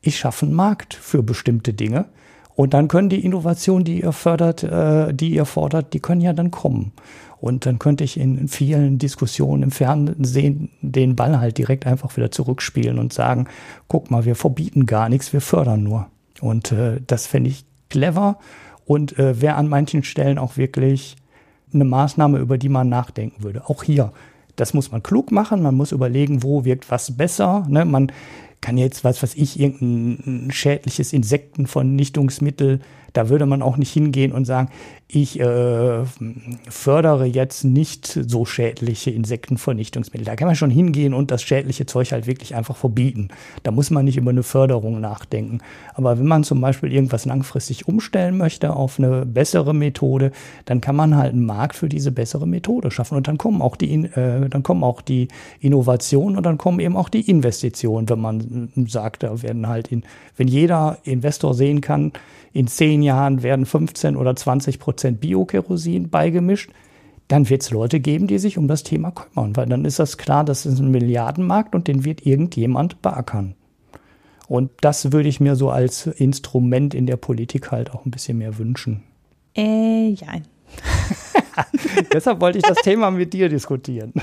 Ich 0.00 0.18
schaffe 0.18 0.46
einen 0.46 0.54
Markt 0.54 0.94
für 0.94 1.22
bestimmte 1.22 1.74
Dinge 1.74 2.06
Und 2.54 2.72
dann 2.72 2.88
können 2.88 3.10
die 3.10 3.24
Innovationen, 3.24 3.84
die 3.84 4.00
ihr 4.00 4.12
fördert, 4.12 4.62
äh, 4.62 5.12
die 5.12 5.34
ihr 5.34 5.44
fordert, 5.44 5.92
die 5.92 6.00
können 6.00 6.22
ja 6.22 6.32
dann 6.32 6.50
kommen. 6.50 6.92
Und 7.38 7.66
dann 7.66 7.78
könnte 7.78 8.04
ich 8.04 8.18
in 8.18 8.48
vielen 8.48 8.98
Diskussionen 8.98 9.64
im 9.64 9.70
Fernsehen 9.70 10.70
den 10.80 11.16
Ball 11.16 11.38
halt 11.38 11.58
direkt 11.58 11.86
einfach 11.86 12.16
wieder 12.16 12.30
zurückspielen 12.30 12.98
und 12.98 13.12
sagen, 13.12 13.46
guck 13.88 14.10
mal, 14.10 14.24
wir 14.24 14.36
verbieten 14.36 14.86
gar 14.86 15.08
nichts, 15.08 15.32
wir 15.32 15.40
fördern 15.40 15.82
nur. 15.82 16.06
Und 16.40 16.72
äh, 16.72 17.00
das 17.06 17.26
fände 17.26 17.50
ich 17.50 17.64
clever 17.90 18.38
und 18.84 19.18
äh, 19.18 19.40
wäre 19.40 19.56
an 19.56 19.68
manchen 19.68 20.02
Stellen 20.02 20.38
auch 20.38 20.56
wirklich 20.56 21.16
eine 21.72 21.84
Maßnahme, 21.84 22.38
über 22.38 22.58
die 22.58 22.68
man 22.68 22.88
nachdenken 22.88 23.42
würde. 23.42 23.68
Auch 23.68 23.82
hier. 23.82 24.12
Das 24.56 24.72
muss 24.72 24.90
man 24.90 25.02
klug 25.02 25.32
machen, 25.32 25.62
man 25.62 25.74
muss 25.74 25.92
überlegen, 25.92 26.42
wo 26.42 26.64
wirkt 26.64 26.90
was 26.90 27.16
besser. 27.16 27.66
Ne? 27.68 27.84
Man 27.84 28.10
kann 28.62 28.78
jetzt, 28.78 29.04
was 29.04 29.22
weiß 29.22 29.34
ich, 29.34 29.60
irgendein 29.60 30.50
schädliches 30.50 31.12
Insektenvernichtungsmittel 31.12 32.80
da 33.16 33.30
würde 33.30 33.46
man 33.46 33.62
auch 33.62 33.78
nicht 33.78 33.92
hingehen 33.92 34.32
und 34.32 34.44
sagen, 34.44 34.68
ich 35.08 35.38
äh, 35.38 36.04
fördere 36.68 37.26
jetzt 37.26 37.62
nicht 37.62 38.06
so 38.26 38.44
schädliche 38.44 39.12
Insektenvernichtungsmittel. 39.12 40.24
Da 40.24 40.34
kann 40.34 40.48
man 40.48 40.56
schon 40.56 40.70
hingehen 40.70 41.14
und 41.14 41.30
das 41.30 41.42
schädliche 41.42 41.86
Zeug 41.86 42.10
halt 42.10 42.26
wirklich 42.26 42.56
einfach 42.56 42.76
verbieten. 42.76 43.28
Da 43.62 43.70
muss 43.70 43.90
man 43.90 44.04
nicht 44.04 44.16
über 44.16 44.30
eine 44.30 44.42
Förderung 44.42 45.00
nachdenken. 45.00 45.60
Aber 45.94 46.18
wenn 46.18 46.26
man 46.26 46.42
zum 46.42 46.60
Beispiel 46.60 46.92
irgendwas 46.92 47.24
langfristig 47.24 47.86
umstellen 47.86 48.36
möchte 48.36 48.74
auf 48.74 48.98
eine 48.98 49.24
bessere 49.24 49.74
Methode, 49.74 50.32
dann 50.64 50.80
kann 50.80 50.96
man 50.96 51.16
halt 51.16 51.32
einen 51.32 51.46
Markt 51.46 51.76
für 51.76 51.88
diese 51.88 52.10
bessere 52.10 52.48
Methode 52.48 52.90
schaffen. 52.90 53.16
Und 53.16 53.28
dann 53.28 53.38
kommen 53.38 53.62
auch 53.62 53.76
die, 53.76 54.06
äh, 54.06 54.48
dann 54.48 54.64
kommen 54.64 54.82
auch 54.82 55.02
die 55.02 55.28
Innovationen 55.60 56.36
und 56.36 56.44
dann 56.44 56.58
kommen 56.58 56.80
eben 56.80 56.96
auch 56.96 57.10
die 57.10 57.30
Investitionen, 57.30 58.08
wenn 58.08 58.20
man 58.20 58.70
sagt, 58.88 59.22
da 59.22 59.40
werden 59.40 59.68
halt 59.68 59.86
in, 59.86 60.02
wenn 60.36 60.48
jeder 60.48 60.98
Investor 61.04 61.54
sehen 61.54 61.80
kann, 61.80 62.10
in 62.52 62.68
zehn 62.68 63.02
Jahren 63.02 63.42
werden 63.42 63.66
15 63.66 64.16
oder 64.16 64.34
20 64.34 64.78
Prozent 64.78 64.95
Biokerosin 64.96 66.10
beigemischt, 66.10 66.70
dann 67.28 67.48
wird 67.48 67.62
es 67.62 67.70
Leute 67.70 68.00
geben, 68.00 68.26
die 68.26 68.38
sich 68.38 68.58
um 68.58 68.68
das 68.68 68.82
Thema 68.82 69.10
kümmern, 69.10 69.56
weil 69.56 69.66
dann 69.66 69.84
ist 69.84 69.98
das 69.98 70.16
klar, 70.16 70.44
das 70.44 70.64
ist 70.64 70.78
ein 70.78 70.90
Milliardenmarkt 70.90 71.74
und 71.74 71.88
den 71.88 72.04
wird 72.04 72.24
irgendjemand 72.24 73.02
beackern. 73.02 73.54
Und 74.48 74.70
das 74.80 75.12
würde 75.12 75.28
ich 75.28 75.40
mir 75.40 75.56
so 75.56 75.70
als 75.70 76.06
Instrument 76.06 76.94
in 76.94 77.06
der 77.06 77.16
Politik 77.16 77.72
halt 77.72 77.92
auch 77.92 78.04
ein 78.04 78.12
bisschen 78.12 78.38
mehr 78.38 78.58
wünschen. 78.58 79.02
Äh, 79.56 80.10
ja. 80.10 80.28
Deshalb 82.12 82.40
wollte 82.40 82.58
ich 82.58 82.64
das 82.64 82.78
Thema 82.78 83.10
mit 83.10 83.32
dir 83.32 83.48
diskutieren. 83.48 84.12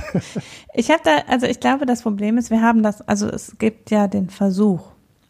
Ich 0.76 0.90
habe 0.90 1.02
da, 1.04 1.18
also 1.28 1.46
ich 1.46 1.60
glaube, 1.60 1.86
das 1.86 2.02
Problem 2.02 2.38
ist, 2.38 2.50
wir 2.50 2.62
haben 2.62 2.82
das, 2.82 3.08
also 3.08 3.28
es 3.28 3.58
gibt 3.60 3.92
ja 3.92 4.08
den 4.08 4.32
Versuch, 4.32 4.82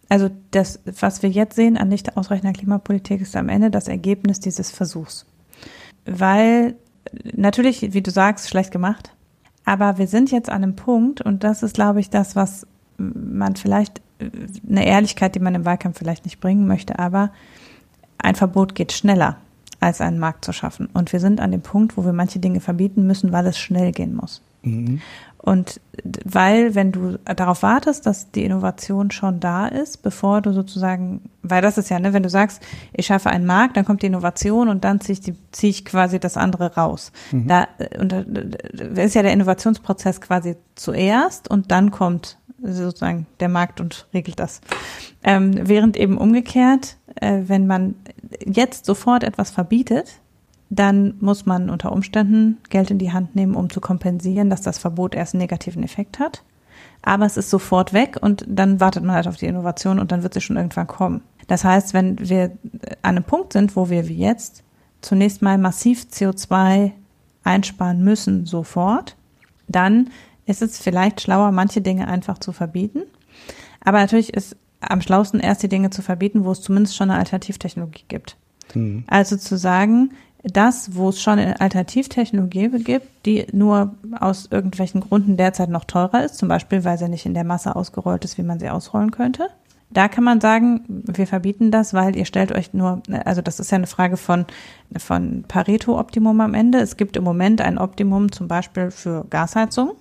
also 0.07 0.29
das, 0.51 0.79
was 0.85 1.21
wir 1.21 1.29
jetzt 1.29 1.55
sehen 1.55 1.75
an 1.75 1.89
nicht 1.89 2.15
ausreichender 2.15 2.53
Klimapolitik, 2.53 3.19
ist 3.19 3.35
am 3.35 3.49
Ende 3.49 3.71
das 3.71 3.89
Ergebnis 3.89 4.39
dieses 4.39 4.71
Versuchs. 4.71 5.25
Weil 6.05 6.75
natürlich, 7.33 7.93
wie 7.93 8.01
du 8.01 8.11
sagst, 8.11 8.49
schlecht 8.49 8.71
gemacht, 8.71 9.11
aber 9.65 9.97
wir 9.97 10.07
sind 10.07 10.31
jetzt 10.31 10.49
an 10.49 10.63
einem 10.63 10.75
Punkt 10.75 11.21
und 11.21 11.43
das 11.43 11.63
ist, 11.63 11.75
glaube 11.75 11.99
ich, 11.99 12.09
das, 12.09 12.35
was 12.35 12.67
man 12.97 13.55
vielleicht, 13.55 14.01
eine 14.69 14.85
Ehrlichkeit, 14.85 15.35
die 15.35 15.39
man 15.39 15.55
im 15.55 15.65
Wahlkampf 15.65 15.97
vielleicht 15.97 16.25
nicht 16.25 16.39
bringen 16.39 16.67
möchte, 16.67 16.99
aber 16.99 17.31
ein 18.17 18.35
Verbot 18.35 18.75
geht 18.75 18.93
schneller, 18.93 19.37
als 19.79 19.99
einen 19.99 20.19
Markt 20.19 20.45
zu 20.45 20.53
schaffen. 20.53 20.87
Und 20.93 21.11
wir 21.11 21.19
sind 21.19 21.41
an 21.41 21.51
dem 21.51 21.61
Punkt, 21.61 21.97
wo 21.97 22.05
wir 22.05 22.13
manche 22.13 22.39
Dinge 22.39 22.61
verbieten 22.61 23.05
müssen, 23.05 23.31
weil 23.31 23.47
es 23.47 23.57
schnell 23.57 23.91
gehen 23.91 24.15
muss. 24.15 24.41
Mhm. 24.61 25.01
Und 25.43 25.81
weil, 26.23 26.73
wenn 26.73 26.93
du 26.93 27.19
darauf 27.25 27.63
wartest, 27.63 28.05
dass 28.05 28.31
die 28.31 28.45
Innovation 28.45 29.11
schon 29.11 29.41
da 29.41 29.67
ist, 29.67 30.01
bevor 30.01 30.39
du 30.41 30.53
sozusagen, 30.53 31.29
weil 31.41 31.61
das 31.61 31.77
ist 31.77 31.89
ja, 31.89 31.99
ne, 31.99 32.13
wenn 32.13 32.23
du 32.23 32.29
sagst, 32.29 32.63
ich 32.93 33.07
schaffe 33.07 33.29
einen 33.29 33.45
Markt, 33.45 33.75
dann 33.75 33.83
kommt 33.83 34.03
die 34.03 34.07
Innovation 34.07 34.69
und 34.69 34.85
dann 34.85 35.01
ziehe 35.01 35.13
ich, 35.13 35.19
die, 35.19 35.35
ziehe 35.51 35.69
ich 35.71 35.83
quasi 35.83 36.17
das 36.17 36.37
andere 36.37 36.75
raus. 36.75 37.11
Mhm. 37.33 37.47
Da, 37.49 37.67
und 37.99 38.13
da 38.13 39.01
ist 39.01 39.15
ja 39.15 39.21
der 39.21 39.33
Innovationsprozess 39.33 40.21
quasi 40.21 40.55
zuerst 40.75 41.51
und 41.51 41.71
dann 41.71 41.91
kommt 41.91 42.37
sozusagen 42.61 43.27
der 43.41 43.49
Markt 43.49 43.81
und 43.81 44.07
regelt 44.13 44.39
das. 44.39 44.61
Ähm, 45.25 45.67
während 45.67 45.97
eben 45.97 46.17
umgekehrt, 46.17 46.95
äh, 47.15 47.41
wenn 47.47 47.67
man 47.67 47.95
jetzt 48.45 48.85
sofort 48.85 49.25
etwas 49.25 49.51
verbietet, 49.51 50.21
dann 50.75 51.15
muss 51.19 51.45
man 51.45 51.69
unter 51.69 51.91
Umständen 51.91 52.57
Geld 52.69 52.89
in 52.91 52.97
die 52.97 53.11
Hand 53.11 53.35
nehmen, 53.35 53.55
um 53.55 53.69
zu 53.69 53.81
kompensieren, 53.81 54.49
dass 54.49 54.61
das 54.61 54.77
Verbot 54.77 55.15
erst 55.15 55.33
einen 55.33 55.41
negativen 55.41 55.83
Effekt 55.83 56.19
hat. 56.19 56.43
Aber 57.01 57.25
es 57.25 57.37
ist 57.37 57.49
sofort 57.49 57.93
weg 57.93 58.17
und 58.21 58.45
dann 58.47 58.79
wartet 58.79 59.03
man 59.03 59.15
halt 59.15 59.27
auf 59.27 59.37
die 59.37 59.45
Innovation 59.45 59.99
und 59.99 60.11
dann 60.11 60.23
wird 60.23 60.33
sie 60.33 60.41
schon 60.41 60.57
irgendwann 60.57 60.87
kommen. 60.87 61.21
Das 61.47 61.63
heißt, 61.63 61.93
wenn 61.93 62.17
wir 62.17 62.51
an 63.01 63.17
einem 63.17 63.23
Punkt 63.23 63.53
sind, 63.53 63.75
wo 63.75 63.89
wir 63.89 64.07
wie 64.07 64.17
jetzt 64.17 64.63
zunächst 65.01 65.41
mal 65.41 65.57
massiv 65.57 66.07
CO2 66.11 66.91
einsparen 67.43 68.03
müssen 68.03 68.45
sofort, 68.45 69.17
dann 69.67 70.09
ist 70.45 70.61
es 70.61 70.79
vielleicht 70.79 71.21
schlauer, 71.21 71.51
manche 71.51 71.81
Dinge 71.81 72.07
einfach 72.07 72.37
zu 72.37 72.51
verbieten. 72.51 73.03
Aber 73.81 73.99
natürlich 73.99 74.33
ist 74.33 74.55
am 74.79 75.01
schlausten 75.01 75.39
erst 75.39 75.63
die 75.63 75.69
Dinge 75.69 75.89
zu 75.89 76.01
verbieten, 76.01 76.45
wo 76.45 76.51
es 76.51 76.61
zumindest 76.61 76.95
schon 76.95 77.09
eine 77.09 77.19
Alternativtechnologie 77.19 78.05
gibt. 78.07 78.37
Hm. 78.71 79.03
Also 79.07 79.37
zu 79.37 79.57
sagen, 79.57 80.11
das, 80.43 80.95
wo 80.95 81.09
es 81.09 81.21
schon 81.21 81.39
eine 81.39 81.61
Alternativtechnologie 81.61 82.69
gibt, 82.79 83.07
die 83.25 83.47
nur 83.53 83.95
aus 84.19 84.47
irgendwelchen 84.51 85.01
Gründen 85.01 85.37
derzeit 85.37 85.69
noch 85.69 85.85
teurer 85.85 86.25
ist, 86.25 86.37
zum 86.37 86.49
Beispiel 86.49 86.83
weil 86.83 86.97
sie 86.97 87.07
nicht 87.07 87.25
in 87.25 87.33
der 87.33 87.45
Masse 87.45 87.75
ausgerollt 87.75 88.25
ist, 88.25 88.37
wie 88.37 88.43
man 88.43 88.59
sie 88.59 88.69
ausrollen 88.69 89.11
könnte. 89.11 89.47
Da 89.89 90.07
kann 90.07 90.23
man 90.23 90.41
sagen, 90.41 90.83
wir 90.87 91.27
verbieten 91.27 91.69
das, 91.69 91.93
weil 91.93 92.15
ihr 92.15 92.25
stellt 92.25 92.51
euch 92.51 92.73
nur, 92.73 93.03
also 93.25 93.41
das 93.41 93.59
ist 93.59 93.71
ja 93.71 93.77
eine 93.77 93.87
Frage 93.87 94.17
von, 94.17 94.45
von 94.97 95.45
Pareto-Optimum 95.47 96.41
am 96.41 96.55
Ende. 96.55 96.79
Es 96.79 96.97
gibt 96.97 97.15
im 97.15 97.23
Moment 97.23 97.61
ein 97.61 97.77
Optimum 97.77 98.31
zum 98.31 98.47
Beispiel 98.47 98.89
für 98.89 99.25
Gasheizung, 99.29 99.91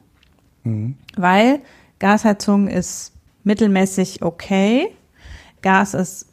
mhm. 0.64 0.96
weil 1.14 1.60
Gasheizung 1.98 2.68
ist 2.68 3.12
mittelmäßig 3.44 4.22
okay. 4.22 4.88
Gas 5.60 5.94
ist 5.94 6.31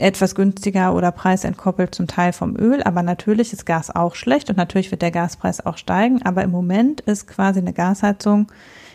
etwas 0.00 0.34
günstiger 0.34 0.94
oder 0.94 1.10
preisentkoppelt 1.12 1.94
zum 1.94 2.06
Teil 2.06 2.32
vom 2.32 2.56
Öl, 2.56 2.82
aber 2.82 3.02
natürlich 3.02 3.52
ist 3.52 3.66
Gas 3.66 3.94
auch 3.94 4.14
schlecht 4.14 4.50
und 4.50 4.56
natürlich 4.56 4.90
wird 4.90 5.02
der 5.02 5.10
Gaspreis 5.10 5.64
auch 5.64 5.76
steigen, 5.76 6.22
aber 6.22 6.42
im 6.42 6.50
Moment 6.50 7.00
ist 7.02 7.26
quasi 7.26 7.60
eine 7.60 7.72
Gasheizung 7.72 8.50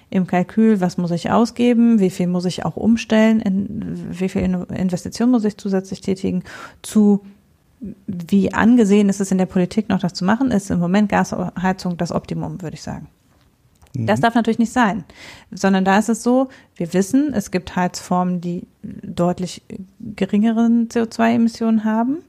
im 0.09 0.27
Kalkül, 0.27 0.79
was 0.79 0.97
muss 0.97 1.11
ich 1.11 1.31
ausgeben, 1.31 1.99
wie 1.99 2.11
viel 2.11 2.27
muss 2.27 2.45
ich 2.45 2.65
auch 2.65 2.75
umstellen, 2.75 3.39
in, 3.39 4.19
wie 4.19 4.29
viel 4.29 4.43
Investition 4.43 5.31
muss 5.31 5.43
ich 5.43 5.57
zusätzlich 5.57 6.01
tätigen, 6.01 6.43
zu 6.83 7.21
wie 8.07 8.53
angesehen 8.53 9.09
ist 9.09 9.19
es 9.19 9.31
in 9.31 9.37
der 9.37 9.45
Politik 9.45 9.89
noch 9.89 9.99
das 9.99 10.13
zu 10.13 10.23
machen, 10.23 10.51
ist 10.51 10.71
im 10.71 10.79
Moment 10.79 11.09
Gasheizung 11.09 11.97
das 11.97 12.11
Optimum, 12.11 12.61
würde 12.61 12.75
ich 12.75 12.81
sagen. 12.81 13.07
Das 13.93 14.19
mhm. 14.19 14.23
darf 14.23 14.35
natürlich 14.35 14.59
nicht 14.59 14.73
sein, 14.73 15.03
sondern 15.51 15.85
da 15.85 15.99
ist 15.99 16.09
es 16.09 16.23
so, 16.23 16.49
wir 16.75 16.93
wissen, 16.93 17.33
es 17.33 17.51
gibt 17.51 17.75
Heizformen, 17.75 18.41
die 18.41 18.67
deutlich 18.81 19.61
geringeren 19.99 20.89
CO2-Emissionen 20.89 21.83
haben 21.83 22.19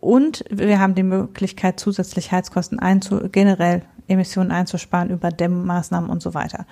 und 0.00 0.44
wir 0.50 0.80
haben 0.80 0.94
die 0.94 1.02
Möglichkeit, 1.02 1.78
zusätzlich 1.78 2.32
Heizkosten 2.32 2.78
einzu 2.78 3.28
generell 3.30 3.82
Emissionen 4.08 4.50
einzusparen 4.50 5.10
über 5.10 5.30
Dämmmaßnahmen 5.30 6.08
und 6.08 6.22
so 6.22 6.32
weiter. 6.32 6.66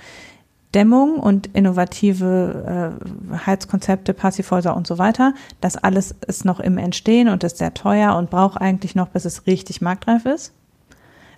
Dämmung 0.74 1.20
und 1.20 1.48
innovative 1.48 2.98
äh, 3.32 3.36
Heizkonzepte, 3.46 4.12
Passivhäuser 4.12 4.74
und 4.74 4.86
so 4.86 4.98
weiter, 4.98 5.34
das 5.60 5.76
alles 5.76 6.14
ist 6.26 6.44
noch 6.44 6.60
im 6.60 6.78
Entstehen 6.78 7.28
und 7.28 7.44
ist 7.44 7.58
sehr 7.58 7.74
teuer 7.74 8.16
und 8.16 8.30
braucht 8.30 8.60
eigentlich 8.60 8.94
noch, 8.94 9.08
bis 9.08 9.24
es 9.24 9.46
richtig 9.46 9.80
marktreif 9.82 10.26
ist. 10.26 10.52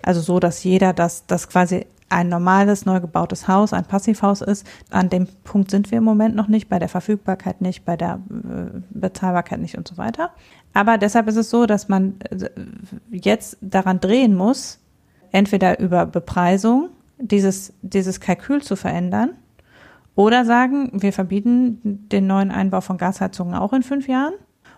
Also 0.01 0.21
so, 0.21 0.39
dass 0.39 0.63
jeder 0.63 0.93
das, 0.93 1.27
das 1.27 1.49
quasi 1.49 1.85
ein 2.09 2.29
normales, 2.29 2.85
neu 2.85 2.99
gebautes 2.99 3.47
Haus, 3.47 3.73
ein 3.73 3.85
Passivhaus 3.85 4.41
ist. 4.41 4.65
An 4.89 5.09
dem 5.09 5.27
Punkt 5.43 5.71
sind 5.71 5.91
wir 5.91 5.97
im 5.97 6.03
Moment 6.03 6.35
noch 6.35 6.47
nicht, 6.47 6.69
bei 6.69 6.79
der 6.79 6.89
Verfügbarkeit 6.89 7.61
nicht, 7.61 7.85
bei 7.85 7.97
der 7.97 8.19
äh, 8.29 8.79
Bezahlbarkeit 8.89 9.59
nicht 9.59 9.77
und 9.77 9.87
so 9.87 9.97
weiter. 9.97 10.31
Aber 10.73 10.97
deshalb 10.97 11.27
ist 11.27 11.35
es 11.35 11.49
so, 11.49 11.65
dass 11.65 11.89
man 11.89 12.15
äh, 12.29 12.49
jetzt 13.11 13.57
daran 13.61 13.99
drehen 13.99 14.35
muss, 14.35 14.79
entweder 15.31 15.79
über 15.79 16.05
Bepreisung 16.05 16.89
dieses, 17.19 17.73
dieses 17.81 18.19
Kalkül 18.19 18.61
zu 18.61 18.75
verändern 18.75 19.31
oder 20.15 20.45
sagen, 20.45 20.91
wir 20.93 21.13
verbieten 21.13 22.07
den 22.11 22.27
neuen 22.27 22.51
Einbau 22.51 22.81
von 22.81 22.97
Gasheizungen 22.97 23.55
auch 23.55 23.73
in 23.73 23.83
fünf 23.83 24.07
Jahren 24.07 24.33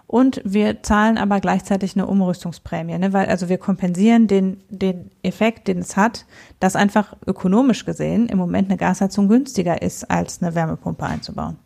und 0.10 0.42
wir 0.44 0.82
zahlen 0.82 1.20
aber 1.20 1.40
gleichzeitig 1.40 1.96
eine 1.96 2.08
Umrüstungsprämie, 2.08 2.98
ne? 2.98 3.14
weil 3.14 3.28
also 3.28 3.48
wir 3.48 3.60
kompensieren 3.60 4.26
den, 4.26 4.58
den 4.68 5.12
Effekt, 5.22 5.68
den 5.68 5.78
es 5.78 5.96
hat, 5.98 6.26
dass 6.60 6.76
einfach 6.76 7.16
ökonomisch 7.28 7.86
gesehen 7.86 8.28
im 8.28 8.40
Moment 8.40 8.70
eine 8.70 8.78
Gasheizung 8.78 9.28
günstiger 9.28 9.84
ist, 9.84 10.10
als 10.10 10.42
eine 10.42 10.56
Wärmepumpe 10.56 11.06
einzubauen. 11.06 11.58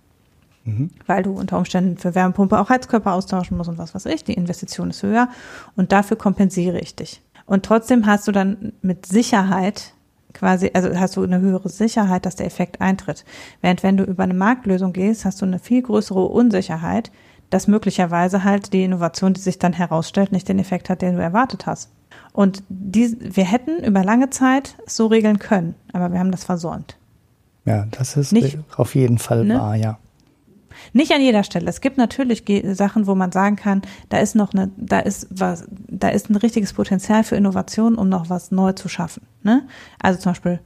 Mhm. 0.65 0.90
Weil 1.07 1.24
du 1.24 1.32
unter 1.32 1.57
Umständen 1.57 1.98
für 1.98 2.15
Wärmepumpe 2.15 2.60
auch 2.60 2.68
Heizkörper 2.68 3.14
austauschen 3.14 3.56
musst 3.56 3.70
und 3.70 3.78
was 3.78 3.95
weiß 3.95 4.07
ich. 4.07 4.26
Die 4.26 4.34
Investition 4.34 4.90
ist 4.90 5.03
höher 5.03 5.30
und 5.78 5.94
dafür 5.94 6.18
kompensiere 6.18 6.82
ich 6.82 6.98
dich. 6.98 7.22
Und 7.45 7.64
trotzdem 7.65 8.06
hast 8.07 8.28
du 8.28 8.34
dann 8.34 8.74
mit 8.82 9.06
Sicherheit 9.06 9.94
quasi, 10.34 10.70
also 10.74 10.94
hast 10.99 11.15
du 11.15 11.24
eine 11.24 11.40
höhere 11.40 11.70
Sicherheit, 11.70 12.26
dass 12.26 12.36
der 12.36 12.48
Effekt 12.48 12.82
eintritt. 12.82 13.24
Während 13.61 13.84
wenn 13.84 13.95
du 13.95 14.03
über 14.03 14.24
eine 14.24 14.34
Marktlösung 14.34 14.91
gehst, 14.91 15.24
hast 15.24 15.41
du 15.41 15.45
eine 15.45 15.60
viel 15.60 15.82
größere 15.82 16.26
Unsicherheit, 16.26 17.10
dass 17.53 17.67
möglicherweise 17.67 18.43
halt 18.43 18.73
die 18.73 18.84
Innovation, 18.84 19.35
die 19.35 19.41
sich 19.41 19.59
dann 19.59 19.73
herausstellt, 19.73 20.31
nicht 20.31 20.49
den 20.49 20.57
Effekt 20.57 20.89
hat, 20.89 21.03
den 21.03 21.15
du 21.15 21.21
erwartet 21.21 21.67
hast. 21.67 21.91
Und 22.31 22.63
die, 22.67 23.15
wir 23.19 23.45
hätten 23.45 23.84
über 23.84 24.03
lange 24.03 24.31
Zeit 24.31 24.75
so 24.88 25.05
regeln 25.05 25.38
können, 25.38 25.75
aber 25.93 26.11
wir 26.11 26.19
haben 26.19 26.31
das 26.31 26.43
versäumt. 26.43 26.97
Ja, 27.65 27.85
das 27.91 28.17
ist 28.17 28.34
nicht, 28.34 28.57
auf 28.75 28.95
jeden 28.95 29.19
Fall 29.19 29.45
ne? 29.45 29.59
wahr, 29.59 29.75
ja. 29.75 29.99
Nicht 30.93 31.11
an 31.11 31.21
jeder 31.21 31.43
Stelle. 31.43 31.69
Es 31.69 31.80
gibt 31.80 31.97
natürlich 31.97 32.43
Sachen, 32.75 33.05
wo 33.05 33.13
man 33.13 33.31
sagen 33.31 33.55
kann, 33.55 33.84
da 34.09 34.17
ist 34.17 34.34
noch 34.34 34.53
eine, 34.53 34.71
da 34.75 34.99
ist 34.99 35.27
was, 35.30 35.65
da 35.69 36.09
ist 36.09 36.31
ein 36.31 36.35
richtiges 36.35 36.73
Potenzial 36.73 37.23
für 37.23 37.35
Innovation, 37.35 37.93
um 37.95 38.09
noch 38.09 38.31
was 38.31 38.49
neu 38.49 38.73
zu 38.73 38.89
schaffen. 38.89 39.27
Ne? 39.43 39.61
Also 40.01 40.19
zum 40.19 40.31
Beispiel 40.31 40.59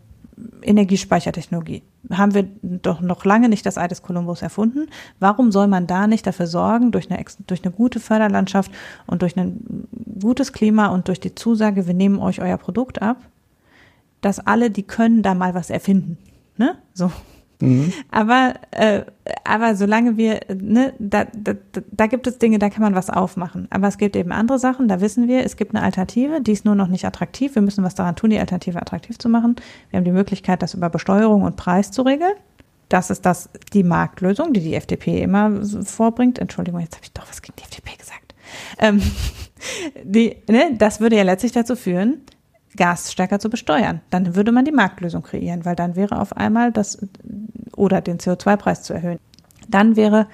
Energiespeichertechnologie. 0.62 1.84
Haben 2.12 2.34
wir 2.34 2.48
doch 2.62 3.02
noch 3.02 3.26
lange 3.26 3.50
nicht 3.50 3.66
das 3.66 3.78
Ei 3.78 3.88
des 3.88 4.02
Kolumbus 4.02 4.42
erfunden. 4.42 4.88
Warum 5.20 5.52
soll 5.52 5.68
man 5.68 5.88
da 5.88 6.08
nicht 6.08 6.28
dafür 6.28 6.48
sorgen, 6.48 6.92
durch 6.92 7.10
eine, 7.10 7.24
durch 7.48 7.64
eine 7.64 7.74
gute 7.74 8.00
Förderlandschaft 8.00 8.72
und 9.08 9.22
durch 9.22 9.38
ein 9.38 9.88
gutes 10.20 10.54
Klima 10.54 10.88
und 10.88 11.08
durch 11.08 11.20
die 11.20 11.36
Zusage, 11.36 11.88
wir 11.88 11.94
nehmen 11.94 12.20
euch 12.20 12.42
euer 12.42 12.58
Produkt 12.58 13.02
ab, 13.02 13.18
dass 14.22 14.40
alle, 14.40 14.70
die 14.70 14.84
können, 14.84 15.22
da 15.22 15.34
mal 15.34 15.54
was 15.54 15.70
erfinden. 15.70 16.18
Ne? 16.58 16.76
So. 16.94 17.12
Mhm. 17.60 17.92
Aber, 18.12 18.54
äh, 18.72 19.02
aber 19.44 19.76
solange 19.76 20.18
wir, 20.18 20.42
ne, 20.54 20.94
da, 21.00 21.26
da, 21.26 21.54
da 21.92 22.08
gibt 22.08 22.28
es 22.28 22.38
Dinge, 22.38 22.60
da 22.60 22.70
kann 22.70 22.84
man 22.84 22.96
was 22.96 23.10
aufmachen. 23.10 23.68
Aber 23.72 23.88
es 23.88 23.98
gibt 23.98 24.16
eben 24.16 24.32
andere 24.32 24.60
Sachen, 24.60 24.88
da 24.88 25.02
wissen 25.02 25.28
wir, 25.28 25.44
es 25.44 25.58
gibt 25.58 25.74
eine 25.74 25.84
Alternative, 25.84 26.42
die 26.42 26.52
ist 26.52 26.66
nur 26.66 26.76
noch 26.76 26.88
nicht 26.88 27.06
attraktiv. 27.06 27.56
Wir 27.56 27.62
müssen 27.62 27.84
was 27.84 27.96
daran 27.96 28.16
tun, 28.16 28.30
die 28.30 28.40
Alternative 28.40 28.82
attraktiv 28.82 29.18
zu 29.18 29.30
machen. 29.30 29.56
Wir 29.90 29.98
haben 29.98 30.06
die 30.06 30.12
Möglichkeit, 30.12 30.62
das 30.62 30.74
über 30.74 30.90
Besteuerung 30.90 31.44
und 31.44 31.56
Preis 31.56 31.92
zu 31.92 32.04
regeln. 32.04 32.34
Das 32.90 33.10
ist 33.10 33.26
das, 33.26 33.50
die 33.74 33.84
Marktlösung, 33.84 34.54
die 34.54 34.62
die 34.62 34.76
FDP 34.76 35.22
immer 35.22 35.62
vorbringt. 35.84 36.40
Entschuldigung, 36.40 36.80
jetzt 36.80 36.96
habe 36.96 37.04
ich 37.04 37.12
doch 37.12 37.28
was 37.28 37.42
gegen 37.42 37.56
die 37.58 37.64
FDP 37.64 37.98
gesagt. 37.98 38.36
Ähm, 38.78 39.02
die, 40.04 40.38
ne, 40.48 40.76
das 40.78 41.02
würde 41.02 41.18
ja 41.18 41.24
letztlich 41.24 41.52
dazu 41.52 41.76
führen, 41.76 42.22
Gas 42.76 43.12
stärker 43.12 43.40
zu 43.40 43.50
besteuern. 43.50 44.02
Dann 44.10 44.36
würde 44.36 44.52
man 44.52 44.66
die 44.66 44.72
Marktlösung 44.72 45.24
kreieren, 45.24 45.66
weil 45.66 45.76
dann 45.76 45.96
wäre 45.96 46.20
auf 46.20 46.36
einmal 46.36 46.72
das 46.72 47.00
oder 47.76 48.02
den 48.02 48.18
CO2-Preis 48.18 48.84
zu 48.84 48.94
erhöhen. 48.94 49.20
Dann 49.68 49.96
wäre 49.96 50.28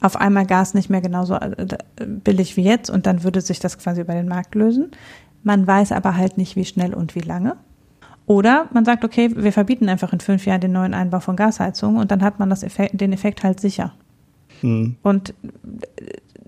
auf 0.00 0.16
einmal 0.16 0.46
Gas 0.46 0.74
nicht 0.74 0.90
mehr 0.90 1.00
genauso 1.00 1.34
äh, 1.34 1.66
billig 2.06 2.56
wie 2.56 2.62
jetzt 2.62 2.90
und 2.90 3.06
dann 3.06 3.22
würde 3.22 3.40
sich 3.40 3.60
das 3.60 3.78
quasi 3.78 4.00
über 4.00 4.14
den 4.14 4.28
Markt 4.28 4.54
lösen. 4.54 4.92
Man 5.42 5.66
weiß 5.66 5.92
aber 5.92 6.16
halt 6.16 6.38
nicht, 6.38 6.56
wie 6.56 6.64
schnell 6.64 6.94
und 6.94 7.14
wie 7.14 7.20
lange. 7.20 7.56
Oder 8.26 8.68
man 8.72 8.84
sagt, 8.84 9.04
okay, 9.04 9.30
wir 9.34 9.52
verbieten 9.52 9.88
einfach 9.88 10.12
in 10.12 10.20
fünf 10.20 10.46
Jahren 10.46 10.60
den 10.60 10.72
neuen 10.72 10.94
Einbau 10.94 11.20
von 11.20 11.36
Gasheizungen 11.36 12.00
und 12.00 12.10
dann 12.10 12.22
hat 12.22 12.38
man 12.38 12.48
das 12.48 12.62
Effekt, 12.62 13.00
den 13.00 13.12
Effekt 13.12 13.42
halt 13.42 13.60
sicher. 13.60 13.92
Hm. 14.60 14.96
Und 15.02 15.34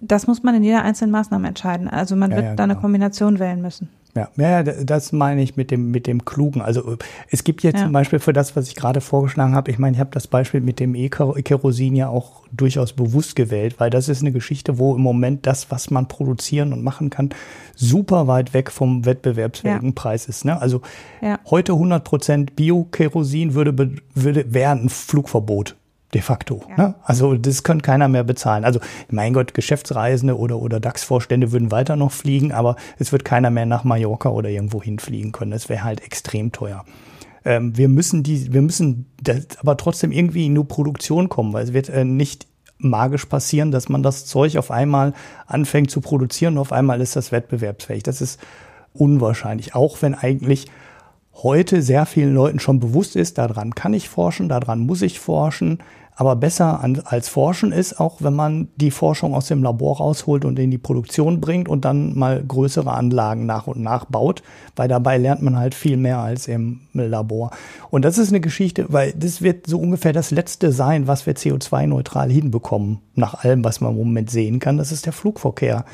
das 0.02 0.26
muss 0.26 0.42
man 0.42 0.56
in 0.56 0.64
jeder 0.64 0.82
einzelnen 0.82 1.12
Maßnahme 1.12 1.48
entscheiden. 1.48 1.88
Also 1.88 2.16
man 2.16 2.30
ja, 2.30 2.36
wird 2.36 2.46
ja, 2.46 2.54
da 2.56 2.64
eine 2.64 2.74
genau. 2.74 2.82
Kombination 2.82 3.38
wählen 3.38 3.62
müssen. 3.62 3.88
Ja, 4.14 4.28
ja, 4.36 4.62
das 4.62 5.12
meine 5.12 5.42
ich 5.42 5.56
mit 5.56 5.70
dem, 5.70 5.90
mit 5.90 6.06
dem 6.06 6.26
Klugen. 6.26 6.60
Also 6.60 6.98
es 7.30 7.44
gibt 7.44 7.62
jetzt 7.62 7.78
ja. 7.78 7.84
zum 7.84 7.92
Beispiel 7.92 8.18
für 8.18 8.34
das, 8.34 8.54
was 8.56 8.68
ich 8.68 8.74
gerade 8.74 9.00
vorgeschlagen 9.00 9.54
habe, 9.54 9.70
ich 9.70 9.78
meine, 9.78 9.94
ich 9.94 10.00
habe 10.00 10.10
das 10.12 10.26
Beispiel 10.26 10.60
mit 10.60 10.80
dem 10.80 10.94
E-Kerosin 10.94 11.96
ja 11.96 12.08
auch 12.08 12.42
durchaus 12.52 12.92
bewusst 12.92 13.36
gewählt, 13.36 13.76
weil 13.78 13.88
das 13.88 14.10
ist 14.10 14.20
eine 14.20 14.32
Geschichte, 14.32 14.78
wo 14.78 14.94
im 14.94 15.00
Moment 15.00 15.46
das, 15.46 15.70
was 15.70 15.90
man 15.90 16.08
produzieren 16.08 16.74
und 16.74 16.84
machen 16.84 17.08
kann, 17.08 17.30
super 17.74 18.26
weit 18.26 18.52
weg 18.52 18.70
vom 18.70 19.06
wettbewerbsfähigen 19.06 19.88
ja. 19.88 19.94
Preis 19.94 20.26
ist. 20.26 20.44
Ne? 20.44 20.60
Also 20.60 20.82
ja. 21.22 21.38
heute 21.48 21.72
100 21.72 22.04
Prozent 22.04 22.54
Bio-Kerosin 22.54 23.54
würde, 23.54 23.96
würde, 24.14 24.52
wäre 24.52 24.72
ein 24.72 24.90
Flugverbot 24.90 25.76
de 26.14 26.20
facto. 26.20 26.62
Ja. 26.68 26.76
Ne? 26.76 26.94
Also 27.02 27.34
das 27.36 27.62
kann 27.62 27.82
keiner 27.82 28.08
mehr 28.08 28.24
bezahlen. 28.24 28.64
Also 28.64 28.80
mein 29.10 29.32
Gott, 29.32 29.54
Geschäftsreisende 29.54 30.38
oder, 30.38 30.58
oder 30.58 30.80
DAX-Vorstände 30.80 31.52
würden 31.52 31.70
weiter 31.70 31.96
noch 31.96 32.12
fliegen, 32.12 32.52
aber 32.52 32.76
es 32.98 33.12
wird 33.12 33.24
keiner 33.24 33.50
mehr 33.50 33.66
nach 33.66 33.84
Mallorca 33.84 34.28
oder 34.28 34.50
irgendwo 34.50 34.82
hinfliegen 34.82 35.32
können. 35.32 35.50
Das 35.52 35.68
wäre 35.68 35.84
halt 35.84 36.02
extrem 36.02 36.52
teuer. 36.52 36.84
Ähm, 37.44 37.76
wir 37.76 37.88
müssen 37.88 38.22
die, 38.22 38.52
wir 38.52 38.62
müssen 38.62 39.06
das 39.22 39.58
aber 39.58 39.76
trotzdem 39.76 40.12
irgendwie 40.12 40.46
in 40.46 40.52
eine 40.52 40.64
Produktion 40.64 41.28
kommen, 41.28 41.52
weil 41.52 41.64
es 41.64 41.72
wird 41.72 41.88
äh, 41.88 42.04
nicht 42.04 42.46
magisch 42.78 43.26
passieren, 43.26 43.70
dass 43.70 43.88
man 43.88 44.02
das 44.02 44.26
Zeug 44.26 44.56
auf 44.56 44.70
einmal 44.70 45.14
anfängt 45.46 45.90
zu 45.90 46.00
produzieren 46.00 46.54
und 46.54 46.60
auf 46.60 46.72
einmal 46.72 47.00
ist 47.00 47.16
das 47.16 47.32
wettbewerbsfähig. 47.32 48.02
Das 48.02 48.20
ist 48.20 48.40
unwahrscheinlich, 48.92 49.74
auch 49.74 50.02
wenn 50.02 50.14
eigentlich 50.14 50.66
heute 51.34 51.82
sehr 51.82 52.06
vielen 52.06 52.34
Leuten 52.34 52.58
schon 52.60 52.80
bewusst 52.80 53.16
ist, 53.16 53.38
daran 53.38 53.74
kann 53.74 53.94
ich 53.94 54.08
forschen, 54.08 54.48
daran 54.48 54.80
muss 54.80 55.02
ich 55.02 55.18
forschen. 55.18 55.78
Aber 56.22 56.36
besser 56.36 56.78
an, 56.78 57.02
als 57.04 57.28
Forschen 57.28 57.72
ist 57.72 57.98
auch, 57.98 58.18
wenn 58.20 58.34
man 58.34 58.68
die 58.76 58.92
Forschung 58.92 59.34
aus 59.34 59.48
dem 59.48 59.60
Labor 59.60 59.96
rausholt 59.96 60.44
und 60.44 60.56
in 60.56 60.70
die 60.70 60.78
Produktion 60.78 61.40
bringt 61.40 61.68
und 61.68 61.84
dann 61.84 62.16
mal 62.16 62.44
größere 62.46 62.92
Anlagen 62.92 63.44
nach 63.44 63.66
und 63.66 63.82
nach 63.82 64.04
baut, 64.04 64.44
weil 64.76 64.86
dabei 64.86 65.18
lernt 65.18 65.42
man 65.42 65.58
halt 65.58 65.74
viel 65.74 65.96
mehr 65.96 66.18
als 66.18 66.46
im 66.46 66.82
Labor. 66.92 67.50
Und 67.90 68.04
das 68.04 68.18
ist 68.18 68.28
eine 68.28 68.38
Geschichte, 68.38 68.86
weil 68.90 69.12
das 69.14 69.42
wird 69.42 69.66
so 69.66 69.80
ungefähr 69.80 70.12
das 70.12 70.30
letzte 70.30 70.70
sein, 70.70 71.08
was 71.08 71.26
wir 71.26 71.34
CO2-neutral 71.34 72.30
hinbekommen, 72.30 73.00
nach 73.16 73.42
allem, 73.42 73.64
was 73.64 73.80
man 73.80 73.90
im 73.90 73.98
Moment 73.98 74.30
sehen 74.30 74.60
kann. 74.60 74.76
Das 74.76 74.92
ist 74.92 75.06
der 75.06 75.12
Flugverkehr. 75.12 75.84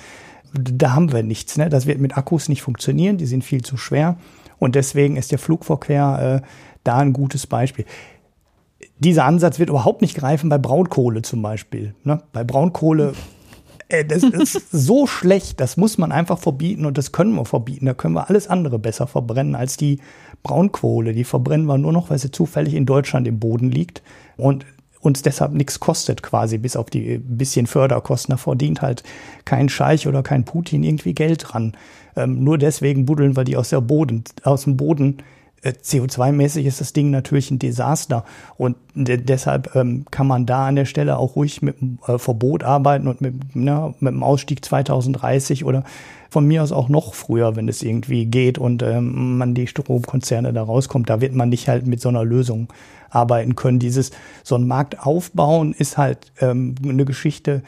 Da 0.53 0.93
haben 0.93 1.11
wir 1.11 1.23
nichts. 1.23 1.57
Ne? 1.57 1.71
Das 1.71 1.87
wird 1.87 2.01
mit 2.01 2.19
Akkus 2.19 2.51
nicht 2.51 2.61
funktionieren, 2.61 3.17
die 3.17 3.25
sind 3.25 3.45
viel 3.45 3.63
zu 3.63 3.79
schwer. 3.79 4.19
Und 4.59 4.75
deswegen 4.75 5.17
ist 5.17 5.33
der 5.33 5.39
Flugverkehr 5.39 6.43
äh, 6.45 6.49
da 6.85 6.99
ein 6.99 7.15
gutes 7.15 7.47
Beispiel 7.47 7.87
dieser 8.99 9.25
Ansatz 9.25 9.59
wird 9.59 9.71
überhaupt 9.71 10.03
nicht 10.03 10.17
greifen 10.17 10.49
bei 10.49 10.59
Braunkohle 10.59 11.23
zum 11.23 11.43
Beispiel. 11.43 11.95
Ne? 12.05 12.23
Bei 12.33 12.45
Braunkohle, 12.45 13.13
äh, 13.89 14.05
das 14.05 14.23
ist 14.23 14.71
so 14.73 15.07
schlecht, 15.07 15.61
das 15.61 15.77
muss 15.77 15.99
man 15.99 16.13
einfach 16.13 16.39
verbieten 16.39 16.85
und 16.85 16.99
das 16.99 17.13
können 17.13 17.35
wir 17.35 17.45
verbieten. 17.45 17.87
Da 17.87 17.95
können 17.95 18.15
wir 18.15 18.29
alles 18.29 18.49
andere 18.49 18.79
besser 18.79 19.07
verbrennen 19.07 19.55
als 19.55 19.77
die 19.77 20.01
Braunkohle. 20.43 21.13
Die 21.13 21.25
verbrennen 21.25 21.67
wir 21.67 21.79
nur 21.79 21.93
noch, 21.93 22.11
weil 22.11 22.19
sie 22.19 22.31
zufällig 22.31 22.75
in 22.75 22.87
Deutschland 22.87 23.29
im 23.29 23.39
Boden 23.39 23.71
liegt 23.71 24.03
und 24.37 24.67
uns 25.01 25.23
deshalb 25.23 25.53
nichts 25.53 25.79
kostet 25.79 26.23
quasi, 26.25 26.59
bis 26.59 26.75
auf 26.75 26.91
die 26.91 27.19
bisschen 27.19 27.67
Förderkosten. 27.67 28.33
Da 28.33 28.37
verdient 28.37 28.83
halt 28.83 29.05
kein 29.45 29.69
Scheich 29.69 30.09
oder 30.09 30.25
kein 30.25 30.45
Putin 30.45 30.83
irgendwie 30.83 31.15
Geld 31.15 31.45
dran. 31.49 31.77
Ähm, 32.17 32.43
nur 32.43 32.59
deswegen 32.59 33.07
buddeln 33.07 33.37
wir 33.37 33.45
die 33.45 33.57
aus, 33.57 33.69
der 33.69 33.81
Boden, 33.81 34.25
aus 34.43 34.65
dem 34.65 34.77
Boden 34.77 35.19
äh, 35.19 35.23
CO2-mäßig 35.65 36.67
ist 36.67 36.81
das 36.81 36.93
Ding 36.93 37.11
natürlich 37.11 37.51
ein 37.51 37.59
Desaster 37.59 38.25
und 38.57 38.77
de 38.95 39.17
deshalb 39.17 39.75
ähm, 39.75 40.05
kann 40.11 40.27
man 40.27 40.47
da 40.47 40.67
an 40.69 40.77
der 40.77 40.85
Stelle 40.85 41.19
auch 41.19 41.37
ruhig 41.37 41.63
mit 41.63 41.81
dem 41.81 41.99
äh, 42.07 42.19
Verbot 42.19 42.63
arbeiten 42.63 43.09
und 43.09 43.21
mit, 43.21 43.57
ne, 43.57 43.95
mit 44.01 44.13
dem 44.13 44.23
Ausstieg 44.23 44.65
2030 44.65 45.65
oder 45.65 45.85
von 46.31 46.47
mir 46.47 46.63
aus 46.63 46.73
auch 46.73 46.89
noch 46.89 47.15
früher, 47.15 47.57
wenn 47.57 47.69
es 47.69 47.83
irgendwie 47.83 48.27
geht 48.27 48.59
und 48.59 48.83
ähm, 48.83 49.39
man 49.39 49.55
die 49.55 49.67
Stromkonzerne 49.67 50.53
da 50.53 50.63
rauskommt. 50.63 51.09
Da 51.09 51.21
wird 51.21 51.35
man 51.35 51.49
nicht 51.49 51.69
halt 51.69 51.87
mit 51.87 52.01
so 52.01 52.09
einer 52.09 52.25
Lösung 52.25 52.69
arbeiten 53.11 53.57
können. 53.57 53.79
Dieses 53.79 54.11
so 54.45 54.55
ein 54.55 54.67
Markt 54.67 55.07
aufbauen 55.07 55.75
ist 55.77 55.97
halt 55.97 56.33
ähm, 56.41 56.75
eine 56.83 57.05
Geschichte, 57.05 57.63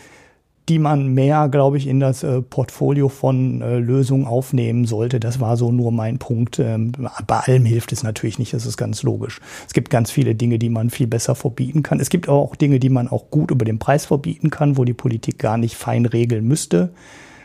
die 0.71 0.79
man 0.79 1.09
mehr, 1.09 1.49
glaube 1.49 1.79
ich, 1.79 1.89
in 1.89 1.99
das 1.99 2.23
äh, 2.23 2.43
Portfolio 2.43 3.09
von 3.09 3.61
äh, 3.61 3.81
Lösungen 3.81 4.25
aufnehmen 4.25 4.85
sollte. 4.85 5.19
Das 5.19 5.41
war 5.41 5.57
so 5.57 5.73
nur 5.73 5.91
mein 5.91 6.19
Punkt. 6.19 6.61
Ähm, 6.61 6.93
bei 7.27 7.41
allem 7.41 7.65
hilft 7.65 7.91
es 7.91 8.05
natürlich 8.05 8.39
nicht, 8.39 8.55
das 8.55 8.67
ist 8.67 8.77
ganz 8.77 9.03
logisch. 9.03 9.41
Es 9.67 9.73
gibt 9.73 9.91
ganz 9.91 10.13
viele 10.13 10.37
Dinge, 10.37 10.61
die 10.61 10.69
man 10.69 10.91
viel 10.91 11.09
besser 11.09 11.35
verbieten 11.35 11.83
kann. 11.83 11.99
Es 11.99 12.09
gibt 12.09 12.29
aber 12.29 12.39
auch 12.39 12.55
Dinge, 12.55 12.79
die 12.79 12.89
man 12.89 13.09
auch 13.09 13.31
gut 13.31 13.51
über 13.51 13.65
den 13.65 13.81
Preis 13.81 14.07
verbieten 14.07 14.51
kann, 14.51 14.79
wo 14.79 14.85
die 14.85 14.95
Politik 14.95 15.41
gar 15.41 15.59
nicht 15.59 15.75
fein 15.75 16.07
regeln 16.07 16.47
müsste. 16.47 16.91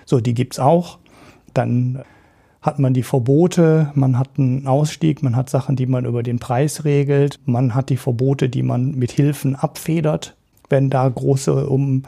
So, 0.05 0.19
die 0.19 0.35
gibt's 0.35 0.59
auch. 0.59 0.99
Dann 1.55 2.03
hat 2.61 2.77
man 2.77 2.93
die 2.93 3.01
Verbote, 3.01 3.91
man 3.95 4.19
hat 4.19 4.37
einen 4.37 4.67
Ausstieg, 4.67 5.23
man 5.23 5.35
hat 5.35 5.49
Sachen, 5.49 5.75
die 5.75 5.87
man 5.87 6.05
über 6.05 6.21
den 6.21 6.37
Preis 6.37 6.85
regelt, 6.85 7.39
man 7.45 7.73
hat 7.73 7.89
die 7.89 7.97
Verbote, 7.97 8.49
die 8.49 8.61
man 8.61 8.91
mit 8.91 9.11
Hilfen 9.11 9.55
abfedert, 9.55 10.35
wenn 10.69 10.91
da 10.91 11.09
große 11.09 11.67
um 11.67 12.03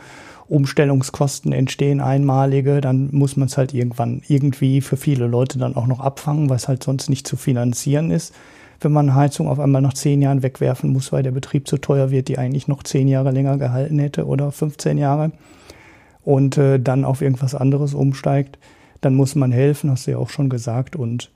Umstellungskosten 0.49 1.51
entstehen, 1.51 1.99
einmalige, 1.99 2.81
dann 2.81 3.09
muss 3.11 3.35
man 3.35 3.47
es 3.47 3.57
halt 3.57 3.73
irgendwann 3.73 4.21
irgendwie 4.27 4.81
für 4.81 4.97
viele 4.97 5.27
Leute 5.27 5.59
dann 5.59 5.75
auch 5.75 5.87
noch 5.87 5.99
abfangen, 5.99 6.49
weil 6.49 6.57
es 6.57 6.67
halt 6.67 6.83
sonst 6.83 7.09
nicht 7.09 7.27
zu 7.27 7.35
finanzieren 7.35 8.11
ist. 8.11 8.33
Wenn 8.79 8.91
man 8.91 9.15
Heizung 9.15 9.47
auf 9.47 9.59
einmal 9.59 9.81
nach 9.81 9.93
zehn 9.93 10.21
Jahren 10.21 10.43
wegwerfen 10.43 10.91
muss, 10.91 11.11
weil 11.11 11.23
der 11.23 11.31
Betrieb 11.31 11.67
zu 11.67 11.77
teuer 11.77 12.11
wird, 12.11 12.27
die 12.27 12.37
eigentlich 12.37 12.67
noch 12.67 12.83
zehn 12.83 13.07
Jahre 13.07 13.31
länger 13.31 13.57
gehalten 13.57 13.99
hätte 13.99 14.25
oder 14.25 14.51
15 14.51 14.97
Jahre 14.97 15.31
und 16.23 16.57
äh, 16.57 16.79
dann 16.79 17.03
auf 17.03 17.21
irgendwas 17.21 17.55
anderes 17.55 17.93
umsteigt, 17.93 18.59
dann 19.01 19.15
muss 19.15 19.35
man 19.35 19.51
helfen, 19.51 19.89
hast 19.89 20.07
du 20.07 20.11
ja 20.11 20.17
auch 20.17 20.29
schon 20.29 20.49
gesagt. 20.49 20.95
Und 20.95 21.31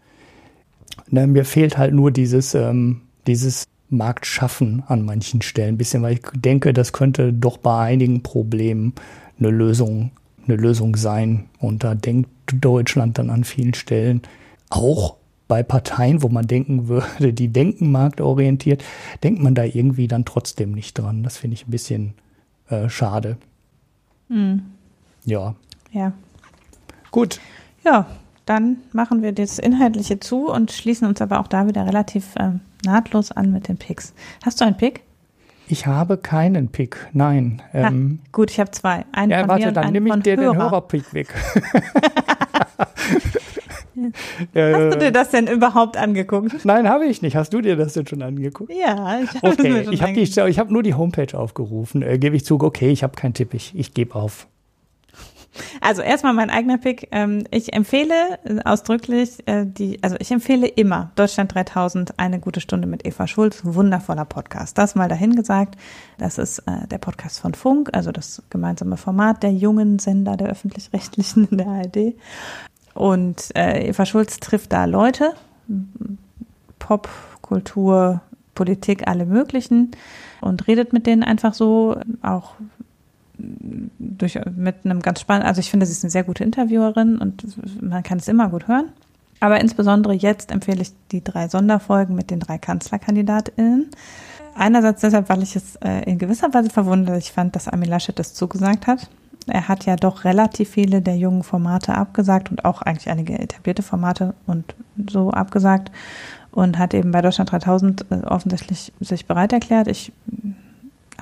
ne, 1.10 1.28
mir 1.28 1.46
fehlt 1.46 1.78
halt 1.78 1.94
nur 1.94 2.12
dieses, 2.12 2.54
ähm, 2.54 3.02
dieses 3.28 3.66
Markt 3.92 4.26
schaffen 4.26 4.84
an 4.88 5.06
manchen 5.06 5.42
Stellen. 5.42 5.76
Ein 5.76 5.78
bisschen, 5.78 6.02
weil 6.02 6.14
ich 6.14 6.22
denke, 6.34 6.74
das 6.74 6.94
könnte 6.94 7.34
doch 7.34 7.58
bei 7.58 7.80
einigen 7.80 8.24
Problemen 8.24 8.94
eine 9.40 9.50
Lösung, 9.50 10.12
eine 10.48 10.56
Lösung 10.56 10.96
sein. 10.96 11.46
Und 11.60 11.84
da 11.84 11.94
denkt 11.94 12.30
Deutschland 12.54 13.18
dann 13.18 13.30
an 13.30 13.44
vielen 13.44 13.74
Stellen 13.74 14.22
auch 14.70 15.18
bei 15.48 15.64
Parteien, 15.64 16.24
wo 16.24 16.30
man 16.30 16.48
denken 16.48 16.88
würde, 16.88 17.34
die 17.34 17.50
denken 17.50 17.92
marktorientiert, 17.92 18.84
denkt 19.24 19.44
man 19.44 19.54
da 19.54 19.66
irgendwie 19.66 20.08
dann 20.08 20.24
trotzdem 20.24 20.72
nicht 20.72 20.98
dran. 20.98 21.24
Das 21.24 21.38
finde 21.38 21.56
ich 21.56 21.68
ein 21.68 21.72
bisschen 21.72 22.14
äh, 22.70 22.88
schade. 22.88 23.38
Hm. 24.30 24.62
Ja. 25.26 25.56
Ja. 25.92 26.14
Gut. 27.12 27.42
Ja, 27.84 28.08
dann 28.46 28.78
machen 28.94 29.22
wir 29.22 29.34
das 29.34 29.60
Inhaltliche 29.60 30.20
zu 30.20 30.50
und 30.50 30.72
schließen 30.72 31.08
uns 31.08 31.22
aber 31.22 31.40
auch 31.40 31.48
da 31.48 31.68
wieder 31.68 31.86
relativ 31.86 32.34
ähm, 32.40 32.62
nahtlos 32.86 33.32
an 33.32 33.52
mit 33.52 33.68
den 33.68 33.78
Picks. 33.78 34.14
Hast 34.44 34.62
du 34.62 34.66
einen 34.66 34.78
Pick? 34.78 35.04
Ich 35.68 35.88
habe 35.88 36.18
keinen 36.18 36.68
Pick, 36.68 36.98
nein. 37.14 37.62
Ähm, 37.74 38.20
ha, 38.22 38.28
gut, 38.34 38.52
ich 38.52 38.60
habe 38.60 38.72
zwei. 38.72 39.06
Einen 39.14 39.32
ja, 39.32 39.40
von 39.40 39.50
warte, 39.50 39.62
mir 39.62 39.68
und 39.70 39.78
dann 39.78 39.94
nehme 39.94 40.10
ich 40.10 40.24
dir 40.24 40.36
Hörer. 40.36 40.54
den 40.54 40.62
Hörerpick 40.62 41.14
weg. 41.14 41.34
Hast 44.56 44.96
du 44.96 44.98
dir 45.00 45.12
das 45.12 45.30
denn 45.30 45.48
überhaupt 45.48 45.98
angeguckt? 45.98 46.66
Nein, 46.66 46.90
habe 46.90 47.06
ich 47.06 47.22
nicht. 47.22 47.36
Hast 47.36 47.54
du 47.54 47.62
dir 47.62 47.76
das 47.76 47.94
denn 47.94 48.08
schon 48.08 48.22
angeguckt? 48.22 48.72
Ja, 48.74 49.20
ich 49.22 49.30
habe 49.36 49.48
okay. 49.48 50.22
Ich 50.22 50.40
habe 50.40 50.52
hab 50.52 50.72
nur 50.72 50.84
die 50.84 50.94
Homepage 50.94 51.38
aufgerufen. 51.38 52.02
Äh, 52.02 52.18
Gebe 52.18 52.36
ich 52.36 52.46
zu, 52.46 52.60
okay, 52.60 52.90
ich 52.90 53.04
habe 53.04 53.16
keinen 53.16 53.34
Tipp, 53.34 53.54
ich, 53.54 53.74
ich 53.76 53.94
gebe 53.94 54.16
auf. 54.16 54.48
Also 55.82 56.02
erstmal 56.02 56.34
mein 56.34 56.50
eigener 56.50 56.78
Pick. 56.78 57.10
Ähm, 57.12 57.44
ich 57.52 57.74
empfehle 57.74 58.40
ausdrücklich 58.66 59.46
äh, 59.48 59.66
die, 59.66 60.02
also 60.02 60.16
ich 60.20 60.32
empfehle 60.32 60.68
immer 60.68 61.12
Deutschland 61.16 61.54
3000, 61.54 62.20
eine 62.20 62.40
gute 62.40 62.62
Stunde 62.62 62.88
mit 62.88 63.06
Eva 63.06 63.28
Schulz, 63.28 63.62
wundervoller 63.64 64.26
Podcast. 64.26 64.78
Das 64.78 64.96
mal 64.96 65.10
dahin 65.10 65.36
gesagt. 65.36 65.76
Das 66.18 66.38
ist 66.38 66.60
äh, 66.60 66.88
der 66.88 67.00
Podcast 67.00 67.40
von 67.40 67.54
Funk, 67.54 67.90
also 67.94 68.12
das 68.12 68.44
gemeinsame 68.50 68.98
Format 68.98 69.44
der 69.44 69.52
jungen 69.52 70.00
Sender 70.00 70.38
der 70.38 70.50
öffentlich-rechtlichen 70.50 71.48
in 71.52 71.58
der 71.58 71.68
ARD. 71.68 72.16
Und 72.94 73.56
äh, 73.56 73.88
Eva 73.90 74.06
Schulz 74.06 74.40
trifft 74.40 74.74
da 74.74 74.86
Leute, 74.86 75.34
Pop, 76.80 77.10
Kultur, 77.42 78.22
Politik, 78.56 79.08
alle 79.08 79.26
möglichen 79.26 79.92
und 80.42 80.68
redet 80.68 80.94
mit 80.94 81.08
denen 81.08 81.24
einfach 81.24 81.54
so, 81.54 81.98
auch 82.22 82.56
durch, 84.00 84.40
mit 84.56 84.86
einem 84.86 85.02
ganz 85.02 85.22
spannenden, 85.22 85.48
also 85.48 85.60
ich 85.60 85.70
finde, 85.70 85.86
sie 85.86 85.94
ist 85.94 86.04
eine 86.04 86.12
sehr 86.12 86.24
gute 86.24 86.44
Interviewerin 86.44 87.18
und 87.18 87.46
man 87.82 88.04
kann 88.04 88.20
es 88.20 88.28
immer 88.28 88.50
gut 88.50 88.68
hören. 88.68 88.90
Aber 89.40 89.60
insbesondere 89.60 90.14
jetzt 90.14 90.52
empfehle 90.52 90.82
ich 90.82 90.92
die 91.12 91.24
drei 91.24 91.48
Sonderfolgen 91.48 92.16
mit 92.16 92.30
den 92.30 92.40
drei 92.40 92.58
KanzlerkandidatInnen. 92.58 93.90
Einerseits 94.54 95.02
deshalb, 95.02 95.30
weil 95.30 95.42
ich 95.42 95.56
es 95.56 95.78
äh, 95.78 96.04
in 96.04 96.20
gewisser 96.20 96.54
Weise 96.54 96.70
verwunderlich 96.70 97.32
fand, 97.32 97.56
dass 97.56 97.68
Armin 97.68 97.90
Laschet 97.90 98.18
das 98.18 98.34
zugesagt 98.34 98.86
hat. 98.86 99.10
Er 99.48 99.68
hat 99.68 99.86
ja 99.86 99.96
doch 99.96 100.24
relativ 100.24 100.70
viele 100.70 101.02
der 101.02 101.18
jungen 101.18 101.42
Formate 101.42 101.96
abgesagt 101.96 102.52
und 102.52 102.64
auch 102.66 102.84
eigentlich 102.84 103.10
einige 103.10 103.40
etablierte 103.40 103.82
Formate 103.82 104.36
und 104.46 104.76
so 105.10 105.32
abgesagt 105.32 105.92
und 106.52 106.78
hat 106.78 106.94
eben 106.94 107.12
bei 107.12 107.22
Deutschland 107.22 107.52
3000 107.52 108.06
äh, 108.12 108.16
offensichtlich 108.26 108.94
sich 109.00 109.26
bereit 109.26 109.54
erklärt. 109.54 109.88
Ich 109.88 110.12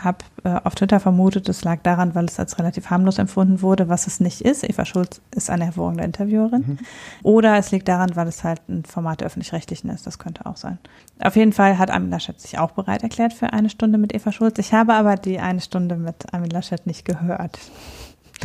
habe 0.04 0.20
äh, 0.44 0.50
auf 0.64 0.76
Twitter 0.76 1.00
vermutet, 1.00 1.50
es 1.50 1.64
lag 1.64 1.82
daran, 1.84 2.16
weil 2.16 2.26
es 2.26 2.40
als 2.40 2.58
relativ 2.60 2.90
harmlos 2.90 3.18
empfunden 3.18 3.62
wurde, 3.62 3.90
was 3.90 4.08
es 4.08 4.20
nicht 4.20 4.42
ist. 4.42 4.68
Eva 4.68 4.86
Schulz 4.86 5.22
ist 5.36 5.50
eine 5.50 5.66
hervorragende 5.66 6.04
Interviewerin. 6.04 6.64
Mhm. 6.68 6.78
Oder 7.24 7.58
es 7.58 7.72
liegt 7.72 7.88
daran, 7.88 8.16
weil 8.16 8.28
es 8.28 8.44
halt 8.44 8.62
ein 8.70 8.84
Format 8.86 9.22
der 9.22 9.28
öffentlich-rechtlichen 9.28 9.90
ist. 9.90 10.08
Das 10.08 10.20
könnte 10.20 10.46
auch 10.46 10.58
sein. 10.58 10.78
Auf 11.20 11.36
jeden 11.36 11.54
Fall 11.54 11.78
hat 11.78 11.92
Armin 11.92 12.12
Laschet 12.12 12.40
sich 12.40 12.58
auch 12.60 12.72
bereit 12.72 13.04
erklärt 13.04 13.34
für 13.34 13.54
eine 13.54 13.70
Stunde 13.70 13.98
mit 13.98 14.14
Eva 14.14 14.32
Schulz. 14.32 14.58
Ich 14.60 14.74
habe 14.74 14.94
aber 14.94 15.16
die 15.16 15.40
eine 15.40 15.62
Stunde 15.62 15.96
mit 15.96 16.34
Armin 16.34 16.50
Laschet 16.50 16.86
nicht 16.86 17.06
gehört. 17.06 17.60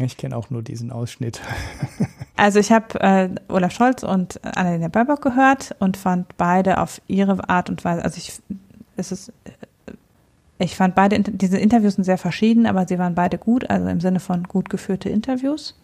Ich 0.01 0.17
kenne 0.17 0.37
auch 0.37 0.51
nur 0.51 0.63
diesen 0.63 0.91
Ausschnitt. 0.91 1.41
Also 2.37 2.59
ich 2.59 2.73
habe 2.73 3.01
äh, 3.01 3.29
Olaf 3.49 3.73
Scholz 3.73 4.03
und 4.03 4.45
Annalena 4.45 4.89
Baerbock 4.89 5.23
gehört 5.23 5.77
und 5.79 5.97
fand 5.97 6.37
beide 6.37 6.81
auf 6.81 7.01
ihre 7.07 7.49
Art 7.49 7.71
und 7.71 7.85
Weise, 7.85 8.05
also 8.05 8.19
ich, 8.19 8.43
es 8.97 9.13
ist 9.13 9.33
ich 10.59 10.77
fand 10.77 10.95
beide, 10.95 11.21
diese 11.21 11.59
Interviews 11.59 11.95
sind 11.95 12.05
sehr 12.05 12.19
verschieden, 12.19 12.67
aber 12.67 12.87
sie 12.87 12.99
waren 12.99 13.15
beide 13.15 13.39
gut, 13.39 13.69
also 13.71 13.89
im 13.89 14.01
Sinne 14.01 14.21
von 14.21 14.45
gut 14.45 14.71
geführte 14.71 15.09
Interviews. 15.09 15.75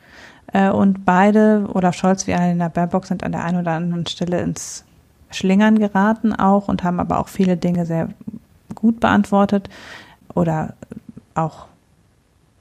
Äh, 0.52 0.70
und 0.70 1.04
beide, 1.04 1.66
oder 1.72 1.92
Scholz 1.92 2.26
wie 2.26 2.34
Annalena 2.34 2.68
Baerbock, 2.68 3.06
sind 3.06 3.24
an 3.24 3.32
der 3.32 3.44
einen 3.44 3.60
oder 3.60 3.72
anderen 3.72 4.06
Stelle 4.06 4.40
ins 4.40 4.84
Schlingern 5.30 5.78
geraten 5.78 6.32
auch 6.34 6.68
und 6.68 6.82
haben 6.82 7.00
aber 7.00 7.18
auch 7.18 7.28
viele 7.28 7.56
Dinge 7.56 7.86
sehr 7.86 8.08
gut 8.74 9.00
beantwortet 9.00 9.68
oder 10.34 10.74
auch 11.34 11.66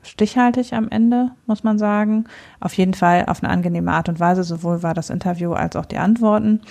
stichhaltig 0.03 0.73
am 0.73 0.89
Ende, 0.89 1.31
muss 1.45 1.63
man 1.63 1.77
sagen. 1.77 2.25
Auf 2.59 2.73
jeden 2.73 2.93
Fall 2.93 3.25
auf 3.27 3.43
eine 3.43 3.51
angenehme 3.51 3.91
Art 3.91 4.09
und 4.09 4.19
Weise. 4.19 4.43
Sowohl 4.43 4.83
war 4.83 4.93
das 4.93 5.09
Interview 5.09 5.53
als 5.53 5.75
auch 5.75 5.85
die 5.85 5.97
Antworten. 5.97 6.61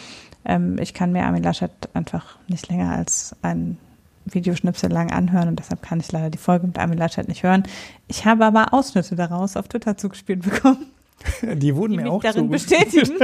Ähm, 0.44 0.78
ich 0.78 0.94
kann 0.94 1.12
mir 1.12 1.24
Armin 1.24 1.43
Laschet 1.43 1.70
einfach 1.94 2.39
nicht 2.48 2.69
länger 2.69 2.93
als 2.93 3.35
ein 3.43 3.78
Videoschnipsel 4.34 4.90
lang 4.90 5.10
anhören 5.10 5.48
und 5.48 5.59
deshalb 5.59 5.82
kann 5.82 6.00
ich 6.00 6.10
leider 6.12 6.30
die 6.30 6.38
Folge 6.38 6.66
mit 6.66 6.78
Armin 6.78 6.98
Laschet 6.98 7.28
nicht 7.28 7.42
hören. 7.42 7.64
Ich 8.06 8.24
habe 8.24 8.44
aber 8.44 8.72
Ausschnitte 8.74 9.16
daraus 9.16 9.56
auf 9.56 9.68
Twitter 9.68 9.96
zugespielt 9.96 10.42
bekommen. 10.42 10.86
Die 11.42 11.74
wurden 11.74 11.94
die 11.94 12.05
mir 12.05 12.10
auch 12.10 12.22
darin 12.22 12.48
bestätigen, 12.48 13.18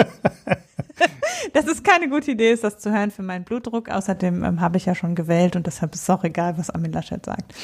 dass 1.53 1.67
es 1.67 1.83
keine 1.83 2.09
gute 2.09 2.33
Idee 2.33 2.51
ist, 2.51 2.65
das 2.65 2.79
zu 2.79 2.93
hören 2.93 3.13
für 3.13 3.23
meinen 3.23 3.45
Blutdruck. 3.45 3.89
Außerdem 3.89 4.43
ähm, 4.43 4.61
habe 4.61 4.79
ich 4.79 4.87
ja 4.87 4.97
schon 4.97 5.15
gewählt 5.15 5.55
und 5.55 5.67
deshalb 5.67 5.95
ist 5.95 6.03
es 6.03 6.11
auch 6.11 6.25
egal, 6.25 6.59
was 6.59 6.71
Armin 6.71 6.91
Laschet 6.91 7.25
sagt. 7.25 7.55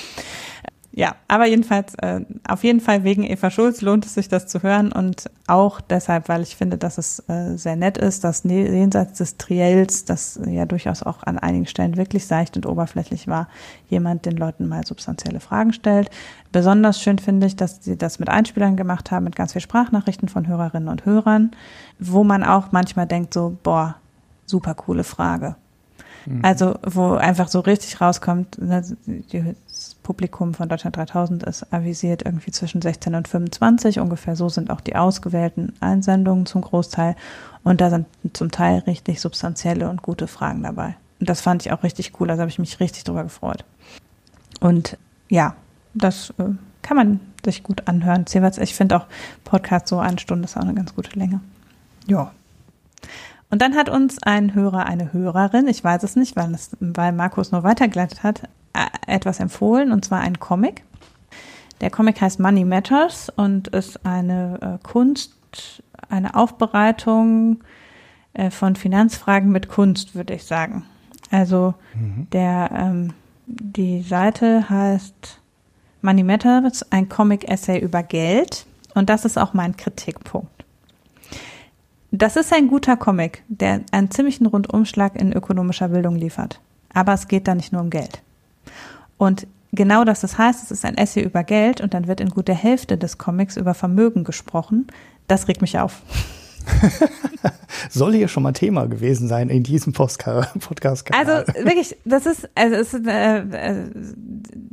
Ja, 0.93 1.15
aber 1.29 1.47
jedenfalls, 1.47 1.95
äh, 1.97 2.21
auf 2.49 2.65
jeden 2.65 2.81
Fall 2.81 3.05
wegen 3.05 3.23
Eva 3.23 3.51
Schulz 3.53 3.81
lohnt 3.81 4.05
es 4.07 4.15
sich, 4.15 4.29
das 4.29 4.49
zu 4.49 4.65
hören 4.65 4.91
und 4.91 5.31
auch 5.47 5.81
deshalb, 5.81 6.29
weil 6.29 6.43
ich 6.43 6.57
finde, 6.57 6.79
dass 6.79 6.99
es 6.99 7.23
äh, 7.29 7.57
sehr 7.57 7.77
nett 7.77 7.97
ist, 7.97 8.25
dass 8.25 8.45
ne-, 8.45 8.69
jenseits 8.69 9.19
des 9.19 9.37
Triels, 9.37 10.05
das 10.05 10.41
ja 10.45 10.67
durchaus 10.67 11.05
auch 11.05 11.23
an 11.23 11.39
einigen 11.39 11.67
Stellen 11.67 11.97
wirklich 11.97 12.27
seicht 12.27 12.57
und 12.57 12.67
oberflächlich 12.67 13.29
war, 13.29 13.47
jemand 13.89 14.27
den 14.27 14.37
Leuten 14.37 14.67
mal 14.67 14.85
substanzielle 14.85 15.39
Fragen 15.39 15.73
stellt. 15.73 16.11
Besonders 16.51 17.01
schön 17.01 17.21
finde 17.21 17.47
ich, 17.47 17.55
dass 17.55 17.85
sie 17.85 17.97
das 17.97 18.19
mit 18.19 18.29
Einspielern 18.29 18.77
gemacht 18.77 19.13
haben, 19.13 19.25
mit 19.25 19.37
ganz 19.37 19.53
viel 19.53 19.63
Sprachnachrichten 19.63 20.29
von 20.29 20.49
Hörerinnen 20.49 20.89
und 20.89 21.07
Hörern, 21.07 21.53
wo 22.01 22.25
man 22.25 22.43
auch 22.43 22.73
manchmal 22.73 23.07
denkt 23.07 23.33
so, 23.33 23.57
boah, 23.63 23.95
super 24.45 24.75
coole 24.75 25.05
Frage. 25.05 25.55
Mhm. 26.27 26.45
Also, 26.45 26.75
wo 26.83 27.13
einfach 27.13 27.49
so 27.49 27.61
richtig 27.61 28.01
rauskommt, 28.01 28.61
ne, 28.61 28.83
Publikum 30.11 30.55
von 30.55 30.69
Deutschland 30.69 30.97
3000 30.97 31.45
ist 31.45 31.73
avisiert 31.73 32.23
irgendwie 32.25 32.51
zwischen 32.51 32.83
16 32.83 33.15
und 33.15 33.29
25. 33.29 34.01
Ungefähr 34.01 34.35
so 34.35 34.49
sind 34.49 34.69
auch 34.69 34.81
die 34.81 34.97
ausgewählten 34.97 35.73
Einsendungen 35.79 36.47
zum 36.47 36.63
Großteil. 36.63 37.15
Und 37.63 37.81
da 37.81 37.91
sind 37.91 38.09
zum 38.33 38.51
Teil 38.51 38.81
richtig 38.89 39.21
substanzielle 39.21 39.89
und 39.89 40.03
gute 40.03 40.27
Fragen 40.27 40.65
dabei. 40.65 40.97
Und 41.21 41.29
das 41.29 41.41
fand 41.43 41.65
ich 41.65 41.71
auch 41.71 41.85
richtig 41.85 42.19
cool. 42.19 42.29
Also 42.29 42.41
habe 42.41 42.51
ich 42.51 42.59
mich 42.59 42.81
richtig 42.81 43.05
drüber 43.05 43.23
gefreut. 43.23 43.65
Und 44.59 44.99
ja, 45.29 45.55
das 45.95 46.31
äh, 46.39 46.55
kann 46.83 46.97
man 46.97 47.21
sich 47.45 47.63
gut 47.63 47.87
anhören. 47.87 48.25
Ich 48.59 48.75
finde 48.75 48.97
auch 48.97 49.07
Podcast 49.45 49.87
so 49.87 50.01
eine 50.01 50.19
Stunde 50.19 50.47
ist 50.47 50.57
auch 50.57 50.63
eine 50.63 50.75
ganz 50.75 50.93
gute 50.93 51.17
Länge. 51.17 51.41
Ja. 52.09 52.33
Und 53.49 53.63
dann 53.63 53.77
hat 53.77 53.89
uns 53.89 54.21
ein 54.25 54.57
Hörer, 54.57 54.87
eine 54.87 55.13
Hörerin, 55.13 55.69
ich 55.69 55.85
weiß 55.85 56.03
es 56.03 56.17
nicht, 56.17 56.35
weil, 56.35 56.53
es, 56.53 56.77
weil 56.81 57.13
Markus 57.13 57.53
nur 57.53 57.63
weitergeleitet 57.63 58.25
hat, 58.25 58.49
etwas 59.07 59.41
empfohlen, 59.41 59.93
und 59.93 60.05
zwar 60.05 60.21
ein 60.21 60.39
Comic. 60.39 60.85
Der 61.81 61.91
Comic 61.91 62.21
heißt 62.21 62.41
Money 62.41 62.65
Matters 62.65 63.31
und 63.31 63.69
ist 63.69 64.05
eine 64.05 64.79
äh, 64.83 64.87
Kunst, 64.87 65.33
eine 66.09 66.35
Aufbereitung 66.35 67.61
äh, 68.35 68.51
von 68.51 68.77
Finanzfragen 68.77 69.51
mit 69.51 69.69
Kunst, 69.69 70.15
würde 70.15 70.35
ich 70.35 70.45
sagen. 70.45 70.85
Also 71.31 71.75
mhm. 71.95 72.27
der 72.33 72.71
ähm, 72.75 73.13
die 73.47 74.03
Seite 74.03 74.69
heißt 74.69 75.41
Money 76.03 76.23
Matters, 76.23 76.87
ein 76.91 77.09
Comic-Essay 77.09 77.79
über 77.79 78.03
Geld. 78.03 78.67
Und 78.95 79.11
das 79.11 79.25
ist 79.25 79.39
auch 79.39 79.55
mein 79.55 79.77
Kritikpunkt. 79.77 80.65
Das 82.13 82.37
ist 82.37 82.53
ein 82.53 82.69
guter 82.69 82.97
Comic, 82.97 83.45
der 83.49 83.83
einen 83.93 84.11
ziemlichen 84.11 84.47
Rundumschlag 84.47 85.15
in 85.17 85.33
ökonomischer 85.33 85.89
Bildung 85.89 86.17
liefert. 86.17 86.61
Aber 86.93 87.13
es 87.13 87.29
geht 87.29 87.47
da 87.47 87.55
nicht 87.55 87.73
nur 87.73 87.83
um 87.83 87.91
Geld. 87.91 88.21
Und 89.21 89.47
genau 89.71 90.05
das, 90.05 90.23
das 90.23 90.39
heißt, 90.39 90.63
es 90.63 90.71
ist 90.71 90.83
ein 90.87 90.97
Essay 90.97 91.23
über 91.23 91.45
Geld 91.45 91.83
und 91.83 91.93
dann 91.93 92.07
wird 92.07 92.23
in 92.23 92.31
gut 92.31 92.49
der 92.49 92.55
Hälfte 92.55 92.97
des 92.97 93.19
Comics 93.19 93.59
über 93.59 93.75
Vermögen 93.75 94.25
gesprochen. 94.25 94.87
Das 95.29 95.47
regt 95.47 95.61
mich 95.61 95.79
auf. 95.79 96.01
Soll 97.91 98.15
hier 98.15 98.29
schon 98.29 98.45
mal 98.45 98.53
Thema 98.53 98.87
gewesen 98.87 99.29
sein 99.29 99.51
in 99.51 99.63
diesem 99.63 99.93
Podcast. 99.93 100.25
Also 101.13 101.33
wirklich, 101.55 101.99
das 102.07 102.25
ist, 102.25 102.49
also 102.55 102.77
es 102.77 102.95
ist, 102.95 103.07
äh, 103.07 103.41
äh, 103.41 103.91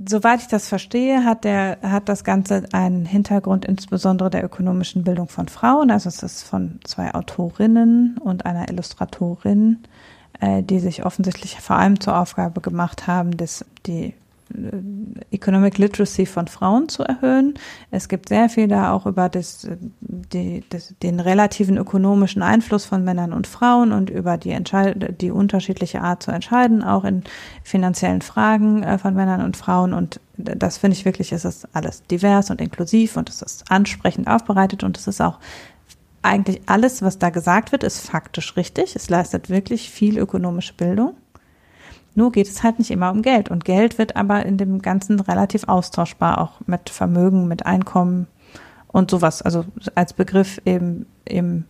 soweit 0.08 0.40
ich 0.40 0.48
das 0.48 0.70
verstehe, 0.70 1.26
hat 1.26 1.44
der 1.44 1.80
hat 1.82 2.08
das 2.08 2.24
Ganze 2.24 2.64
einen 2.72 3.06
Hintergrund 3.06 3.66
insbesondere 3.66 4.30
der 4.30 4.46
ökonomischen 4.46 5.04
Bildung 5.04 5.28
von 5.28 5.50
Frauen. 5.50 5.92
Also 5.92 6.08
es 6.08 6.24
ist 6.24 6.44
von 6.44 6.80
zwei 6.86 7.14
Autorinnen 7.14 8.18
und 8.18 8.46
einer 8.46 8.70
Illustratorin, 8.70 9.80
äh, 10.40 10.64
die 10.64 10.80
sich 10.80 11.06
offensichtlich 11.06 11.60
vor 11.60 11.76
allem 11.76 12.00
zur 12.00 12.18
Aufgabe 12.18 12.62
gemacht 12.62 13.08
haben, 13.08 13.36
das 13.36 13.66
die 13.86 14.14
Economic 15.32 15.78
Literacy 15.78 16.26
von 16.26 16.48
Frauen 16.48 16.90
zu 16.90 17.04
erhöhen. 17.04 17.56
Es 17.92 18.10
gibt 18.10 18.30
sehr 18.30 18.50
viel 18.50 18.68
da 18.68 18.92
auch 18.92 19.06
über 19.06 19.30
das, 19.30 19.68
die, 20.02 20.64
das, 20.70 20.94
den 21.02 21.20
relativen 21.20 21.78
ökonomischen 21.78 22.42
Einfluss 22.42 22.86
von 22.86 23.04
Männern 23.04 23.34
und 23.34 23.48
Frauen 23.48 23.92
und 23.92 24.10
über 24.10 24.38
die, 24.38 24.52
Entscheid 24.52 25.22
die 25.22 25.32
unterschiedliche 25.32 26.02
Art 26.02 26.24
zu 26.24 26.32
entscheiden, 26.32 26.84
auch 26.84 27.04
in 27.04 27.24
finanziellen 27.64 28.22
Fragen 28.22 28.84
äh, 28.84 28.98
von 28.98 29.14
Männern 29.14 29.42
und 29.42 29.58
Frauen. 29.58 29.94
Und 29.94 30.20
das 30.38 30.78
finde 30.78 30.96
ich 30.96 31.06
wirklich, 31.06 31.32
es 31.32 31.46
ist 31.46 31.68
alles 31.74 32.04
divers 32.04 32.50
und 32.50 32.62
inklusiv 32.62 33.18
und 33.18 33.30
es 33.30 33.42
ist 33.42 33.72
ansprechend 33.72 34.28
aufbereitet 34.28 34.84
und 34.84 34.98
es 34.98 35.08
ist 35.08 35.22
auch 35.22 35.40
eigentlich 36.22 36.62
alles, 36.66 37.02
was 37.02 37.20
da 37.20 37.30
gesagt 37.30 37.72
wird, 37.72 37.84
ist 37.84 38.00
faktisch 38.00 38.58
richtig. 38.58 38.96
Es 38.96 39.10
leistet 39.10 39.50
wirklich 39.50 39.90
viel 39.90 40.18
ökonomische 40.18 40.74
Bildung. 40.74 41.16
Nur 42.18 42.32
geht 42.32 42.48
es 42.48 42.64
halt 42.64 42.80
nicht 42.80 42.90
immer 42.90 43.12
um 43.12 43.22
Geld. 43.22 43.52
Und 43.52 43.64
Geld 43.64 44.00
wird 44.00 44.16
aber 44.16 44.44
in 44.44 44.58
dem 44.58 44.82
Ganzen 44.82 45.20
relativ 45.20 45.66
austauschbar, 45.68 46.42
auch 46.42 46.54
mit 46.66 46.90
Vermögen, 46.90 47.48
mit 47.48 47.68
Einkommen 47.68 48.26
und 48.88 49.12
sowas. 49.12 49.44
Also 49.44 49.66
als 49.94 50.14
Begriff 50.14 50.60
eben 50.66 51.06
im, 51.26 51.66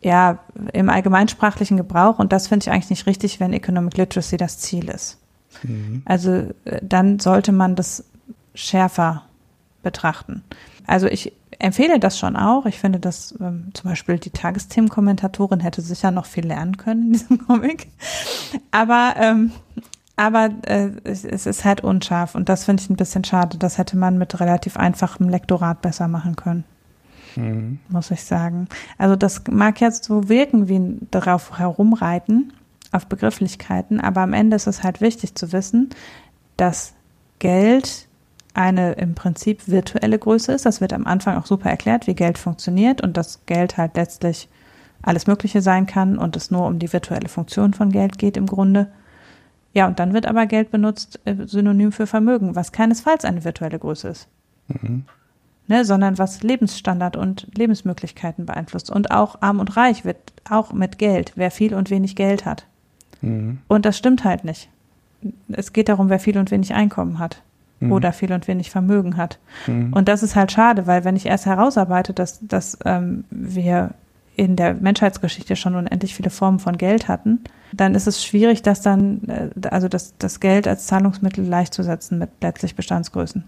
ja, 0.00 0.40
im 0.72 0.88
allgemeinsprachlichen 0.88 1.76
Gebrauch. 1.76 2.18
Und 2.18 2.32
das 2.32 2.48
finde 2.48 2.64
ich 2.64 2.72
eigentlich 2.72 2.90
nicht 2.90 3.06
richtig, 3.06 3.38
wenn 3.38 3.52
Economic 3.52 3.96
Literacy 3.96 4.36
das 4.36 4.58
Ziel 4.58 4.88
ist. 4.88 5.18
Mhm. 5.62 6.02
Also 6.04 6.50
äh, 6.64 6.80
dann 6.82 7.20
sollte 7.20 7.52
man 7.52 7.76
das 7.76 8.04
schärfer 8.56 9.22
betrachten. 9.84 10.42
Also 10.84 11.06
ich 11.06 11.32
empfehle 11.62 11.98
das 11.98 12.18
schon 12.18 12.36
auch. 12.36 12.66
Ich 12.66 12.78
finde, 12.78 12.98
dass 12.98 13.34
ähm, 13.40 13.70
zum 13.72 13.90
Beispiel 13.90 14.18
die 14.18 14.30
Tagesthemenkommentatorin 14.30 15.60
hätte 15.60 15.80
sicher 15.80 16.10
noch 16.10 16.26
viel 16.26 16.46
lernen 16.46 16.76
können 16.76 17.06
in 17.06 17.12
diesem 17.12 17.38
Comic. 17.46 17.88
Aber 18.70 19.14
ähm, 19.16 19.52
aber 20.16 20.50
äh, 20.66 20.90
es, 21.04 21.24
es 21.24 21.46
ist 21.46 21.64
halt 21.64 21.82
unscharf 21.82 22.34
und 22.34 22.48
das 22.48 22.64
finde 22.64 22.82
ich 22.82 22.90
ein 22.90 22.96
bisschen 22.96 23.24
schade. 23.24 23.58
Das 23.58 23.78
hätte 23.78 23.96
man 23.96 24.18
mit 24.18 24.38
relativ 24.40 24.76
einfachem 24.76 25.28
Lektorat 25.28 25.80
besser 25.80 26.08
machen 26.08 26.36
können. 26.36 26.64
Mhm. 27.36 27.78
Muss 27.88 28.10
ich 28.10 28.24
sagen. 28.24 28.68
Also 28.98 29.16
das 29.16 29.42
mag 29.50 29.80
jetzt 29.80 30.04
so 30.04 30.28
wirken 30.28 30.68
wie 30.68 30.78
ein 30.78 31.08
darauf 31.10 31.58
herumreiten 31.58 32.52
auf 32.90 33.06
Begrifflichkeiten, 33.06 34.00
aber 34.00 34.20
am 34.20 34.34
Ende 34.34 34.56
ist 34.56 34.66
es 34.66 34.82
halt 34.82 35.00
wichtig 35.00 35.34
zu 35.34 35.52
wissen, 35.52 35.90
dass 36.58 36.92
Geld 37.38 38.06
eine 38.54 38.92
im 38.92 39.14
Prinzip 39.14 39.68
virtuelle 39.68 40.18
Größe 40.18 40.52
ist. 40.52 40.66
Das 40.66 40.80
wird 40.80 40.92
am 40.92 41.06
Anfang 41.06 41.36
auch 41.36 41.46
super 41.46 41.70
erklärt, 41.70 42.06
wie 42.06 42.14
Geld 42.14 42.38
funktioniert 42.38 43.00
und 43.00 43.16
dass 43.16 43.44
Geld 43.46 43.76
halt 43.76 43.96
letztlich 43.96 44.48
alles 45.02 45.26
Mögliche 45.26 45.62
sein 45.62 45.86
kann 45.86 46.18
und 46.18 46.36
es 46.36 46.50
nur 46.50 46.66
um 46.66 46.78
die 46.78 46.92
virtuelle 46.92 47.28
Funktion 47.28 47.74
von 47.74 47.90
Geld 47.90 48.18
geht 48.18 48.36
im 48.36 48.46
Grunde. 48.46 48.88
Ja, 49.74 49.86
und 49.86 49.98
dann 49.98 50.12
wird 50.12 50.26
aber 50.26 50.46
Geld 50.46 50.70
benutzt 50.70 51.18
äh, 51.24 51.34
synonym 51.46 51.92
für 51.92 52.06
Vermögen, 52.06 52.54
was 52.54 52.72
keinesfalls 52.72 53.24
eine 53.24 53.42
virtuelle 53.42 53.78
Größe 53.78 54.08
ist. 54.08 54.28
Mhm. 54.68 55.04
Ne, 55.68 55.84
sondern 55.84 56.18
was 56.18 56.42
Lebensstandard 56.42 57.16
und 57.16 57.46
Lebensmöglichkeiten 57.56 58.46
beeinflusst. 58.46 58.90
Und 58.90 59.10
auch 59.12 59.40
arm 59.40 59.60
und 59.60 59.76
reich 59.76 60.04
wird 60.04 60.18
auch 60.48 60.72
mit 60.72 60.98
Geld, 60.98 61.32
wer 61.36 61.50
viel 61.50 61.74
und 61.74 61.88
wenig 61.88 62.16
Geld 62.16 62.44
hat. 62.44 62.66
Mhm. 63.22 63.58
Und 63.68 63.86
das 63.86 63.96
stimmt 63.96 64.24
halt 64.24 64.44
nicht. 64.44 64.68
Es 65.48 65.72
geht 65.72 65.88
darum, 65.88 66.10
wer 66.10 66.18
viel 66.18 66.36
und 66.36 66.50
wenig 66.50 66.74
Einkommen 66.74 67.18
hat 67.18 67.42
mhm. 67.82 67.92
oder 67.92 68.12
viel 68.12 68.32
und 68.32 68.48
wenig 68.48 68.70
Vermögen 68.70 69.16
hat. 69.16 69.38
Mhm. 69.66 69.92
Und 69.92 70.08
das 70.08 70.22
ist 70.22 70.36
halt 70.36 70.52
schade, 70.52 70.86
weil 70.86 71.04
wenn 71.04 71.16
ich 71.16 71.26
erst 71.26 71.46
herausarbeite, 71.46 72.12
dass, 72.12 72.38
dass 72.46 72.78
ähm, 72.84 73.24
wir 73.30 73.90
in 74.34 74.56
der 74.56 74.74
Menschheitsgeschichte 74.74 75.56
schon 75.56 75.74
unendlich 75.74 76.14
viele 76.14 76.30
Formen 76.30 76.58
von 76.58 76.78
Geld 76.78 77.08
hatten, 77.08 77.40
dann 77.72 77.94
ist 77.94 78.06
es 78.06 78.24
schwierig, 78.24 78.62
das 78.62 78.80
dann, 78.80 79.22
äh, 79.28 79.68
also 79.68 79.88
das, 79.88 80.16
das 80.18 80.40
Geld 80.40 80.66
als 80.66 80.86
Zahlungsmittel 80.86 81.44
gleichzusetzen 81.44 82.18
mit 82.18 82.30
letztlich 82.40 82.74
Bestandsgrößen. 82.74 83.44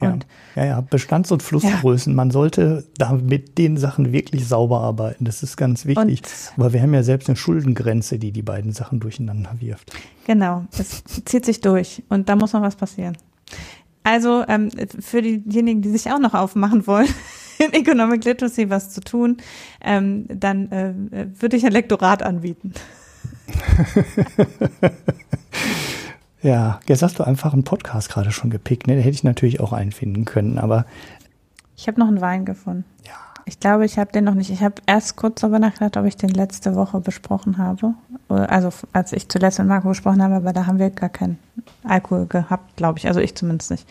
Und, 0.00 0.26
ja, 0.54 0.64
ja, 0.64 0.70
ja, 0.70 0.80
Bestands- 0.80 1.32
und 1.32 1.42
Flussgrößen. 1.42 2.12
Ja. 2.12 2.16
Man 2.16 2.30
sollte 2.30 2.84
da 2.98 3.12
mit 3.12 3.58
den 3.58 3.76
Sachen 3.76 4.12
wirklich 4.12 4.46
sauber 4.46 4.80
arbeiten. 4.80 5.24
Das 5.24 5.42
ist 5.42 5.56
ganz 5.56 5.86
wichtig. 5.86 6.22
Und, 6.22 6.52
Aber 6.56 6.72
wir 6.72 6.82
haben 6.82 6.94
ja 6.94 7.02
selbst 7.02 7.28
eine 7.28 7.36
Schuldengrenze, 7.36 8.18
die 8.18 8.32
die 8.32 8.42
beiden 8.42 8.72
Sachen 8.72 9.00
durcheinander 9.00 9.54
wirft. 9.58 9.92
Genau, 10.26 10.64
es 10.76 11.04
zieht 11.04 11.44
sich 11.44 11.60
durch 11.60 12.02
und 12.08 12.28
da 12.28 12.36
muss 12.36 12.52
noch 12.52 12.62
was 12.62 12.76
passieren. 12.76 13.16
Also 14.02 14.44
ähm, 14.46 14.70
für 15.00 15.22
diejenigen, 15.22 15.82
die 15.82 15.90
sich 15.90 16.10
auch 16.10 16.18
noch 16.18 16.34
aufmachen 16.34 16.86
wollen, 16.86 17.08
in 17.58 17.72
Economic 17.72 18.24
Literacy 18.24 18.70
was 18.70 18.90
zu 18.90 19.00
tun, 19.00 19.38
ähm, 19.80 20.26
dann 20.28 20.70
äh, 20.70 20.94
würde 21.40 21.56
ich 21.56 21.66
ein 21.66 21.72
Lektorat 21.72 22.22
anbieten. 22.22 22.72
ja, 26.42 26.80
jetzt 26.86 27.02
hast 27.02 27.18
du 27.18 27.24
einfach 27.24 27.52
einen 27.52 27.64
Podcast 27.64 28.08
gerade 28.08 28.30
schon 28.30 28.50
gepickt. 28.50 28.86
Ne? 28.86 28.96
Da 28.96 29.00
hätte 29.00 29.14
ich 29.14 29.24
natürlich 29.24 29.60
auch 29.60 29.72
einfinden 29.72 30.24
können, 30.24 30.58
aber. 30.58 30.86
Ich 31.76 31.88
habe 31.88 32.00
noch 32.00 32.08
einen 32.08 32.20
Wein 32.20 32.44
gefunden. 32.44 32.84
Ja. 33.04 33.12
Ich 33.48 33.60
glaube, 33.60 33.84
ich 33.84 33.96
habe 33.96 34.10
den 34.10 34.24
noch 34.24 34.34
nicht. 34.34 34.50
Ich 34.50 34.62
habe 34.62 34.74
erst 34.86 35.14
kurz 35.14 35.40
darüber 35.40 35.60
nachgedacht, 35.60 35.96
ob 35.96 36.04
ich 36.04 36.16
den 36.16 36.30
letzte 36.30 36.74
Woche 36.74 36.98
besprochen 36.98 37.58
habe. 37.58 37.94
Also 38.28 38.70
als 38.92 39.12
ich 39.12 39.28
zuletzt 39.28 39.60
mit 39.60 39.68
Marco 39.68 39.88
gesprochen 39.88 40.20
habe, 40.20 40.34
aber 40.34 40.52
da 40.52 40.66
haben 40.66 40.80
wir 40.80 40.90
gar 40.90 41.10
keinen 41.10 41.38
Alkohol 41.84 42.26
gehabt, 42.26 42.76
glaube 42.76 42.98
ich. 42.98 43.06
Also 43.06 43.20
ich 43.20 43.36
zumindest 43.36 43.70
nicht. 43.70 43.88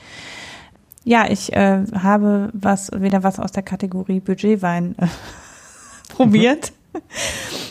Ja, 1.06 1.30
ich 1.30 1.54
äh, 1.54 1.86
habe 1.94 2.50
was 2.52 2.92
wieder 2.92 3.24
was 3.24 3.40
aus 3.40 3.54
der 3.54 3.64
Kategorie 3.64 4.20
Budgetwein 4.20 4.96
äh, 4.98 5.08
probiert. 6.10 6.74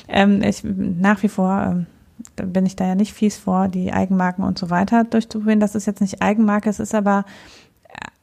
ähm, 0.08 0.42
ich 0.42 0.62
nach 0.64 1.22
wie 1.22 1.28
vor 1.28 1.84
äh, 1.84 1.93
bin 2.36 2.66
ich 2.66 2.76
da 2.76 2.86
ja 2.86 2.94
nicht 2.94 3.12
fies 3.12 3.36
vor, 3.36 3.68
die 3.68 3.92
Eigenmarken 3.92 4.44
und 4.44 4.58
so 4.58 4.70
weiter 4.70 5.04
durchzuprobieren. 5.04 5.60
Das 5.60 5.74
ist 5.74 5.86
jetzt 5.86 6.00
nicht 6.00 6.22
Eigenmarke, 6.22 6.70
es 6.70 6.80
ist 6.80 6.94
aber 6.94 7.24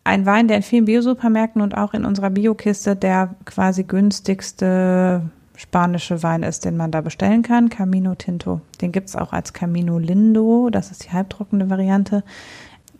ein 0.03 0.25
Wein, 0.25 0.47
der 0.47 0.57
in 0.57 0.63
vielen 0.63 0.85
Biosupermärkten 0.85 1.61
und 1.61 1.77
auch 1.77 1.93
in 1.93 2.05
unserer 2.05 2.31
Biokiste 2.31 2.95
der 2.95 3.35
quasi 3.45 3.83
günstigste 3.83 5.21
spanische 5.55 6.23
Wein 6.23 6.41
ist, 6.43 6.65
den 6.65 6.75
man 6.75 6.91
da 6.91 6.99
bestellen 7.01 7.43
kann. 7.43 7.69
Camino 7.69 8.15
Tinto. 8.15 8.61
Den 8.81 8.91
gibt's 8.91 9.15
auch 9.15 9.31
als 9.31 9.53
Camino 9.53 9.99
Lindo. 9.99 10.71
Das 10.71 10.89
ist 10.89 11.05
die 11.05 11.11
halbtrockene 11.11 11.69
Variante. 11.69 12.23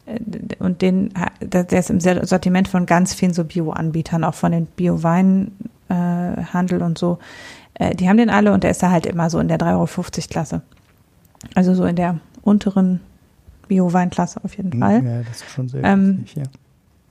Äh, 0.06 0.20
und 0.60 0.84
den, 0.84 1.12
der 1.42 1.72
ist 1.72 1.90
im 1.90 2.00
Sortiment 2.00 2.68
von 2.68 2.86
ganz 2.86 3.16
vielen 3.16 3.34
so 3.34 3.46
Bio-Anbietern, 3.46 4.24
auch 4.24 4.36
von 4.36 4.52
den 4.52 4.68
Bio-Weinhandel 4.68 6.84
und 6.84 7.00
so. 7.00 7.18
Äh, 7.74 7.96
die 7.96 8.08
haben 8.08 8.18
den 8.18 8.30
alle 8.30 8.54
und 8.54 8.64
der 8.64 8.70
ist 8.72 8.84
da 8.84 8.92
halt 8.92 9.08
immer 9.08 9.32
so 9.32 9.40
in 9.40 9.48
der 9.48 9.58
3,50 9.58 9.74
Euro 9.74 9.88
Klasse. 10.30 10.62
Also 11.56 11.74
so 11.74 11.86
in 11.86 11.96
der 11.96 12.20
unteren 12.42 13.00
Bio-Weinklasse 13.68 14.44
auf 14.44 14.58
jeden 14.58 14.80
Fall. 14.80 15.04
Ja, 15.04 15.24
das 15.24 15.42
ist 15.42 15.50
schon 15.52 15.70
sehr 15.70 15.84
ähm, 15.84 16.22
wichtig, 16.22 16.44
ja 16.44 16.52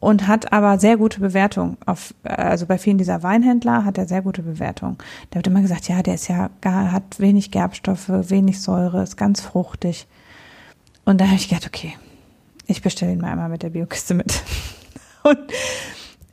und 0.01 0.27
hat 0.27 0.52
aber 0.52 0.78
sehr 0.78 0.97
gute 0.97 1.20
Bewertung. 1.20 1.77
Auf, 1.86 2.15
also 2.24 2.66
bei 2.66 2.78
vielen 2.78 2.98
dieser 2.98 3.23
Weinhändler 3.23 3.85
hat 3.85 3.98
er 3.98 4.09
sehr 4.09 4.23
gute 4.23 4.43
Bewertung. 4.43 4.97
Der 5.31 5.36
wird 5.36 5.47
immer 5.47 5.61
gesagt, 5.61 5.89
ja, 5.89 6.02
der 6.02 6.15
ist 6.15 6.27
ja 6.28 6.51
gar, 6.62 6.90
hat 6.90 7.20
wenig 7.20 7.51
Gerbstoffe, 7.51 8.09
wenig 8.09 8.61
Säure, 8.62 9.02
ist 9.02 9.19
ganz 9.19 9.43
fruchtig. 9.43 10.09
Und 11.05 11.20
da 11.20 11.27
habe 11.27 11.36
ich 11.36 11.48
gedacht, 11.48 11.66
okay, 11.66 11.93
ich 12.66 12.82
bestelle 12.82 13.12
ihn 13.12 13.20
mal 13.20 13.31
einmal 13.31 13.51
mit 13.51 13.62
der 13.62 13.70
Biokiste 13.70 14.15
mit. 14.15 14.43
Und 15.23 15.39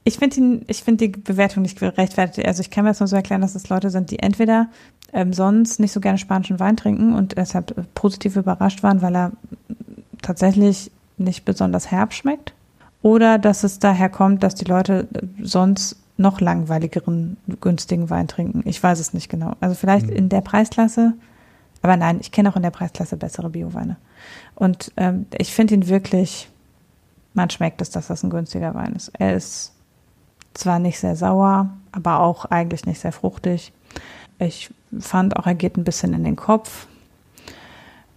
ich 0.05 0.17
finde 0.17 0.37
ihn, 0.37 0.65
ich 0.67 0.83
finde 0.83 1.09
die 1.09 1.19
Bewertung 1.19 1.63
nicht 1.63 1.77
gerechtfertigt. 1.77 2.47
Also 2.47 2.61
ich 2.61 2.71
kann 2.71 2.85
mir 2.85 2.91
das 2.91 3.01
nur 3.01 3.07
so 3.07 3.17
erklären, 3.17 3.41
dass 3.41 3.55
es 3.55 3.67
Leute 3.67 3.89
sind, 3.89 4.11
die 4.11 4.19
entweder 4.19 4.69
ähm, 5.13 5.33
sonst 5.33 5.79
nicht 5.79 5.91
so 5.91 5.99
gerne 5.99 6.17
spanischen 6.17 6.59
Wein 6.59 6.77
trinken 6.77 7.13
und 7.13 7.37
deshalb 7.37 7.73
positiv 7.93 8.35
überrascht 8.35 8.83
waren, 8.83 9.01
weil 9.01 9.15
er 9.15 9.31
tatsächlich 10.21 10.91
nicht 11.17 11.45
besonders 11.45 11.91
herb 11.91 12.13
schmeckt 12.13 12.53
oder 13.01 13.37
dass 13.37 13.63
es 13.63 13.79
daher 13.79 14.09
kommt, 14.09 14.43
dass 14.43 14.55
die 14.55 14.65
Leute 14.65 15.07
sonst 15.41 15.97
noch 16.17 16.41
langweiligeren, 16.41 17.37
günstigen 17.61 18.09
Wein 18.09 18.27
trinken. 18.27 18.63
Ich 18.65 18.81
weiß 18.81 18.99
es 18.99 19.13
nicht 19.13 19.29
genau. 19.29 19.53
Also 19.59 19.75
vielleicht 19.75 20.07
mhm. 20.07 20.13
in 20.13 20.29
der 20.29 20.41
Preisklasse, 20.41 21.13
aber 21.81 21.95
nein, 21.95 22.17
ich 22.19 22.31
kenne 22.31 22.49
auch 22.49 22.55
in 22.55 22.63
der 22.63 22.71
Preisklasse 22.71 23.17
bessere 23.17 23.49
Bioweine. 23.49 23.97
Und 24.55 24.91
ähm, 24.97 25.27
ich 25.37 25.53
finde 25.53 25.75
ihn 25.75 25.87
wirklich, 25.87 26.49
man 27.33 27.49
schmeckt 27.49 27.81
es, 27.81 27.91
dass 27.91 28.07
das 28.07 28.23
ein 28.23 28.31
günstiger 28.31 28.73
Wein 28.73 28.93
ist. 28.93 29.11
Er 29.17 29.35
ist 29.35 29.73
zwar 30.55 30.79
nicht 30.79 30.99
sehr 30.99 31.15
sauer, 31.15 31.69
aber 31.91 32.19
auch 32.19 32.45
eigentlich 32.45 32.85
nicht 32.85 32.99
sehr 32.99 33.11
fruchtig. 33.11 33.71
Ich 34.39 34.69
fand 34.99 35.35
auch, 35.37 35.47
er 35.47 35.55
geht 35.55 35.77
ein 35.77 35.83
bisschen 35.83 36.13
in 36.13 36.23
den 36.23 36.35
Kopf 36.35 36.87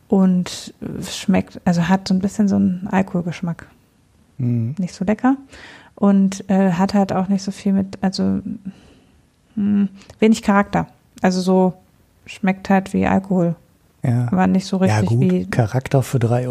und 0.09 0.75
schmeckt, 1.09 1.61
also 1.65 1.89
hat 1.89 2.09
so 2.09 2.15
ein 2.15 2.21
bisschen 2.21 2.49
so 2.49 2.57
einen 2.57 2.89
Alkoholgeschmack. 2.91 3.67
Mhm. 4.39 4.75
Nicht 4.79 4.95
so 4.95 5.05
lecker. 5.05 5.37
Und 5.95 6.49
äh, 6.51 6.73
hat 6.73 6.95
halt 6.95 7.13
auch 7.13 7.29
nicht 7.29 7.43
so 7.43 7.51
viel 7.51 7.73
mit, 7.73 7.99
also 8.01 8.23
mh, 8.23 8.59
hm, 9.55 9.89
wenig 10.19 10.43
Charakter. 10.43 10.87
Also 11.23 11.41
so 11.41 11.75
schmeckt 12.27 12.71
halt 12.71 12.93
wie 12.93 13.07
Alkohol. 13.07 13.55
Ja. 14.03 14.29
Aber 14.31 14.47
nicht 14.47 14.67
so 14.67 14.79
richtig 14.79 15.03
ja, 15.03 15.07
gut. 15.07 15.21
wie. 15.21 15.47
Charakter 15.47 16.03
für 16.03 16.19
3,50 16.19 16.49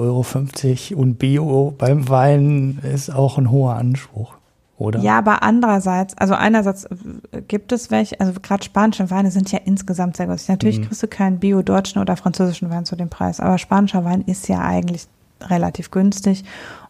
Euro 0.95 1.01
und 1.01 1.17
Bio 1.17 1.73
beim 1.77 2.07
Wein 2.07 2.79
ist 2.83 3.09
auch 3.09 3.37
ein 3.37 3.49
hoher 3.49 3.75
Anspruch, 3.75 4.35
oder? 4.79 4.99
Ja, 5.01 5.17
aber 5.17 5.43
andererseits, 5.43 6.17
also 6.17 6.33
einerseits 6.33 6.85
äh, 6.85 7.41
gibt 7.47 7.71
es 7.71 7.91
welche, 7.91 8.19
also 8.19 8.33
gerade 8.41 8.63
spanische 8.63 9.11
Weine 9.11 9.29
sind 9.29 9.51
ja 9.51 9.59
insgesamt 9.63 10.17
sehr 10.17 10.27
günstig. 10.27 10.49
Natürlich 10.49 10.79
mhm. 10.79 10.85
kriegst 10.85 11.03
du 11.03 11.07
keinen 11.07 11.39
Bio-deutschen 11.39 12.01
oder 12.01 12.15
französischen 12.15 12.69
Wein 12.69 12.85
zu 12.85 12.95
dem 12.95 13.09
Preis, 13.09 13.39
aber 13.39 13.57
spanischer 13.57 14.05
Wein 14.05 14.21
ist 14.21 14.47
ja 14.47 14.61
eigentlich 14.61 15.07
relativ 15.41 15.91
günstig. 15.91 16.43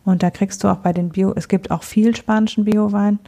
Und 0.06 0.24
da 0.24 0.30
kriegst 0.30 0.64
du 0.64 0.68
auch 0.70 0.78
bei 0.78 0.94
den 0.94 1.10
Bio, 1.10 1.34
es 1.36 1.48
gibt 1.48 1.72
auch 1.72 1.84
viel 1.84 2.16
spanischen 2.16 2.66
Biowein. 2.66 3.20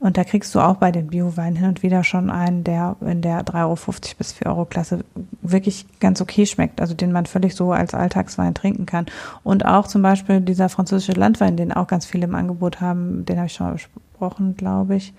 Und 0.00 0.16
da 0.16 0.22
kriegst 0.22 0.54
du 0.54 0.60
auch 0.60 0.76
bei 0.76 0.92
den 0.92 1.08
Bio-Weinen 1.08 1.56
hin 1.56 1.68
und 1.68 1.82
wieder 1.82 2.04
schon 2.04 2.30
einen, 2.30 2.62
der 2.62 2.96
in 3.00 3.20
der 3.20 3.44
3,50 3.44 3.54
Euro 3.64 3.76
bis 4.18 4.32
4 4.32 4.46
Euro 4.46 4.64
Klasse 4.64 5.04
wirklich 5.42 5.86
ganz 5.98 6.20
okay 6.20 6.46
schmeckt, 6.46 6.80
also 6.80 6.94
den 6.94 7.10
man 7.10 7.26
völlig 7.26 7.56
so 7.56 7.72
als 7.72 7.94
Alltagswein 7.94 8.54
trinken 8.54 8.86
kann. 8.86 9.06
Und 9.42 9.64
auch 9.64 9.88
zum 9.88 10.02
Beispiel 10.02 10.40
dieser 10.40 10.68
französische 10.68 11.18
Landwein, 11.18 11.56
den 11.56 11.72
auch 11.72 11.88
ganz 11.88 12.06
viele 12.06 12.26
im 12.26 12.36
Angebot 12.36 12.80
haben, 12.80 13.24
den 13.24 13.38
habe 13.38 13.46
ich 13.46 13.54
schon 13.54 13.66
mal 13.66 13.72
besprochen, 13.72 14.56
glaube 14.56 14.94
ich. 14.94 15.14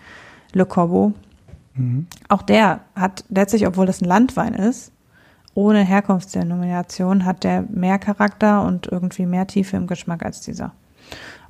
Le 0.53 0.65
Corbeau. 0.65 1.11
Mhm. 1.75 2.07
Auch 2.29 2.41
der 2.41 2.79
hat 2.95 3.25
letztlich, 3.29 3.67
obwohl 3.67 3.85
das 3.85 4.01
ein 4.01 4.05
Landwein 4.05 4.53
ist, 4.53 4.93
ohne 5.55 5.83
Herkunftsdenomination, 5.83 7.25
hat 7.25 7.43
der 7.43 7.63
mehr 7.63 7.99
Charakter 7.99 8.63
und 8.63 8.87
irgendwie 8.87 9.25
mehr 9.25 9.45
Tiefe 9.45 9.75
im 9.75 9.87
Geschmack 9.87 10.23
als 10.23 10.39
dieser. 10.39 10.71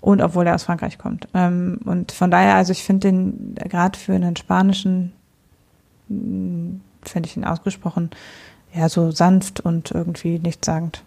Und 0.02 0.22
obwohl 0.22 0.48
er 0.48 0.56
aus 0.56 0.64
Frankreich 0.64 0.98
kommt. 0.98 1.28
Ähm, 1.34 1.80
und 1.86 2.12
von 2.12 2.32
daher, 2.32 2.56
also 2.56 2.72
ich 2.72 2.84
finde 2.84 3.10
den 3.10 3.56
gerade 3.56 3.98
für 4.00 4.14
einen 4.14 4.36
spanischen, 4.36 5.12
hm, 6.08 6.82
finde 7.02 7.28
ich 7.28 7.36
ihn 7.36 7.44
ausgesprochen, 7.46 8.10
ja, 8.74 8.88
so 8.88 9.12
sanft 9.12 9.60
und 9.60 9.92
irgendwie 9.92 10.40
nichtssagend. 10.40 11.04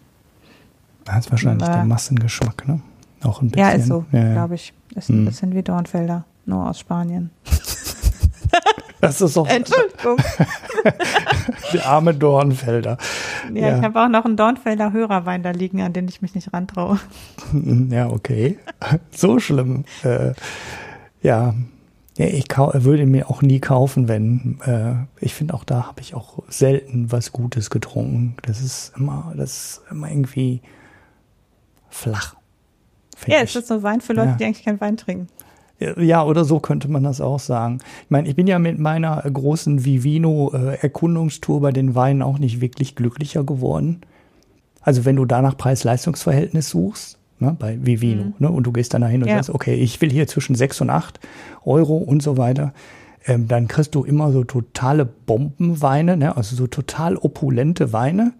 Das 1.05 1.25
ist 1.25 1.31
wahrscheinlich 1.31 1.67
Aber, 1.67 1.77
der 1.77 1.85
Massengeschmack, 1.85 2.67
ne? 2.67 2.81
Auch 3.23 3.41
ein 3.41 3.49
bisschen. 3.49 3.65
Ja, 3.65 3.71
ist 3.71 3.87
so, 3.87 4.05
ja, 4.11 4.19
ja. 4.19 4.33
glaube 4.33 4.55
ich. 4.55 4.73
Ist 4.95 5.09
ein 5.09 5.19
hm. 5.19 5.25
bisschen 5.25 5.55
wie 5.55 5.63
Dornfelder, 5.63 6.25
nur 6.45 6.69
aus 6.69 6.79
Spanien. 6.79 7.31
Das 9.03 9.19
ist 9.19 9.37
auch. 9.37 9.47
Entschuldigung. 9.47 10.17
Der 11.73 11.85
arme 11.85 12.13
Dornfelder. 12.13 12.97
Ja, 13.53 13.67
ja. 13.67 13.77
ich 13.77 13.83
habe 13.83 14.01
auch 14.01 14.07
noch 14.07 14.23
einen 14.23 14.37
Dornfelder 14.37 14.93
Hörerwein 14.93 15.43
da 15.43 15.51
liegen, 15.51 15.81
an 15.81 15.91
den 15.91 16.07
ich 16.07 16.21
mich 16.21 16.35
nicht 16.35 16.53
rantraue. 16.53 16.99
Ja, 17.89 18.09
okay. 18.09 18.57
So 19.11 19.39
schlimm. 19.39 19.83
Äh, 20.03 20.33
ja. 21.21 21.53
ja, 22.17 22.25
ich 22.25 22.45
würde 22.57 23.05
mir 23.05 23.29
auch 23.29 23.41
nie 23.41 23.59
kaufen, 23.59 24.07
wenn. 24.07 24.59
Äh, 24.65 25.23
ich 25.23 25.33
finde 25.33 25.53
auch 25.53 25.65
da 25.65 25.87
habe 25.87 25.99
ich 25.99 26.15
auch 26.15 26.39
selten 26.47 27.11
was 27.11 27.33
Gutes 27.33 27.69
getrunken. 27.69 28.37
Das 28.43 28.61
ist 28.61 28.93
immer, 28.97 29.33
das 29.35 29.51
ist 29.51 29.81
immer 29.91 30.09
irgendwie 30.09 30.61
flach. 31.89 32.35
Ja, 33.27 33.41
es 33.41 33.55
ist 33.55 33.67
so 33.67 33.83
Wein 33.83 33.99
für 33.99 34.13
Leute, 34.13 34.29
ja. 34.29 34.35
die 34.35 34.45
eigentlich 34.45 34.65
keinen 34.65 34.81
Wein 34.81 34.97
trinken. 34.97 35.27
Ja, 35.79 36.23
oder 36.23 36.45
so 36.45 36.59
könnte 36.59 36.89
man 36.89 37.03
das 37.03 37.19
auch 37.19 37.39
sagen. 37.39 37.79
Ich 38.03 38.11
meine, 38.11 38.29
ich 38.29 38.35
bin 38.35 38.47
ja 38.47 38.59
mit 38.59 38.79
meiner 38.79 39.21
großen 39.21 39.83
Vivino-Erkundungstour 39.83 41.61
bei 41.61 41.71
den 41.71 41.95
Weinen 41.95 42.21
auch 42.21 42.39
nicht 42.39 42.61
wirklich 42.61 42.95
glücklicher 42.95 43.43
geworden. 43.43 44.01
Also 44.81 45.05
wenn 45.05 45.15
du 45.15 45.25
danach 45.25 45.57
Preis-Leistungs-Verhältnis 45.57 46.69
suchst, 46.69 47.17
ne, 47.39 47.55
bei 47.57 47.77
Vivino, 47.83 48.25
mhm. 48.25 48.33
ne, 48.39 48.49
und 48.51 48.63
du 48.63 48.71
gehst 48.71 48.93
dann 48.93 49.01
dahin 49.01 49.23
und 49.23 49.29
ja. 49.29 49.35
sagst, 49.35 49.49
okay, 49.49 49.75
ich 49.75 49.99
will 50.01 50.11
hier 50.11 50.27
zwischen 50.27 50.55
6 50.55 50.81
und 50.81 50.89
8 50.89 51.19
Euro 51.65 51.97
und 51.97 52.21
so 52.21 52.37
weiter, 52.37 52.73
ähm, 53.25 53.47
dann 53.47 53.67
kriegst 53.67 53.95
du 53.95 54.03
immer 54.03 54.31
so 54.31 54.43
totale 54.43 55.05
Bombenweine, 55.05 56.17
ne, 56.17 56.35
also 56.37 56.55
so 56.55 56.67
total 56.67 57.17
opulente 57.17 57.93
Weine, 57.93 58.33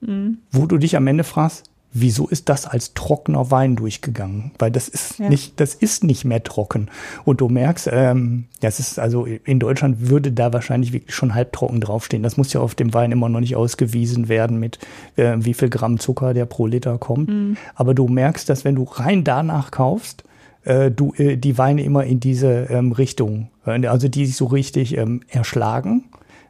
mhm. 0.00 0.38
wo 0.50 0.66
du 0.66 0.78
dich 0.78 0.96
am 0.96 1.06
Ende 1.06 1.24
fragst, 1.24 1.70
wieso 2.00 2.28
ist 2.28 2.48
das 2.48 2.66
als 2.66 2.94
trockener 2.94 3.50
Wein 3.50 3.76
durchgegangen? 3.76 4.52
Weil 4.58 4.70
das 4.70 4.88
ist 4.88 5.18
ja. 5.18 5.28
nicht, 5.28 5.58
das 5.60 5.74
ist 5.74 6.04
nicht 6.04 6.24
mehr 6.24 6.42
trocken. 6.42 6.88
Und 7.24 7.40
du 7.40 7.48
merkst, 7.48 7.88
ähm, 7.92 8.44
das 8.60 8.80
ist 8.80 8.98
also 8.98 9.24
in 9.26 9.58
Deutschland 9.58 10.08
würde 10.08 10.32
da 10.32 10.52
wahrscheinlich 10.52 10.92
wirklich 10.92 11.14
schon 11.14 11.34
halbtrocken 11.34 11.80
draufstehen. 11.80 12.22
Das 12.22 12.36
muss 12.36 12.52
ja 12.52 12.60
auf 12.60 12.74
dem 12.74 12.92
Wein 12.94 13.12
immer 13.12 13.28
noch 13.28 13.40
nicht 13.40 13.56
ausgewiesen 13.56 14.28
werden 14.28 14.58
mit 14.58 14.78
äh, 15.16 15.36
wie 15.38 15.54
viel 15.54 15.70
Gramm 15.70 15.98
Zucker 15.98 16.34
der 16.34 16.46
pro 16.46 16.66
Liter 16.66 16.98
kommt. 16.98 17.28
Mhm. 17.28 17.56
Aber 17.74 17.94
du 17.94 18.08
merkst, 18.08 18.48
dass 18.48 18.64
wenn 18.64 18.74
du 18.74 18.84
rein 18.84 19.24
danach 19.24 19.70
kaufst, 19.70 20.24
äh, 20.64 20.90
du 20.90 21.14
äh, 21.16 21.36
die 21.36 21.58
Weine 21.58 21.82
immer 21.82 22.04
in 22.04 22.20
diese 22.20 22.66
ähm, 22.70 22.92
Richtung, 22.92 23.48
äh, 23.64 23.86
also 23.86 24.08
die 24.08 24.26
sich 24.26 24.36
so 24.36 24.46
richtig 24.46 24.96
ähm, 24.96 25.22
erschlagen 25.28 26.04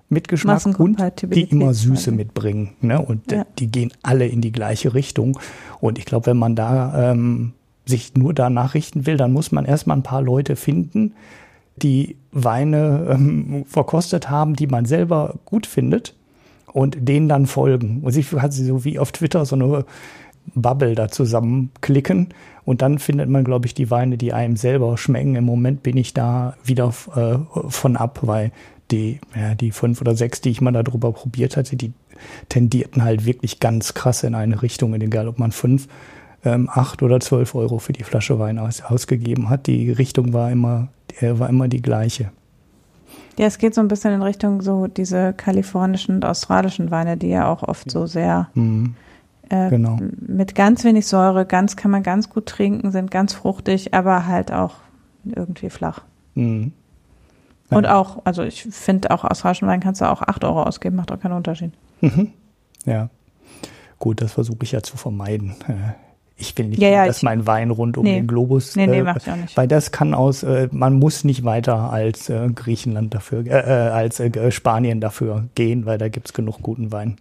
mit 0.09 0.29
Geschmack 0.29 0.65
und 0.79 0.99
die 1.23 1.43
immer 1.43 1.75
Süße 1.75 2.13
mitbringen. 2.13 2.75
Ne? 2.81 3.01
Und 3.01 3.33
ja. 3.33 3.45
die 3.59 3.67
gehen 3.67 3.93
alle 4.03 4.27
in 4.27 4.41
die 4.41 4.53
gleiche 4.53 4.95
Richtung. 4.95 5.39
Und 5.81 5.99
ich 5.99 6.05
glaube, 6.05 6.27
wenn 6.27 6.37
man 6.37 6.55
da 6.55 7.13
ähm, 7.13 7.53
sich 7.87 8.15
nur 8.15 8.33
danach 8.33 8.75
richten 8.75 9.07
will, 9.07 9.17
dann 9.17 9.33
muss 9.33 9.53
man 9.53 9.65
erstmal 9.65 9.97
ein 9.97 10.03
paar 10.03 10.23
Leute 10.23 10.57
finden, 10.57 11.15
die 11.77 12.17
Weine 12.33 13.09
ähm, 13.11 13.65
verkostet 13.67 14.31
haben, 14.31 14.55
die 14.55 14.67
man 14.67 14.87
selber 14.87 15.35
gut 15.45 15.67
findet 15.67 16.15
und 16.73 16.97
denen 17.01 17.29
dann 17.29 17.47
folgen. 17.47 18.01
Und 18.03 18.13
sich 18.13 18.33
hat 18.33 18.53
sie 18.53 18.65
so 18.65 18.85
wie 18.85 18.99
auf 18.99 19.13
Twitter 19.13 19.45
so 19.45 19.57
eine 19.57 19.85
Bubble 20.55 20.95
da 20.95 21.09
zusammenklicken 21.09 22.29
und 22.65 22.83
dann 22.83 22.99
findet 22.99 23.29
man, 23.29 23.45
glaube 23.45 23.67
ich, 23.67 23.75
die 23.75 23.91
Weine, 23.91 24.17
die 24.17 24.33
einem 24.33 24.57
selber 24.57 24.97
schmecken. 24.99 25.37
Im 25.37 25.45
Moment 25.45 25.83
bin 25.83 25.97
ich 25.97 26.15
da 26.15 26.57
wieder 26.65 26.93
äh, 27.15 27.39
von 27.69 27.97
ab, 27.97 28.21
weil 28.23 28.53
die, 28.91 29.21
ja, 29.35 29.55
die 29.55 29.71
fünf 29.71 30.01
oder 30.01 30.15
sechs, 30.15 30.41
die 30.41 30.51
ich 30.51 30.61
mal 30.61 30.73
darüber 30.73 31.13
probiert 31.13 31.57
hatte, 31.57 31.77
die 31.77 31.93
tendierten 32.49 33.03
halt 33.03 33.27
wirklich 33.27 33.61
ganz 33.61 33.95
krass 33.95 34.23
in 34.23 34.35
eine 34.35 34.63
Richtung, 34.63 34.95
egal 34.95 35.29
ob 35.29 35.39
man 35.39 35.53
fünf, 35.53 35.89
ähm, 36.45 36.69
acht 36.73 37.03
oder 37.03 37.21
zwölf 37.21 37.55
Euro 37.55 37.79
für 37.79 37.93
die 37.93 38.05
Flasche 38.05 38.39
Wein 38.39 38.59
aus, 38.59 38.83
ausgegeben 38.83 39.51
hat. 39.51 39.67
Die 39.67 39.91
Richtung 39.91 40.33
war 40.33 40.51
immer, 40.51 40.89
äh, 41.21 41.39
war 41.39 41.49
immer 41.49 41.69
die 41.69 41.83
gleiche. 41.83 42.31
Ja, 43.39 43.47
es 43.47 43.59
geht 43.59 43.75
so 43.75 43.81
ein 43.81 43.89
bisschen 43.89 44.15
in 44.15 44.23
Richtung 44.23 44.63
so 44.63 44.87
diese 44.87 45.35
kalifornischen 45.35 46.17
und 46.17 46.25
australischen 46.25 46.91
Weine, 46.91 47.17
die 47.17 47.29
ja 47.29 47.49
auch 47.49 47.63
oft 47.63 47.91
so 47.91 48.07
sehr 48.07 48.49
mhm. 48.55 48.95
äh, 49.51 49.69
genau. 49.69 49.99
mit 50.27 50.55
ganz 50.55 50.85
wenig 50.85 51.07
Säure, 51.07 51.45
ganz 51.45 51.77
kann 51.77 51.91
man 51.91 52.03
ganz 52.03 52.31
gut 52.31 52.47
trinken, 52.47 52.93
sind 52.93 53.11
ganz 53.11 53.35
fruchtig, 53.35 53.93
aber 53.93 54.27
halt 54.27 54.53
auch 54.53 54.77
irgendwie 55.25 55.69
flach. 55.69 56.03
Mhm. 56.35 56.73
Und 57.71 57.87
auch, 57.87 58.19
also 58.25 58.43
ich 58.43 58.63
finde 58.63 59.11
auch 59.11 59.25
australischen 59.25 59.67
Wein 59.67 59.81
kannst 59.81 60.01
du 60.01 60.05
auch 60.11 60.23
8 60.23 60.45
Euro 60.45 60.63
ausgeben, 60.63 60.97
macht 60.97 61.11
auch 61.11 61.19
keinen 61.19 61.33
Unterschied. 61.33 61.73
Mhm. 62.01 62.33
Ja. 62.85 63.09
Gut, 63.99 64.21
das 64.21 64.33
versuche 64.33 64.59
ich 64.63 64.73
ja 64.73 64.83
zu 64.83 64.97
vermeiden. 64.97 65.57
Äh, 65.67 65.95
ich 66.39 66.57
will 66.59 66.67
nicht, 66.67 66.83
ja, 66.83 66.89
ja, 66.89 67.07
dass 67.07 67.19
ich, 67.19 67.23
mein 67.23 67.47
Wein 67.47 67.71
rund 67.71 67.97
um 67.97 68.05
nee, 68.05 68.17
den 68.17 68.27
Globus. 68.27 68.77
Nee, 68.77 68.87
nee, 68.87 68.99
äh, 68.99 69.03
mach 69.03 69.17
ich 69.17 69.31
auch 69.31 69.37
nicht. 69.37 69.57
Weil 69.57 69.69
das 69.69 69.91
kann 69.91 70.13
aus, 70.13 70.43
äh, 70.43 70.69
man 70.71 70.95
muss 70.95 71.25
nicht 71.25 71.45
weiter 71.45 71.91
als 71.91 72.29
äh, 72.29 72.49
Griechenland 72.55 73.15
dafür, 73.15 73.47
äh, 73.47 73.51
äh 73.51 73.91
als 73.91 74.21
äh, 74.21 74.51
Spanien 74.51 75.01
dafür 75.01 75.49
gehen, 75.55 75.87
weil 75.87 75.97
da 75.97 76.09
gibt 76.09 76.29
es 76.29 76.35
genug 76.35 76.61
guten 76.63 76.93
Wein. 76.93 77.17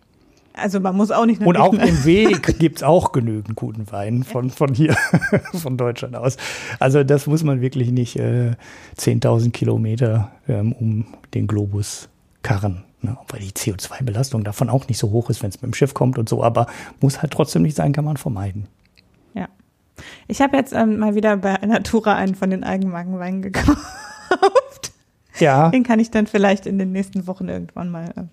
Also 0.56 0.80
man 0.80 0.96
muss 0.96 1.12
auch 1.12 1.26
nicht. 1.26 1.42
Und 1.42 1.58
auch 1.58 1.74
im 1.74 1.82
Weg 2.06 2.60
gibt 2.60 2.78
es 2.78 2.84
auch 2.84 3.12
genügend 3.12 3.56
guten 3.56 3.92
Wein 3.92 4.24
von, 4.24 4.50
von 4.50 4.74
hier, 4.74 4.96
von 5.54 5.78
Deutschland 5.78 6.16
aus. 6.16 6.38
Also 6.80 7.04
das 7.04 7.28
muss 7.28 7.44
man 7.44 7.62
wirklich 7.62 7.92
nicht 7.92 8.18
äh, 8.18 8.54
10.000 8.98 9.52
Kilometer 9.52 10.32
ähm, 10.48 10.72
um 10.74 11.06
den 11.34 11.48
Globus 11.48 12.10
karren. 12.42 12.84
Ne? 13.02 13.18
Weil 13.28 13.42
die 13.42 13.52
CO2-Belastung 13.52 14.44
davon 14.44 14.70
auch 14.70 14.88
nicht 14.88 14.98
so 14.98 15.12
hoch 15.12 15.30
ist, 15.30 15.44
wenn 15.44 15.50
es 15.50 15.62
mit 15.62 15.72
dem 15.72 15.74
Schiff 15.74 15.94
kommt 15.94 16.18
und 16.18 16.30
so. 16.30 16.44
Aber 16.44 16.68
muss 17.02 17.22
halt 17.22 17.32
trotzdem 17.32 17.62
nicht 17.62 17.76
sein, 17.76 17.92
kann 17.92 18.06
man 18.06 18.18
vermeiden. 18.18 18.68
Ja. 19.34 19.48
Ich 20.28 20.42
habe 20.42 20.58
jetzt 20.58 20.74
ähm, 20.74 20.98
mal 20.98 21.16
wieder 21.16 21.38
bei 21.38 21.58
Natura 21.66 22.16
einen 22.16 22.36
von 22.36 22.50
den 22.50 22.64
Eigenmarkenweinen 22.64 23.42
gekauft. 23.42 23.80
Ja. 25.40 25.70
Den 25.70 25.84
kann 25.84 26.00
ich 26.00 26.12
dann 26.12 26.28
vielleicht 26.28 26.66
in 26.66 26.80
den 26.80 26.92
nächsten 26.92 27.28
Wochen 27.28 27.50
irgendwann 27.50 27.92
mal 27.92 28.14
äh, 28.16 28.24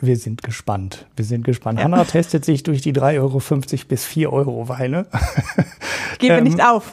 wir 0.00 0.16
sind 0.16 0.42
gespannt. 0.44 1.06
Wir 1.16 1.24
sind 1.24 1.44
gespannt. 1.44 1.78
Ja. 1.78 1.84
Hanna 1.84 2.04
testet 2.04 2.44
sich 2.44 2.62
durch 2.62 2.82
die 2.82 2.92
3,50 2.92 3.18
Euro 3.18 3.40
bis 3.88 4.04
4 4.04 4.32
Euro 4.32 4.68
Weine. 4.68 5.06
Gebe 6.18 6.34
ähm, 6.34 6.44
nicht 6.44 6.62
auf. 6.62 6.92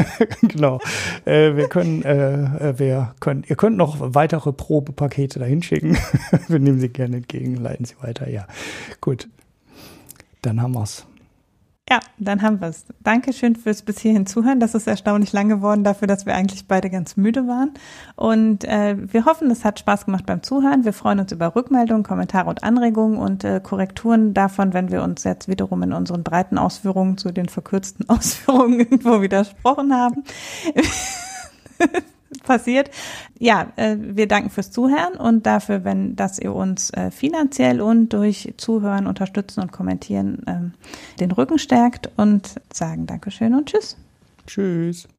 genau. 0.42 0.80
Äh, 1.24 1.54
wir 1.54 1.68
können, 1.68 2.02
äh, 2.02 2.70
äh, 2.70 2.78
wir 2.78 3.14
können, 3.20 3.44
ihr 3.46 3.54
könnt 3.54 3.76
noch 3.76 3.96
weitere 4.00 4.52
Probepakete 4.52 5.38
dahin 5.38 5.62
schicken. 5.62 5.96
wir 6.48 6.58
nehmen 6.58 6.80
sie 6.80 6.88
gerne 6.88 7.18
entgegen, 7.18 7.56
leiten 7.56 7.84
sie 7.84 7.94
weiter. 8.00 8.28
Ja, 8.28 8.46
gut. 9.00 9.28
Dann 10.42 10.60
haben 10.60 10.72
wir's. 10.72 11.06
Ja, 11.90 12.00
dann 12.16 12.40
haben 12.40 12.62
wir 12.62 12.68
es. 12.68 12.86
Dankeschön 13.02 13.56
fürs 13.56 13.82
bis 13.82 13.98
hierhin 13.98 14.24
Zuhören. 14.24 14.58
Das 14.58 14.74
ist 14.74 14.86
erstaunlich 14.86 15.34
lang 15.34 15.50
geworden 15.50 15.84
dafür, 15.84 16.08
dass 16.08 16.24
wir 16.24 16.34
eigentlich 16.34 16.66
beide 16.66 16.88
ganz 16.88 17.18
müde 17.18 17.46
waren. 17.46 17.74
Und 18.16 18.64
äh, 18.64 18.96
wir 18.98 19.26
hoffen, 19.26 19.50
es 19.50 19.66
hat 19.66 19.80
Spaß 19.80 20.06
gemacht 20.06 20.24
beim 20.24 20.42
Zuhören. 20.42 20.86
Wir 20.86 20.94
freuen 20.94 21.20
uns 21.20 21.30
über 21.30 21.54
Rückmeldungen, 21.54 22.02
Kommentare 22.02 22.48
und 22.48 22.64
Anregungen 22.64 23.18
und 23.18 23.44
äh, 23.44 23.60
Korrekturen 23.62 24.32
davon, 24.32 24.72
wenn 24.72 24.90
wir 24.90 25.02
uns 25.02 25.24
jetzt 25.24 25.46
wiederum 25.46 25.82
in 25.82 25.92
unseren 25.92 26.22
breiten 26.22 26.56
Ausführungen 26.56 27.18
zu 27.18 27.32
den 27.32 27.50
verkürzten 27.50 28.08
Ausführungen 28.08 28.80
irgendwo 28.80 29.20
widersprochen 29.20 29.92
haben. 29.92 30.24
Passiert. 32.42 32.90
Ja, 33.38 33.72
äh, 33.76 33.96
wir 33.98 34.28
danken 34.28 34.50
fürs 34.50 34.70
Zuhören 34.70 35.14
und 35.14 35.46
dafür, 35.46 35.84
wenn, 35.84 36.16
dass 36.16 36.38
ihr 36.38 36.54
uns 36.54 36.90
äh, 36.90 37.10
finanziell 37.10 37.80
und 37.80 38.12
durch 38.12 38.54
Zuhören, 38.56 39.06
Unterstützen 39.06 39.60
und 39.60 39.72
Kommentieren 39.72 40.46
äh, 40.46 41.18
den 41.20 41.30
Rücken 41.30 41.58
stärkt 41.58 42.10
und 42.16 42.60
sagen 42.72 43.06
Dankeschön 43.06 43.54
und 43.54 43.66
Tschüss. 43.66 43.96
Tschüss. 44.46 45.08